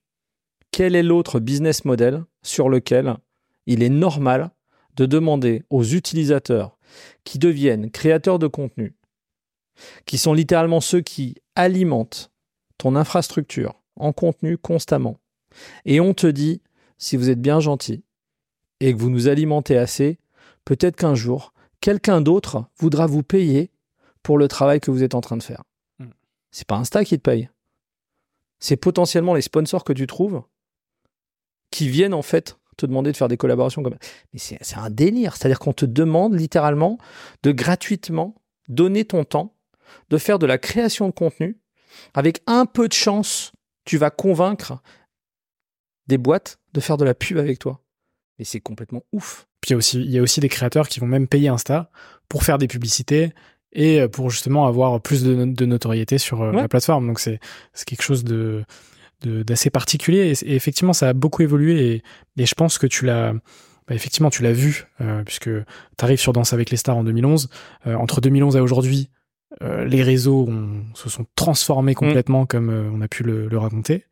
Quel 0.71 0.95
est 0.95 1.03
l'autre 1.03 1.41
business 1.41 1.85
model 1.85 2.23
sur 2.43 2.69
lequel 2.69 3.17
il 3.67 3.83
est 3.83 3.91
normal 3.91 4.51
de 4.97 5.07
demander 5.07 5.65
aux 5.71 5.85
utilisateurs 5.85 6.79
qui 7.25 7.39
deviennent 7.39 7.91
créateurs 7.91 8.39
de 8.39 8.47
contenu, 8.47 8.95
qui 10.07 10.19
sont 10.19 10.35
littéralement 10.35 10.81
ceux 10.81 11.01
qui 11.01 11.37
alimentent 11.57 12.31
ton 12.79 12.97
infrastructure 12.97 13.75
en 13.97 14.13
contenu 14.13 14.57
constamment, 14.57 15.19
et 15.85 16.01
on 16.01 16.15
te 16.15 16.27
dit, 16.27 16.63
si 16.99 17.17
vous 17.17 17.31
êtes 17.31 17.41
bien 17.41 17.61
gentil 17.61 18.05
et 18.81 18.93
que 18.93 18.99
vous 18.99 19.11
nous 19.11 19.29
alimentez 19.29 19.77
assez, 19.77 20.19
peut-être 20.65 20.97
qu'un 20.97 21.15
jour, 21.15 21.53
quelqu'un 21.81 22.21
d'autre 22.21 22.65
voudra 22.79 23.07
vous 23.07 23.23
payer 23.23 23.71
pour 24.23 24.39
le 24.39 24.49
travail 24.49 24.81
que 24.81 24.91
vous 24.91 25.03
êtes 25.03 25.15
en 25.15 25.21
train 25.21 25.37
de 25.37 25.43
faire. 25.43 25.65
Hmm. 25.99 26.11
C'est 26.51 26.67
pas 26.67 26.77
Insta 26.77 27.05
qui 27.05 27.17
te 27.17 27.23
paye. 27.23 27.49
C'est 28.59 28.77
potentiellement 28.77 29.35
les 29.35 29.43
sponsors 29.43 29.85
que 29.85 29.93
tu 29.93 30.07
trouves 30.07 30.43
qui 31.71 31.89
viennent 31.89 32.15
en 32.15 32.23
fait 32.23 32.59
te 32.77 32.87
demander 32.87 33.13
de 33.13 33.17
faire 33.17 33.29
des 33.29 33.37
collaborations 33.37 33.83
comme 33.83 33.97
Mais 34.33 34.39
c'est 34.39 34.77
un 34.77 34.91
délire. 34.91 35.37
C'est-à-dire 35.37 35.59
qu'on 35.59 35.73
te 35.73 35.85
demande 35.87 36.35
littéralement 36.35 36.99
de 37.43 37.53
gratuitement 37.53 38.35
donner 38.69 39.05
ton 39.05 39.25
temps, 39.25 39.55
de 40.11 40.19
faire 40.19 40.39
de 40.39 40.47
la 40.47 40.59
création 40.59 41.07
de 41.07 41.13
contenu. 41.13 41.59
Avec 42.15 42.41
un 42.47 42.67
peu 42.67 42.89
de 42.89 42.93
chance, 42.93 43.53
tu 43.85 43.99
vas 43.99 44.11
convaincre 44.11 44.81
des 46.11 46.19
boîtes 46.19 46.59
de 46.75 46.81
faire 46.81 46.97
de 46.97 47.05
la 47.05 47.15
pub 47.15 47.39
avec 47.39 47.59
toi. 47.59 47.81
Et 48.39 48.45
c'est 48.45 48.61
complètement 48.61 49.03
ouf. 49.13 49.47
Puis 49.61 49.71
il 49.71 49.73
y, 49.73 49.75
a 49.75 49.77
aussi, 49.77 50.01
il 50.01 50.11
y 50.11 50.19
a 50.19 50.23
aussi 50.23 50.41
des 50.41 50.49
créateurs 50.49 50.89
qui 50.89 51.01
vont 51.01 51.07
même 51.07 51.29
payer 51.29 51.49
Insta 51.49 51.91
pour 52.29 52.43
faire 52.43 52.59
des 52.59 52.69
publicités 52.69 53.33
et 53.73 54.01
euh, 54.01 54.09
pour 54.09 54.31
justement 54.31 54.67
avoir 54.67 55.01
plus 55.01 55.23
de, 55.23 55.65
notoriété 55.65 56.19
sur 56.19 56.43
euh, 56.43 56.53
la 56.53 56.69
plateforme. 56.69 57.07
Donc 57.07 57.21
c'est 57.21 57.39
quelque 57.87 58.03
chose 58.03 58.25
de 58.25 58.65
d'assez 59.23 59.69
particulier 59.69 60.33
et, 60.33 60.55
effectivement 60.55 60.95
ça 60.95 61.11
a 61.11 61.13
beaucoup 61.13 61.43
évolué 61.43 61.93
et, 61.93 62.03
et 62.39 62.47
je 62.47 62.55
pense 62.55 62.79
que 62.79 62.87
tu 62.87 63.05
l'as 63.05 63.35
bah, 63.35 63.95
effectivement 63.95 64.31
tu 64.31 64.43
l'as 64.43 64.55
vu 64.55 64.87
euh, 65.03 65.23
puisque 65.25 65.51
tu 65.51 66.05
arrives 66.05 66.19
sur 66.19 66.33
Danse 66.33 66.55
avec 66.55 66.71
les 66.71 66.79
stars 66.79 66.97
en 66.97 67.05
2011 67.05 67.51
entre 67.85 68.23
2011 68.23 68.57
et 68.57 68.61
aujourd'hui 68.61 69.11
les 69.61 70.03
réseaux 70.03 70.49
se 70.95 71.11
sont 71.11 71.27
transformés 71.35 71.95
complètement 71.95 72.47
comme 72.47 72.71
on 72.71 73.03
a 73.03 73.09
pu 73.09 73.25
le, 73.25 73.47
le 73.47 73.59
raconter 73.59 74.07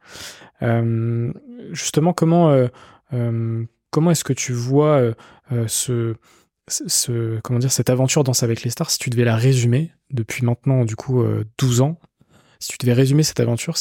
justement, 1.73 2.13
comment, 2.13 2.51
euh, 2.51 2.69
euh, 3.13 3.65
comment 3.91 4.11
est-ce 4.11 4.25
que 4.25 4.33
tu 4.33 4.53
vois 4.53 5.01
euh, 5.53 5.67
ce, 5.67 6.15
comment 7.43 7.59
dire, 7.59 7.73
cette 7.73 7.91
aventure 7.91 8.25
Danse 8.25 8.43
avec 8.43 8.63
les 8.63 8.71
stars, 8.71 8.91
si 8.91 8.99
tu 8.99 9.11
devais 9.11 9.25
la 9.25 9.37
résumer 9.37 9.93
depuis 10.11 10.45
maintenant, 10.45 10.85
du 10.85 10.97
coup, 10.97 11.25
12 11.59 11.81
ans, 11.81 11.99
si 12.61 12.71
tu 12.71 12.79
devais 12.81 12.93
résumer 12.93 13.23
cette 13.23 13.41
aventure, 13.41 13.77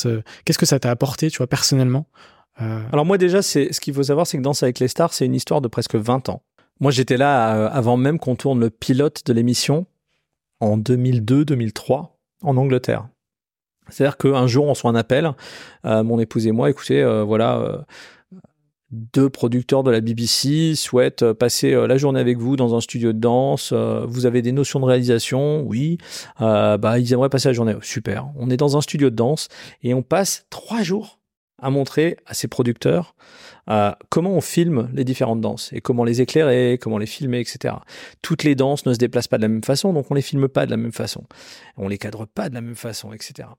qu'est-ce 0.45 0.57
que 0.57 0.65
ça 0.65 0.79
t'a 0.79 0.91
apporté, 0.91 1.29
tu 1.29 1.37
vois, 1.37 1.47
personnellement? 1.47 2.07
Alors 2.59 3.05
moi 3.05 3.19
déjà, 3.19 3.43
ce 3.43 3.79
qu'il 3.79 3.93
faut 3.93 4.03
savoir, 4.03 4.25
c'est 4.25 4.37
que 4.37 4.43
Danse 4.43 4.63
avec 4.63 4.79
les 4.79 4.87
stars, 4.87 5.13
c'est 5.13 5.25
une 5.25 5.35
histoire 5.35 5.61
de 5.61 5.67
presque 5.67 5.95
20 5.95 6.29
ans. 6.29 6.43
Moi, 6.79 6.91
j'étais 6.91 7.17
là 7.17 7.67
avant 7.67 7.97
même 7.97 8.19
qu'on 8.19 8.35
tourne 8.35 8.59
le 8.59 8.69
pilote 8.69 9.23
de 9.25 9.33
l'émission 9.33 9.85
en 10.59 10.77
2002-2003 10.77 12.17
en 12.43 12.57
Angleterre. 12.57 13.09
C'est-à-dire 13.89 14.17
qu'un 14.17 14.47
jour, 14.47 14.65
on 14.65 14.69
reçoit 14.69 14.91
un 14.91 14.95
appel, 14.95 15.31
euh, 15.85 16.03
mon 16.03 16.19
épouse 16.19 16.47
et 16.47 16.51
moi, 16.51 16.69
écoutez, 16.69 17.01
euh, 17.01 17.23
voilà, 17.23 17.57
euh, 17.59 17.77
deux 18.91 19.29
producteurs 19.29 19.83
de 19.83 19.91
la 19.91 19.99
BBC 19.99 20.75
souhaitent 20.75 21.33
passer 21.33 21.71
la 21.87 21.97
journée 21.97 22.21
avec 22.21 22.37
vous 22.37 22.55
dans 22.55 22.73
un 22.73 22.79
studio 22.79 23.11
de 23.11 23.19
danse. 23.19 23.73
vous 23.73 24.25
avez 24.25 24.41
des 24.41 24.53
notions 24.53 24.79
de 24.79 24.85
réalisation, 24.85 25.61
oui. 25.63 25.97
bah, 26.39 26.97
ils 26.97 27.11
aimeraient 27.11 27.27
passer 27.27 27.49
la 27.49 27.53
journée. 27.53 27.75
Super. 27.81 28.29
On 28.37 28.49
est 28.49 28.55
dans 28.55 28.77
un 28.77 28.81
studio 28.81 29.09
de 29.09 29.15
danse 29.15 29.49
et 29.83 29.93
on 29.93 30.03
passe 30.03 30.45
trois 30.49 30.83
jours 30.83 31.19
à 31.59 31.69
montrer 31.69 32.17
à 32.25 32.33
ces 32.33 32.47
producteurs 32.47 33.15
comment 34.09 34.31
on 34.31 34.41
filme 34.41 34.89
les 34.93 35.03
différentes 35.03 35.41
danses 35.41 35.71
et 35.73 35.81
comment 35.81 36.03
les 36.03 36.21
éclairer, 36.21 36.77
comment 36.81 36.97
les 36.97 37.05
filmer, 37.05 37.39
etc. 37.39 37.75
Toutes 38.21 38.43
les 38.43 38.55
danses 38.55 38.85
ne 38.85 38.93
se 38.93 38.97
déplacent 38.97 39.27
pas 39.27 39.37
de 39.37 39.41
la 39.41 39.49
même 39.49 39.63
façon, 39.63 39.93
donc 39.93 40.09
on 40.09 40.13
les 40.13 40.21
filme 40.21 40.47
pas 40.47 40.65
de 40.65 40.71
la 40.71 40.77
même 40.77 40.93
façon, 40.93 41.23
on 41.75 41.87
les 41.87 41.97
cadre 41.97 42.25
pas 42.25 42.49
de 42.49 42.53
la 42.53 42.61
même 42.61 42.75
façon, 42.75 43.11
etc. 43.13 43.49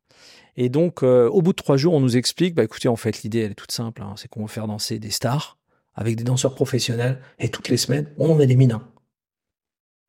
Et 0.56 0.68
donc, 0.68 1.02
euh, 1.02 1.28
au 1.28 1.42
bout 1.42 1.52
de 1.52 1.56
trois 1.56 1.76
jours, 1.76 1.94
on 1.94 2.00
nous 2.00 2.16
explique, 2.16 2.54
bah 2.54 2.64
écoutez, 2.64 2.88
en 2.88 2.96
fait, 2.96 3.22
l'idée 3.22 3.40
elle 3.40 3.52
est 3.52 3.54
toute 3.54 3.72
simple, 3.72 4.02
hein, 4.02 4.14
c'est 4.16 4.28
qu'on 4.28 4.42
va 4.42 4.48
faire 4.48 4.66
danser 4.66 4.98
des 4.98 5.10
stars 5.10 5.58
avec 5.94 6.16
des 6.16 6.24
danseurs 6.24 6.54
professionnels 6.54 7.20
et 7.38 7.48
toutes 7.48 7.68
les 7.68 7.76
semaines, 7.76 8.08
on 8.18 8.30
en 8.30 8.40
élimine 8.40 8.72
un. 8.72 8.88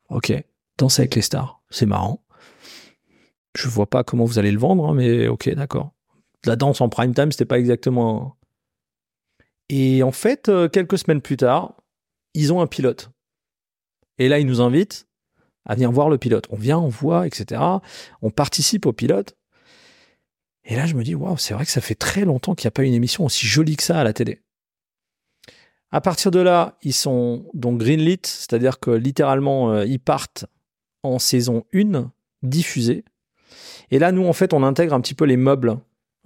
Ok, 0.09 0.33
danser 0.77 1.01
avec 1.01 1.15
les 1.15 1.21
stars, 1.21 1.61
c'est 1.69 1.85
marrant. 1.85 2.23
Je 3.57 3.67
vois 3.67 3.89
pas 3.89 4.03
comment 4.03 4.25
vous 4.25 4.39
allez 4.39 4.51
le 4.51 4.59
vendre, 4.59 4.87
hein, 4.87 4.93
mais 4.93 5.27
ok, 5.27 5.49
d'accord. 5.49 5.91
La 6.45 6.55
danse 6.55 6.81
en 6.81 6.89
prime 6.89 7.13
time, 7.13 7.31
c'était 7.31 7.45
pas 7.45 7.59
exactement 7.59 8.39
et 9.69 10.01
en 10.03 10.11
fait, 10.11 10.49
euh, 10.49 10.67
quelques 10.67 10.97
semaines 10.97 11.21
plus 11.21 11.37
tard, 11.37 11.75
ils 12.33 12.51
ont 12.51 12.61
un 12.61 12.67
pilote. 12.67 13.11
Et 14.17 14.27
là, 14.27 14.39
ils 14.39 14.47
nous 14.47 14.61
invitent 14.61 15.07
à 15.65 15.75
venir 15.75 15.91
voir 15.91 16.09
le 16.09 16.17
pilote. 16.17 16.45
On 16.49 16.55
vient, 16.55 16.79
on 16.79 16.89
voit, 16.89 17.27
etc. 17.27 17.61
On 18.21 18.31
participe 18.31 18.87
au 18.87 18.93
pilote. 18.93 19.35
Et 20.63 20.75
là, 20.75 20.87
je 20.87 20.95
me 20.95 21.03
dis, 21.03 21.15
waouh, 21.15 21.37
c'est 21.37 21.53
vrai 21.53 21.65
que 21.65 21.71
ça 21.71 21.81
fait 21.81 21.95
très 21.95 22.25
longtemps 22.25 22.55
qu'il 22.55 22.65
n'y 22.65 22.69
a 22.69 22.71
pas 22.71 22.83
une 22.83 22.93
émission 22.93 23.25
aussi 23.25 23.45
jolie 23.45 23.77
que 23.77 23.83
ça 23.83 23.99
à 23.99 24.03
la 24.03 24.13
télé. 24.13 24.41
À 25.91 26.01
partir 26.01 26.31
de 26.31 26.39
là, 26.39 26.77
ils 26.83 26.93
sont 26.93 27.47
donc 27.53 27.79
greenlit, 27.79 28.19
c'est-à-dire 28.23 28.79
que 28.79 28.91
littéralement, 28.91 29.71
euh, 29.71 29.85
ils 29.85 29.99
partent 29.99 30.45
en 31.01 31.17
saison 31.17 31.65
1, 31.73 32.11
diffusée. 32.43 33.05
Et 33.89 33.97
là, 33.97 34.11
nous, 34.11 34.27
en 34.27 34.33
fait, 34.33 34.53
on 34.53 34.63
intègre 34.63 34.93
un 34.93 35.01
petit 35.01 35.15
peu 35.15 35.25
les 35.25 35.37
meubles 35.37 35.79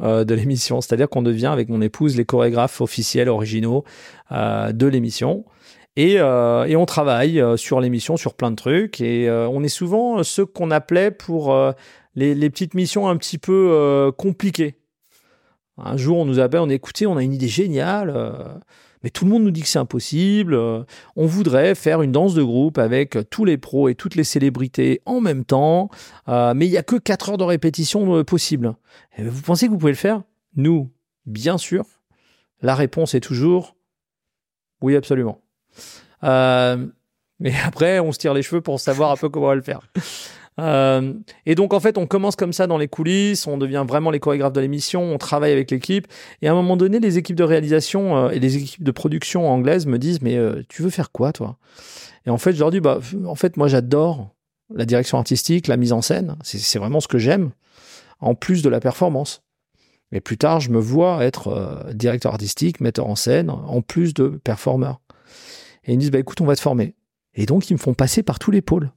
euh, 0.04 0.26
de 0.26 0.36
l'émission, 0.36 0.82
c'est-à-dire 0.82 1.08
qu'on 1.08 1.22
devient 1.22 1.48
avec 1.48 1.70
mon 1.70 1.82
épouse 1.82 2.18
les 2.18 2.26
chorégraphes 2.26 2.82
officiels 2.82 3.30
originaux 3.30 3.86
euh, 4.32 4.74
de 4.74 4.86
l'émission. 4.86 5.46
Et, 5.96 6.20
euh, 6.20 6.66
et, 6.66 6.76
on 6.76 6.86
travaille 6.86 7.42
sur 7.56 7.80
l'émission, 7.80 8.18
sur 8.18 8.34
plein 8.34 8.52
de 8.52 8.56
trucs. 8.56 9.00
Et 9.00 9.30
on 9.30 9.64
est 9.64 9.70
souvent 9.70 10.24
ceux 10.24 10.46
qu'on 10.46 10.72
appelait 10.72 11.12
pour 11.12 11.56
les, 12.16 12.50
petites 12.50 12.74
missions 12.74 13.08
un 13.08 13.16
petit 13.16 13.38
peu 13.38 14.12
compliquées. 14.18 14.76
Un 15.78 15.96
jour, 15.96 16.18
on 16.18 16.26
nous 16.26 16.40
appelle, 16.40 16.62
on 16.62 16.70
écoutait, 16.70 17.06
on 17.06 17.16
a 17.16 17.24
une 17.24 17.34
idée 17.34 17.48
géniale 17.48 18.34
mais 19.04 19.10
tout 19.10 19.26
le 19.26 19.32
monde 19.32 19.44
nous 19.44 19.52
dit 19.52 19.62
que 19.62 19.68
c'est 19.68 19.80
impossible. 19.80 20.54
Euh, 20.54 20.84
on 21.16 21.26
voudrait 21.26 21.76
faire 21.76 22.02
une 22.02 22.12
danse 22.12 22.34
de 22.34 22.44
groupe 22.44 22.78
avec 22.78 23.18
tous 23.30 23.46
les 23.46 23.58
pros 23.58 23.90
et 23.90 23.96
toutes 23.96 24.16
les 24.16 24.24
célébrités 24.24 25.02
en 25.06 25.22
même 25.22 25.44
temps, 25.44 25.90
euh, 26.30 26.54
mais 26.56 26.66
il 26.66 26.72
n'y 26.72 26.78
a 26.78 26.84
que 26.84 26.96
4 26.96 27.32
heures 27.32 27.38
de 27.38 27.44
répétition 27.44 28.16
euh, 28.16 28.24
possible. 28.24 28.74
vous 29.18 29.42
pensez 29.42 29.68
que 29.68 29.72
vous 29.72 29.78
pouvez 29.78 29.92
le 29.92 29.98
faire? 29.98 30.24
Nous, 30.56 30.90
bien 31.26 31.58
sûr. 31.58 31.86
La 32.62 32.76
réponse 32.76 33.14
est 33.14 33.20
toujours 33.20 33.76
oui, 34.82 34.98
absolument. 34.98 35.40
mais 36.22 37.54
après, 37.66 38.00
on 38.00 38.12
se 38.12 38.20
tire 38.20 38.34
les 38.34 38.42
cheveux 38.42 38.60
pour 38.60 38.82
savoir 38.82 39.12
un 39.12 39.16
peu 39.16 39.30
comment 39.30 39.46
on 39.46 39.50
va 39.50 39.56
le 39.56 39.62
faire. 39.62 39.80
Euh, 40.60 41.14
et 41.46 41.56
donc 41.56 41.74
en 41.74 41.80
fait, 41.80 41.98
on 41.98 42.06
commence 42.06 42.36
comme 42.36 42.54
ça 42.54 42.68
dans 42.68 42.78
les 42.78 42.88
coulisses, 42.88 43.48
on 43.48 43.58
devient 43.58 43.86
vraiment 43.88 44.12
les 44.12 44.20
chorégraphes 44.20 44.54
de 44.54 44.62
l'émission, 44.62 45.02
on 45.02 45.18
travaille 45.18 45.52
avec 45.52 45.72
l'équipe. 45.72 46.08
Et 46.42 46.48
à 46.48 46.52
un 46.52 46.56
moment 46.56 46.78
donné, 46.78 47.00
les 47.00 47.18
équipes 47.18 47.36
de 47.36 47.44
réalisation 47.44 48.18
euh, 48.18 48.30
et 48.30 48.40
les 48.40 48.58
équipes 48.58 48.84
de 48.84 48.92
production 48.92 49.50
anglaises 49.50 49.86
me 49.86 49.98
disent 49.98 50.22
mais 50.22 50.38
euh, 50.38 50.62
tu 50.70 50.82
veux 50.82 50.90
faire 50.90 51.12
quoi 51.12 51.34
toi? 51.34 51.58
Et 52.26 52.30
en 52.30 52.38
fait, 52.38 52.54
je 52.54 52.60
leur 52.60 52.72
dis 52.72 52.80
bah 52.80 53.00
en 53.26 53.36
fait 53.36 53.58
moi 53.58 53.68
j'adore 53.68 54.34
la 54.74 54.86
direction 54.86 55.18
artistique, 55.18 55.68
la 55.68 55.78
mise 55.78 55.94
en 55.94 56.02
scène, 56.02 56.36
c'est 56.44 56.80
vraiment 56.80 57.00
ce 57.00 57.08
que 57.08 57.18
j'aime, 57.18 57.52
en 58.22 58.34
plus 58.34 58.62
de 58.64 58.70
la 58.70 58.80
performance. 58.80 59.44
Mais 60.12 60.22
plus 60.22 60.38
tard, 60.38 60.62
je 60.62 60.70
me 60.70 60.80
vois 60.80 61.24
être 61.24 61.86
directeur 61.94 62.32
artistique, 62.32 62.80
metteur 62.80 63.08
en 63.08 63.16
scène, 63.16 63.50
en 63.50 63.82
plus 63.82 64.14
de 64.14 64.28
performeur. 64.44 65.02
Et 65.84 65.92
ils 65.92 65.96
me 65.96 66.00
disent 66.00 66.12
bah 66.12 66.20
écoute, 66.20 66.40
on 66.40 66.46
va 66.46 66.56
te 66.56 66.62
former. 66.62 66.96
Et 67.36 67.46
donc 67.46 67.70
ils 67.70 67.74
me 67.74 67.80
font 67.80 67.94
passer 67.94 68.24
par 68.24 68.40
tous 68.40 68.52
les 68.52 68.62
pôles 68.62 68.92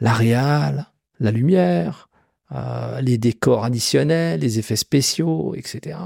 la 0.00 0.12
réal, 0.12 0.86
la 1.20 1.30
lumière, 1.30 2.08
euh, 2.54 3.02
les 3.02 3.18
décors 3.18 3.64
additionnels, 3.64 4.40
les 4.40 4.58
effets 4.58 4.76
spéciaux, 4.76 5.54
etc. 5.54 5.98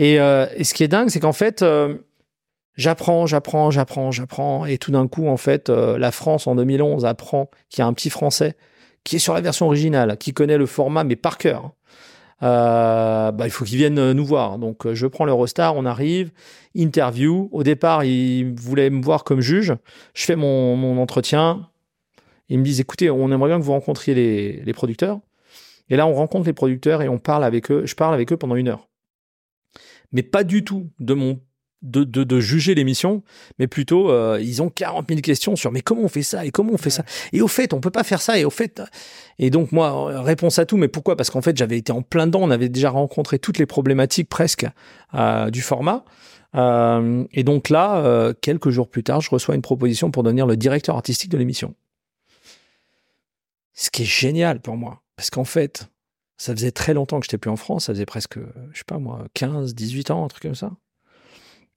Euh, 0.00 0.46
et, 0.56 0.64
ce 0.64 0.74
qui 0.74 0.82
est 0.82 0.88
dingue, 0.88 1.08
c'est 1.08 1.20
qu'en 1.20 1.32
fait, 1.32 1.62
euh, 1.62 1.98
j'apprends, 2.76 3.26
j'apprends, 3.26 3.70
j'apprends, 3.70 4.10
j'apprends, 4.10 4.66
et 4.66 4.78
tout 4.78 4.90
d'un 4.90 5.06
coup, 5.06 5.28
en 5.28 5.36
fait, 5.36 5.68
la 5.68 6.10
France 6.10 6.48
en 6.48 6.56
2011 6.56 7.04
apprend 7.04 7.48
qu'il 7.68 7.80
y 7.80 7.82
a 7.82 7.86
un 7.86 7.92
petit 7.92 8.10
Français 8.10 8.56
qui 9.04 9.16
est 9.16 9.20
sur 9.20 9.34
la 9.34 9.40
version 9.40 9.66
originale, 9.66 10.16
qui 10.18 10.32
connaît 10.32 10.58
le 10.58 10.66
format 10.66 11.04
mais 11.04 11.14
par 11.14 11.38
cœur. 11.38 11.70
bah, 12.40 13.32
il 13.44 13.50
faut 13.50 13.64
qu'il 13.64 13.78
vienne 13.78 14.12
nous 14.12 14.26
voir. 14.26 14.58
Donc, 14.58 14.92
je 14.92 15.06
prends 15.06 15.24
l'Eurostar, 15.26 15.76
on 15.76 15.86
arrive, 15.86 16.32
interview. 16.74 17.48
Au 17.52 17.62
départ, 17.62 18.02
il 18.02 18.52
voulait 18.58 18.90
me 18.90 19.00
voir 19.00 19.22
comme 19.22 19.40
juge. 19.40 19.74
Je 20.14 20.24
fais 20.24 20.34
mon, 20.34 20.74
mon 20.74 21.00
entretien. 21.00 21.68
Ils 22.48 22.58
me 22.58 22.64
disent, 22.64 22.80
écoutez, 22.80 23.10
on 23.10 23.30
aimerait 23.30 23.50
bien 23.50 23.58
que 23.58 23.64
vous 23.64 23.72
rencontriez 23.72 24.14
les, 24.64 24.72
producteurs. 24.72 25.20
Et 25.88 25.96
là, 25.96 26.06
on 26.06 26.14
rencontre 26.14 26.46
les 26.46 26.52
producteurs 26.52 27.02
et 27.02 27.08
on 27.08 27.18
parle 27.18 27.44
avec 27.44 27.70
eux. 27.70 27.84
Je 27.86 27.94
parle 27.94 28.14
avec 28.14 28.32
eux 28.32 28.36
pendant 28.36 28.56
une 28.56 28.68
heure. 28.68 28.88
Mais 30.12 30.22
pas 30.22 30.44
du 30.44 30.64
tout 30.64 30.90
de 31.00 31.14
mon 31.14 31.40
de, 31.82 32.04
de, 32.04 32.40
juger 32.40 32.74
l'émission, 32.74 33.22
mais 33.58 33.66
plutôt 33.66 34.10
euh, 34.10 34.40
ils 34.40 34.62
ont 34.62 34.70
40 34.70 35.08
000 35.08 35.20
questions 35.20 35.56
sur 35.56 35.70
mais 35.70 35.82
comment 35.82 36.02
on 36.02 36.08
fait 36.08 36.22
ça 36.22 36.44
et 36.44 36.50
comment 36.50 36.72
on 36.72 36.78
fait 36.78 36.90
ça? 36.90 37.04
Et 37.32 37.42
au 37.42 37.48
fait 37.48 37.72
on 37.72 37.80
peut 37.80 37.90
pas 37.90 38.02
faire 38.02 38.20
ça 38.20 38.38
et 38.38 38.44
au 38.44 38.50
fait 38.50 38.82
et 39.38 39.50
donc 39.50 39.72
moi 39.72 40.22
réponse 40.22 40.58
à 40.58 40.66
tout 40.66 40.78
mais 40.78 40.88
pourquoi? 40.88 41.16
Parce 41.16 41.30
qu'en 41.30 41.42
fait 41.42 41.56
j'avais 41.56 41.78
été 41.78 41.92
en 41.92 42.02
plein 42.02 42.26
dedans 42.26 42.40
on 42.42 42.50
avait 42.50 42.70
déjà 42.70 42.90
rencontré 42.90 43.38
toutes 43.38 43.58
les 43.58 43.66
problématiques 43.66 44.28
presque 44.28 44.66
euh, 45.14 45.50
du 45.50 45.60
format 45.60 46.04
euh, 46.54 47.24
et 47.32 47.44
donc 47.44 47.68
là 47.68 48.32
quelques 48.40 48.70
jours 48.70 48.88
plus 48.88 49.04
tard 49.04 49.20
je 49.20 49.30
reçois 49.30 49.54
une 49.54 49.62
proposition 49.62 50.10
pour 50.10 50.22
devenir 50.22 50.46
le 50.46 50.56
directeur 50.56 50.96
artistique 50.96 51.30
de 51.30 51.38
l'émission 51.38 51.74
ce 53.76 53.90
qui 53.90 54.02
est 54.02 54.06
génial 54.06 54.60
pour 54.60 54.76
moi. 54.76 55.02
Parce 55.14 55.30
qu'en 55.30 55.44
fait, 55.44 55.88
ça 56.38 56.52
faisait 56.52 56.72
très 56.72 56.94
longtemps 56.94 57.20
que 57.20 57.26
j'étais 57.26 57.38
plus 57.38 57.50
en 57.50 57.56
France, 57.56 57.84
ça 57.84 57.92
faisait 57.92 58.06
presque, 58.06 58.38
je 58.72 58.78
sais 58.78 58.84
pas 58.84 58.98
moi, 58.98 59.26
15, 59.34 59.74
18 59.74 60.10
ans, 60.10 60.24
un 60.24 60.28
truc 60.28 60.42
comme 60.42 60.54
ça. 60.54 60.72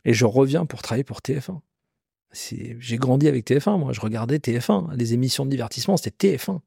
Et 0.06 0.14
je 0.14 0.26
reviens 0.26 0.66
pour 0.66 0.82
travailler 0.82 1.04
pour 1.04 1.20
TF1. 1.20 1.60
J'ai 2.32 2.97
grandi 2.97 3.28
avec 3.28 3.47
TF1, 3.47 3.78
moi, 3.78 3.93
je 3.93 4.02
regardais 4.02 4.38
TF1. 4.38 4.95
Les 4.95 5.14
émissions 5.14 5.45
de 5.45 5.52
divertissement, 5.52 5.97
c'était 5.97 6.36
TF1. 6.36 6.60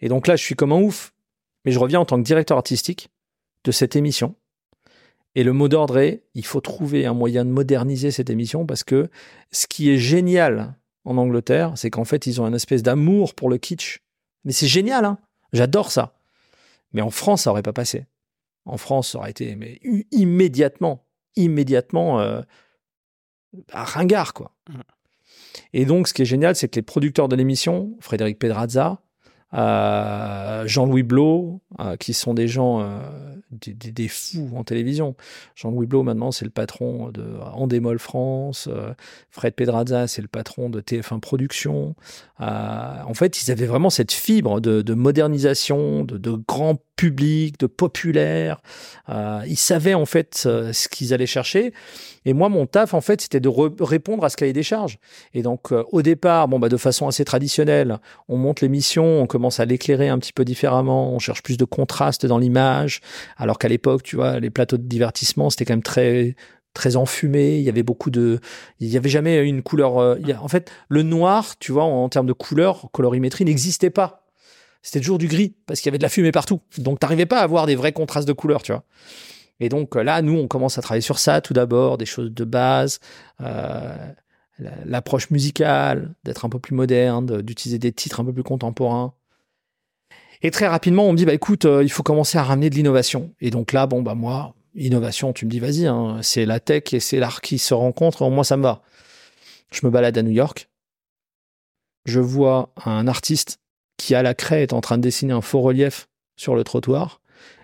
Et 0.00 0.08
donc 0.08 0.26
là, 0.26 0.36
je 0.36 0.42
suis 0.42 0.54
comme 0.54 0.72
un 0.72 0.80
ouf. 0.80 1.12
Mais 1.64 1.72
je 1.72 1.78
reviens 1.78 2.00
en 2.00 2.04
tant 2.04 2.16
que 2.16 2.22
directeur 2.22 2.56
artistique 2.56 3.10
de 3.64 3.72
cette 3.72 3.96
émission. 3.96 4.34
Et 5.34 5.44
le 5.44 5.52
mot 5.52 5.68
d'ordre 5.68 5.98
est, 5.98 6.24
il 6.34 6.44
faut 6.44 6.60
trouver 6.60 7.06
un 7.06 7.14
moyen 7.14 7.44
de 7.44 7.50
moderniser 7.50 8.10
cette 8.10 8.30
émission 8.30 8.66
parce 8.66 8.82
que 8.82 9.10
ce 9.52 9.66
qui 9.66 9.90
est 9.90 9.98
génial 9.98 10.74
en 11.04 11.16
Angleterre, 11.16 11.72
c'est 11.76 11.90
qu'en 11.90 12.04
fait, 12.04 12.26
ils 12.26 12.40
ont 12.40 12.46
une 12.46 12.54
espèce 12.54 12.82
d'amour 12.82 13.34
pour 13.34 13.48
le 13.48 13.58
kitsch 13.58 14.00
mais 14.44 14.52
c'est 14.52 14.68
génial, 14.68 15.04
hein 15.04 15.18
J'adore 15.52 15.90
ça. 15.90 16.14
Mais 16.92 17.02
en 17.02 17.10
France, 17.10 17.42
ça 17.42 17.50
aurait 17.50 17.62
pas 17.62 17.72
passé. 17.72 18.06
En 18.64 18.76
France, 18.76 19.10
ça 19.10 19.18
aurait 19.18 19.30
été 19.30 19.56
mais 19.56 19.80
immédiatement, 20.10 21.04
immédiatement 21.36 22.20
euh, 22.20 22.42
à 23.72 23.84
ringard, 23.84 24.34
quoi. 24.34 24.52
Mmh. 24.68 24.80
Et 25.72 25.84
donc, 25.84 26.08
ce 26.08 26.14
qui 26.14 26.22
est 26.22 26.26
génial, 26.26 26.56
c'est 26.56 26.68
que 26.68 26.76
les 26.76 26.82
producteurs 26.82 27.28
de 27.28 27.36
l'émission, 27.36 27.96
Frédéric 28.00 28.38
Pedrazza, 28.38 29.02
euh, 29.54 30.66
Jean-Louis 30.66 31.02
Blo, 31.02 31.60
euh, 31.80 31.96
qui 31.96 32.14
sont 32.14 32.34
des 32.34 32.46
gens, 32.48 32.80
euh, 32.80 33.00
des, 33.50 34.08
fous 34.08 34.50
en 34.54 34.62
télévision. 34.62 35.16
Jean-Louis 35.56 35.86
Blo, 35.86 36.02
maintenant, 36.02 36.30
c'est 36.30 36.44
le 36.44 36.50
patron 36.50 37.10
de 37.10 37.24
Andémol 37.54 37.98
France. 37.98 38.68
Fred 39.30 39.54
Pedrazza, 39.54 40.06
c'est 40.06 40.22
le 40.22 40.28
patron 40.28 40.70
de 40.70 40.80
TF1 40.80 41.20
Productions. 41.20 41.96
en 42.38 43.14
fait, 43.14 43.42
ils 43.42 43.50
avaient 43.50 43.66
vraiment 43.66 43.90
cette 43.90 44.12
fibre 44.12 44.60
de, 44.60 44.94
modernisation, 44.94 46.04
de, 46.04 46.16
de, 46.16 46.30
grand 46.32 46.78
public, 47.00 47.58
de 47.58 47.66
populaire. 47.66 48.60
ils 49.08 49.56
savaient, 49.56 49.94
en 49.94 50.06
fait, 50.06 50.34
ce 50.34 50.88
qu'ils 50.88 51.14
allaient 51.14 51.26
chercher. 51.26 51.72
Et 52.24 52.32
moi, 52.34 52.48
mon 52.48 52.66
taf, 52.66 52.94
en 52.94 53.00
fait, 53.00 53.20
c'était 53.20 53.40
de 53.40 53.48
répondre 53.48 54.24
à 54.24 54.28
ce 54.28 54.36
cahier 54.36 54.52
des 54.52 54.62
charges. 54.62 54.98
Et 55.32 55.42
donc, 55.42 55.72
euh, 55.72 55.84
au 55.90 56.02
départ, 56.02 56.48
bon, 56.48 56.58
bah, 56.58 56.68
de 56.68 56.76
façon 56.76 57.08
assez 57.08 57.24
traditionnelle, 57.24 57.98
on 58.28 58.36
monte 58.36 58.60
l'émission, 58.60 59.22
on 59.22 59.26
commence 59.26 59.60
à 59.60 59.64
l'éclairer 59.64 60.08
un 60.08 60.18
petit 60.18 60.32
peu 60.32 60.44
différemment, 60.44 61.12
on 61.12 61.18
cherche 61.18 61.42
plus 61.42 61.56
de 61.56 61.64
contraste 61.64 62.26
dans 62.26 62.38
l'image, 62.38 63.00
alors 63.36 63.58
qu'à 63.58 63.68
l'époque, 63.68 64.02
tu 64.02 64.16
vois, 64.16 64.38
les 64.38 64.50
plateaux 64.50 64.76
de 64.76 64.86
divertissement, 64.86 65.50
c'était 65.50 65.64
quand 65.64 65.74
même 65.74 65.82
très 65.82 66.34
très 66.72 66.94
enfumé, 66.94 67.56
il 67.56 67.64
y 67.64 67.68
avait 67.68 67.82
beaucoup 67.82 68.10
de 68.10 68.38
il 68.78 68.86
y 68.86 68.96
avait 68.96 69.08
jamais 69.08 69.38
une 69.40 69.60
couleur 69.60 69.98
euh, 69.98 70.16
en 70.40 70.46
fait 70.46 70.70
le 70.88 71.02
noir, 71.02 71.58
tu 71.58 71.72
vois, 71.72 71.82
en, 71.82 72.08
termes 72.08 72.28
de 72.28 72.32
couleur, 72.32 72.90
colorimétrie 72.92 73.44
n'existait 73.44 73.90
pas. 73.90 74.29
C'était 74.82 75.00
toujours 75.00 75.18
du 75.18 75.28
gris 75.28 75.54
parce 75.66 75.80
qu'il 75.80 75.88
y 75.88 75.90
avait 75.90 75.98
de 75.98 76.02
la 76.02 76.08
fumée 76.08 76.32
partout. 76.32 76.60
Donc 76.78 77.00
t'arrivais 77.00 77.26
pas 77.26 77.40
à 77.40 77.42
avoir 77.42 77.66
des 77.66 77.76
vrais 77.76 77.92
contrastes 77.92 78.26
de 78.26 78.32
couleurs, 78.32 78.62
tu 78.62 78.72
vois. 78.72 78.84
Et 79.60 79.68
donc 79.68 79.96
euh, 79.96 80.02
là, 80.02 80.22
nous, 80.22 80.36
on 80.36 80.48
commence 80.48 80.78
à 80.78 80.82
travailler 80.82 81.02
sur 81.02 81.18
ça 81.18 81.40
tout 81.40 81.52
d'abord, 81.52 81.98
des 81.98 82.06
choses 82.06 82.32
de 82.32 82.44
base, 82.44 82.98
euh, 83.42 83.94
l'approche 84.86 85.30
musicale, 85.30 86.14
d'être 86.24 86.44
un 86.44 86.48
peu 86.48 86.58
plus 86.58 86.74
moderne, 86.74 87.42
d'utiliser 87.42 87.78
des 87.78 87.92
titres 87.92 88.20
un 88.20 88.24
peu 88.24 88.32
plus 88.32 88.42
contemporains. 88.42 89.14
Et 90.42 90.50
très 90.50 90.66
rapidement, 90.66 91.06
on 91.06 91.12
me 91.12 91.18
dit, 91.18 91.26
bah 91.26 91.34
écoute, 91.34 91.66
euh, 91.66 91.82
il 91.82 91.90
faut 91.90 92.02
commencer 92.02 92.38
à 92.38 92.42
ramener 92.42 92.70
de 92.70 92.74
l'innovation. 92.74 93.34
Et 93.40 93.50
donc 93.50 93.72
là, 93.72 93.86
bon, 93.86 94.00
bah 94.00 94.14
moi, 94.14 94.54
innovation, 94.74 95.34
tu 95.34 95.44
me 95.44 95.50
dis, 95.50 95.60
vas-y, 95.60 95.86
hein, 95.86 96.18
c'est 96.22 96.46
la 96.46 96.60
tech 96.60 96.92
et 96.92 97.00
c'est 97.00 97.18
l'art 97.18 97.42
qui 97.42 97.58
se 97.58 97.74
rencontrent, 97.74 98.28
moi, 98.30 98.44
ça 98.44 98.56
me 98.56 98.62
va. 98.62 98.82
Je 99.70 99.80
me 99.84 99.90
balade 99.90 100.16
à 100.16 100.22
New 100.22 100.30
York. 100.30 100.70
Je 102.06 102.20
vois 102.20 102.72
un 102.84 103.06
artiste 103.06 103.59
qui, 104.00 104.14
à 104.14 104.22
la 104.22 104.34
craie, 104.34 104.62
est 104.62 104.72
en 104.72 104.80
train 104.80 104.96
de 104.96 105.02
dessiner 105.02 105.32
un 105.32 105.40
faux 105.40 105.60
relief 105.60 106.08
sur 106.36 106.54
le 106.54 106.64
trottoir. 106.64 107.20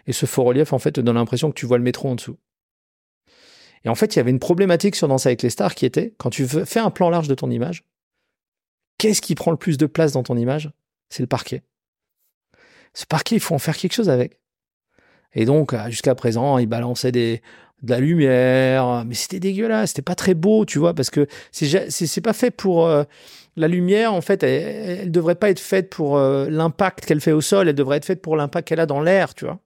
Et 0.07 0.13
ce 0.13 0.27
faux 0.27 0.45
relief, 0.45 0.73
en 0.73 0.79
fait, 0.79 0.93
te 0.93 1.01
donne 1.01 1.17
l'impression 1.17 1.51
que 1.51 1.59
tu 1.59 1.67
vois 1.67 1.79
le 1.79 1.85
métro 1.85 2.09
en 2.09 2.15
dessous. 2.15 2.37
Et 3.85 3.89
en 3.89 3.95
fait, 3.95 4.15
il 4.15 4.19
y 4.19 4.21
avait 4.21 4.31
une 4.31 4.39
problématique 4.39 4.97
sur 4.97 5.09
Danse 5.09 5.27
avec 5.27 5.43
les 5.43 5.51
stars 5.51 5.75
qui 5.75 5.87
était, 5.87 6.15
quand 6.19 6.31
tu 6.31 6.47
fais 6.47 6.81
un 6.81 6.91
plan 6.91 7.09
large 7.09 7.29
de 7.29 7.35
ton 7.35 7.51
image, 7.51 7.85
qu'est-ce 8.99 9.21
qui 9.21 9.35
prend 9.35 9.51
le 9.51 9.57
plus 9.57 9.79
de 9.79 9.87
place 9.87 10.13
dans 10.13 10.23
ton 10.23 10.37
image? 10.37 10.71
C'est 11.09 11.23
le 11.23 11.29
parquet. 11.29 11.63
Ce 12.95 13.07
parquet, 13.07 13.37
il 13.37 13.41
faut 13.41 13.55
en 13.55 13.59
faire 13.59 13.77
quelque 13.77 13.93
chose 13.93 14.09
avec. 14.09 14.41
Et 15.35 15.45
donc, 15.45 15.73
euh, 15.73 15.89
jusqu'à 15.89 16.15
présent, 16.15 16.59
il 16.59 16.67
balançait 16.67 17.13
des, 17.13 17.43
de 17.83 17.91
la 17.91 18.01
lumière, 18.01 19.05
mais 19.07 19.15
c'était 19.15 19.41
dégueulasse, 19.41 19.91
c'était 19.91 20.03
pas 20.03 20.15
très 20.15 20.35
beau, 20.35 20.65
tu 20.65 20.79
vois, 20.79 20.95
parce 20.95 21.11
que 21.11 21.27
c'est 21.53 22.21
pas 22.21 22.33
fait 22.33 22.51
pour 22.51 22.87
euh, 22.87 23.05
la 23.57 23.69
lumière. 23.69 24.13
En 24.13 24.21
fait, 24.21 24.43
elle, 24.43 25.01
elle, 25.01 25.11
devrait 25.11 25.35
pas 25.35 25.51
être 25.51 25.61
faite 25.61 25.91
pour 25.91 26.17
euh, 26.17 26.49
l'impact 26.49 27.05
qu'elle 27.05 27.21
fait 27.21 27.33
au 27.33 27.41
sol, 27.41 27.69
elle 27.69 27.75
devrait 27.75 27.97
être 27.99 28.05
faite 28.05 28.23
pour 28.23 28.37
l'impact 28.37 28.69
qu'elle 28.69 28.81
a 28.81 28.87
dans 28.87 29.01
l'air, 29.01 29.35
tu 29.35 29.45
vois. 29.45 29.61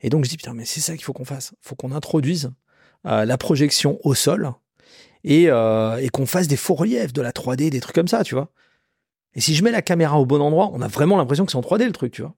Et 0.00 0.10
donc 0.10 0.24
je 0.24 0.30
dis 0.30 0.36
putain, 0.36 0.54
mais 0.54 0.64
c'est 0.64 0.80
ça 0.80 0.94
qu'il 0.94 1.04
faut 1.04 1.12
qu'on 1.12 1.24
fasse. 1.24 1.52
Il 1.62 1.68
faut 1.68 1.74
qu'on 1.74 1.92
introduise 1.92 2.52
euh, 3.06 3.24
la 3.24 3.38
projection 3.38 3.98
au 4.04 4.14
sol 4.14 4.52
et, 5.24 5.48
euh, 5.48 5.96
et 5.96 6.08
qu'on 6.10 6.26
fasse 6.26 6.48
des 6.48 6.56
faux 6.56 6.74
reliefs, 6.74 7.12
de 7.12 7.22
la 7.22 7.32
3D, 7.32 7.70
des 7.70 7.80
trucs 7.80 7.94
comme 7.94 8.08
ça, 8.08 8.22
tu 8.22 8.34
vois. 8.34 8.50
Et 9.34 9.40
si 9.40 9.54
je 9.54 9.64
mets 9.64 9.70
la 9.70 9.82
caméra 9.82 10.18
au 10.18 10.26
bon 10.26 10.40
endroit, 10.40 10.70
on 10.72 10.80
a 10.82 10.88
vraiment 10.88 11.16
l'impression 11.16 11.44
que 11.44 11.52
c'est 11.52 11.58
en 11.58 11.62
3D 11.62 11.86
le 11.86 11.92
truc, 11.92 12.12
tu 12.12 12.22
vois. 12.22 12.34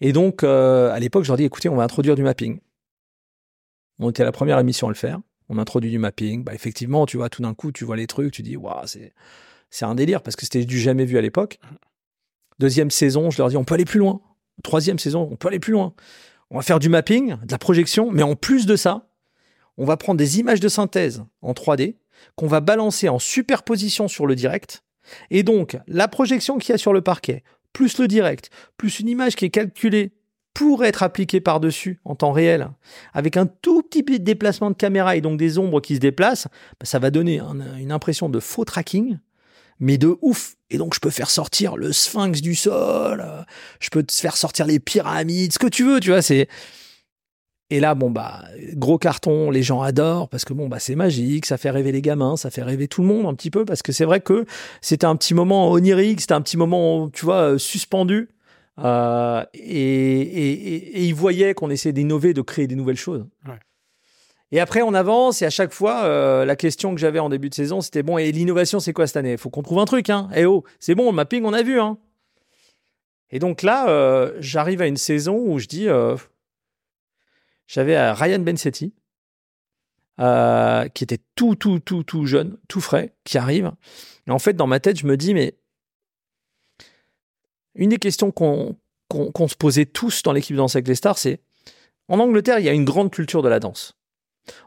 Et 0.00 0.12
donc, 0.12 0.44
à 0.44 0.98
l'époque, 1.00 1.24
je 1.24 1.28
leur 1.28 1.36
dis, 1.36 1.44
écoutez, 1.44 1.68
on 1.68 1.76
va 1.76 1.82
introduire 1.82 2.14
du 2.14 2.22
mapping. 2.22 2.60
On 3.98 4.10
était 4.10 4.24
la 4.24 4.32
première 4.32 4.58
émission 4.58 4.86
à 4.86 4.90
le 4.90 4.96
faire. 4.96 5.20
On 5.48 5.58
introduit 5.58 5.90
du 5.90 5.98
mapping. 5.98 6.44
Bah, 6.44 6.54
effectivement, 6.54 7.06
tu 7.06 7.16
vois, 7.16 7.28
tout 7.28 7.42
d'un 7.42 7.54
coup, 7.54 7.72
tu 7.72 7.84
vois 7.84 7.96
les 7.96 8.06
trucs, 8.06 8.32
tu 8.32 8.42
dis, 8.42 8.56
waouh, 8.56 8.86
c'est, 8.86 9.12
c'est 9.70 9.84
un 9.84 9.94
délire 9.94 10.22
parce 10.22 10.36
que 10.36 10.42
c'était 10.42 10.64
du 10.64 10.78
jamais 10.78 11.04
vu 11.04 11.18
à 11.18 11.20
l'époque. 11.20 11.58
Deuxième 12.58 12.90
saison, 12.90 13.30
je 13.30 13.38
leur 13.38 13.48
dis, 13.48 13.56
on 13.56 13.64
peut 13.64 13.74
aller 13.74 13.84
plus 13.84 13.98
loin. 13.98 14.20
Troisième 14.62 14.98
saison, 14.98 15.28
on 15.30 15.36
peut 15.36 15.48
aller 15.48 15.58
plus 15.58 15.72
loin. 15.72 15.94
On 16.50 16.56
va 16.56 16.62
faire 16.62 16.78
du 16.78 16.88
mapping, 16.88 17.36
de 17.42 17.50
la 17.50 17.58
projection, 17.58 18.10
mais 18.10 18.22
en 18.22 18.36
plus 18.36 18.66
de 18.66 18.76
ça, 18.76 19.08
on 19.76 19.84
va 19.84 19.96
prendre 19.96 20.18
des 20.18 20.38
images 20.38 20.60
de 20.60 20.68
synthèse 20.68 21.24
en 21.42 21.52
3D 21.52 21.96
qu'on 22.36 22.46
va 22.46 22.60
balancer 22.60 23.08
en 23.08 23.18
superposition 23.18 24.08
sur 24.08 24.26
le 24.26 24.36
direct. 24.36 24.84
Et 25.30 25.42
donc, 25.42 25.76
la 25.86 26.08
projection 26.08 26.58
qu'il 26.58 26.72
y 26.72 26.74
a 26.74 26.78
sur 26.78 26.92
le 26.92 27.00
parquet, 27.00 27.42
plus 27.72 27.98
le 27.98 28.08
direct, 28.08 28.50
plus 28.76 29.00
une 29.00 29.08
image 29.08 29.36
qui 29.36 29.44
est 29.44 29.50
calculée 29.50 30.12
pour 30.54 30.84
être 30.84 31.02
appliquée 31.02 31.40
par-dessus 31.40 32.00
en 32.04 32.14
temps 32.14 32.30
réel, 32.32 32.70
avec 33.12 33.36
un 33.36 33.46
tout 33.46 33.82
petit 33.82 34.04
peu 34.04 34.18
de 34.18 34.24
déplacement 34.24 34.70
de 34.70 34.76
caméra 34.76 35.16
et 35.16 35.20
donc 35.20 35.36
des 35.36 35.58
ombres 35.58 35.80
qui 35.80 35.96
se 35.96 36.00
déplacent, 36.00 36.46
bah, 36.78 36.86
ça 36.86 37.00
va 37.00 37.10
donner 37.10 37.40
une 37.78 37.90
impression 37.90 38.28
de 38.28 38.38
faux 38.38 38.64
tracking, 38.64 39.18
mais 39.80 39.98
de 39.98 40.16
ouf. 40.22 40.54
Et 40.70 40.78
donc 40.78 40.94
je 40.94 41.00
peux 41.00 41.10
faire 41.10 41.28
sortir 41.28 41.76
le 41.76 41.92
sphinx 41.92 42.40
du 42.40 42.54
sol, 42.54 43.22
euh, 43.26 43.42
je 43.80 43.90
peux 43.90 44.04
te 44.04 44.12
faire 44.12 44.36
sortir 44.36 44.66
les 44.66 44.78
pyramides, 44.78 45.52
ce 45.52 45.58
que 45.58 45.66
tu 45.66 45.84
veux, 45.84 46.00
tu 46.00 46.10
vois, 46.10 46.22
c'est... 46.22 46.48
Et 47.70 47.80
là, 47.80 47.94
bon, 47.94 48.10
bah, 48.10 48.44
gros 48.74 48.98
carton, 48.98 49.50
les 49.50 49.62
gens 49.62 49.80
adorent 49.80 50.28
parce 50.28 50.44
que 50.44 50.52
bon, 50.52 50.68
bah, 50.68 50.78
c'est 50.78 50.94
magique, 50.94 51.46
ça 51.46 51.56
fait 51.56 51.70
rêver 51.70 51.90
les 51.90 52.02
gamins, 52.02 52.36
ça 52.36 52.50
fait 52.50 52.62
rêver 52.62 52.86
tout 52.86 53.00
le 53.00 53.08
monde 53.08 53.26
un 53.26 53.34
petit 53.34 53.50
peu 53.50 53.64
parce 53.64 53.82
que 53.82 53.90
c'est 53.90 54.04
vrai 54.04 54.20
que 54.20 54.44
c'était 54.82 55.06
un 55.06 55.16
petit 55.16 55.34
moment 55.34 55.72
onirique, 55.72 56.20
c'était 56.20 56.34
un 56.34 56.42
petit 56.42 56.58
moment, 56.58 57.08
tu 57.08 57.24
vois, 57.24 57.54
euh, 57.54 57.58
suspendu. 57.58 58.28
Euh, 58.80 59.44
et, 59.54 60.20
et, 60.20 60.74
et, 60.98 61.04
ils 61.04 61.14
voyaient 61.14 61.54
qu'on 61.54 61.70
essayait 61.70 61.92
d'innover, 61.92 62.34
de 62.34 62.42
créer 62.42 62.66
des 62.66 62.74
nouvelles 62.74 62.96
choses. 62.96 63.26
Et 64.50 64.60
après, 64.60 64.82
on 64.82 64.94
avance 64.94 65.42
et 65.42 65.46
à 65.46 65.50
chaque 65.50 65.72
fois, 65.72 66.04
euh, 66.04 66.44
la 66.44 66.54
question 66.54 66.94
que 66.94 67.00
j'avais 67.00 67.18
en 67.18 67.28
début 67.28 67.48
de 67.48 67.54
saison, 67.54 67.80
c'était 67.80 68.02
bon, 68.02 68.18
et 68.18 68.30
l'innovation, 68.30 68.78
c'est 68.78 68.92
quoi 68.92 69.06
cette 69.06 69.16
année? 69.16 69.32
Il 69.32 69.38
faut 69.38 69.50
qu'on 69.50 69.62
trouve 69.62 69.78
un 69.78 69.84
truc, 69.84 70.10
hein. 70.10 70.28
Eh 70.34 70.44
oh, 70.44 70.64
c'est 70.78 70.94
bon, 70.94 71.06
le 71.06 71.16
mapping, 71.16 71.44
on 71.44 71.52
a 71.52 71.62
vu, 71.62 71.80
hein. 71.80 71.98
Et 73.30 73.38
donc 73.38 73.62
là, 73.62 73.88
euh, 73.88 74.36
j'arrive 74.38 74.80
à 74.80 74.86
une 74.86 74.96
saison 74.96 75.36
où 75.36 75.58
je 75.58 75.66
dis, 75.66 75.86
j'avais 77.66 78.12
Ryan 78.12 78.38
Bensetti, 78.40 78.92
qui 80.18 81.04
était 81.04 81.20
tout, 81.34 81.56
tout, 81.56 81.80
tout, 81.80 82.04
tout 82.04 82.26
jeune, 82.26 82.58
tout 82.68 82.80
frais, 82.80 83.14
qui 83.24 83.38
arrive. 83.38 83.72
Et 84.28 84.30
en 84.30 84.38
fait, 84.38 84.52
dans 84.54 84.68
ma 84.68 84.78
tête, 84.78 84.98
je 84.98 85.06
me 85.06 85.16
dis, 85.16 85.34
mais 85.34 85.56
une 87.74 87.90
des 87.90 87.98
questions 87.98 88.30
qu'on 88.30 88.76
se 89.10 89.56
posait 89.56 89.86
tous 89.86 90.22
dans 90.22 90.32
l'équipe 90.32 90.56
Danse 90.56 90.76
avec 90.76 90.88
les 90.88 90.94
stars, 90.94 91.18
c'est 91.18 91.40
en 92.08 92.18
Angleterre, 92.18 92.58
il 92.58 92.66
y 92.66 92.68
a 92.68 92.72
une 92.72 92.84
grande 92.84 93.10
culture 93.10 93.42
de 93.42 93.48
la 93.48 93.60
danse. 93.60 93.96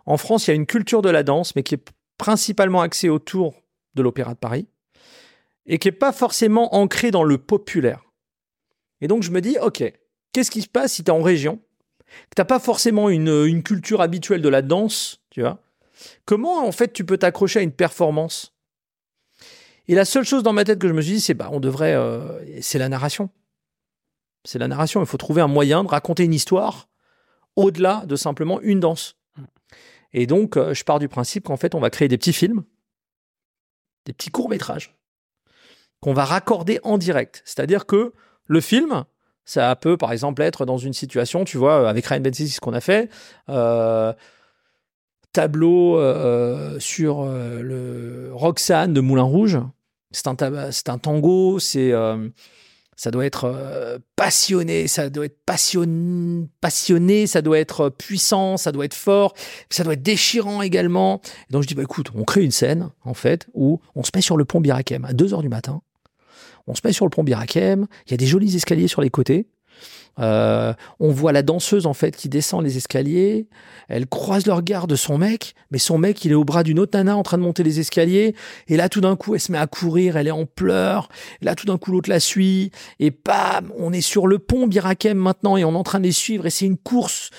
En 0.05 0.17
France, 0.17 0.47
il 0.47 0.51
y 0.51 0.53
a 0.53 0.55
une 0.55 0.65
culture 0.65 1.01
de 1.01 1.09
la 1.09 1.23
danse, 1.23 1.55
mais 1.55 1.63
qui 1.63 1.75
est 1.75 1.91
principalement 2.17 2.81
axée 2.81 3.09
autour 3.09 3.53
de 3.93 4.01
l'Opéra 4.01 4.33
de 4.33 4.39
Paris 4.39 4.67
et 5.67 5.77
qui 5.77 5.87
n'est 5.87 5.93
pas 5.93 6.11
forcément 6.11 6.75
ancrée 6.75 7.11
dans 7.11 7.23
le 7.23 7.37
populaire. 7.37 8.03
Et 9.01 9.07
donc, 9.07 9.21
je 9.21 9.31
me 9.31 9.41
dis, 9.41 9.57
OK, 9.61 9.83
qu'est-ce 10.31 10.49
qui 10.49 10.61
se 10.61 10.67
passe 10.67 10.93
si 10.93 11.03
tu 11.03 11.11
es 11.11 11.13
en 11.13 11.21
région 11.21 11.59
que 12.29 12.35
t'as 12.35 12.45
pas 12.45 12.59
forcément 12.59 13.09
une, 13.09 13.45
une, 13.45 13.63
culture 13.63 14.01
habituelle 14.01 14.41
de 14.41 14.47
la 14.47 14.61
danse, 14.61 15.21
tu 15.29 15.41
vois? 15.41 15.59
Comment 16.25 16.65
en 16.65 16.71
fait 16.71 16.93
tu 16.93 17.03
peux 17.03 17.17
t'accrocher 17.17 17.59
à 17.59 17.63
une 17.63 17.73
performance? 17.73 18.55
Et 19.87 19.95
la 19.95 20.05
seule 20.05 20.25
chose 20.25 20.43
dans 20.43 20.53
ma 20.53 20.63
tête 20.63 20.79
que 20.79 20.87
je 20.87 20.93
me 20.93 21.01
suis 21.01 21.13
dit, 21.13 21.21
c'est 21.21 21.33
bah 21.33 21.49
on 21.51 21.59
devrait, 21.59 21.93
euh, 21.93 22.61
c'est 22.61 22.79
la 22.79 22.89
narration. 22.89 23.29
C'est 24.43 24.59
la 24.59 24.67
narration. 24.67 24.99
Il 24.99 25.05
faut 25.05 25.17
trouver 25.17 25.41
un 25.41 25.47
moyen 25.47 25.83
de 25.83 25.89
raconter 25.89 26.23
une 26.23 26.33
histoire 26.33 26.89
au-delà 27.55 28.03
de 28.05 28.15
simplement 28.15 28.59
une 28.61 28.79
danse. 28.79 29.15
Et 30.13 30.27
donc, 30.27 30.57
euh, 30.57 30.73
je 30.73 30.83
pars 30.83 30.99
du 30.99 31.07
principe 31.07 31.45
qu'en 31.45 31.57
fait, 31.57 31.73
on 31.73 31.79
va 31.79 31.89
créer 31.89 32.07
des 32.07 32.17
petits 32.17 32.33
films, 32.33 32.63
des 34.05 34.13
petits 34.13 34.29
courts 34.29 34.49
métrages 34.49 34.95
qu'on 35.99 36.13
va 36.13 36.25
raccorder 36.25 36.79
en 36.83 36.97
direct. 36.97 37.41
C'est-à-dire 37.45 37.85
que 37.85 38.13
le 38.45 38.61
film, 38.61 39.05
ça 39.45 39.75
peut, 39.75 39.97
par 39.97 40.11
exemple, 40.11 40.41
être 40.41 40.65
dans 40.65 40.77
une 40.77 40.93
situation, 40.93 41.43
tu 41.43 41.57
vois, 41.57 41.89
avec 41.89 42.05
Ryan 42.05 42.21
Benzies, 42.21 42.49
ce 42.49 42.59
qu'on 42.59 42.73
a 42.73 42.81
fait, 42.81 43.09
euh, 43.49 44.13
tableau 45.33 45.99
sur 46.79 47.25
le 47.25 48.29
Roxane 48.33 48.93
de 48.93 49.01
Moulin 49.01 49.23
Rouge. 49.23 49.59
C'est 50.11 50.27
un, 50.27 50.97
tango, 50.97 51.59
c'est, 51.59 51.91
ça 52.95 53.11
doit 53.11 53.25
être 53.25 53.99
passionné, 54.15 54.87
ça 54.87 55.09
doit 55.09 55.25
être 55.25 55.37
passion, 55.45 56.47
passionné, 56.61 57.27
ça 57.27 57.41
doit 57.41 57.59
être 57.59 57.89
puissant, 57.89 58.57
ça 58.57 58.71
doit 58.71 58.85
être 58.85 58.93
fort, 58.93 59.33
ça 59.69 59.83
doit 59.83 59.93
être 59.93 60.03
déchirant 60.03 60.61
également. 60.61 61.21
Donc 61.49 61.63
je 61.63 61.67
dis, 61.67 61.75
bah 61.75 61.83
écoute, 61.83 62.11
on 62.15 62.23
crée 62.23 62.43
une 62.43 62.51
scène, 62.51 62.89
en 63.03 63.13
fait, 63.13 63.47
où 63.53 63.81
on 63.95 64.03
se 64.03 64.11
met 64.15 64.21
sur 64.21 64.37
le 64.37 64.45
pont 64.45 64.61
Birakem 64.61 65.05
à 65.05 65.13
2 65.13 65.33
heures 65.33 65.41
du 65.41 65.49
matin 65.49 65.81
on 66.67 66.75
se 66.75 66.81
met 66.83 66.93
sur 66.93 67.05
le 67.05 67.09
pont 67.09 67.23
Birakem, 67.23 67.87
il 68.05 68.11
y 68.11 68.13
a 68.13 68.17
des 68.17 68.27
jolis 68.27 68.55
escaliers 68.55 68.87
sur 68.87 69.01
les 69.01 69.09
côtés. 69.09 69.47
Euh, 70.19 70.73
on 70.99 71.11
voit 71.11 71.31
la 71.31 71.43
danseuse 71.43 71.85
en 71.85 71.93
fait 71.93 72.15
qui 72.15 72.29
descend 72.29 72.63
les 72.63 72.77
escaliers. 72.77 73.47
Elle 73.87 74.07
croise 74.07 74.45
le 74.45 74.53
regard 74.53 74.87
de 74.87 74.95
son 74.95 75.17
mec, 75.17 75.53
mais 75.71 75.77
son 75.77 75.97
mec 75.97 76.25
il 76.25 76.31
est 76.31 76.35
au 76.35 76.43
bras 76.43 76.63
d'une 76.63 76.79
autre 76.79 76.97
nana 76.97 77.15
en 77.15 77.23
train 77.23 77.37
de 77.37 77.43
monter 77.43 77.63
les 77.63 77.79
escaliers. 77.79 78.35
Et 78.67 78.77
là 78.77 78.89
tout 78.89 79.01
d'un 79.01 79.15
coup 79.15 79.35
elle 79.35 79.41
se 79.41 79.51
met 79.51 79.57
à 79.57 79.67
courir, 79.67 80.17
elle 80.17 80.27
est 80.27 80.31
en 80.31 80.45
pleurs. 80.45 81.09
Là 81.41 81.55
tout 81.55 81.65
d'un 81.65 81.77
coup 81.77 81.91
l'autre 81.91 82.09
la 82.09 82.19
suit. 82.19 82.71
Et 82.99 83.11
bam, 83.11 83.71
on 83.77 83.93
est 83.93 84.01
sur 84.01 84.27
le 84.27 84.39
pont 84.39 84.67
Birakem 84.67 85.17
maintenant 85.17 85.57
et 85.57 85.63
on 85.63 85.73
est 85.73 85.77
en 85.77 85.83
train 85.83 85.99
de 85.99 86.05
les 86.05 86.11
suivre. 86.11 86.45
Et 86.45 86.49
c'est 86.49 86.65
une 86.65 86.77
course 86.77 87.29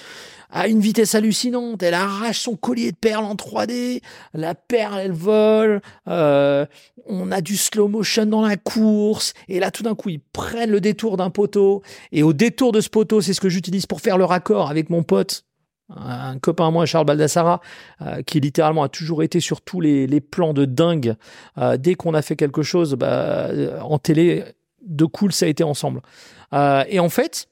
à 0.51 0.69
une 0.69 0.81
vitesse 0.81 1.15
hallucinante. 1.15 1.83
Elle 1.83 1.95
arrache 1.95 2.41
son 2.41 2.57
collier 2.57 2.93
de 2.93 2.97
perles 2.97 3.25
en 3.25 3.35
3D. 3.35 4.03
La 4.35 4.55
perle, 4.55 5.01
elle 5.01 5.13
vole. 5.13 5.81
Euh, 6.09 6.67
on 7.07 7.31
a 7.33 7.41
du 7.41 7.57
slow 7.57 7.89
motion 7.89 8.27
dans 8.27 8.43
la 8.43 8.57
course. 8.57 9.35
Et 9.49 9.61
là, 9.61 9.71
tout 9.71 9.83
d'un 9.83 9.95
coup, 9.95 10.09
ils 10.11 10.21
prennent 10.21 10.71
le 10.71 10.81
détour 10.81 11.17
d'un 11.17 11.31
poteau. 11.31 11.83
Et 12.13 12.23
au 12.23 12.33
détour 12.33 12.73
de 12.73 12.81
ce 12.81 12.89
poteau, 12.89 13.21
c'est 13.21 13.35
ce 13.35 13.41
que 13.41 13.49
j'utilise 13.49 13.87
pour 13.87 14.01
faire 14.01 14.19
le 14.19 14.25
raccord 14.25 14.71
avec 14.71 14.91
mon 14.91 15.03
pote. 15.03 15.45
Un 15.91 16.39
copain 16.39 16.69
à 16.69 16.71
moi, 16.71 16.85
Charles 16.85 17.07
Baldassara, 17.07 17.63
euh, 18.03 18.23
qui 18.23 18.41
littéralement 18.41 18.83
a 18.83 18.91
toujours 18.91 19.23
été 19.23 19.41
sur 19.41 19.63
tous 19.63 19.81
les, 19.81 20.21
plans 20.21 20.53
de 20.53 20.67
dingue. 20.67 21.15
Euh, 21.57 21.79
dès 21.79 21.95
qu'on 21.95 22.13
a 22.13 22.21
fait 22.21 22.37
quelque 22.37 22.63
chose 22.63 22.95
bah, 22.95 23.49
en 23.83 23.99
télé, 23.99 24.45
de 24.87 25.07
cool, 25.07 25.33
ça 25.33 25.47
a 25.47 25.49
été 25.49 25.65
ensemble. 25.65 26.03
et 26.53 27.01
en 27.01 27.09
fait, 27.09 27.49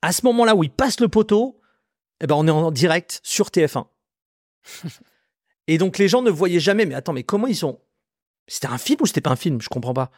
à 0.00 0.12
ce 0.12 0.24
moment-là 0.24 0.54
où 0.54 0.64
il 0.64 0.70
passe 0.70 1.00
le 1.00 1.08
poteau, 1.08 1.59
eh 2.20 2.26
ben 2.26 2.34
on 2.36 2.46
est 2.46 2.50
en 2.50 2.70
direct 2.70 3.20
sur 3.22 3.48
TF1. 3.48 3.86
et 5.66 5.78
donc 5.78 5.98
les 5.98 6.08
gens 6.08 6.22
ne 6.22 6.30
voyaient 6.30 6.60
jamais, 6.60 6.86
mais 6.86 6.94
attends, 6.94 7.12
mais 7.12 7.22
comment 7.22 7.46
ils 7.46 7.56
sont 7.56 7.80
C'était 8.46 8.68
un 8.68 8.78
film 8.78 8.98
ou 9.02 9.06
c'était 9.06 9.20
pas 9.20 9.30
un 9.30 9.36
film? 9.36 9.60
Je 9.60 9.68
comprends 9.68 9.94
pas. 9.94 10.10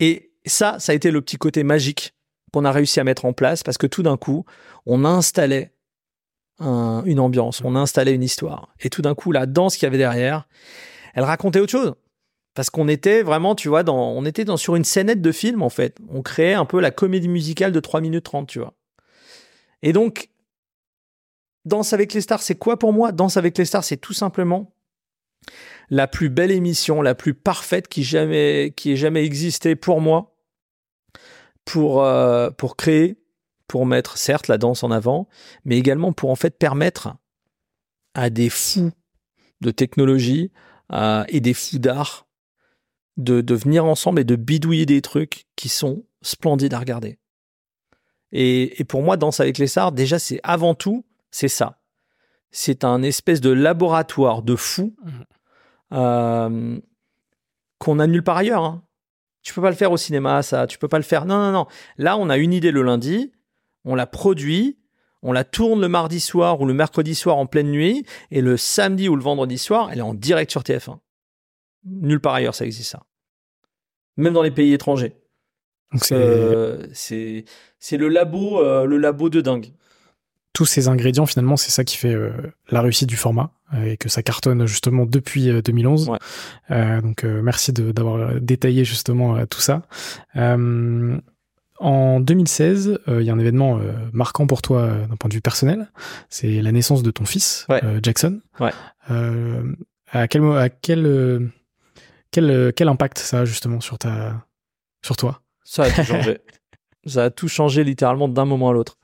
Et 0.00 0.32
ça, 0.46 0.78
ça 0.78 0.92
a 0.92 0.94
été 0.94 1.10
le 1.10 1.20
petit 1.20 1.36
côté 1.36 1.62
magique 1.62 2.14
qu'on 2.52 2.64
a 2.64 2.72
réussi 2.72 3.00
à 3.00 3.04
mettre 3.04 3.24
en 3.24 3.32
place 3.32 3.62
parce 3.62 3.78
que 3.78 3.86
tout 3.86 4.02
d'un 4.02 4.16
coup, 4.16 4.44
on 4.86 5.04
installait 5.04 5.74
une 6.60 7.20
ambiance, 7.20 7.62
on 7.64 7.76
installait 7.76 8.14
une 8.14 8.22
histoire. 8.22 8.74
Et 8.80 8.90
tout 8.90 9.02
d'un 9.02 9.14
coup, 9.14 9.30
la 9.32 9.46
danse 9.46 9.76
qu'il 9.76 9.84
y 9.84 9.86
avait 9.86 9.98
derrière, 9.98 10.48
elle 11.14 11.24
racontait 11.24 11.60
autre 11.60 11.70
chose. 11.70 11.94
Parce 12.54 12.70
qu'on 12.70 12.88
était 12.88 13.22
vraiment, 13.22 13.54
tu 13.54 13.68
vois, 13.68 13.84
dans, 13.84 14.10
on 14.10 14.24
était 14.24 14.44
dans, 14.44 14.56
sur 14.56 14.74
une 14.74 14.82
scénette 14.82 15.22
de 15.22 15.30
film, 15.30 15.62
en 15.62 15.68
fait. 15.68 15.96
On 16.08 16.22
créait 16.22 16.54
un 16.54 16.64
peu 16.64 16.80
la 16.80 16.90
comédie 16.90 17.28
musicale 17.28 17.70
de 17.70 17.78
3 17.78 18.00
minutes 18.00 18.24
30, 18.24 18.48
tu 18.48 18.58
vois. 18.58 18.74
Et 19.82 19.92
donc, 19.92 20.30
Danse 21.68 21.92
avec 21.92 22.12
les 22.14 22.20
stars, 22.20 22.42
c'est 22.42 22.56
quoi 22.56 22.78
pour 22.78 22.92
moi? 22.92 23.12
Danse 23.12 23.36
avec 23.36 23.56
les 23.56 23.64
stars, 23.64 23.84
c'est 23.84 23.96
tout 23.96 24.12
simplement 24.12 24.74
la 25.90 26.06
plus 26.06 26.28
belle 26.28 26.50
émission, 26.50 27.00
la 27.00 27.14
plus 27.14 27.32
parfaite 27.32 27.88
qui 27.88 28.00
ait 28.02 28.96
jamais 28.96 29.24
existé 29.24 29.76
pour 29.76 30.00
moi, 30.00 30.36
pour 31.64 32.02
euh, 32.02 32.50
pour 32.50 32.76
créer, 32.76 33.22
pour 33.68 33.86
mettre 33.86 34.18
certes 34.18 34.48
la 34.48 34.58
danse 34.58 34.82
en 34.82 34.90
avant, 34.90 35.28
mais 35.64 35.78
également 35.78 36.12
pour 36.12 36.30
en 36.30 36.36
fait 36.36 36.58
permettre 36.58 37.16
à 38.14 38.30
des 38.30 38.50
fous 38.50 38.90
de 39.60 39.70
technologie 39.70 40.50
et 41.28 41.40
des 41.40 41.54
fous 41.54 41.78
d'art 41.78 42.26
de, 43.18 43.40
de 43.40 43.54
venir 43.54 43.84
ensemble 43.84 44.20
et 44.20 44.24
de 44.24 44.36
bidouiller 44.36 44.86
des 44.86 45.02
trucs 45.02 45.44
qui 45.56 45.68
sont 45.68 46.04
splendides 46.22 46.72
à 46.72 46.78
regarder. 46.78 47.18
Et, 48.32 48.80
et 48.80 48.84
pour 48.84 49.02
moi, 49.02 49.16
Danse 49.16 49.40
avec 49.40 49.58
les 49.58 49.66
stars, 49.66 49.92
déjà, 49.92 50.18
c'est 50.18 50.40
avant 50.42 50.74
tout 50.74 51.04
c'est 51.30 51.48
ça. 51.48 51.80
C'est 52.50 52.84
un 52.84 53.02
espèce 53.02 53.40
de 53.40 53.50
laboratoire 53.50 54.42
de 54.42 54.56
fous 54.56 54.94
mmh. 55.02 55.10
euh, 55.92 56.80
qu'on 57.78 57.98
a 57.98 58.06
nulle 58.06 58.24
part 58.24 58.38
ailleurs. 58.38 58.64
Hein. 58.64 58.82
Tu 59.42 59.54
peux 59.54 59.62
pas 59.62 59.70
le 59.70 59.76
faire 59.76 59.92
au 59.92 59.96
cinéma, 59.96 60.42
ça. 60.42 60.66
Tu 60.66 60.78
peux 60.78 60.88
pas 60.88 60.98
le 60.98 61.04
faire. 61.04 61.24
Non, 61.24 61.38
non, 61.38 61.52
non. 61.52 61.66
Là, 61.96 62.16
on 62.16 62.30
a 62.30 62.36
une 62.36 62.52
idée 62.52 62.70
le 62.70 62.82
lundi, 62.82 63.32
on 63.84 63.94
la 63.94 64.06
produit, 64.06 64.78
on 65.22 65.32
la 65.32 65.44
tourne 65.44 65.80
le 65.80 65.88
mardi 65.88 66.20
soir 66.20 66.60
ou 66.60 66.66
le 66.66 66.74
mercredi 66.74 67.14
soir 67.14 67.36
en 67.36 67.46
pleine 67.46 67.70
nuit, 67.70 68.04
et 68.30 68.40
le 68.40 68.56
samedi 68.56 69.08
ou 69.08 69.16
le 69.16 69.22
vendredi 69.22 69.58
soir, 69.58 69.90
elle 69.92 69.98
est 69.98 70.02
en 70.02 70.14
direct 70.14 70.50
sur 70.50 70.62
TF1. 70.62 70.98
Nulle 71.84 72.20
part 72.20 72.34
ailleurs, 72.34 72.54
ça 72.54 72.66
existe 72.66 72.90
ça. 72.90 73.02
même 74.16 74.32
dans 74.32 74.42
les 74.42 74.50
pays 74.50 74.72
étrangers. 74.72 75.16
Donc 75.92 76.04
c'est 76.04 76.14
Euh, 76.14 76.86
c'est 76.92 77.96
le 77.96 78.08
labo 78.08 78.60
euh, 78.60 78.84
le 78.84 78.98
labo 78.98 79.30
de 79.30 79.40
dingue. 79.40 79.72
Tous 80.52 80.66
ces 80.66 80.88
ingrédients 80.88 81.26
finalement, 81.26 81.56
c'est 81.56 81.70
ça 81.70 81.84
qui 81.84 81.96
fait 81.96 82.12
euh, 82.14 82.30
la 82.70 82.80
réussite 82.82 83.08
du 83.08 83.16
format 83.16 83.52
euh, 83.74 83.84
et 83.92 83.96
que 83.96 84.08
ça 84.08 84.22
cartonne 84.22 84.66
justement 84.66 85.06
depuis 85.06 85.50
euh, 85.50 85.62
2011. 85.62 86.08
Ouais. 86.08 86.18
Euh, 86.70 87.00
donc 87.00 87.24
euh, 87.24 87.42
merci 87.42 87.72
de- 87.72 87.92
d'avoir 87.92 88.40
détaillé 88.40 88.84
justement 88.84 89.44
tout 89.46 89.60
ça. 89.60 89.82
En 91.80 92.18
2016, 92.18 92.98
euh, 93.06 93.20
il 93.22 93.26
y 93.26 93.30
a 93.30 93.32
un 93.32 93.38
événement 93.38 93.78
marquant 94.12 94.48
pour 94.48 94.62
toi 94.62 94.88
d'un 95.08 95.14
point 95.16 95.28
de 95.28 95.34
vue 95.34 95.40
personnel. 95.40 95.88
C'est 96.28 96.60
la 96.60 96.72
naissance 96.72 97.04
de 97.04 97.10
ton 97.12 97.24
fils, 97.24 97.66
Ouais. 97.68 97.80
Jackson. 98.02 98.40
Ouais. 98.58 98.72
À 100.10 100.26
quel 100.26 100.42
mo- 100.42 100.54
à 100.56 100.68
quel 100.70 101.50
quel 102.32 102.72
quel 102.74 102.88
impact 102.88 103.18
ça 103.18 103.40
a 103.40 103.44
justement 103.44 103.80
sur 103.80 103.96
ta 103.98 104.44
sur 105.04 105.16
toi? 105.16 105.40
Ça 105.64 105.84
a 105.84 105.90
tout 105.90 106.02
changé. 106.02 106.38
ça 107.06 107.24
a 107.24 107.30
tout 107.30 107.46
changé 107.48 107.84
littéralement 107.84 108.26
d'un 108.28 108.44
moment 108.44 108.70
à 108.70 108.72
l'autre. 108.72 108.97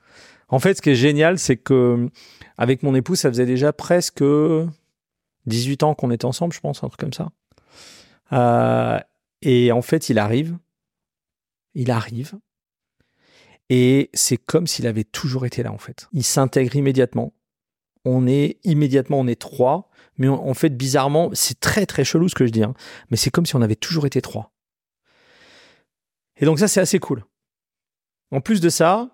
En 0.54 0.60
fait, 0.60 0.76
ce 0.76 0.82
qui 0.82 0.90
est 0.90 0.94
génial, 0.94 1.40
c'est 1.40 1.56
que 1.56 2.08
avec 2.58 2.84
mon 2.84 2.94
épouse, 2.94 3.18
ça 3.18 3.28
faisait 3.28 3.44
déjà 3.44 3.72
presque 3.72 4.22
18 5.46 5.82
ans 5.82 5.96
qu'on 5.96 6.12
était 6.12 6.26
ensemble, 6.26 6.54
je 6.54 6.60
pense, 6.60 6.84
un 6.84 6.86
truc 6.86 7.00
comme 7.00 7.12
ça. 7.12 7.32
Euh, 8.32 9.00
et 9.42 9.72
en 9.72 9.82
fait, 9.82 10.10
il 10.10 10.18
arrive. 10.20 10.56
Il 11.74 11.90
arrive. 11.90 12.38
Et 13.68 14.10
c'est 14.14 14.36
comme 14.36 14.68
s'il 14.68 14.86
avait 14.86 15.02
toujours 15.02 15.44
été 15.44 15.64
là, 15.64 15.72
en 15.72 15.78
fait. 15.78 16.06
Il 16.12 16.22
s'intègre 16.22 16.76
immédiatement. 16.76 17.32
On 18.04 18.28
est 18.28 18.60
immédiatement, 18.62 19.18
on 19.18 19.26
est 19.26 19.40
trois. 19.40 19.90
Mais 20.18 20.28
en 20.28 20.34
en 20.34 20.54
fait, 20.54 20.70
bizarrement, 20.70 21.30
c'est 21.32 21.58
très 21.58 21.84
très 21.84 22.04
chelou 22.04 22.28
ce 22.28 22.36
que 22.36 22.46
je 22.46 22.52
dis. 22.52 22.62
hein, 22.62 22.74
mais 23.10 23.16
c'est 23.16 23.30
comme 23.30 23.44
si 23.44 23.56
on 23.56 23.62
avait 23.62 23.74
toujours 23.74 24.06
été 24.06 24.22
trois. 24.22 24.52
Et 26.36 26.44
donc 26.44 26.60
ça, 26.60 26.68
c'est 26.68 26.80
assez 26.80 27.00
cool. 27.00 27.24
En 28.30 28.40
plus 28.40 28.60
de 28.60 28.68
ça, 28.68 29.13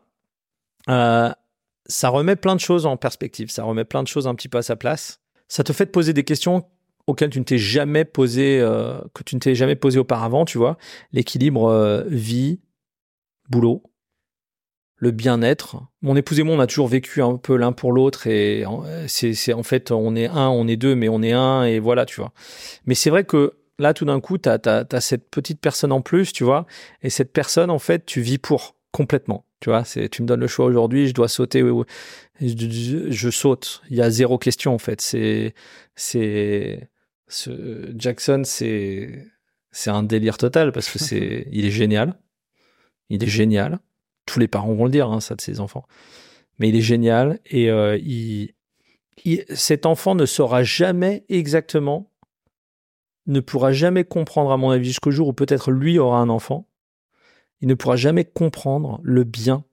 euh, 0.91 1.31
ça 1.87 2.09
remet 2.09 2.37
plein 2.37 2.55
de 2.55 2.61
choses 2.61 2.87
en 2.87 2.97
perspective. 2.97 3.51
Ça 3.51 3.65
remet 3.65 3.85
plein 3.85 4.03
de 4.03 4.09
choses 4.09 4.27
un 4.27 4.35
petit 4.35 4.49
peu 4.49 4.59
à 4.59 4.63
sa 4.63 4.77
place. 4.77 5.21
Ça 5.49 5.65
te 5.65 5.73
fait 5.73 5.87
te 5.87 5.91
poser 5.91 6.13
des 6.13 6.25
questions 6.25 6.65
auxquelles 7.07 7.31
tu 7.31 7.41
ne 7.41 7.45
t'es 7.45 7.59
jamais 7.59 8.05
posé, 8.05 8.61
euh, 8.61 9.01
que 9.15 9.23
tu 9.23 9.35
ne 9.35 9.41
t'es 9.41 9.55
jamais 9.55 9.77
posé 9.77 9.99
auparavant, 9.99 10.45
tu 10.45 10.59
vois. 10.59 10.77
L'équilibre 11.13 11.67
euh, 11.69 12.05
vie, 12.07 12.61
boulot, 13.49 13.83
le 14.97 15.11
bien-être. 15.11 15.83
Mon 16.03 16.15
épouse 16.15 16.39
et 16.39 16.43
moi, 16.43 16.55
on 16.55 16.61
a 16.61 16.67
toujours 16.67 16.87
vécu 16.87 17.23
un 17.23 17.37
peu 17.37 17.57
l'un 17.57 17.73
pour 17.73 17.93
l'autre 17.93 18.27
et 18.27 18.65
c'est, 19.09 19.35
c'est 19.35 19.55
en 19.55 19.63
fait, 19.63 19.91
on 19.91 20.15
est 20.15 20.27
un, 20.27 20.49
on 20.49 20.69
est 20.69 20.77
deux, 20.77 20.95
mais 20.95 21.09
on 21.09 21.23
est 21.23 21.33
un 21.33 21.65
et 21.65 21.79
voilà, 21.81 22.05
tu 22.05 22.21
vois. 22.21 22.33
Mais 22.85 22.95
c'est 22.95 23.11
vrai 23.11 23.25
que 23.25 23.55
là, 23.81 23.95
tout 23.95 24.05
d'un 24.05 24.21
coup, 24.21 24.39
tu 24.39 24.49
as, 24.49 25.01
cette 25.01 25.29
petite 25.31 25.61
personne 25.61 25.91
en 25.91 26.03
plus, 26.03 26.33
tu 26.33 26.45
vois, 26.45 26.67
et 27.03 27.11
cette 27.11 27.33
personne, 27.33 27.71
en 27.71 27.79
fait, 27.79 28.05
tu 28.07 28.21
vis 28.21 28.39
pour 28.39 28.77
complètement. 28.93 29.47
Tu 29.61 29.69
vois, 29.71 29.85
c'est, 29.85 30.09
tu 30.09 30.23
me 30.23 30.27
donnes 30.27 30.41
le 30.41 30.47
choix 30.47 30.67
aujourd'hui, 30.67 31.07
je 31.09 31.15
dois 31.15 31.29
sauter, 31.29 31.63
ou- 31.63 31.85
je, 32.41 32.49
je- 32.57 33.11
je 33.11 33.31
saute. 33.31 33.83
Il 33.91 33.97
y 33.97 34.03
a 34.03 34.11
zéro 34.11 34.39
question, 34.39 34.75
en 34.75 34.79
fait. 34.79 35.01
C'est, 35.01 35.55
c'est, 35.97 36.89
ce 37.29 37.93
Jackson, 37.97 38.43
c'est, 38.45 39.27
c'est 39.71 39.91
un 39.91 40.03
délire 40.03 40.39
total 40.39 40.73
parce 40.73 40.91
que 40.91 40.99
c'est, 40.99 41.47
il 41.53 41.67
est 41.67 41.71
génial. 41.71 42.19
Il 43.11 43.23
est 43.23 43.29
génial. 43.29 43.79
Tous 44.27 44.39
les 44.41 44.49
parents 44.49 44.73
vont 44.75 44.85
le 44.85 44.91
dire, 44.91 45.11
hein, 45.11 45.21
ça, 45.21 45.35
de 45.35 45.41
ses 45.41 45.61
enfants. 45.61 45.87
Mais 46.59 46.69
il 46.71 46.77
est 46.77 46.81
génial 46.83 47.41
et 47.47 47.71
euh, 47.71 47.99
il, 47.99 48.55
il- 49.25 49.45
cet 49.51 49.87
enfant 49.87 50.15
ne 50.15 50.27
saura 50.27 50.63
jamais 50.63 51.25
exactement, 51.29 52.11
ne 53.27 53.41
pourra 53.41 53.73
jamais 53.73 54.05
comprendre, 54.05 54.51
à 54.53 54.57
mon 54.57 54.71
avis, 54.71 54.87
jusqu'au 54.87 55.11
jour 55.11 55.29
où 55.29 55.33
peut-être 55.33 55.71
lui 55.71 55.99
aura 55.99 56.19
un 56.19 56.29
enfant. 56.29 56.67
Il 57.61 57.69
ne 57.69 57.75
pourra 57.75 57.97
jamais 57.97 58.25
comprendre 58.25 59.01
le 59.03 59.25
bien 59.25 59.65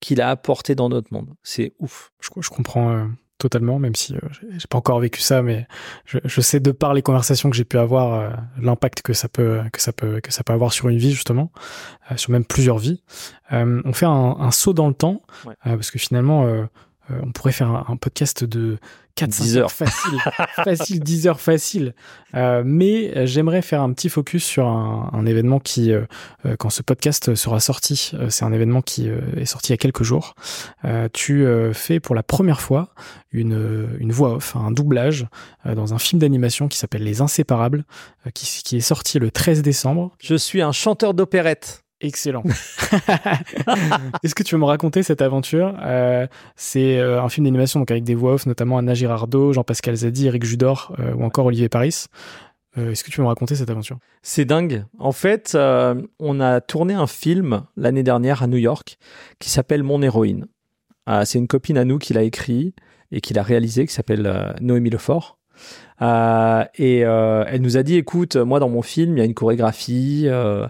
qu'il 0.00 0.20
a 0.20 0.30
apporté 0.30 0.74
dans 0.74 0.88
notre 0.88 1.12
monde. 1.12 1.34
C'est 1.42 1.72
ouf. 1.78 2.12
je, 2.20 2.28
je 2.40 2.50
comprends 2.50 2.90
euh, 2.92 3.06
totalement, 3.38 3.78
même 3.78 3.94
si 3.94 4.14
euh, 4.14 4.18
j'ai 4.56 4.66
pas 4.68 4.78
encore 4.78 5.00
vécu 5.00 5.20
ça, 5.20 5.42
mais 5.42 5.66
je, 6.04 6.18
je 6.24 6.40
sais 6.40 6.60
de 6.60 6.70
par 6.70 6.94
les 6.94 7.02
conversations 7.02 7.50
que 7.50 7.56
j'ai 7.56 7.64
pu 7.64 7.78
avoir 7.78 8.14
euh, 8.14 8.30
l'impact 8.60 9.02
que 9.02 9.12
ça 9.14 9.28
peut 9.28 9.62
que 9.72 9.80
ça 9.80 9.92
peut 9.92 10.20
que 10.20 10.32
ça 10.32 10.44
peut 10.44 10.52
avoir 10.52 10.72
sur 10.72 10.88
une 10.88 10.98
vie 10.98 11.12
justement, 11.12 11.50
euh, 12.10 12.16
sur 12.16 12.30
même 12.30 12.44
plusieurs 12.44 12.78
vies. 12.78 13.02
On 13.50 13.92
fait 13.92 14.06
un, 14.06 14.36
un 14.38 14.50
saut 14.50 14.72
dans 14.74 14.88
le 14.88 14.94
temps 14.94 15.22
Ouais. 15.44 15.54
parce 15.64 15.90
que 15.90 15.98
finalement 15.98 16.46
euh, 17.10 17.20
on 17.22 17.32
pourrait 17.32 17.52
faire 17.52 17.70
un, 17.70 17.84
un 17.88 17.96
podcast 17.96 18.44
de 18.44 18.78
4 19.16 19.30
10 19.30 19.52
5 19.54 19.58
heures 19.58 19.72
facile, 19.72 20.18
facile 20.64 21.00
10 21.00 21.26
heures 21.26 21.40
facile. 21.40 21.94
Euh, 22.34 22.62
mais 22.64 23.16
euh, 23.16 23.26
j'aimerais 23.26 23.62
faire 23.62 23.80
un 23.80 23.92
petit 23.92 24.10
focus 24.10 24.44
sur 24.44 24.66
un, 24.66 25.10
un 25.12 25.26
événement 25.26 25.58
qui, 25.58 25.92
euh, 25.92 26.04
quand 26.58 26.70
ce 26.70 26.82
podcast 26.82 27.34
sera 27.34 27.58
sorti, 27.58 28.12
c'est 28.28 28.44
un 28.44 28.52
événement 28.52 28.82
qui 28.82 29.08
est 29.08 29.46
sorti 29.46 29.70
il 29.70 29.72
y 29.72 29.74
a 29.74 29.78
quelques 29.78 30.02
jours. 30.02 30.34
Tu 31.12 31.46
fais 31.72 31.98
pour 31.98 32.14
la 32.14 32.22
première 32.22 32.60
fois 32.60 32.90
une, 33.32 33.88
une 33.98 34.12
voix 34.12 34.34
off, 34.34 34.54
un 34.54 34.70
doublage 34.70 35.26
dans 35.64 35.94
un 35.94 35.98
film 35.98 36.20
d'animation 36.20 36.68
qui 36.68 36.78
s'appelle 36.78 37.02
Les 37.02 37.20
Inséparables, 37.20 37.84
qui, 38.34 38.62
qui 38.64 38.76
est 38.76 38.80
sorti 38.80 39.18
le 39.18 39.30
13 39.30 39.62
décembre. 39.62 40.12
Je 40.20 40.34
suis 40.34 40.62
un 40.62 40.72
chanteur 40.72 41.14
d'opérette. 41.14 41.85
Excellent. 42.00 42.42
Est-ce 44.22 44.34
que 44.34 44.42
tu 44.42 44.54
veux 44.54 44.60
me 44.60 44.66
raconter 44.66 45.02
cette 45.02 45.22
aventure? 45.22 45.74
Euh, 45.82 46.26
C'est 46.54 46.98
euh, 46.98 47.22
un 47.22 47.28
film 47.30 47.46
d'animation 47.46 47.80
donc 47.80 47.90
avec 47.90 48.04
des 48.04 48.14
voix 48.14 48.34
off, 48.34 48.46
notamment 48.46 48.76
Anna 48.76 48.92
Girardot, 48.92 49.54
Jean-Pascal 49.54 49.96
Zadi, 49.96 50.26
Eric 50.26 50.44
Judor 50.44 50.94
euh, 50.98 51.14
ou 51.14 51.24
encore 51.24 51.46
Olivier 51.46 51.68
Paris. 51.68 52.06
Est-ce 52.76 53.02
que 53.02 53.10
tu 53.10 53.16
veux 53.16 53.22
me 53.22 53.28
raconter 53.28 53.54
cette 53.54 53.70
aventure? 53.70 53.96
C'est 54.20 54.44
dingue. 54.44 54.84
En 54.98 55.12
fait, 55.12 55.56
on 55.56 56.40
a 56.40 56.60
tourné 56.60 56.92
un 56.92 57.06
film 57.06 57.62
l'année 57.74 58.02
dernière 58.02 58.42
à 58.42 58.48
New 58.48 58.58
York 58.58 58.98
qui 59.38 59.48
s'appelle 59.48 59.82
Mon 59.82 60.02
héroïne. 60.02 60.44
C'est 61.24 61.38
une 61.38 61.46
copine 61.46 61.78
à 61.78 61.86
nous 61.86 61.96
qui 61.96 62.12
l'a 62.12 62.22
écrit 62.22 62.74
et 63.12 63.22
qui 63.22 63.32
l'a 63.32 63.42
réalisé, 63.42 63.86
qui 63.86 63.94
s'appelle 63.94 64.54
Noémie 64.60 64.90
Lefort. 64.90 65.35
Euh, 66.02 66.64
et 66.74 67.04
euh, 67.04 67.44
elle 67.48 67.62
nous 67.62 67.76
a 67.76 67.82
dit, 67.82 67.96
écoute, 67.96 68.36
moi 68.36 68.60
dans 68.60 68.68
mon 68.68 68.82
film, 68.82 69.16
il 69.16 69.18
y 69.18 69.22
a 69.22 69.24
une 69.24 69.34
chorégraphie 69.34 70.24
euh, 70.26 70.66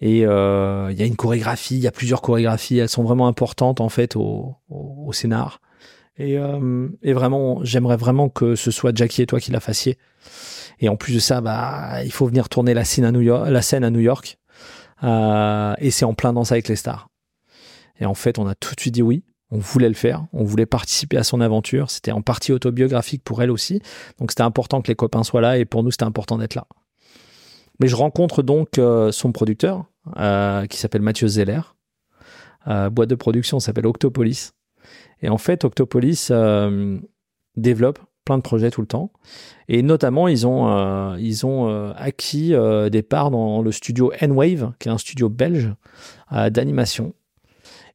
et 0.00 0.18
il 0.20 0.98
y 0.98 1.02
a 1.02 1.06
une 1.06 1.16
chorégraphie, 1.16 1.76
il 1.76 1.80
y 1.80 1.86
a 1.86 1.92
plusieurs 1.92 2.22
chorégraphies, 2.22 2.78
elles 2.78 2.88
sont 2.88 3.02
vraiment 3.02 3.26
importantes 3.26 3.80
en 3.80 3.88
fait 3.88 4.16
au, 4.16 4.54
au, 4.68 5.12
scénar. 5.12 5.60
Et, 6.20 6.36
vraiment, 7.12 7.60
j'aimerais 7.62 7.96
vraiment 7.96 8.28
que 8.28 8.56
ce 8.56 8.70
soit 8.70 8.96
Jackie 8.96 9.22
et 9.22 9.26
toi 9.26 9.38
qui 9.38 9.52
la 9.52 9.60
fassiez. 9.60 9.98
Et 10.80 10.88
en 10.88 10.96
plus 10.96 11.14
de 11.14 11.18
ça, 11.20 11.40
bah, 11.40 12.04
il 12.04 12.12
faut 12.12 12.26
venir 12.26 12.48
tourner 12.48 12.74
la 12.74 12.84
scène 12.84 13.04
à 13.04 13.12
New 13.12 13.20
York. 13.20 13.48
La 13.48 13.62
scène 13.62 13.84
à 13.84 13.90
New 13.90 14.00
York. 14.00 14.38
Et 15.02 15.90
c'est 15.90 16.04
en 16.04 16.14
plein 16.14 16.32
danse 16.32 16.50
avec 16.50 16.66
les 16.66 16.76
stars. 16.76 17.08
Et 18.00 18.06
en 18.06 18.14
fait, 18.14 18.38
on 18.38 18.48
a 18.48 18.54
tout 18.54 18.74
de 18.74 18.80
suite 18.80 18.94
dit 18.94 19.02
oui. 19.02 19.22
On 19.50 19.58
voulait 19.58 19.88
le 19.88 19.94
faire. 19.94 20.26
On 20.32 20.44
voulait 20.44 20.66
participer 20.66 21.16
à 21.16 21.24
son 21.24 21.40
aventure. 21.40 21.90
C'était 21.90 22.12
en 22.12 22.20
partie 22.22 22.52
autobiographique 22.52 23.22
pour 23.24 23.42
elle 23.42 23.50
aussi. 23.50 23.80
Donc 24.18 24.30
c'était 24.30 24.42
important 24.42 24.82
que 24.82 24.88
les 24.88 24.94
copains 24.94 25.22
soient 25.22 25.40
là. 25.40 25.58
Et 25.58 25.64
pour 25.64 25.82
nous, 25.82 25.90
c'était 25.90 26.04
important 26.04 26.36
d'être 26.38 26.54
là. 26.54 26.66
Mais 27.80 27.88
je 27.88 27.96
rencontre 27.96 28.42
donc 28.42 28.78
euh, 28.78 29.12
son 29.12 29.32
producteur, 29.32 29.84
euh, 30.18 30.66
qui 30.66 30.78
s'appelle 30.78 31.02
Mathieu 31.02 31.28
Zeller. 31.28 31.60
Euh, 32.66 32.90
boîte 32.90 33.08
de 33.08 33.14
production 33.14 33.60
s'appelle 33.60 33.86
Octopolis. 33.86 34.52
Et 35.22 35.28
en 35.28 35.38
fait, 35.38 35.64
Octopolis 35.64 36.30
développe 37.56 37.98
plein 38.24 38.36
de 38.36 38.42
projets 38.42 38.70
tout 38.70 38.80
le 38.82 38.86
temps. 38.86 39.12
Et 39.68 39.82
notamment, 39.82 40.28
ils 40.28 40.46
ont, 40.46 41.16
ils 41.16 41.44
ont 41.44 41.92
acquis 41.96 42.54
des 42.90 43.02
parts 43.02 43.30
dans 43.30 43.62
le 43.62 43.72
studio 43.72 44.12
N-Wave, 44.20 44.72
qui 44.78 44.88
est 44.88 44.92
un 44.92 44.98
studio 44.98 45.28
belge 45.28 45.72
d'animation. 46.30 47.14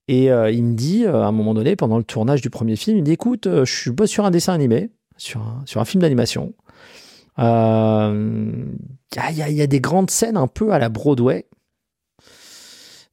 Et 0.08 0.32
euh, 0.32 0.52
il 0.52 0.64
me 0.64 0.74
dit, 0.76 1.06
euh, 1.06 1.24
à 1.24 1.28
un 1.28 1.32
moment 1.32 1.54
donné, 1.54 1.76
pendant 1.76 1.98
le 1.98 2.04
tournage 2.04 2.42
du 2.42 2.50
premier 2.50 2.76
film, 2.76 2.98
il 2.98 3.02
me 3.02 3.06
dit, 3.06 3.14
écoute, 3.14 3.48
euh, 3.48 3.66
je 3.66 3.90
bosse 3.90 4.10
sur 4.10 4.26
un 4.26 4.32
dessin 4.32 4.54
animé, 4.54 4.90
sur 5.18 5.42
un, 5.42 5.64
sur 5.66 5.80
un 5.80 5.86
film 5.86 6.02
d'animation. 6.02 6.54
Euh, 7.40 8.66
Il 9.16 9.38
y, 9.38 9.42
a, 9.42 9.50
il 9.50 9.54
y 9.54 9.60
y 9.60 9.62
a 9.62 9.68
des 9.68 9.80
grandes 9.80 10.12
scènes 10.12 10.38
un 10.38 10.48
peu 10.48 10.72
à 10.74 10.80
la 10.80 10.90
Broadway. 10.90 11.46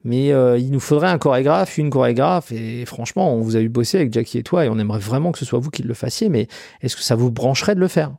Mais 0.03 0.33
euh, 0.33 0.57
il 0.59 0.71
nous 0.71 0.81
faudrait 0.81 1.09
un 1.09 1.19
chorégraphe, 1.19 1.77
une 1.77 1.91
chorégraphe, 1.91 2.53
et 2.53 2.87
franchement, 2.87 3.35
on 3.35 3.43
vous 3.43 3.57
a 3.57 3.61
eu 3.61 3.69
bosser 3.69 3.99
avec 3.99 4.13
Jackie 4.13 4.39
et 4.39 4.43
toi, 4.43 4.65
et 4.65 4.69
on 4.71 4.79
aimerait 4.79 4.99
vraiment 4.99 5.31
que 5.31 5.39
ce 5.39 5.45
soit 5.45 5.59
vous 5.59 5.71
qui 5.71 5.83
le 5.83 5.93
fassiez, 5.93 6.31
mais 6.31 6.49
est-ce 6.81 6.97
que 6.97 7.03
ça 7.03 7.17
vous 7.17 7.31
brancherait 7.31 7.75
de 7.75 7.81
le 7.81 7.89
faire? 7.89 8.13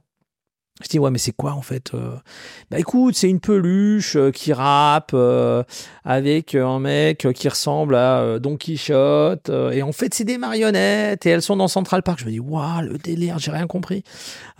Je 0.83 0.87
dis, 0.89 0.99
ouais, 0.99 1.11
mais 1.11 1.17
c'est 1.17 1.31
quoi 1.31 1.53
en 1.53 1.61
fait 1.61 1.93
euh? 1.93 2.15
Bah 2.69 2.79
écoute, 2.79 3.15
c'est 3.15 3.29
une 3.29 3.39
peluche 3.39 4.15
euh, 4.15 4.31
qui 4.31 4.53
rappe 4.53 5.11
euh, 5.13 5.63
avec 6.03 6.55
un 6.55 6.79
mec 6.79 7.27
qui 7.33 7.49
ressemble 7.49 7.95
à 7.95 8.39
Don 8.39 8.57
Quichotte, 8.57 9.49
et 9.49 9.81
en 9.83 9.91
fait, 9.91 10.13
c'est 10.13 10.23
des 10.23 10.37
marionnettes, 10.37 11.25
et 11.25 11.29
elles 11.29 11.41
sont 11.41 11.55
dans 11.55 11.67
Central 11.67 12.03
Park. 12.03 12.19
Je 12.19 12.25
me 12.25 12.31
dis, 12.31 12.39
waouh, 12.39 12.81
le 12.81 12.97
délire, 12.97 13.39
j'ai 13.39 13.51
rien 13.51 13.67
compris. 13.67 14.03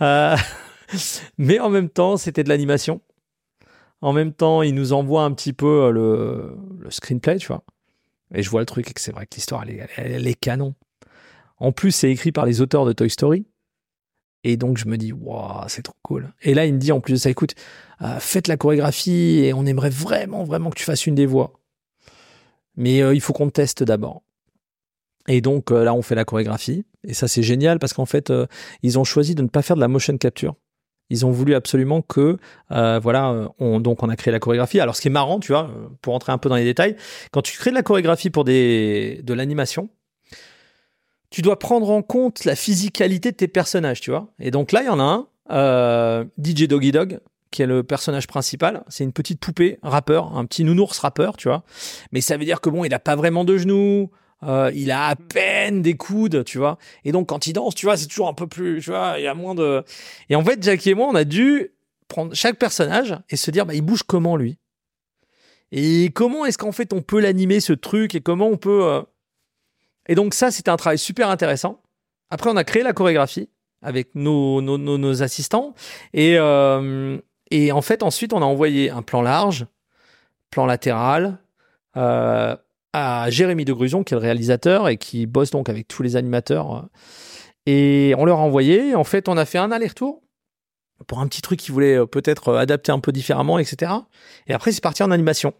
Mais 1.38 1.58
en 1.58 1.70
même 1.70 1.88
temps, 1.88 2.16
c'était 2.16 2.44
de 2.44 2.48
l'animation. 2.48 3.00
En 4.00 4.12
même 4.12 4.32
temps, 4.32 4.62
il 4.62 4.74
nous 4.74 4.92
envoie 4.92 5.22
un 5.22 5.32
petit 5.32 5.52
peu 5.52 5.90
le, 5.90 6.56
le 6.78 6.90
screenplay, 6.90 7.38
tu 7.38 7.46
vois. 7.46 7.64
Et 8.34 8.42
je 8.42 8.50
vois 8.50 8.60
le 8.60 8.66
truc 8.66 8.90
et 8.90 8.92
que 8.92 9.00
c'est 9.00 9.12
vrai 9.12 9.26
que 9.26 9.34
l'histoire, 9.34 9.64
elle 9.96 10.26
est 10.26 10.34
canon. 10.34 10.74
En 11.58 11.70
plus, 11.70 11.92
c'est 11.92 12.10
écrit 12.10 12.32
par 12.32 12.44
les 12.44 12.60
auteurs 12.60 12.84
de 12.84 12.92
Toy 12.92 13.08
Story. 13.08 13.46
Et 14.44 14.56
donc 14.56 14.76
je 14.76 14.86
me 14.86 14.96
dis, 14.96 15.12
waouh, 15.12 15.64
c'est 15.68 15.82
trop 15.82 15.94
cool. 16.02 16.32
Et 16.42 16.54
là, 16.54 16.66
il 16.66 16.74
me 16.74 16.78
dit 16.78 16.92
en 16.92 17.00
plus 17.00 17.12
de 17.14 17.18
ça, 17.18 17.30
écoute, 17.30 17.54
euh, 18.02 18.18
faites 18.18 18.48
la 18.48 18.56
chorégraphie 18.56 19.40
et 19.44 19.54
on 19.54 19.64
aimerait 19.66 19.90
vraiment, 19.90 20.44
vraiment 20.44 20.70
que 20.70 20.78
tu 20.78 20.84
fasses 20.84 21.06
une 21.06 21.14
des 21.14 21.26
voix. 21.26 21.52
Mais 22.76 23.02
euh, 23.02 23.14
il 23.14 23.20
faut 23.20 23.32
qu'on 23.32 23.50
teste 23.50 23.82
d'abord. 23.82 24.22
Et 25.28 25.40
donc 25.40 25.70
euh, 25.70 25.84
là, 25.84 25.94
on 25.94 26.02
fait 26.02 26.16
la 26.16 26.24
chorégraphie. 26.24 26.84
Et 27.04 27.14
ça, 27.14 27.28
c'est 27.28 27.42
génial 27.42 27.78
parce 27.78 27.92
qu'en 27.92 28.06
fait, 28.06 28.32
ils 28.82 28.98
ont 28.98 29.04
choisi 29.04 29.34
de 29.34 29.42
ne 29.42 29.48
pas 29.48 29.62
faire 29.62 29.76
de 29.76 29.80
la 29.80 29.88
motion 29.88 30.16
capture. 30.16 30.54
Ils 31.10 31.26
ont 31.26 31.30
voulu 31.30 31.54
absolument 31.54 32.00
que, 32.00 32.38
voilà, 32.70 33.50
on, 33.58 33.80
donc 33.80 34.02
on 34.02 34.08
a 34.08 34.16
créé 34.16 34.32
la 34.32 34.38
chorégraphie. 34.38 34.80
Alors, 34.80 34.96
ce 34.96 35.00
qui 35.02 35.08
est 35.08 35.10
marrant, 35.10 35.40
tu 35.40 35.52
vois, 35.52 35.68
pour 36.00 36.14
entrer 36.14 36.32
un 36.32 36.38
peu 36.38 36.48
dans 36.48 36.54
les 36.54 36.64
détails, 36.64 36.96
quand 37.32 37.42
tu 37.42 37.58
crées 37.58 37.70
de 37.70 37.74
la 37.74 37.82
chorégraphie 37.82 38.30
pour 38.30 38.44
des, 38.44 39.20
de 39.24 39.34
l'animation, 39.34 39.90
tu 41.32 41.40
dois 41.40 41.58
prendre 41.58 41.90
en 41.90 42.02
compte 42.02 42.44
la 42.44 42.54
physicalité 42.54 43.32
de 43.32 43.36
tes 43.36 43.48
personnages, 43.48 44.02
tu 44.02 44.10
vois. 44.10 44.28
Et 44.38 44.50
donc 44.50 44.70
là, 44.70 44.82
il 44.82 44.86
y 44.86 44.90
en 44.90 45.00
a 45.00 45.02
un, 45.02 45.26
euh, 45.50 46.24
DJ 46.38 46.68
Doggy 46.68 46.92
Dog, 46.92 47.20
qui 47.50 47.62
est 47.62 47.66
le 47.66 47.82
personnage 47.82 48.26
principal. 48.26 48.84
C'est 48.88 49.02
une 49.02 49.14
petite 49.14 49.40
poupée 49.40 49.78
rappeur, 49.82 50.36
un 50.36 50.44
petit 50.44 50.62
nounours 50.62 50.98
rappeur, 50.98 51.38
tu 51.38 51.48
vois. 51.48 51.64
Mais 52.12 52.20
ça 52.20 52.36
veut 52.36 52.44
dire 52.44 52.60
que 52.60 52.68
bon, 52.68 52.84
il 52.84 52.92
a 52.92 52.98
pas 52.98 53.16
vraiment 53.16 53.44
de 53.44 53.56
genoux. 53.56 54.10
Euh, 54.42 54.70
il 54.74 54.90
a 54.90 55.06
à 55.06 55.16
peine 55.16 55.80
des 55.80 55.94
coudes, 55.94 56.44
tu 56.44 56.58
vois. 56.58 56.76
Et 57.04 57.12
donc 57.12 57.30
quand 57.30 57.46
il 57.46 57.54
danse, 57.54 57.74
tu 57.74 57.86
vois, 57.86 57.96
c'est 57.96 58.08
toujours 58.08 58.28
un 58.28 58.34
peu 58.34 58.46
plus, 58.46 58.82
tu 58.82 58.90
vois, 58.90 59.14
il 59.16 59.24
y 59.24 59.26
a 59.26 59.34
moins 59.34 59.54
de. 59.54 59.82
Et 60.28 60.36
en 60.36 60.44
fait, 60.44 60.62
Jackie 60.62 60.90
et 60.90 60.94
moi, 60.94 61.08
on 61.10 61.14
a 61.14 61.24
dû 61.24 61.70
prendre 62.08 62.34
chaque 62.34 62.58
personnage 62.58 63.16
et 63.30 63.36
se 63.36 63.50
dire, 63.50 63.64
bah, 63.64 63.74
il 63.74 63.82
bouge 63.82 64.02
comment 64.02 64.36
lui? 64.36 64.58
Et 65.70 66.10
comment 66.14 66.44
est-ce 66.44 66.58
qu'en 66.58 66.72
fait 66.72 66.92
on 66.92 67.00
peut 67.00 67.18
l'animer 67.18 67.60
ce 67.60 67.72
truc? 67.72 68.14
Et 68.14 68.20
comment 68.20 68.48
on 68.48 68.58
peut 68.58 68.84
euh, 68.84 69.00
et 70.08 70.14
donc 70.14 70.34
ça, 70.34 70.50
c'était 70.50 70.70
un 70.70 70.76
travail 70.76 70.98
super 70.98 71.30
intéressant. 71.30 71.80
Après, 72.30 72.50
on 72.50 72.56
a 72.56 72.64
créé 72.64 72.82
la 72.82 72.92
chorégraphie 72.92 73.48
avec 73.82 74.14
nos, 74.14 74.60
nos, 74.60 75.22
assistants. 75.22 75.74
Et, 76.14 76.36
euh, 76.38 77.18
et 77.50 77.72
en 77.72 77.82
fait, 77.82 78.02
ensuite, 78.02 78.32
on 78.32 78.42
a 78.42 78.44
envoyé 78.44 78.90
un 78.90 79.02
plan 79.02 79.22
large, 79.22 79.66
plan 80.50 80.66
latéral, 80.66 81.38
euh, 81.96 82.56
à 82.92 83.30
Jérémy 83.30 83.64
de 83.64 83.72
Gruson, 83.72 84.04
qui 84.04 84.14
est 84.14 84.16
le 84.16 84.22
réalisateur 84.22 84.88
et 84.88 84.96
qui 84.96 85.26
bosse 85.26 85.50
donc 85.50 85.68
avec 85.68 85.88
tous 85.88 86.02
les 86.02 86.16
animateurs. 86.16 86.88
Et 87.66 88.14
on 88.18 88.24
leur 88.24 88.38
a 88.38 88.42
envoyé. 88.42 88.94
En 88.94 89.04
fait, 89.04 89.28
on 89.28 89.36
a 89.36 89.44
fait 89.44 89.58
un 89.58 89.70
aller-retour 89.70 90.22
pour 91.06 91.20
un 91.20 91.26
petit 91.26 91.42
truc 91.42 91.58
qu'ils 91.58 91.72
voulaient 91.72 91.98
euh, 91.98 92.06
peut-être 92.06 92.54
adapter 92.54 92.92
un 92.92 93.00
peu 93.00 93.12
différemment, 93.12 93.58
etc. 93.58 93.92
Et 94.46 94.54
après, 94.54 94.72
c'est 94.72 94.82
parti 94.82 95.02
en 95.02 95.10
animation. 95.10 95.52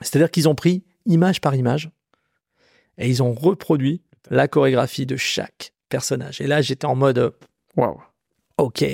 C'est-à-dire 0.00 0.30
qu'ils 0.30 0.48
ont 0.48 0.54
pris 0.54 0.84
image 1.06 1.40
par 1.40 1.54
image 1.54 1.90
et 2.98 3.08
ils 3.08 3.22
ont 3.22 3.32
reproduit 3.32 4.02
la 4.30 4.48
chorégraphie 4.48 5.06
de 5.06 5.16
chaque 5.16 5.72
personnage. 5.88 6.40
Et 6.40 6.46
là, 6.46 6.62
j'étais 6.62 6.86
en 6.86 6.94
mode 6.94 7.18
euh, 7.18 7.30
waouh. 7.76 8.00
Ok. 8.58 8.84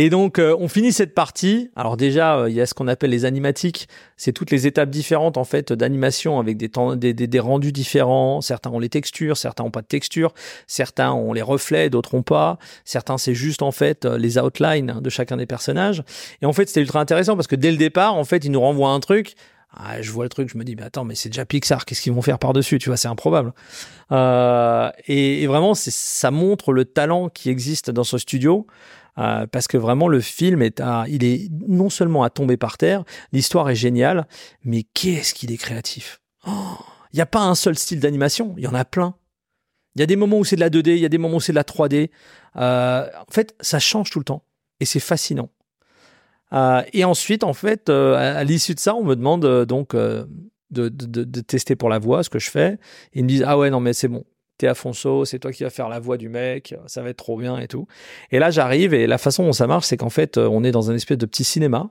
Et 0.00 0.10
donc, 0.10 0.38
euh, 0.38 0.54
on 0.60 0.68
finit 0.68 0.92
cette 0.92 1.12
partie. 1.12 1.70
Alors 1.74 1.96
déjà, 1.96 2.38
euh, 2.38 2.50
il 2.50 2.54
y 2.54 2.60
a 2.60 2.66
ce 2.66 2.74
qu'on 2.74 2.86
appelle 2.86 3.10
les 3.10 3.24
animatiques. 3.24 3.88
C'est 4.16 4.32
toutes 4.32 4.50
les 4.52 4.66
étapes 4.66 4.90
différentes 4.90 5.36
en 5.36 5.44
fait 5.44 5.72
d'animation 5.72 6.38
avec 6.38 6.56
des, 6.56 6.68
temps, 6.68 6.94
des, 6.94 7.12
des, 7.14 7.40
rendus 7.40 7.72
différents. 7.72 8.40
Certains 8.40 8.70
ont 8.70 8.78
les 8.78 8.90
textures, 8.90 9.36
certains 9.36 9.64
ont 9.64 9.72
pas 9.72 9.82
de 9.82 9.86
texture, 9.86 10.34
certains 10.66 11.12
ont 11.12 11.32
les 11.32 11.42
reflets, 11.42 11.90
d'autres 11.90 12.14
ont 12.14 12.22
pas. 12.22 12.58
Certains 12.84 13.18
c'est 13.18 13.34
juste 13.34 13.62
en 13.62 13.72
fait 13.72 14.04
les 14.04 14.38
outlines 14.38 15.00
de 15.00 15.10
chacun 15.10 15.36
des 15.36 15.46
personnages. 15.46 16.04
Et 16.42 16.46
en 16.46 16.52
fait, 16.52 16.68
c'était 16.68 16.82
ultra 16.82 17.00
intéressant 17.00 17.34
parce 17.34 17.48
que 17.48 17.56
dès 17.56 17.72
le 17.72 17.76
départ, 17.76 18.14
en 18.14 18.24
fait, 18.24 18.44
ils 18.44 18.52
nous 18.52 18.60
renvoient 18.60 18.90
un 18.90 19.00
truc. 19.00 19.34
Ah, 19.80 20.02
je 20.02 20.10
vois 20.10 20.24
le 20.24 20.28
truc, 20.28 20.50
je 20.52 20.58
me 20.58 20.64
dis, 20.64 20.74
mais 20.74 20.82
attends, 20.82 21.04
mais 21.04 21.14
c'est 21.14 21.28
déjà 21.28 21.46
Pixar, 21.46 21.84
qu'est-ce 21.84 22.02
qu'ils 22.02 22.12
vont 22.12 22.22
faire 22.22 22.40
par-dessus 22.40 22.78
Tu 22.80 22.88
vois, 22.88 22.96
c'est 22.96 23.08
improbable. 23.08 23.52
Euh, 24.10 24.90
et, 25.06 25.46
vraiment, 25.46 25.74
ça 25.74 26.30
montre 26.32 26.72
le 26.72 26.84
talent 26.84 27.28
qui 27.28 27.48
existe 27.48 27.90
dans 27.90 28.04
ce 28.04 28.18
studio. 28.18 28.66
Euh, 29.18 29.48
parce 29.48 29.66
que 29.66 29.76
vraiment 29.76 30.06
le 30.06 30.20
film 30.20 30.62
est 30.62 30.78
à, 30.80 31.04
il 31.08 31.24
est 31.24 31.50
non 31.66 31.90
seulement 31.90 32.22
à 32.22 32.30
tomber 32.30 32.56
par 32.56 32.78
terre, 32.78 33.02
l'histoire 33.32 33.68
est 33.68 33.74
géniale, 33.74 34.28
mais 34.62 34.84
qu'est-ce 34.94 35.34
qu'il 35.34 35.50
est 35.50 35.56
créatif. 35.56 36.20
Il 36.46 36.52
oh, 36.52 36.78
n'y 37.12 37.20
a 37.20 37.26
pas 37.26 37.40
un 37.40 37.56
seul 37.56 37.76
style 37.76 37.98
d'animation, 37.98 38.54
il 38.56 38.62
y 38.62 38.68
en 38.68 38.74
a 38.74 38.84
plein. 38.84 39.16
Il 39.96 40.00
y 40.00 40.02
a 40.04 40.06
des 40.06 40.14
moments 40.14 40.38
où 40.38 40.44
c'est 40.44 40.54
de 40.54 40.60
la 40.60 40.70
2D, 40.70 40.90
il 40.90 41.00
y 41.00 41.04
a 41.04 41.08
des 41.08 41.18
moments 41.18 41.38
où 41.38 41.40
c'est 41.40 41.50
de 41.50 41.56
la 41.56 41.64
3D. 41.64 42.10
Euh, 42.56 43.08
en 43.18 43.32
fait, 43.32 43.56
ça 43.60 43.80
change 43.80 44.10
tout 44.10 44.20
le 44.20 44.24
temps 44.24 44.44
et 44.78 44.84
c'est 44.84 45.00
fascinant. 45.00 45.50
Euh, 46.52 46.82
et 46.92 47.04
ensuite, 47.04 47.44
en 47.44 47.52
fait, 47.52 47.88
euh, 47.88 48.14
à, 48.14 48.44
l'issue 48.44 48.74
de 48.74 48.80
ça, 48.80 48.94
on 48.94 49.04
me 49.04 49.14
demande 49.14 49.44
euh, 49.44 49.64
donc 49.64 49.94
de, 49.94 51.40
tester 51.42 51.76
pour 51.76 51.88
la 51.88 51.98
voix, 51.98 52.22
ce 52.22 52.30
que 52.30 52.38
je 52.38 52.50
fais. 52.50 52.78
Ils 53.12 53.24
me 53.24 53.28
disent 53.28 53.44
ah 53.46 53.58
ouais 53.58 53.70
non 53.70 53.80
mais 53.80 53.92
c'est 53.92 54.08
bon, 54.08 54.24
t'es 54.58 54.66
Afonso, 54.66 55.24
c'est 55.24 55.38
toi 55.38 55.52
qui 55.52 55.62
vas 55.62 55.70
faire 55.70 55.88
la 55.88 55.98
voix 55.98 56.16
du 56.16 56.28
mec, 56.28 56.74
ça 56.86 57.02
va 57.02 57.10
être 57.10 57.16
trop 57.16 57.38
bien 57.38 57.58
et 57.58 57.68
tout. 57.68 57.86
Et 58.30 58.38
là 58.38 58.50
j'arrive 58.50 58.94
et 58.94 59.06
la 59.06 59.18
façon 59.18 59.44
dont 59.44 59.52
ça 59.52 59.66
marche, 59.66 59.86
c'est 59.86 59.96
qu'en 59.96 60.10
fait 60.10 60.38
on 60.38 60.64
est 60.64 60.72
dans 60.72 60.90
un 60.90 60.94
espèce 60.94 61.18
de 61.18 61.26
petit 61.26 61.44
cinéma. 61.44 61.90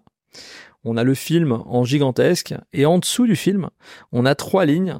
On 0.84 0.95
a 0.95 1.03
le 1.03 1.15
film 1.15 1.63
en 1.65 1.84
gigantesque 1.84 2.53
et 2.71 2.85
en 2.85 2.99
dessous 2.99 3.25
du 3.25 3.35
film, 3.35 3.69
on 4.11 4.25
a 4.25 4.35
trois 4.35 4.65
lignes 4.65 4.99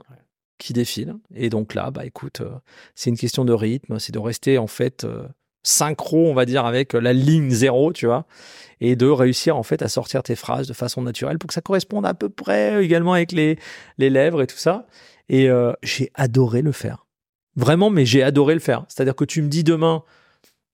qui 0.58 0.74
défilent. 0.74 1.16
Et 1.36 1.50
donc 1.50 1.76
là, 1.76 1.92
bah 1.92 2.04
écoute, 2.04 2.42
c'est 2.96 3.12
une 3.12 3.18
question 3.18 3.46
de 3.46 3.54
rythme, 3.54 4.00
c'est 4.00 4.12
de 4.12 4.20
rester 4.20 4.58
en 4.58 4.68
fait 4.68 5.06
synchro, 5.68 6.30
on 6.30 6.34
va 6.34 6.46
dire, 6.46 6.66
avec 6.66 6.94
la 6.94 7.14
ligne 7.14 7.50
zéro, 7.50 7.94
tu 7.94 8.06
vois 8.06 8.26
et 8.80 8.96
de 8.96 9.08
réussir 9.08 9.58
en 9.58 9.64
fait 9.64 9.82
à 9.82 9.88
sortir 9.88 10.24
tes 10.24 10.36
phrases 10.36 10.68
de 10.68 10.74
façon 10.74 11.02
naturelle 11.02 11.40
pour 11.40 11.48
que 11.48 11.54
ça 11.54 11.62
corresponde 11.62 12.06
à 12.06 12.14
peu 12.14 12.30
près 12.30 12.84
également 12.84 13.14
avec 13.14 13.32
les, 13.32 13.58
les 13.98 14.10
lèvres 14.10 14.42
et 14.42 14.48
tout 14.48 14.58
ça. 14.58 14.88
Et 15.30 15.50
euh, 15.50 15.74
j'ai 15.84 16.12
adoré 16.14 16.62
le 16.62 16.72
faire. 16.72 17.06
Vraiment, 17.56 17.90
mais 17.90 18.06
j'ai 18.06 18.24
adoré 18.24 18.54
le 18.54 18.60
faire. 18.60 18.86
C'est-à-dire 18.88 19.16
que 19.16 19.26
tu 19.26 19.42
me 19.42 19.48
dis 19.48 19.64
demain, 19.64 20.04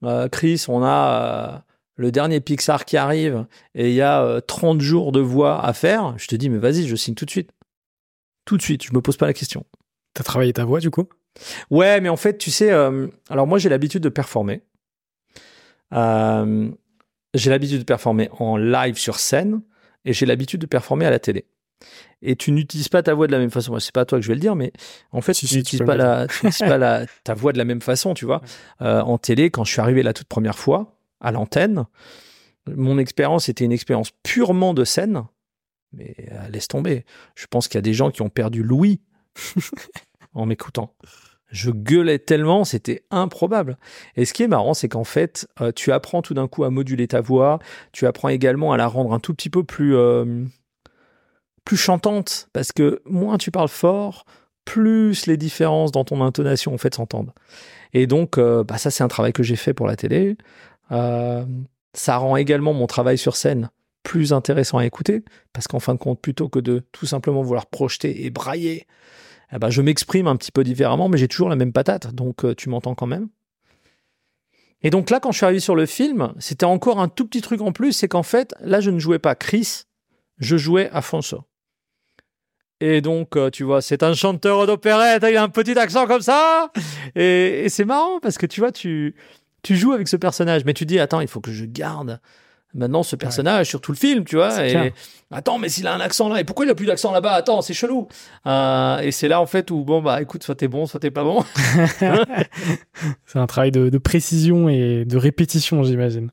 euh, 0.04 0.28
Chris, 0.28 0.66
on 0.68 0.84
a 0.84 1.54
euh, 1.56 1.58
le 1.96 2.12
dernier 2.12 2.42
Pixar 2.42 2.86
qui 2.86 2.98
arrive 2.98 3.46
et 3.74 3.90
il 3.90 3.96
y 3.96 4.02
a 4.02 4.42
30 4.42 4.82
jours 4.82 5.12
de 5.12 5.22
voix 5.22 5.64
à 5.66 5.74
faire. 5.74 6.14
Je 6.18 6.28
te 6.28 6.36
dis, 6.36 6.50
mais 6.50 6.60
vas-y, 6.60 6.88
je 6.88 6.96
signe 6.96 7.16
tout 7.16 7.26
de 7.26 7.32
suite. 7.32 7.52
Tout 8.46 8.58
de 8.58 8.62
suite, 8.62 8.84
je 8.84 8.94
me 8.94 9.02
pose 9.02 9.16
pas 9.16 9.26
la 9.26 9.34
question. 9.34 9.66
T'as 10.14 10.24
travaillé 10.24 10.52
ta 10.52 10.66
voix 10.66 10.82
du 10.82 10.92
coup? 10.92 11.08
Ouais, 11.72 12.02
mais 12.02 12.10
en 12.10 12.18
fait, 12.18 12.38
tu 12.38 12.52
sais, 12.52 12.70
alors 12.70 13.48
moi 13.48 13.58
j'ai 13.58 13.70
l'habitude 13.70 14.04
de 14.04 14.10
performer. 14.10 14.62
Euh, 15.94 16.72
j'ai 17.34 17.50
l'habitude 17.50 17.80
de 17.80 17.84
performer 17.84 18.30
en 18.40 18.58
live 18.58 18.98
sur 18.98 19.20
scène 19.20 19.62
et 20.06 20.14
j'ai 20.14 20.26
l'habitude 20.26 20.62
de 20.62 20.66
performer 20.66 21.06
à 21.06 21.10
la 21.10 21.20
télé. 21.20 21.46
Et 22.22 22.36
tu 22.36 22.52
n'utilises 22.52 22.88
pas 22.88 23.04
ta 23.04 23.14
voix 23.14 23.28
de 23.28 23.34
la 23.34 23.40
même 23.40 23.52
façon. 23.52 23.78
C'est 23.80 23.92
pas 23.92 24.02
à 24.02 24.06
toi 24.06 24.18
que 24.18 24.24
je 24.24 24.30
vais 24.30 24.36
le 24.36 24.40
dire, 24.40 24.56
mais 24.56 24.72
en 25.12 25.22
fait, 25.22 25.34
tu 25.34 25.54
n'utilises 25.56 25.86
pas, 25.86 25.98
la, 25.98 26.28
pas 26.60 26.78
la, 26.78 27.06
ta 27.24 27.34
voix 27.34 27.52
de 27.52 27.58
la 27.58 27.66
même 27.66 27.82
façon, 27.82 28.14
tu 28.14 28.26
vois. 28.26 28.42
Euh, 28.82 29.02
en 29.02 29.18
télé, 29.18 29.50
quand 29.50 29.66
je 29.66 29.72
suis 29.72 29.82
arrivé 29.82 30.04
la 30.04 30.14
toute 30.14 30.28
première 30.28 30.58
fois 30.58 30.98
à 31.20 31.32
l'antenne, 31.32 31.86
mon 32.74 32.98
expérience 32.98 33.50
était 33.50 33.66
une 33.66 33.74
expérience 33.74 34.12
purement 34.24 34.74
de 34.74 34.86
scène. 34.86 35.24
Mais 35.92 36.16
euh, 36.32 36.48
laisse 36.50 36.70
tomber. 36.70 37.06
Je 37.36 37.46
pense 37.48 37.68
qu'il 37.68 37.78
y 37.78 37.80
a 37.80 37.84
des 37.84 37.94
gens 37.94 38.10
qui 38.10 38.22
ont 38.22 38.30
perdu 38.30 38.64
l'ouïe 38.64 39.02
en 40.34 40.46
m'écoutant 40.46 40.96
je 41.54 41.70
gueulais 41.70 42.18
tellement, 42.18 42.66
c'était 42.66 43.04
improbable. 43.12 43.78
Et 44.16 44.26
ce 44.26 44.34
qui 44.34 44.42
est 44.42 44.48
marrant, 44.48 44.74
c'est 44.74 44.90
qu'en 44.90 45.04
fait, 45.04 45.48
euh, 45.62 45.72
tu 45.72 45.92
apprends 45.92 46.24
tout 46.24 46.34
d'un 46.34 46.48
coup 46.48 46.64
à 46.64 46.72
moduler 46.72 47.08
ta 47.08 47.22
voix, 47.22 47.60
tu 47.92 48.08
apprends 48.08 48.30
également 48.30 48.74
à 48.74 48.78
la 48.78 48.88
rendre 48.88 49.14
un 49.14 49.20
tout 49.20 49.36
petit 49.36 49.52
peu 49.52 49.64
plus, 49.64 49.96
euh, 49.96 50.44
plus 51.64 51.78
chantante, 51.78 52.50
parce 52.54 52.72
que 52.72 53.02
moins 53.06 53.38
tu 53.38 53.52
parles 53.52 53.70
fort, 53.70 54.26
plus 54.66 55.28
les 55.28 55.38
différences 55.38 55.92
dans 55.92 56.04
ton 56.04 56.22
intonation 56.22 56.74
en 56.74 56.80
fait 56.80 56.96
s'entendent. 56.96 57.34
Et 57.94 58.08
donc, 58.08 58.40
euh, 58.40 58.64
bah, 58.64 58.80
ça 58.80 58.90
c'est 58.90 59.04
un 59.04 59.08
travail 59.08 59.32
que 59.32 59.44
j'ai 59.44 59.56
fait 59.56 59.76
pour 59.76 59.86
la 59.86 59.96
télé. 59.96 60.36
ça 60.90 62.18
rend 62.18 62.36
également 62.36 62.74
mon 62.74 62.88
travail 62.88 63.20
sur 63.20 63.36
scène 63.36 63.70
plus 64.02 64.34
intéressant 64.34 64.80
à 64.80 64.86
écouter, 64.86 65.24
parce 65.54 65.68
qu'en 65.68 65.80
fin 65.80 65.94
de 65.94 66.00
compte, 66.00 66.20
plutôt 66.20 66.50
que 66.50 66.60
de 66.60 66.84
tout 66.92 67.06
simplement 67.06 67.44
vouloir 67.44 67.68
projeter 67.68 68.26
et 68.26 68.32
brailler 68.32 68.88
eh 69.54 69.60
ben, 69.60 69.70
je 69.70 69.82
m'exprime 69.82 70.28
un 70.28 70.36
petit 70.36 70.52
peu 70.52 70.64
différemment, 70.64 71.10
mais 71.10 71.18
j'ai 71.18 71.28
toujours 71.28 71.50
la 71.50 71.56
même 71.56 71.74
patate, 71.74 72.14
donc 72.14 72.44
euh, 72.44 72.56
tu 72.56 72.70
m'entends 72.70 72.96
quand 72.96 73.08
même. 73.08 73.30
Et 74.82 74.90
donc 74.90 75.10
là, 75.10 75.20
quand 75.20 75.32
je 75.32 75.38
suis 75.38 75.46
arrivé 75.46 75.60
sur 75.60 75.76
le 75.76 75.86
film, 75.86 76.34
c'était 76.40 76.66
encore 76.66 77.00
un 77.00 77.08
tout 77.08 77.26
petit 77.26 77.42
truc 77.42 77.62
en 77.62 77.72
plus, 77.72 77.94
c'est 77.94 78.08
qu'en 78.08 78.24
fait, 78.24 78.54
là, 78.62 78.82
je 78.82 78.90
ne 78.90 79.00
jouais 79.00 79.20
pas 79.20 79.36
Chris, 79.36 79.84
je 80.40 80.58
jouais 80.58 80.90
Afonso. 80.92 81.44
Et 82.82 83.00
donc, 83.00 83.38
euh, 83.38 83.50
tu 83.50 83.64
vois, 83.64 83.82
c'est 83.82 84.04
un 84.04 84.14
chanteur 84.14 84.68
d'opérette, 84.68 85.24
il 85.30 85.38
un 85.38 85.48
petit 85.48 85.78
accent 85.80 86.06
comme 86.06 86.22
ça. 86.22 86.72
Et, 87.16 87.66
et 87.66 87.70
c'est 87.70 87.86
marrant 87.86 88.20
parce 88.20 88.38
que 88.38 88.46
tu 88.46 88.60
vois, 88.60 88.74
tu, 88.74 89.16
tu 89.62 89.78
joues 89.78 89.94
avec 89.94 90.08
ce 90.08 90.18
personnage, 90.18 90.66
mais 90.66 90.74
tu 90.74 90.86
dis, 90.86 91.00
attends, 91.00 91.22
il 91.22 91.28
faut 91.28 91.40
que 91.40 91.52
je 91.52 91.64
garde 91.64 92.20
maintenant 92.74 93.04
ce 93.04 93.16
personnage 93.16 93.68
sur 93.68 93.82
tout 93.82 93.92
le 93.92 93.98
film, 93.98 94.24
tu 94.24 94.36
vois. 94.36 94.66
Et 94.66 94.94
attends, 95.32 95.60
mais 95.60 95.70
s'il 95.70 95.88
a 95.88 95.94
un 95.94 96.00
accent 96.00 96.30
là, 96.30 96.40
et 96.40 96.44
pourquoi 96.44 96.66
il 96.66 96.70
a 96.70 96.76
plus 96.76 96.86
d'accent 96.86 97.12
là-bas? 97.12 97.34
Attends, 97.34 97.62
c'est 97.62 97.74
chelou. 97.74 98.08
Euh, 98.46 99.00
et 99.00 99.12
c'est 99.12 99.28
là 99.28 99.42
en 99.42 99.46
fait 99.46 99.72
où 99.72 99.84
bon 99.84 100.02
bah 100.02 100.22
écoute, 100.22 100.44
soit 100.44 100.56
t'es 100.56 100.68
bon, 100.68 100.86
soit 100.86 101.00
t'es 101.00 101.12
pas 101.12 101.24
bon. 101.24 101.44
c'est 103.26 103.40
un 103.40 103.48
travail 103.48 103.72
de, 103.72 103.98
précision 103.98 104.70
et 104.70 105.06
de 105.06 105.18
répétition, 105.18 105.84
j'imagine. 105.84 106.30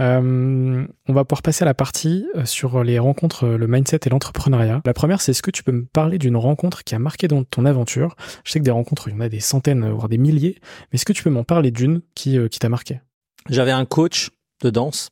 Euh, 0.00 0.84
on 1.08 1.12
va 1.12 1.24
pouvoir 1.24 1.42
passer 1.42 1.62
à 1.62 1.66
la 1.66 1.74
partie 1.74 2.26
euh, 2.34 2.44
sur 2.44 2.82
les 2.82 2.98
rencontres, 2.98 3.46
le 3.46 3.66
mindset 3.68 4.00
et 4.06 4.08
l'entrepreneuriat. 4.08 4.82
La 4.84 4.92
première, 4.92 5.20
c'est 5.20 5.30
est-ce 5.30 5.42
que 5.42 5.52
tu 5.52 5.62
peux 5.62 5.70
me 5.70 5.84
parler 5.84 6.18
d'une 6.18 6.36
rencontre 6.36 6.82
qui 6.82 6.96
a 6.96 6.98
marqué 6.98 7.28
dans 7.28 7.44
ton 7.44 7.64
aventure? 7.64 8.16
Je 8.44 8.50
sais 8.50 8.58
que 8.58 8.64
des 8.64 8.72
rencontres, 8.72 9.08
il 9.08 9.14
y 9.14 9.16
en 9.16 9.20
a 9.20 9.28
des 9.28 9.38
centaines, 9.38 9.88
voire 9.90 10.08
des 10.08 10.18
milliers, 10.18 10.58
mais 10.60 10.96
est-ce 10.96 11.04
que 11.04 11.12
tu 11.12 11.22
peux 11.22 11.30
m'en 11.30 11.44
parler 11.44 11.70
d'une 11.70 12.00
qui, 12.16 12.36
qui 12.48 12.58
t'a 12.58 12.68
marqué? 12.68 13.00
J'avais 13.48 13.70
un 13.70 13.84
coach 13.84 14.30
de 14.62 14.70
danse 14.70 15.10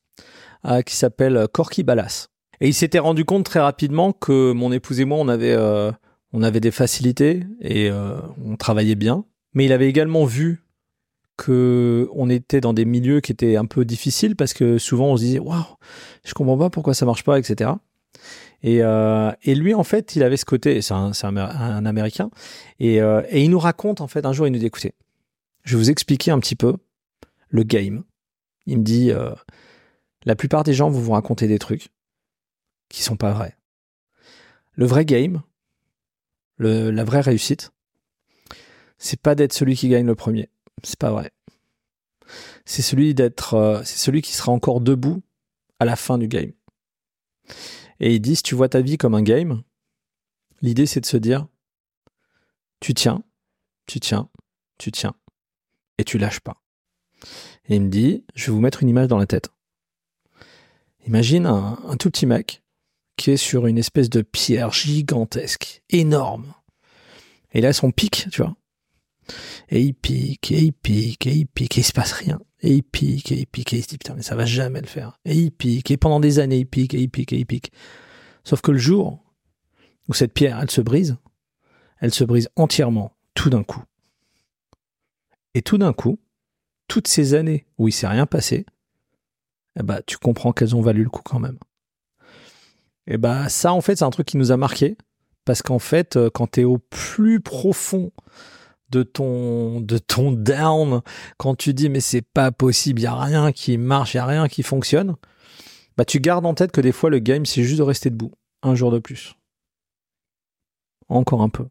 qui 0.87 0.97
s'appelle 0.97 1.47
Corky 1.53 1.83
Ballas. 1.83 2.29
Et 2.61 2.69
il 2.69 2.75
s'était 2.75 3.01
rendu 3.01 3.25
compte 3.25 3.45
très 3.45 3.61
rapidement 3.61 4.13
que 4.13 4.53
mon 4.53 4.71
épouse 4.71 5.01
et 5.01 5.05
moi, 5.05 5.19
on 5.19 5.27
avait, 5.29 5.53
euh, 5.53 5.91
on 6.33 6.43
avait 6.43 6.61
des 6.61 6.71
facilités 6.71 7.45
et 7.61 7.91
euh, 7.91 8.17
on 8.45 8.57
travaillait 8.57 8.95
bien. 8.95 9.25
Mais 9.55 9.65
il 9.65 9.73
avait 9.73 9.89
également 9.89 10.25
vu 10.25 10.63
que 11.37 12.09
on 12.15 12.31
était 12.31 12.61
dans 12.61 12.73
des 12.73 12.85
milieux 12.85 13.21
qui 13.21 13.33
étaient 13.33 13.57
un 13.57 13.65
peu 13.65 13.85
difficiles 13.85 14.37
parce 14.37 14.53
que 14.53 14.79
souvent 14.79 15.09
on 15.09 15.17
se 15.17 15.23
disait 15.23 15.39
waouh, 15.41 15.65
je 16.25 16.35
comprends 16.35 16.57
pas 16.57 16.71
pourquoi 16.71 16.95
ça 16.95 17.05
marche 17.05 17.25
pas, 17.25 17.39
etc. 17.39 17.73
Et, 18.63 18.79
euh, 18.83 19.33
et 19.43 19.55
lui, 19.55 19.75
en 19.75 19.83
fait, 19.83 20.15
il 20.15 20.23
avait 20.23 20.37
ce 20.37 20.45
côté, 20.45 20.83
c'est 20.83 20.95
un, 20.95 21.85
Américain, 21.85 22.31
et, 22.79 23.03
euh, 23.03 23.23
et 23.29 23.43
il 23.43 23.51
nous 23.51 23.59
raconte, 23.59 24.01
en 24.01 24.07
fait, 24.07 24.25
un 24.25 24.33
jour, 24.33 24.47
il 24.47 24.53
nous 24.53 24.61
dit, 24.61 24.67
écoutez, 24.67 24.95
je 25.65 25.77
vais 25.77 25.83
vous 25.83 25.91
expliquer 25.91 26.31
un 26.31 26.39
petit 26.39 26.55
peu 26.55 26.77
le 27.49 27.65
game. 27.65 28.05
Il 28.67 28.79
me 28.79 28.85
dit, 28.85 29.11
euh, 29.11 29.33
la 30.25 30.37
plupart 30.37 30.65
des 30.65 30.75
gens 30.75 30.91
vont 30.91 31.01
vous 31.01 31.13
raconter 31.13 31.49
des 31.49 31.59
trucs 31.59 31.91
qui 32.89 33.03
sont 33.03 33.17
pas 33.17 33.33
vrais. 33.33 33.57
Le 34.73 34.87
vrai 34.87 35.05
game, 35.05 35.43
la 36.59 37.05
vraie 37.05 37.21
réussite, 37.21 37.73
c'est 38.99 39.21
pas 39.21 39.35
d'être 39.35 39.53
celui 39.53 39.77
qui 39.77 39.89
gagne 39.89 40.07
le 40.07 40.15
premier. 40.15 40.49
C'est 40.85 40.99
pas 40.99 41.11
vrai. 41.11 41.33
C'est 42.65 42.83
celui 42.83 43.15
d'être, 43.15 43.55
euh, 43.55 43.83
c'est 43.85 43.99
celui 43.99 44.23
qui 44.23 44.33
sera 44.33 44.53
encore 44.53 44.81
debout 44.81 45.23
à 45.81 45.85
la 45.85 45.97
fin 45.97 46.19
du 46.19 46.29
game. 46.29 46.53
Et 48.01 48.15
il 48.15 48.21
dit, 48.21 48.37
si 48.37 48.43
tu 48.43 48.55
vois 48.55 48.69
ta 48.69 48.81
vie 48.81 48.97
comme 48.97 49.15
un 49.15 49.23
game, 49.23 49.63
l'idée 50.61 50.87
c'est 50.87 51.01
de 51.01 51.07
se 51.07 51.17
dire, 51.17 51.47
tu 52.81 52.95
tiens, 52.95 53.23
tu 53.87 54.01
tiens, 54.01 54.31
tu 54.79 54.93
tiens, 54.93 55.15
et 55.99 56.05
tu 56.05 56.19
lâches 56.19 56.41
pas. 56.41 56.63
Et 57.69 57.77
il 57.77 57.83
me 57.83 57.91
dit, 57.91 58.25
je 58.35 58.47
vais 58.47 58.53
vous 58.53 58.61
mettre 58.61 58.83
une 58.83 58.89
image 58.89 59.09
dans 59.09 59.19
la 59.19 59.27
tête. 59.27 59.51
Imagine 61.07 61.47
un, 61.47 61.97
tout 61.99 62.11
petit 62.11 62.27
mec 62.27 62.63
qui 63.17 63.33
est 63.33 63.37
sur 63.37 63.67
une 63.67 63.79
espèce 63.79 64.09
de 64.09 64.23
pierre 64.23 64.73
gigantesque, 64.73 65.83
énorme. 65.91 66.55
Et 67.53 67.61
là, 67.61 67.73
son 67.73 67.91
pic, 67.91 68.29
tu 68.31 68.43
vois. 68.43 68.57
Et 69.69 69.81
il 69.81 69.95
pique, 69.95 70.51
et 70.53 70.61
il 70.61 70.73
pique, 70.73 71.27
et 71.27 71.35
il 71.35 71.47
pique, 71.47 71.77
et 71.77 71.81
il 71.81 71.85
se 71.85 71.93
passe 71.93 72.13
rien. 72.13 72.41
Et 72.61 72.75
il 72.75 72.83
pique, 72.83 73.33
et 73.33 73.41
il 73.41 73.47
pique, 73.47 73.73
et 73.73 73.79
il 73.79 73.83
se 73.83 73.89
dit 73.89 73.99
putain, 73.99 74.15
mais 74.15 74.23
ça 74.23 74.37
va 74.37 74.45
jamais 74.45 74.81
le 74.81 74.87
faire. 74.87 75.19
Et 75.25 75.37
il 75.37 75.51
pique, 75.51 75.91
et 75.91 75.97
pendant 75.97 76.21
des 76.21 76.39
années, 76.39 76.59
il 76.59 76.67
pique, 76.67 76.95
et 76.95 77.01
il 77.01 77.09
pique, 77.09 77.33
et 77.33 77.39
il 77.39 77.47
pique. 77.47 77.73
Sauf 78.45 78.61
que 78.61 78.71
le 78.71 78.79
jour 78.79 79.23
où 80.09 80.15
cette 80.15 80.33
pierre, 80.33 80.59
elle 80.61 80.71
se 80.71 80.81
brise, 80.81 81.17
elle 82.01 82.13
se 82.13 82.25
brise 82.25 82.49
entièrement, 82.57 83.17
tout 83.35 83.51
d'un 83.51 83.63
coup. 83.63 83.83
Et 85.55 85.63
tout 85.63 85.79
d'un 85.79 85.93
coup, 85.93 86.19
toutes 86.89 87.09
ces 87.09 87.35
années 87.35 87.67
où 87.79 87.89
il 87.89 87.93
s'est 87.93 88.09
rien 88.09 88.27
passé, 88.27 88.67
eh 89.79 89.83
ben, 89.83 90.01
tu 90.07 90.19
comprends 90.19 90.53
qu'elles 90.53 90.77
ont 90.77 90.83
valu 90.83 91.05
le 91.05 91.11
coup 91.11 91.23
quand 91.25 91.39
même. 91.39 91.59
Et 93.07 93.17
bah, 93.17 93.49
ça, 93.49 93.73
en 93.73 93.81
fait, 93.81 93.97
c'est 93.97 94.05
un 94.05 94.11
truc 94.11 94.27
qui 94.27 94.37
nous 94.37 94.53
a 94.53 94.57
marqué. 94.57 94.97
Parce 95.45 95.63
qu'en 95.63 95.79
fait, 95.79 96.17
euh, 96.17 96.31
quand 96.33 96.53
tu 96.53 96.61
es 96.61 96.65
au 96.65 96.79
plus 96.79 97.41
profond 97.41 98.13
de 98.91 99.03
ton, 99.03 99.81
de 99.81 99.99
ton 99.99 100.33
down, 100.33 101.01
quand 101.37 101.57
tu 101.57 101.75
dis 101.75 101.89
mais 101.89 102.01
c'est 102.01 102.23
pas 102.23 102.53
possible, 102.53 103.01
il 103.01 103.05
y 103.05 103.07
a 103.07 103.17
rien 103.17 103.51
qui 103.51 103.79
marche, 103.79 104.15
il 104.15 104.19
y 104.19 104.21
a 104.21 104.27
rien 104.27 104.47
qui 104.49 104.63
fonctionne, 104.63 105.17
bah 105.97 106.05
tu 106.05 106.21
gardes 106.21 106.47
en 106.47 106.55
tête 106.55 106.73
que 106.73 106.81
des 106.81 106.93
fois 106.93 107.11
le 107.11 107.19
game 107.19 107.47
c'est 107.47 107.63
juste 107.63 107.79
de 107.79 107.83
rester 107.83 108.11
debout, 108.11 108.33
un 108.63 108.75
jour 108.75 108.93
de 108.93 108.99
plus. 108.99 109.35
Encore 111.09 111.43
un 111.43 111.49
peu. 111.49 111.67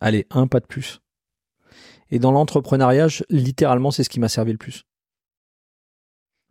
Allez, 0.00 0.26
un 0.30 0.46
pas 0.46 0.60
de 0.60 0.66
plus. 0.66 1.00
Et 2.10 2.18
dans 2.18 2.32
l'entrepreneuriat, 2.32 3.06
littéralement, 3.28 3.90
c'est 3.90 4.02
ce 4.02 4.08
qui 4.08 4.20
m'a 4.20 4.28
servi 4.28 4.52
le 4.52 4.58
plus. 4.58 4.84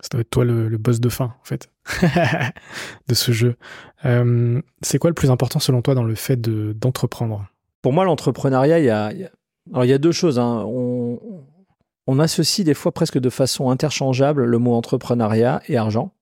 Ça 0.02 0.08
doit 0.12 0.22
être 0.22 0.30
toi 0.30 0.46
le, 0.46 0.78
boss 0.78 1.02
de 1.02 1.10
fin, 1.10 1.26
en 1.26 1.44
fait, 1.44 1.70
de 3.08 3.14
ce 3.14 3.32
jeu. 3.34 3.58
Euh, 4.06 4.62
c'est 4.82 4.98
quoi 4.98 5.10
le 5.10 5.14
plus 5.14 5.30
important 5.30 5.60
selon 5.60 5.82
toi 5.82 5.94
dans 5.94 6.04
le 6.04 6.16
fait 6.16 6.40
d'entreprendre? 6.40 7.48
Pour 7.82 7.92
moi, 7.92 8.06
l'entrepreneuriat, 8.06 8.80
il 8.80 8.86
y 8.86 8.90
a, 8.90 9.12
y 9.14 9.94
a 9.94 9.98
deux 9.98 10.14
choses. 10.14 10.40
Hein. 10.40 10.64
On, 10.66 12.20
associe 12.20 12.66
des 12.66 12.74
fois 12.74 12.92
presque 12.92 13.20
de 13.20 13.30
façon 13.30 13.70
interchangeable 13.70 14.46
le 14.46 14.58
mot 14.58 14.74
entrepreneuriat 14.74 15.62
et 15.68 15.78
argent. 15.78 16.14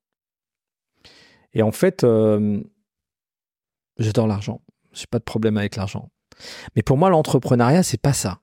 Et 1.54 1.62
en 1.62 1.72
fait, 1.72 2.04
euh, 2.04 2.62
j'adore 3.98 4.28
l'argent. 4.28 4.62
J'ai 4.92 5.08
pas 5.08 5.20
de 5.20 5.24
problème 5.24 5.58
avec 5.58 5.76
l'argent. 5.76 6.10
Mais 6.76 6.82
pour 6.82 6.98
moi, 6.98 7.10
l'entrepreneuriat, 7.10 7.84
c'est 7.84 8.02
pas 8.02 8.14
ça. 8.14 8.42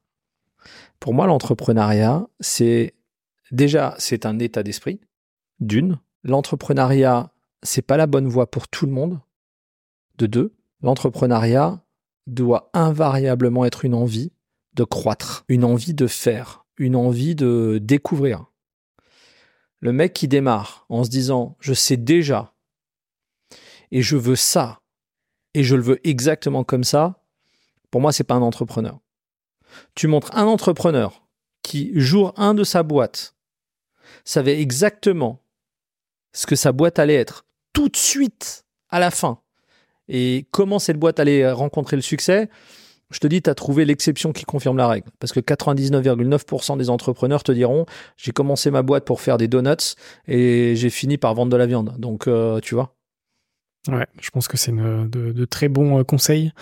Pour 1.01 1.13
moi, 1.13 1.27
l'entrepreneuriat, 1.27 2.27
c'est 2.41 2.95
déjà, 3.51 3.95
c'est 3.99 4.27
un 4.27 4.39
état 4.39 4.63
d'esprit 4.63 5.01
d'une, 5.61 5.99
l'entrepreneuriat, 6.23 7.33
c'est 7.63 7.83
pas 7.83 7.97
la 7.97 8.07
bonne 8.07 8.29
voie 8.29 8.51
pour 8.51 8.69
tout 8.69 8.87
le 8.87 8.93
monde. 8.93 9.21
De 10.19 10.27
deux, 10.27 10.55
l'entrepreneuriat 10.83 11.83
doit 12.27 12.71
invariablement 12.73 13.65
être 13.65 13.85
une 13.85 13.95
envie 13.95 14.33
de 14.75 14.85
croître, 14.85 15.45
une 15.49 15.65
envie 15.65 15.95
de 15.95 16.07
faire, 16.07 16.65
une 16.79 16.97
envie 16.97 17.35
de 17.35 17.79
découvrir. 17.81 18.47
Le 19.81 19.93
mec 19.93 20.15
qui 20.15 20.29
démarre 20.29 20.87
en 20.89 21.05
se 21.05 21.11
disant 21.11 21.57
je 21.61 21.75
sais 21.75 21.97
déjà 21.97 22.55
et 23.91 24.03
je 24.03 24.17
veux 24.17 24.37
ça 24.37 24.81
et 25.53 25.63
je 25.63 25.77
le 25.77 25.83
veux 25.83 26.09
exactement 26.09 26.65
comme 26.65 26.85
ça, 26.85 27.23
pour 27.91 28.01
moi 28.01 28.13
c'est 28.13 28.25
pas 28.25 28.35
un 28.35 28.43
entrepreneur. 28.43 29.01
Tu 29.95 30.07
montres 30.07 30.35
un 30.37 30.47
entrepreneur 30.47 31.27
qui 31.63 31.93
jour 31.95 32.33
un 32.37 32.55
de 32.55 32.65
sa 32.65 32.83
boîte 32.83 33.37
savait 34.25 34.61
exactement 34.61 35.44
ce 36.35 36.47
que 36.47 36.57
sa 36.57 36.73
boîte 36.73 36.99
allait 36.99 37.15
être 37.15 37.47
tout 37.73 37.89
de 37.89 37.97
suite 37.97 38.67
à 38.91 39.01
la 39.01 39.11
fin 39.11 39.41
et 40.09 40.47
comment 40.51 40.79
cette 40.79 40.99
boîte 40.99 41.19
allait 41.21 41.51
rencontrer 41.51 41.97
le 41.97 42.03
succès, 42.03 42.49
je 43.11 43.19
te 43.19 43.27
dis, 43.27 43.43
tu 43.43 43.51
as 43.51 43.55
trouvé 43.55 43.85
l'exception 43.85 44.33
qui 44.33 44.45
confirme 44.45 44.77
la 44.77 44.89
règle. 44.89 45.09
Parce 45.19 45.33
que 45.33 45.41
99,9% 45.41 46.77
des 46.77 46.91
entrepreneurs 46.91 47.43
te 47.43 47.53
diront, 47.53 47.87
j'ai 48.17 48.33
commencé 48.33 48.71
ma 48.71 48.83
boîte 48.83 49.05
pour 49.05 49.21
faire 49.21 49.39
des 49.39 49.49
donuts 49.49 49.95
et 50.27 50.75
j'ai 50.77 50.91
fini 50.91 51.17
par 51.17 51.35
vendre 51.35 51.53
de 51.53 51.57
la 51.57 51.67
viande. 51.67 51.95
Donc, 51.99 52.27
euh, 52.27 52.61
tu 52.61 52.75
vois. 52.75 52.95
Ouais, 53.89 54.07
je 54.21 54.31
pense 54.31 54.49
que 54.49 54.57
c'est 54.57 54.73
de, 54.73 55.45
très 55.45 55.69
bons 55.69 56.01
euh, 56.01 56.05
conseils. 56.05 56.53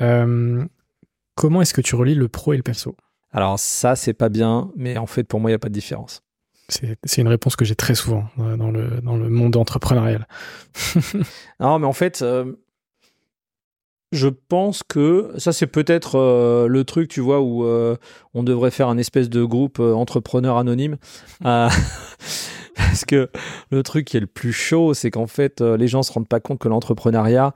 Euh, 0.00 0.64
comment 1.34 1.62
est-ce 1.62 1.74
que 1.74 1.82
tu 1.82 1.94
relis 1.94 2.14
le 2.14 2.28
pro 2.28 2.54
et 2.54 2.56
le 2.56 2.62
perso? 2.62 2.96
Alors 3.32 3.58
ça, 3.58 3.94
c'est 3.94 4.14
pas 4.14 4.28
bien, 4.28 4.72
mais 4.76 4.96
en 4.96 5.06
fait, 5.06 5.24
pour 5.24 5.40
moi, 5.40 5.50
il 5.50 5.52
n'y 5.52 5.56
a 5.56 5.60
pas 5.60 5.68
de 5.68 5.74
différence. 5.74 6.22
C'est 6.70 7.20
une 7.20 7.28
réponse 7.28 7.56
que 7.56 7.64
j'ai 7.64 7.74
très 7.74 7.94
souvent 7.94 8.24
euh, 8.38 8.56
dans 8.56 8.70
le, 8.70 9.00
dans 9.02 9.16
le 9.16 9.28
monde 9.28 9.56
entrepreneurial. 9.56 10.26
non, 11.60 11.78
mais 11.78 11.86
en 11.86 11.92
fait, 11.92 12.22
euh, 12.22 12.52
je 14.12 14.28
pense 14.28 14.82
que 14.82 15.32
ça, 15.38 15.52
c'est 15.52 15.66
peut-être 15.66 16.16
euh, 16.18 16.68
le 16.68 16.84
truc, 16.84 17.08
tu 17.08 17.20
vois, 17.20 17.40
où 17.40 17.64
on 18.34 18.42
devrait 18.42 18.70
faire 18.70 18.88
un 18.88 18.98
espèce 18.98 19.28
de 19.28 19.44
groupe 19.44 19.80
entrepreneur 19.80 20.56
anonyme. 20.58 20.96
parce 22.76 23.04
que 23.04 23.30
le 23.70 23.82
truc 23.82 24.06
qui 24.06 24.16
est 24.16 24.20
le 24.20 24.26
plus 24.26 24.52
chaud, 24.52 24.94
c'est 24.94 25.10
qu'en 25.10 25.26
fait, 25.26 25.60
les 25.60 25.88
gens 25.88 26.02
se 26.02 26.12
rendent 26.12 26.28
pas 26.28 26.40
compte 26.40 26.58
que 26.58 26.68
l'entrepreneuriat, 26.68 27.52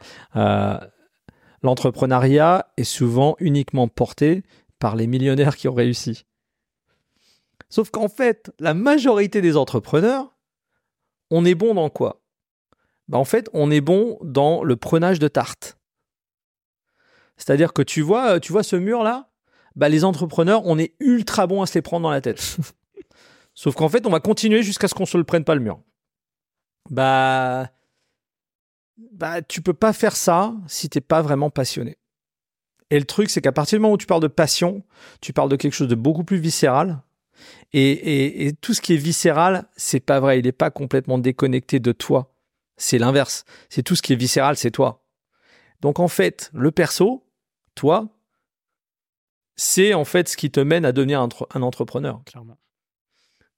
l'entrepreneuriat 1.62 2.66
est 2.76 2.84
souvent 2.84 3.36
uniquement 3.38 3.88
porté 3.88 4.42
par 4.78 4.96
les 4.96 5.06
millionnaires 5.06 5.56
qui 5.56 5.68
ont 5.68 5.74
réussi. 5.74 6.24
Sauf 7.74 7.90
qu'en 7.90 8.06
fait, 8.06 8.52
la 8.60 8.72
majorité 8.72 9.40
des 9.40 9.56
entrepreneurs, 9.56 10.32
on 11.32 11.44
est 11.44 11.56
bon 11.56 11.74
dans 11.74 11.90
quoi? 11.90 12.22
Bah, 13.08 13.18
En 13.18 13.24
fait, 13.24 13.50
on 13.52 13.68
est 13.72 13.80
bon 13.80 14.16
dans 14.22 14.62
le 14.62 14.76
prenage 14.76 15.18
de 15.18 15.26
tarte. 15.26 15.76
C'est-à-dire 17.36 17.72
que 17.72 17.82
tu 17.82 18.00
vois, 18.00 18.38
tu 18.38 18.52
vois 18.52 18.62
ce 18.62 18.76
mur-là? 18.76 19.28
Bah, 19.74 19.88
Les 19.88 20.04
entrepreneurs, 20.04 20.62
on 20.66 20.78
est 20.78 20.94
ultra 21.00 21.48
bon 21.48 21.62
à 21.62 21.66
se 21.66 21.74
les 21.74 21.82
prendre 21.82 22.04
dans 22.04 22.12
la 22.12 22.20
tête. 22.20 22.58
Sauf 23.54 23.74
qu'en 23.74 23.88
fait, 23.88 24.06
on 24.06 24.10
va 24.10 24.20
continuer 24.20 24.62
jusqu'à 24.62 24.86
ce 24.86 24.94
qu'on 24.94 25.04
se 25.04 25.18
le 25.18 25.24
prenne 25.24 25.42
pas 25.42 25.56
le 25.56 25.60
mur. 25.60 25.80
Bah, 26.90 27.72
bah, 28.96 29.42
tu 29.42 29.62
peux 29.62 29.74
pas 29.74 29.92
faire 29.92 30.14
ça 30.14 30.54
si 30.68 30.88
t'es 30.88 31.00
pas 31.00 31.22
vraiment 31.22 31.50
passionné. 31.50 31.98
Et 32.90 33.00
le 33.00 33.04
truc, 33.04 33.30
c'est 33.30 33.40
qu'à 33.40 33.50
partir 33.50 33.78
du 33.78 33.82
moment 33.82 33.94
où 33.94 33.98
tu 33.98 34.06
parles 34.06 34.22
de 34.22 34.28
passion, 34.28 34.84
tu 35.20 35.32
parles 35.32 35.48
de 35.48 35.56
quelque 35.56 35.74
chose 35.74 35.88
de 35.88 35.96
beaucoup 35.96 36.22
plus 36.22 36.38
viscéral, 36.38 37.02
et, 37.72 38.52
tout 38.60 38.74
ce 38.74 38.80
qui 38.80 38.94
est 38.94 38.98
viscéral, 38.98 39.66
c'est 39.76 40.00
pas 40.00 40.20
vrai. 40.20 40.38
Il 40.38 40.44
n'est 40.44 40.52
pas 40.52 40.70
complètement 40.70 41.18
déconnecté 41.18 41.80
de 41.80 41.92
toi. 41.92 42.32
C'est 42.76 42.98
l'inverse. 42.98 43.44
C'est 43.68 43.82
tout 43.82 43.96
ce 43.96 44.02
qui 44.02 44.12
est 44.12 44.16
viscéral, 44.16 44.56
c'est 44.56 44.70
toi. 44.70 45.04
Donc 45.80 45.98
en 45.98 46.08
fait, 46.08 46.50
le 46.54 46.70
perso, 46.70 47.26
toi, 47.74 48.08
c'est 49.56 49.94
en 49.94 50.04
fait 50.04 50.28
ce 50.28 50.36
qui 50.36 50.50
te 50.50 50.60
mène 50.60 50.84
à 50.84 50.92
devenir 50.92 51.20
un, 51.20 51.62
entrepreneur. 51.62 52.22
Clairement. 52.24 52.58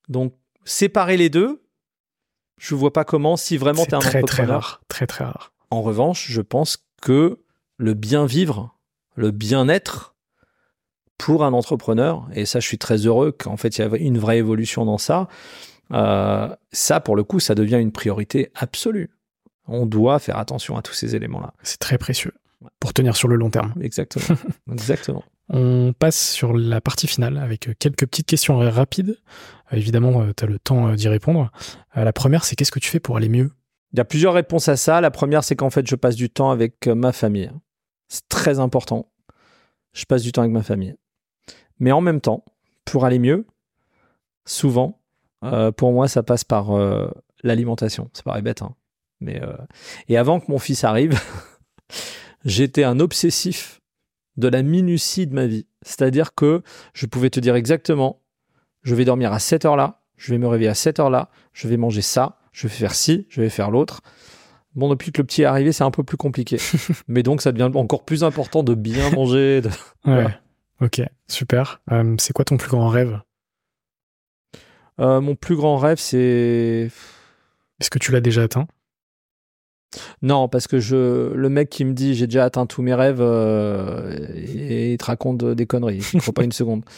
Donc 0.08 0.34
séparer 0.64 1.16
les 1.16 1.28
deux, 1.28 1.62
je 2.58 2.74
vois 2.74 2.92
pas 2.92 3.04
comment 3.04 3.36
si 3.36 3.56
vraiment 3.56 3.84
tu 3.84 3.90
es 3.90 3.94
un 3.94 3.98
très, 3.98 4.18
entrepreneur. 4.18 4.46
Très 4.46 4.46
rare, 4.46 4.80
très 4.88 5.06
très 5.06 5.24
rare. 5.24 5.52
En 5.70 5.82
revanche, 5.82 6.26
je 6.30 6.40
pense 6.40 6.78
que 7.02 7.44
le 7.76 7.94
bien 7.94 8.26
vivre, 8.26 8.76
le 9.14 9.30
bien-être, 9.30 10.15
pour 11.18 11.44
un 11.44 11.52
entrepreneur, 11.52 12.26
et 12.34 12.44
ça 12.46 12.60
je 12.60 12.66
suis 12.66 12.78
très 12.78 13.06
heureux 13.06 13.32
qu'en 13.32 13.56
fait 13.56 13.78
il 13.78 13.80
y 13.80 13.84
avait 13.84 14.00
une 14.00 14.18
vraie 14.18 14.38
évolution 14.38 14.84
dans 14.84 14.98
ça, 14.98 15.28
euh, 15.92 16.54
ça, 16.72 17.00
pour 17.00 17.16
le 17.16 17.24
coup, 17.24 17.40
ça 17.40 17.54
devient 17.54 17.78
une 17.80 17.92
priorité 17.92 18.50
absolue. 18.54 19.10
On 19.66 19.86
doit 19.86 20.18
faire 20.18 20.38
attention 20.38 20.76
à 20.76 20.82
tous 20.82 20.94
ces 20.94 21.16
éléments-là. 21.16 21.52
C'est 21.62 21.78
très 21.78 21.98
précieux 21.98 22.32
pour 22.80 22.92
tenir 22.92 23.16
sur 23.16 23.28
le 23.28 23.36
long 23.36 23.50
terme. 23.50 23.74
Exactement. 23.80 24.38
Exactement. 24.72 25.24
On 25.48 25.92
passe 25.96 26.30
sur 26.30 26.56
la 26.56 26.80
partie 26.80 27.06
finale 27.06 27.38
avec 27.38 27.78
quelques 27.78 28.06
petites 28.06 28.26
questions 28.26 28.58
rapides. 28.58 29.16
Euh, 29.72 29.76
évidemment, 29.76 30.32
tu 30.36 30.44
as 30.44 30.46
le 30.46 30.58
temps 30.58 30.92
d'y 30.94 31.08
répondre. 31.08 31.50
La 31.94 32.12
première, 32.12 32.44
c'est 32.44 32.56
qu'est-ce 32.56 32.72
que 32.72 32.80
tu 32.80 32.90
fais 32.90 33.00
pour 33.00 33.16
aller 33.16 33.28
mieux? 33.28 33.52
Il 33.92 33.98
y 33.98 34.00
a 34.00 34.04
plusieurs 34.04 34.34
réponses 34.34 34.68
à 34.68 34.76
ça. 34.76 35.00
La 35.00 35.10
première, 35.10 35.44
c'est 35.44 35.56
qu'en 35.56 35.70
fait, 35.70 35.86
je 35.86 35.94
passe 35.94 36.16
du 36.16 36.28
temps 36.30 36.50
avec 36.50 36.86
ma 36.86 37.12
famille. 37.12 37.50
C'est 38.08 38.28
très 38.28 38.58
important. 38.58 39.10
Je 39.92 40.04
passe 40.04 40.22
du 40.22 40.32
temps 40.32 40.42
avec 40.42 40.52
ma 40.52 40.62
famille. 40.62 40.96
Mais 41.78 41.92
en 41.92 42.00
même 42.00 42.20
temps, 42.20 42.44
pour 42.84 43.04
aller 43.04 43.18
mieux, 43.18 43.46
souvent, 44.44 45.00
euh, 45.44 45.72
pour 45.72 45.92
moi, 45.92 46.08
ça 46.08 46.22
passe 46.22 46.44
par 46.44 46.76
euh, 46.76 47.10
l'alimentation. 47.42 48.10
Ça 48.12 48.22
paraît 48.22 48.42
bête, 48.42 48.62
hein. 48.62 48.74
Mais 49.20 49.42
euh, 49.42 49.56
et 50.08 50.18
avant 50.18 50.40
que 50.40 50.50
mon 50.50 50.58
fils 50.58 50.84
arrive, 50.84 51.18
j'étais 52.44 52.84
un 52.84 53.00
obsessif 53.00 53.80
de 54.36 54.48
la 54.48 54.62
minutie 54.62 55.26
de 55.26 55.34
ma 55.34 55.46
vie. 55.46 55.66
C'est-à-dire 55.82 56.34
que 56.34 56.62
je 56.92 57.06
pouvais 57.06 57.30
te 57.30 57.40
dire 57.40 57.54
exactement, 57.54 58.20
je 58.82 58.94
vais 58.94 59.06
dormir 59.06 59.32
à 59.32 59.38
cette 59.38 59.64
heure-là, 59.64 60.02
je 60.16 60.32
vais 60.32 60.38
me 60.38 60.46
réveiller 60.46 60.68
à 60.68 60.74
cette 60.74 61.00
heure-là, 61.00 61.30
je 61.54 61.66
vais 61.66 61.78
manger 61.78 62.02
ça, 62.02 62.38
je 62.52 62.68
vais 62.68 62.74
faire 62.74 62.94
ci, 62.94 63.26
je 63.30 63.40
vais 63.40 63.48
faire 63.48 63.70
l'autre. 63.70 64.02
Bon, 64.74 64.90
depuis 64.90 65.10
que 65.10 65.22
le 65.22 65.26
petit 65.26 65.42
est 65.42 65.46
arrivé, 65.46 65.72
c'est 65.72 65.84
un 65.84 65.90
peu 65.90 66.04
plus 66.04 66.18
compliqué. 66.18 66.58
Mais 67.08 67.22
donc, 67.22 67.40
ça 67.40 67.50
devient 67.50 67.70
encore 67.74 68.04
plus 68.04 68.24
important 68.24 68.62
de 68.62 68.74
bien 68.74 69.10
manger. 69.10 69.62
De... 69.62 69.70
Ouais. 70.04 70.26
Ok, 70.80 71.00
super. 71.28 71.80
c'est 72.18 72.32
quoi 72.32 72.44
ton 72.44 72.56
plus 72.56 72.68
grand 72.68 72.88
rêve? 72.88 73.20
Euh, 75.00 75.20
mon 75.20 75.34
plus 75.34 75.56
grand 75.56 75.76
rêve, 75.76 75.98
c'est. 75.98 76.90
Est-ce 77.80 77.90
que 77.90 77.98
tu 77.98 78.12
l'as 78.12 78.20
déjà 78.20 78.42
atteint? 78.42 78.66
Non, 80.22 80.48
parce 80.48 80.66
que 80.66 80.80
je, 80.80 81.32
le 81.32 81.48
mec 81.48 81.70
qui 81.70 81.84
me 81.84 81.92
dit 81.92 82.14
j'ai 82.14 82.26
déjà 82.26 82.44
atteint 82.44 82.66
tous 82.66 82.82
mes 82.82 82.94
rêves, 82.94 83.20
euh, 83.20 84.16
et, 84.34 84.92
il 84.92 84.98
te 84.98 85.04
raconte 85.04 85.44
des 85.44 85.66
conneries. 85.66 86.00
Je 86.00 86.16
ne 86.16 86.22
crois 86.22 86.34
pas 86.34 86.44
une 86.44 86.52
seconde. 86.52 86.82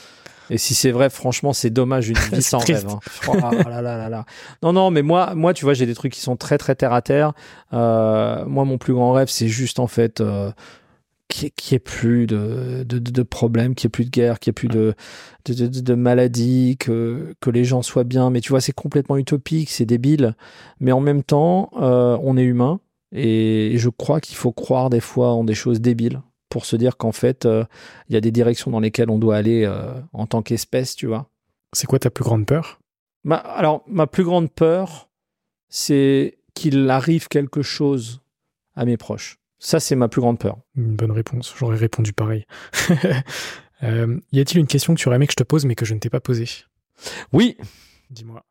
Et 0.50 0.56
si 0.56 0.74
c'est 0.74 0.92
vrai, 0.92 1.10
franchement, 1.10 1.52
c'est 1.52 1.68
dommage 1.68 2.08
une 2.08 2.16
vie 2.32 2.42
sans 2.42 2.60
rêve. 2.60 2.86
Hein. 2.88 3.00
Oh 3.26 3.34
là, 3.34 3.82
là, 3.82 4.08
là, 4.08 4.24
non, 4.62 4.72
non, 4.72 4.90
mais 4.90 5.02
moi, 5.02 5.34
moi, 5.34 5.52
tu 5.52 5.66
vois, 5.66 5.74
j'ai 5.74 5.84
des 5.84 5.94
trucs 5.94 6.14
qui 6.14 6.20
sont 6.20 6.36
très, 6.36 6.56
très 6.56 6.74
terre 6.74 6.94
à 6.94 7.02
terre. 7.02 7.34
Euh, 7.74 8.46
moi, 8.46 8.64
mon 8.64 8.78
plus 8.78 8.94
grand 8.94 9.12
rêve, 9.12 9.28
c'est 9.28 9.48
juste 9.48 9.78
en 9.78 9.88
fait 9.88 10.22
qu'il 11.28 11.50
n'y 11.70 11.76
ait 11.76 11.78
plus 11.78 12.26
de, 12.26 12.84
de, 12.84 12.98
de, 12.98 13.22
problèmes, 13.22 13.74
qu'il 13.74 13.86
n'y 13.86 13.90
ait 13.90 13.96
plus 13.96 14.04
de 14.06 14.10
guerre, 14.10 14.40
qu'il 14.40 14.50
n'y 14.50 14.52
ait 14.52 14.60
plus 14.60 14.68
de, 14.68 14.94
de, 15.44 15.66
de, 15.66 15.94
maladies, 15.94 16.76
que, 16.78 17.34
que 17.40 17.50
les 17.50 17.64
gens 17.64 17.82
soient 17.82 18.04
bien. 18.04 18.30
Mais 18.30 18.40
tu 18.40 18.50
vois, 18.50 18.60
c'est 18.60 18.72
complètement 18.72 19.16
utopique, 19.16 19.70
c'est 19.70 19.84
débile. 19.84 20.34
Mais 20.80 20.92
en 20.92 21.00
même 21.00 21.22
temps, 21.22 21.70
euh, 21.76 22.18
on 22.22 22.36
est 22.36 22.44
humain. 22.44 22.80
Et 23.12 23.74
je 23.76 23.88
crois 23.88 24.20
qu'il 24.20 24.36
faut 24.36 24.52
croire 24.52 24.90
des 24.90 25.00
fois 25.00 25.32
en 25.32 25.44
des 25.44 25.54
choses 25.54 25.80
débiles 25.80 26.20
pour 26.48 26.64
se 26.64 26.76
dire 26.76 26.96
qu'en 26.96 27.12
fait, 27.12 27.46
euh, 27.46 27.64
il 28.08 28.14
y 28.14 28.16
a 28.16 28.20
des 28.20 28.30
directions 28.30 28.70
dans 28.70 28.80
lesquelles 28.80 29.10
on 29.10 29.18
doit 29.18 29.36
aller 29.36 29.64
euh, 29.64 29.92
en 30.12 30.26
tant 30.26 30.42
qu'espèce, 30.42 30.94
tu 30.94 31.06
vois. 31.06 31.28
C'est 31.72 31.86
quoi 31.86 31.98
ta 31.98 32.10
plus 32.10 32.24
grande 32.24 32.46
peur? 32.46 32.80
Bah, 33.24 33.36
Alors, 33.36 33.82
ma 33.86 34.06
plus 34.06 34.24
grande 34.24 34.50
peur, 34.50 35.08
c'est 35.68 36.38
qu'il 36.54 36.88
arrive 36.90 37.28
quelque 37.28 37.62
chose 37.62 38.22
à 38.74 38.84
mes 38.84 38.96
proches. 38.96 39.37
Ça, 39.58 39.80
c'est 39.80 39.96
ma 39.96 40.08
plus 40.08 40.20
grande 40.20 40.38
peur. 40.38 40.58
Une 40.76 40.94
bonne 40.94 41.10
réponse. 41.10 41.54
J'aurais 41.56 41.76
répondu 41.76 42.12
pareil. 42.12 42.46
euh, 43.82 44.18
y 44.32 44.40
a-t-il 44.40 44.60
une 44.60 44.66
question 44.66 44.94
que 44.94 45.00
tu 45.00 45.08
aurais 45.08 45.16
aimé 45.16 45.26
que 45.26 45.32
je 45.32 45.36
te 45.36 45.42
pose 45.42 45.64
mais 45.64 45.74
que 45.74 45.84
je 45.84 45.94
ne 45.94 45.98
t'ai 45.98 46.10
pas 46.10 46.20
posée? 46.20 46.48
Oui. 47.32 47.56
Dis-moi. 48.10 48.44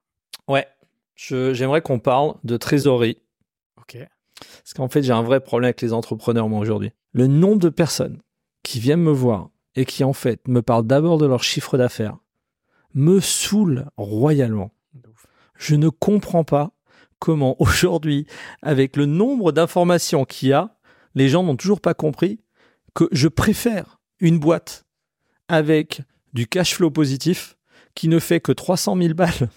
Ouais. 0.47 0.67
J'aimerais 1.15 1.81
qu'on 1.81 1.99
parle 1.99 2.35
de 2.43 2.57
trésorerie. 2.57 3.17
Ok. 3.77 3.97
Parce 4.39 4.73
qu'en 4.75 4.87
fait, 4.87 5.01
j'ai 5.01 5.13
un 5.13 5.23
vrai 5.23 5.39
problème 5.39 5.67
avec 5.67 5.81
les 5.81 5.93
entrepreneurs, 5.93 6.49
moi, 6.49 6.59
aujourd'hui. 6.59 6.91
Le 7.13 7.27
nombre 7.27 7.59
de 7.59 7.69
personnes 7.69 8.21
qui 8.63 8.79
viennent 8.79 9.01
me 9.01 9.11
voir 9.11 9.49
et 9.75 9.85
qui, 9.85 10.03
en 10.03 10.13
fait, 10.13 10.47
me 10.47 10.61
parlent 10.61 10.85
d'abord 10.85 11.17
de 11.17 11.25
leur 11.25 11.43
chiffre 11.43 11.77
d'affaires 11.77 12.17
me 12.93 13.19
saoule 13.19 13.85
royalement. 13.97 14.71
Je 15.55 15.75
ne 15.75 15.89
comprends 15.89 16.43
pas 16.43 16.71
comment 17.19 17.55
aujourd'hui, 17.59 18.27
avec 18.61 18.95
le 18.95 19.05
nombre 19.05 19.51
d'informations 19.51 20.25
qu'il 20.25 20.49
y 20.49 20.53
a, 20.53 20.76
les 21.17 21.29
gens 21.29 21.43
n'ont 21.43 21.55
toujours 21.55 21.81
pas 21.81 21.95
compris 21.95 22.39
que 22.93 23.05
je 23.11 23.27
préfère 23.27 23.99
une 24.19 24.37
boîte 24.37 24.85
avec 25.47 26.01
du 26.33 26.47
cash 26.47 26.75
flow 26.75 26.91
positif 26.91 27.57
qui 27.95 28.07
ne 28.07 28.19
fait 28.19 28.39
que 28.39 28.51
300 28.51 28.95
000 29.01 29.13
balles 29.15 29.49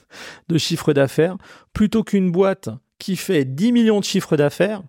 de 0.48 0.56
chiffre 0.56 0.94
d'affaires 0.94 1.36
plutôt 1.74 2.02
qu'une 2.02 2.32
boîte 2.32 2.70
qui 2.98 3.14
fait 3.14 3.44
10 3.44 3.72
millions 3.72 4.00
de 4.00 4.04
chiffre 4.04 4.38
d'affaires 4.38 4.82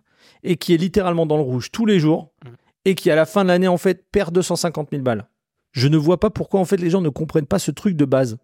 et 0.44 0.56
qui 0.56 0.74
est 0.74 0.78
littéralement 0.78 1.26
dans 1.26 1.36
le 1.36 1.44
rouge 1.44 1.72
tous 1.72 1.86
les 1.86 2.00
jours 2.00 2.32
mm. 2.46 2.50
et 2.86 2.96
qui 2.96 3.12
à 3.12 3.16
la 3.16 3.26
fin 3.26 3.44
de 3.44 3.50
l'année 3.50 3.68
en 3.68 3.78
fait 3.78 4.10
perd 4.10 4.34
250 4.34 4.92
000 4.92 5.04
balles. 5.04 5.28
Je 5.74 5.90
ne 5.90 5.98
vois 5.98 6.22
pas 6.22 6.30
pourquoi 6.30 6.62
en 6.62 6.66
fait 6.66 6.78
les 6.78 6.90
gens 6.90 7.02
ne 7.02 7.10
comprennent 7.10 7.48
pas 7.48 7.60
ce 7.60 7.72
truc 7.72 7.98
de 7.98 8.06
base. 8.06 8.38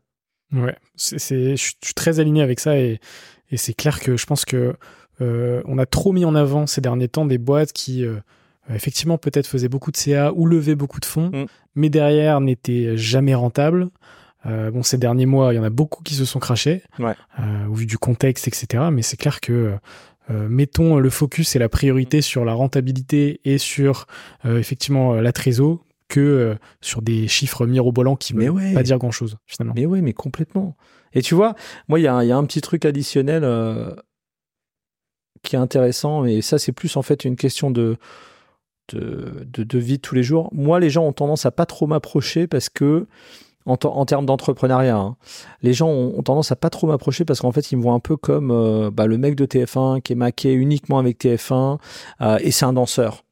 Ouais, 0.52 0.78
c'est, 0.96 1.56
je 1.56 1.62
suis 1.62 1.94
très 1.96 2.20
aligné 2.20 2.42
avec 2.42 2.60
ça 2.60 2.78
et, 2.78 3.00
et 3.52 3.58
c'est 3.58 3.74
clair 3.74 4.00
que 4.02 4.18
je 4.18 4.26
pense 4.26 4.44
que 4.44 4.76
on 5.20 5.78
a 5.78 5.86
trop 5.86 6.12
mis 6.12 6.26
en 6.26 6.36
avant 6.36 6.68
ces 6.68 6.82
derniers 6.82 7.08
temps 7.08 7.26
des 7.26 7.38
boîtes 7.38 7.74
qui 7.74 8.06
euh, 8.70 8.76
effectivement 8.76 9.18
peut-être 9.18 9.48
faisaient 9.48 9.70
beaucoup 9.70 9.92
de 9.92 9.98
CA 9.98 10.32
ou 10.34 10.46
levaient 10.46 10.76
beaucoup 10.76 11.00
de 11.00 11.06
fonds, 11.06 11.30
mm. 11.34 11.46
mais 11.76 11.90
derrière 11.90 12.42
n'étaient 12.42 12.98
jamais 12.98 13.36
rentables. 13.36 13.90
Euh, 14.46 14.72
bon, 14.72 14.84
ces 14.84 14.98
derniers 14.98 15.26
mois, 15.26 15.54
il 15.54 15.58
y 15.58 15.60
en 15.60 15.64
a 15.64 15.70
beaucoup 15.70 16.04
qui 16.04 16.14
se 16.14 16.26
sont 16.26 16.40
crachés, 16.40 16.84
au 17.70 17.74
vu 17.74 17.86
du 17.86 17.98
contexte, 17.98 18.48
etc. 18.48 18.86
Mais 18.92 19.02
c'est 19.02 19.18
clair 19.18 19.42
que 19.42 19.74
mettons 20.30 20.98
le 20.98 21.10
focus 21.10 21.56
et 21.56 21.60
la 21.60 21.70
priorité 21.70 22.22
sur 22.22 22.46
la 22.46 22.54
rentabilité 22.54 23.40
et 23.46 23.58
sur 23.58 24.08
effectivement 24.46 25.16
la 25.16 25.32
trésor 25.32 25.84
que 26.08 26.56
sur 26.80 27.02
des 27.02 27.28
chiffres 27.28 27.66
mirobolants 27.66 28.16
qui 28.16 28.36
ne 28.36 28.50
veulent 28.50 28.74
pas 28.74 28.84
dire 28.84 28.98
grand-chose 28.98 29.38
finalement. 29.46 29.74
Mais 29.76 29.86
ouais, 29.86 30.02
mais 30.02 30.14
complètement. 30.14 30.78
Et 31.14 31.22
tu 31.22 31.36
vois, 31.36 31.56
moi, 31.88 32.00
il 32.00 32.04
y, 32.04 32.06
y, 32.06 32.08
a 32.08 32.38
un 32.38 32.46
petit 32.46 32.62
truc 32.62 32.86
additionnel 32.86 33.44
qui 35.44 35.56
est 35.56 35.60
intéressant, 35.60 36.26
et 36.26 36.42
ça 36.42 36.60
c'est 36.60 36.72
plus 36.72 36.96
en 36.98 37.02
fait 37.02 37.26
une 37.26 37.36
question 37.36 37.72
de, 37.72 37.98
de, 38.94 39.46
de, 39.64 39.80
vie 39.80 39.98
de 39.98 40.02
tous 40.02 40.16
les 40.16 40.24
jours. 40.24 40.50
Moi, 40.54 40.80
les 40.80 40.90
gens 40.90 41.06
ont 41.06 41.14
tendance 41.14 41.46
à 41.46 41.52
pas 41.52 41.66
trop 41.66 41.88
m'approcher 41.88 42.48
parce 42.48 42.70
que, 42.70 43.08
en, 43.66 44.06
termes 44.06 44.26
d'entrepreneuriat, 44.26 44.96
hein, 44.96 45.18
les 45.62 45.74
gens 45.74 45.90
ont, 45.90 46.22
tendance 46.22 46.52
à 46.54 46.56
pas 46.56 46.70
trop 46.70 46.88
m'approcher 46.88 47.26
parce 47.26 47.42
qu'en 47.42 47.52
fait, 47.52 47.72
ils 47.72 47.78
me 47.78 47.82
voient 47.82 47.94
un 47.94 48.00
peu 48.00 48.16
comme 48.16 48.52
euh, 48.52 48.90
bah, 48.92 49.08
le 49.08 49.18
mec 49.18 49.36
de 49.36 49.46
TF1 49.46 50.02
qui 50.02 50.14
est 50.14 50.16
maqué 50.16 50.54
uniquement 50.54 51.00
avec 51.00 51.20
TF1 51.20 51.78
euh, 52.22 52.38
et 52.42 52.52
c'est 52.52 52.66
un 52.66 52.74
danseur. 52.74 53.26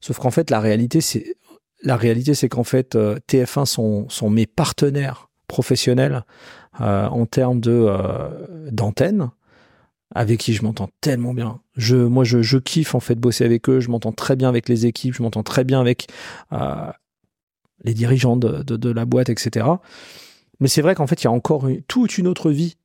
Sauf 0.00 0.18
qu'en 0.18 0.30
fait, 0.30 0.50
la 0.50 0.60
réalité, 0.60 1.02
c'est 1.02 1.36
la 1.82 1.96
réalité, 1.96 2.32
c'est 2.32 2.48
qu'en 2.48 2.64
fait, 2.64 2.94
euh, 2.94 3.18
TF1 3.28 3.66
sont, 3.66 4.08
sont 4.08 4.30
mes 4.30 4.46
partenaires 4.46 5.28
professionnels 5.48 6.24
en 6.80 7.24
termes 7.26 7.60
d'antenne 7.60 9.30
avec 10.14 10.40
qui 10.40 10.54
je 10.54 10.62
m'entends 10.62 10.88
tellement 11.00 11.34
bien. 11.34 11.60
Je, 11.76 11.96
moi, 11.96 12.24
je, 12.24 12.40
je, 12.40 12.58
kiffe 12.58 12.94
en 12.94 13.00
fait 13.00 13.16
bosser 13.16 13.44
avec 13.44 13.68
eux. 13.68 13.80
Je 13.80 13.90
m'entends 13.90 14.12
très 14.12 14.36
bien 14.36 14.48
avec 14.48 14.68
les 14.68 14.86
équipes. 14.86 15.14
Je 15.14 15.22
m'entends 15.22 15.42
très 15.42 15.64
bien 15.64 15.80
avec 15.80 16.06
euh, 16.52 16.90
les 17.82 17.94
dirigeants 17.94 18.36
de, 18.36 18.62
de, 18.62 18.76
de, 18.76 18.90
la 18.90 19.04
boîte, 19.04 19.28
etc. 19.28 19.66
Mais 20.60 20.68
c'est 20.68 20.82
vrai 20.82 20.94
qu'en 20.94 21.06
fait, 21.06 21.22
il 21.22 21.24
y 21.24 21.28
a 21.28 21.32
encore 21.32 21.68
toute 21.88 22.16
une 22.16 22.28
autre 22.28 22.50
vie 22.50 22.76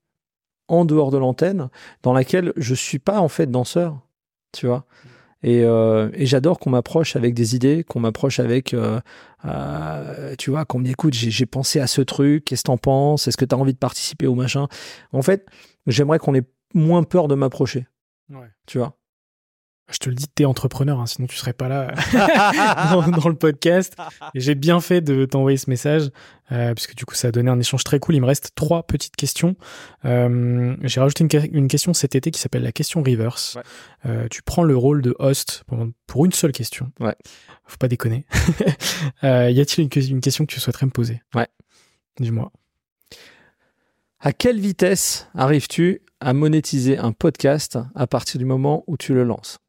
en 0.68 0.86
dehors 0.86 1.12
de 1.12 1.18
l'antenne 1.18 1.70
dans 2.04 2.14
laquelle 2.14 2.54
je 2.58 2.74
suis 2.74 3.00
pas 3.00 3.20
en 3.20 3.28
fait 3.28 3.50
danseur, 3.50 4.00
tu 4.52 4.66
vois. 4.66 4.86
Et, 5.42 5.64
euh, 5.64 6.10
et 6.14 6.26
j'adore 6.26 6.60
qu'on 6.60 6.72
m'approche 6.72 7.16
avec 7.16 7.34
des 7.34 7.56
idées, 7.56 7.86
qu'on 7.86 8.02
m'approche 8.02 8.40
avec, 8.40 8.74
euh, 8.74 9.00
euh 9.46 10.36
tu 10.38 10.50
vois, 10.50 10.66
qu'on 10.66 10.80
me 10.80 11.10
dit 11.10 11.32
j'ai 11.32 11.46
pensé 11.46 11.80
à 11.80 11.88
ce 11.88 12.02
truc, 12.02 12.44
qu'est-ce 12.44 12.64
que 12.64 12.68
t'en 12.68 12.78
penses, 12.78 13.28
est-ce 13.28 13.38
que 13.38 13.46
t'as 13.46 13.56
envie 13.56 13.74
de 13.74 13.78
participer 13.78 14.28
au 14.28 14.36
machin? 14.36 14.68
En 15.14 15.22
fait, 15.22 15.46
j'aimerais 15.88 16.20
qu'on 16.20 16.36
ait 16.36 16.44
moins 16.74 17.04
peur 17.04 17.28
de 17.28 17.36
m'approcher. 17.36 17.88
Ouais. 18.30 18.50
Tu 18.68 18.78
vois? 18.78 19.00
Je 19.91 19.98
te 19.98 20.10
le 20.10 20.16
dis, 20.16 20.28
t'es 20.28 20.46
entrepreneur, 20.46 21.00
hein, 21.00 21.08
sinon 21.08 21.28
tu 21.28 21.36
serais 21.36 21.54
pas 21.54 21.68
là 21.68 21.91
dans, 22.91 23.28
le 23.28 23.36
podcast. 23.36 23.96
Et 24.36 24.40
j'ai 24.40 24.54
bien 24.54 24.82
fait 24.82 25.02
de 25.02 25.26
t'envoyer 25.26 25.58
ce 25.58 25.70
message, 25.70 26.12
euh, 26.52 26.76
puisque 26.76 26.96
du 26.96 27.06
coup 27.06 27.16
ça 27.16 27.30
a 27.30 27.32
donné 27.32 27.50
un 27.50 27.60
échange 27.60 27.84
très 27.84 28.00
cool. 28.00 28.16
Il 28.16 28.22
me 28.22 28.28
reste 28.28 28.52
trois 28.54 28.84
petites 28.84 29.16
questions. 29.16 29.56
Euh, 30.06 30.76
j'ai 30.84 31.00
rajouté 31.00 31.24
une, 31.52 31.68
question 31.68 31.94
cet 31.94 32.14
été 32.14 32.30
qui 32.30 32.40
s'appelle 32.40 32.62
la 32.62 32.72
question 32.72 33.02
reverse. 33.02 33.58
Euh, 34.06 34.28
tu 34.30 34.44
prends 34.44 34.64
le 34.64 34.78
rôle 34.78 35.02
de 35.02 35.16
host 35.18 35.64
pour, 35.66 35.80
pour 36.06 36.26
une 36.26 36.34
seule 36.34 36.52
question. 36.52 36.91
Ouais. 37.00 37.16
Faut 37.66 37.78
pas 37.78 37.88
déconner. 37.88 38.26
Euh, 39.24 39.50
y 39.50 39.60
a-t-il 39.60 39.84
une, 39.84 40.10
une, 40.16 40.22
question 40.22 40.46
que 40.46 40.54
tu 40.54 40.60
souhaiterais 40.60 40.86
me 40.86 40.91
poser? 40.91 41.22
Ouais. 41.34 41.48
Dis-moi. 42.20 42.52
À 44.20 44.34
quelle 44.34 44.60
vitesse 44.60 45.28
arrives-tu 45.34 46.02
à 46.20 46.34
monétiser 46.34 46.98
un 46.98 47.14
podcast 47.14 47.78
à 47.96 48.08
partir 48.08 48.38
du 48.38 48.46
moment 48.46 48.84
où 48.88 48.98
tu 48.98 49.14
le 49.14 49.24
lances? 49.24 49.60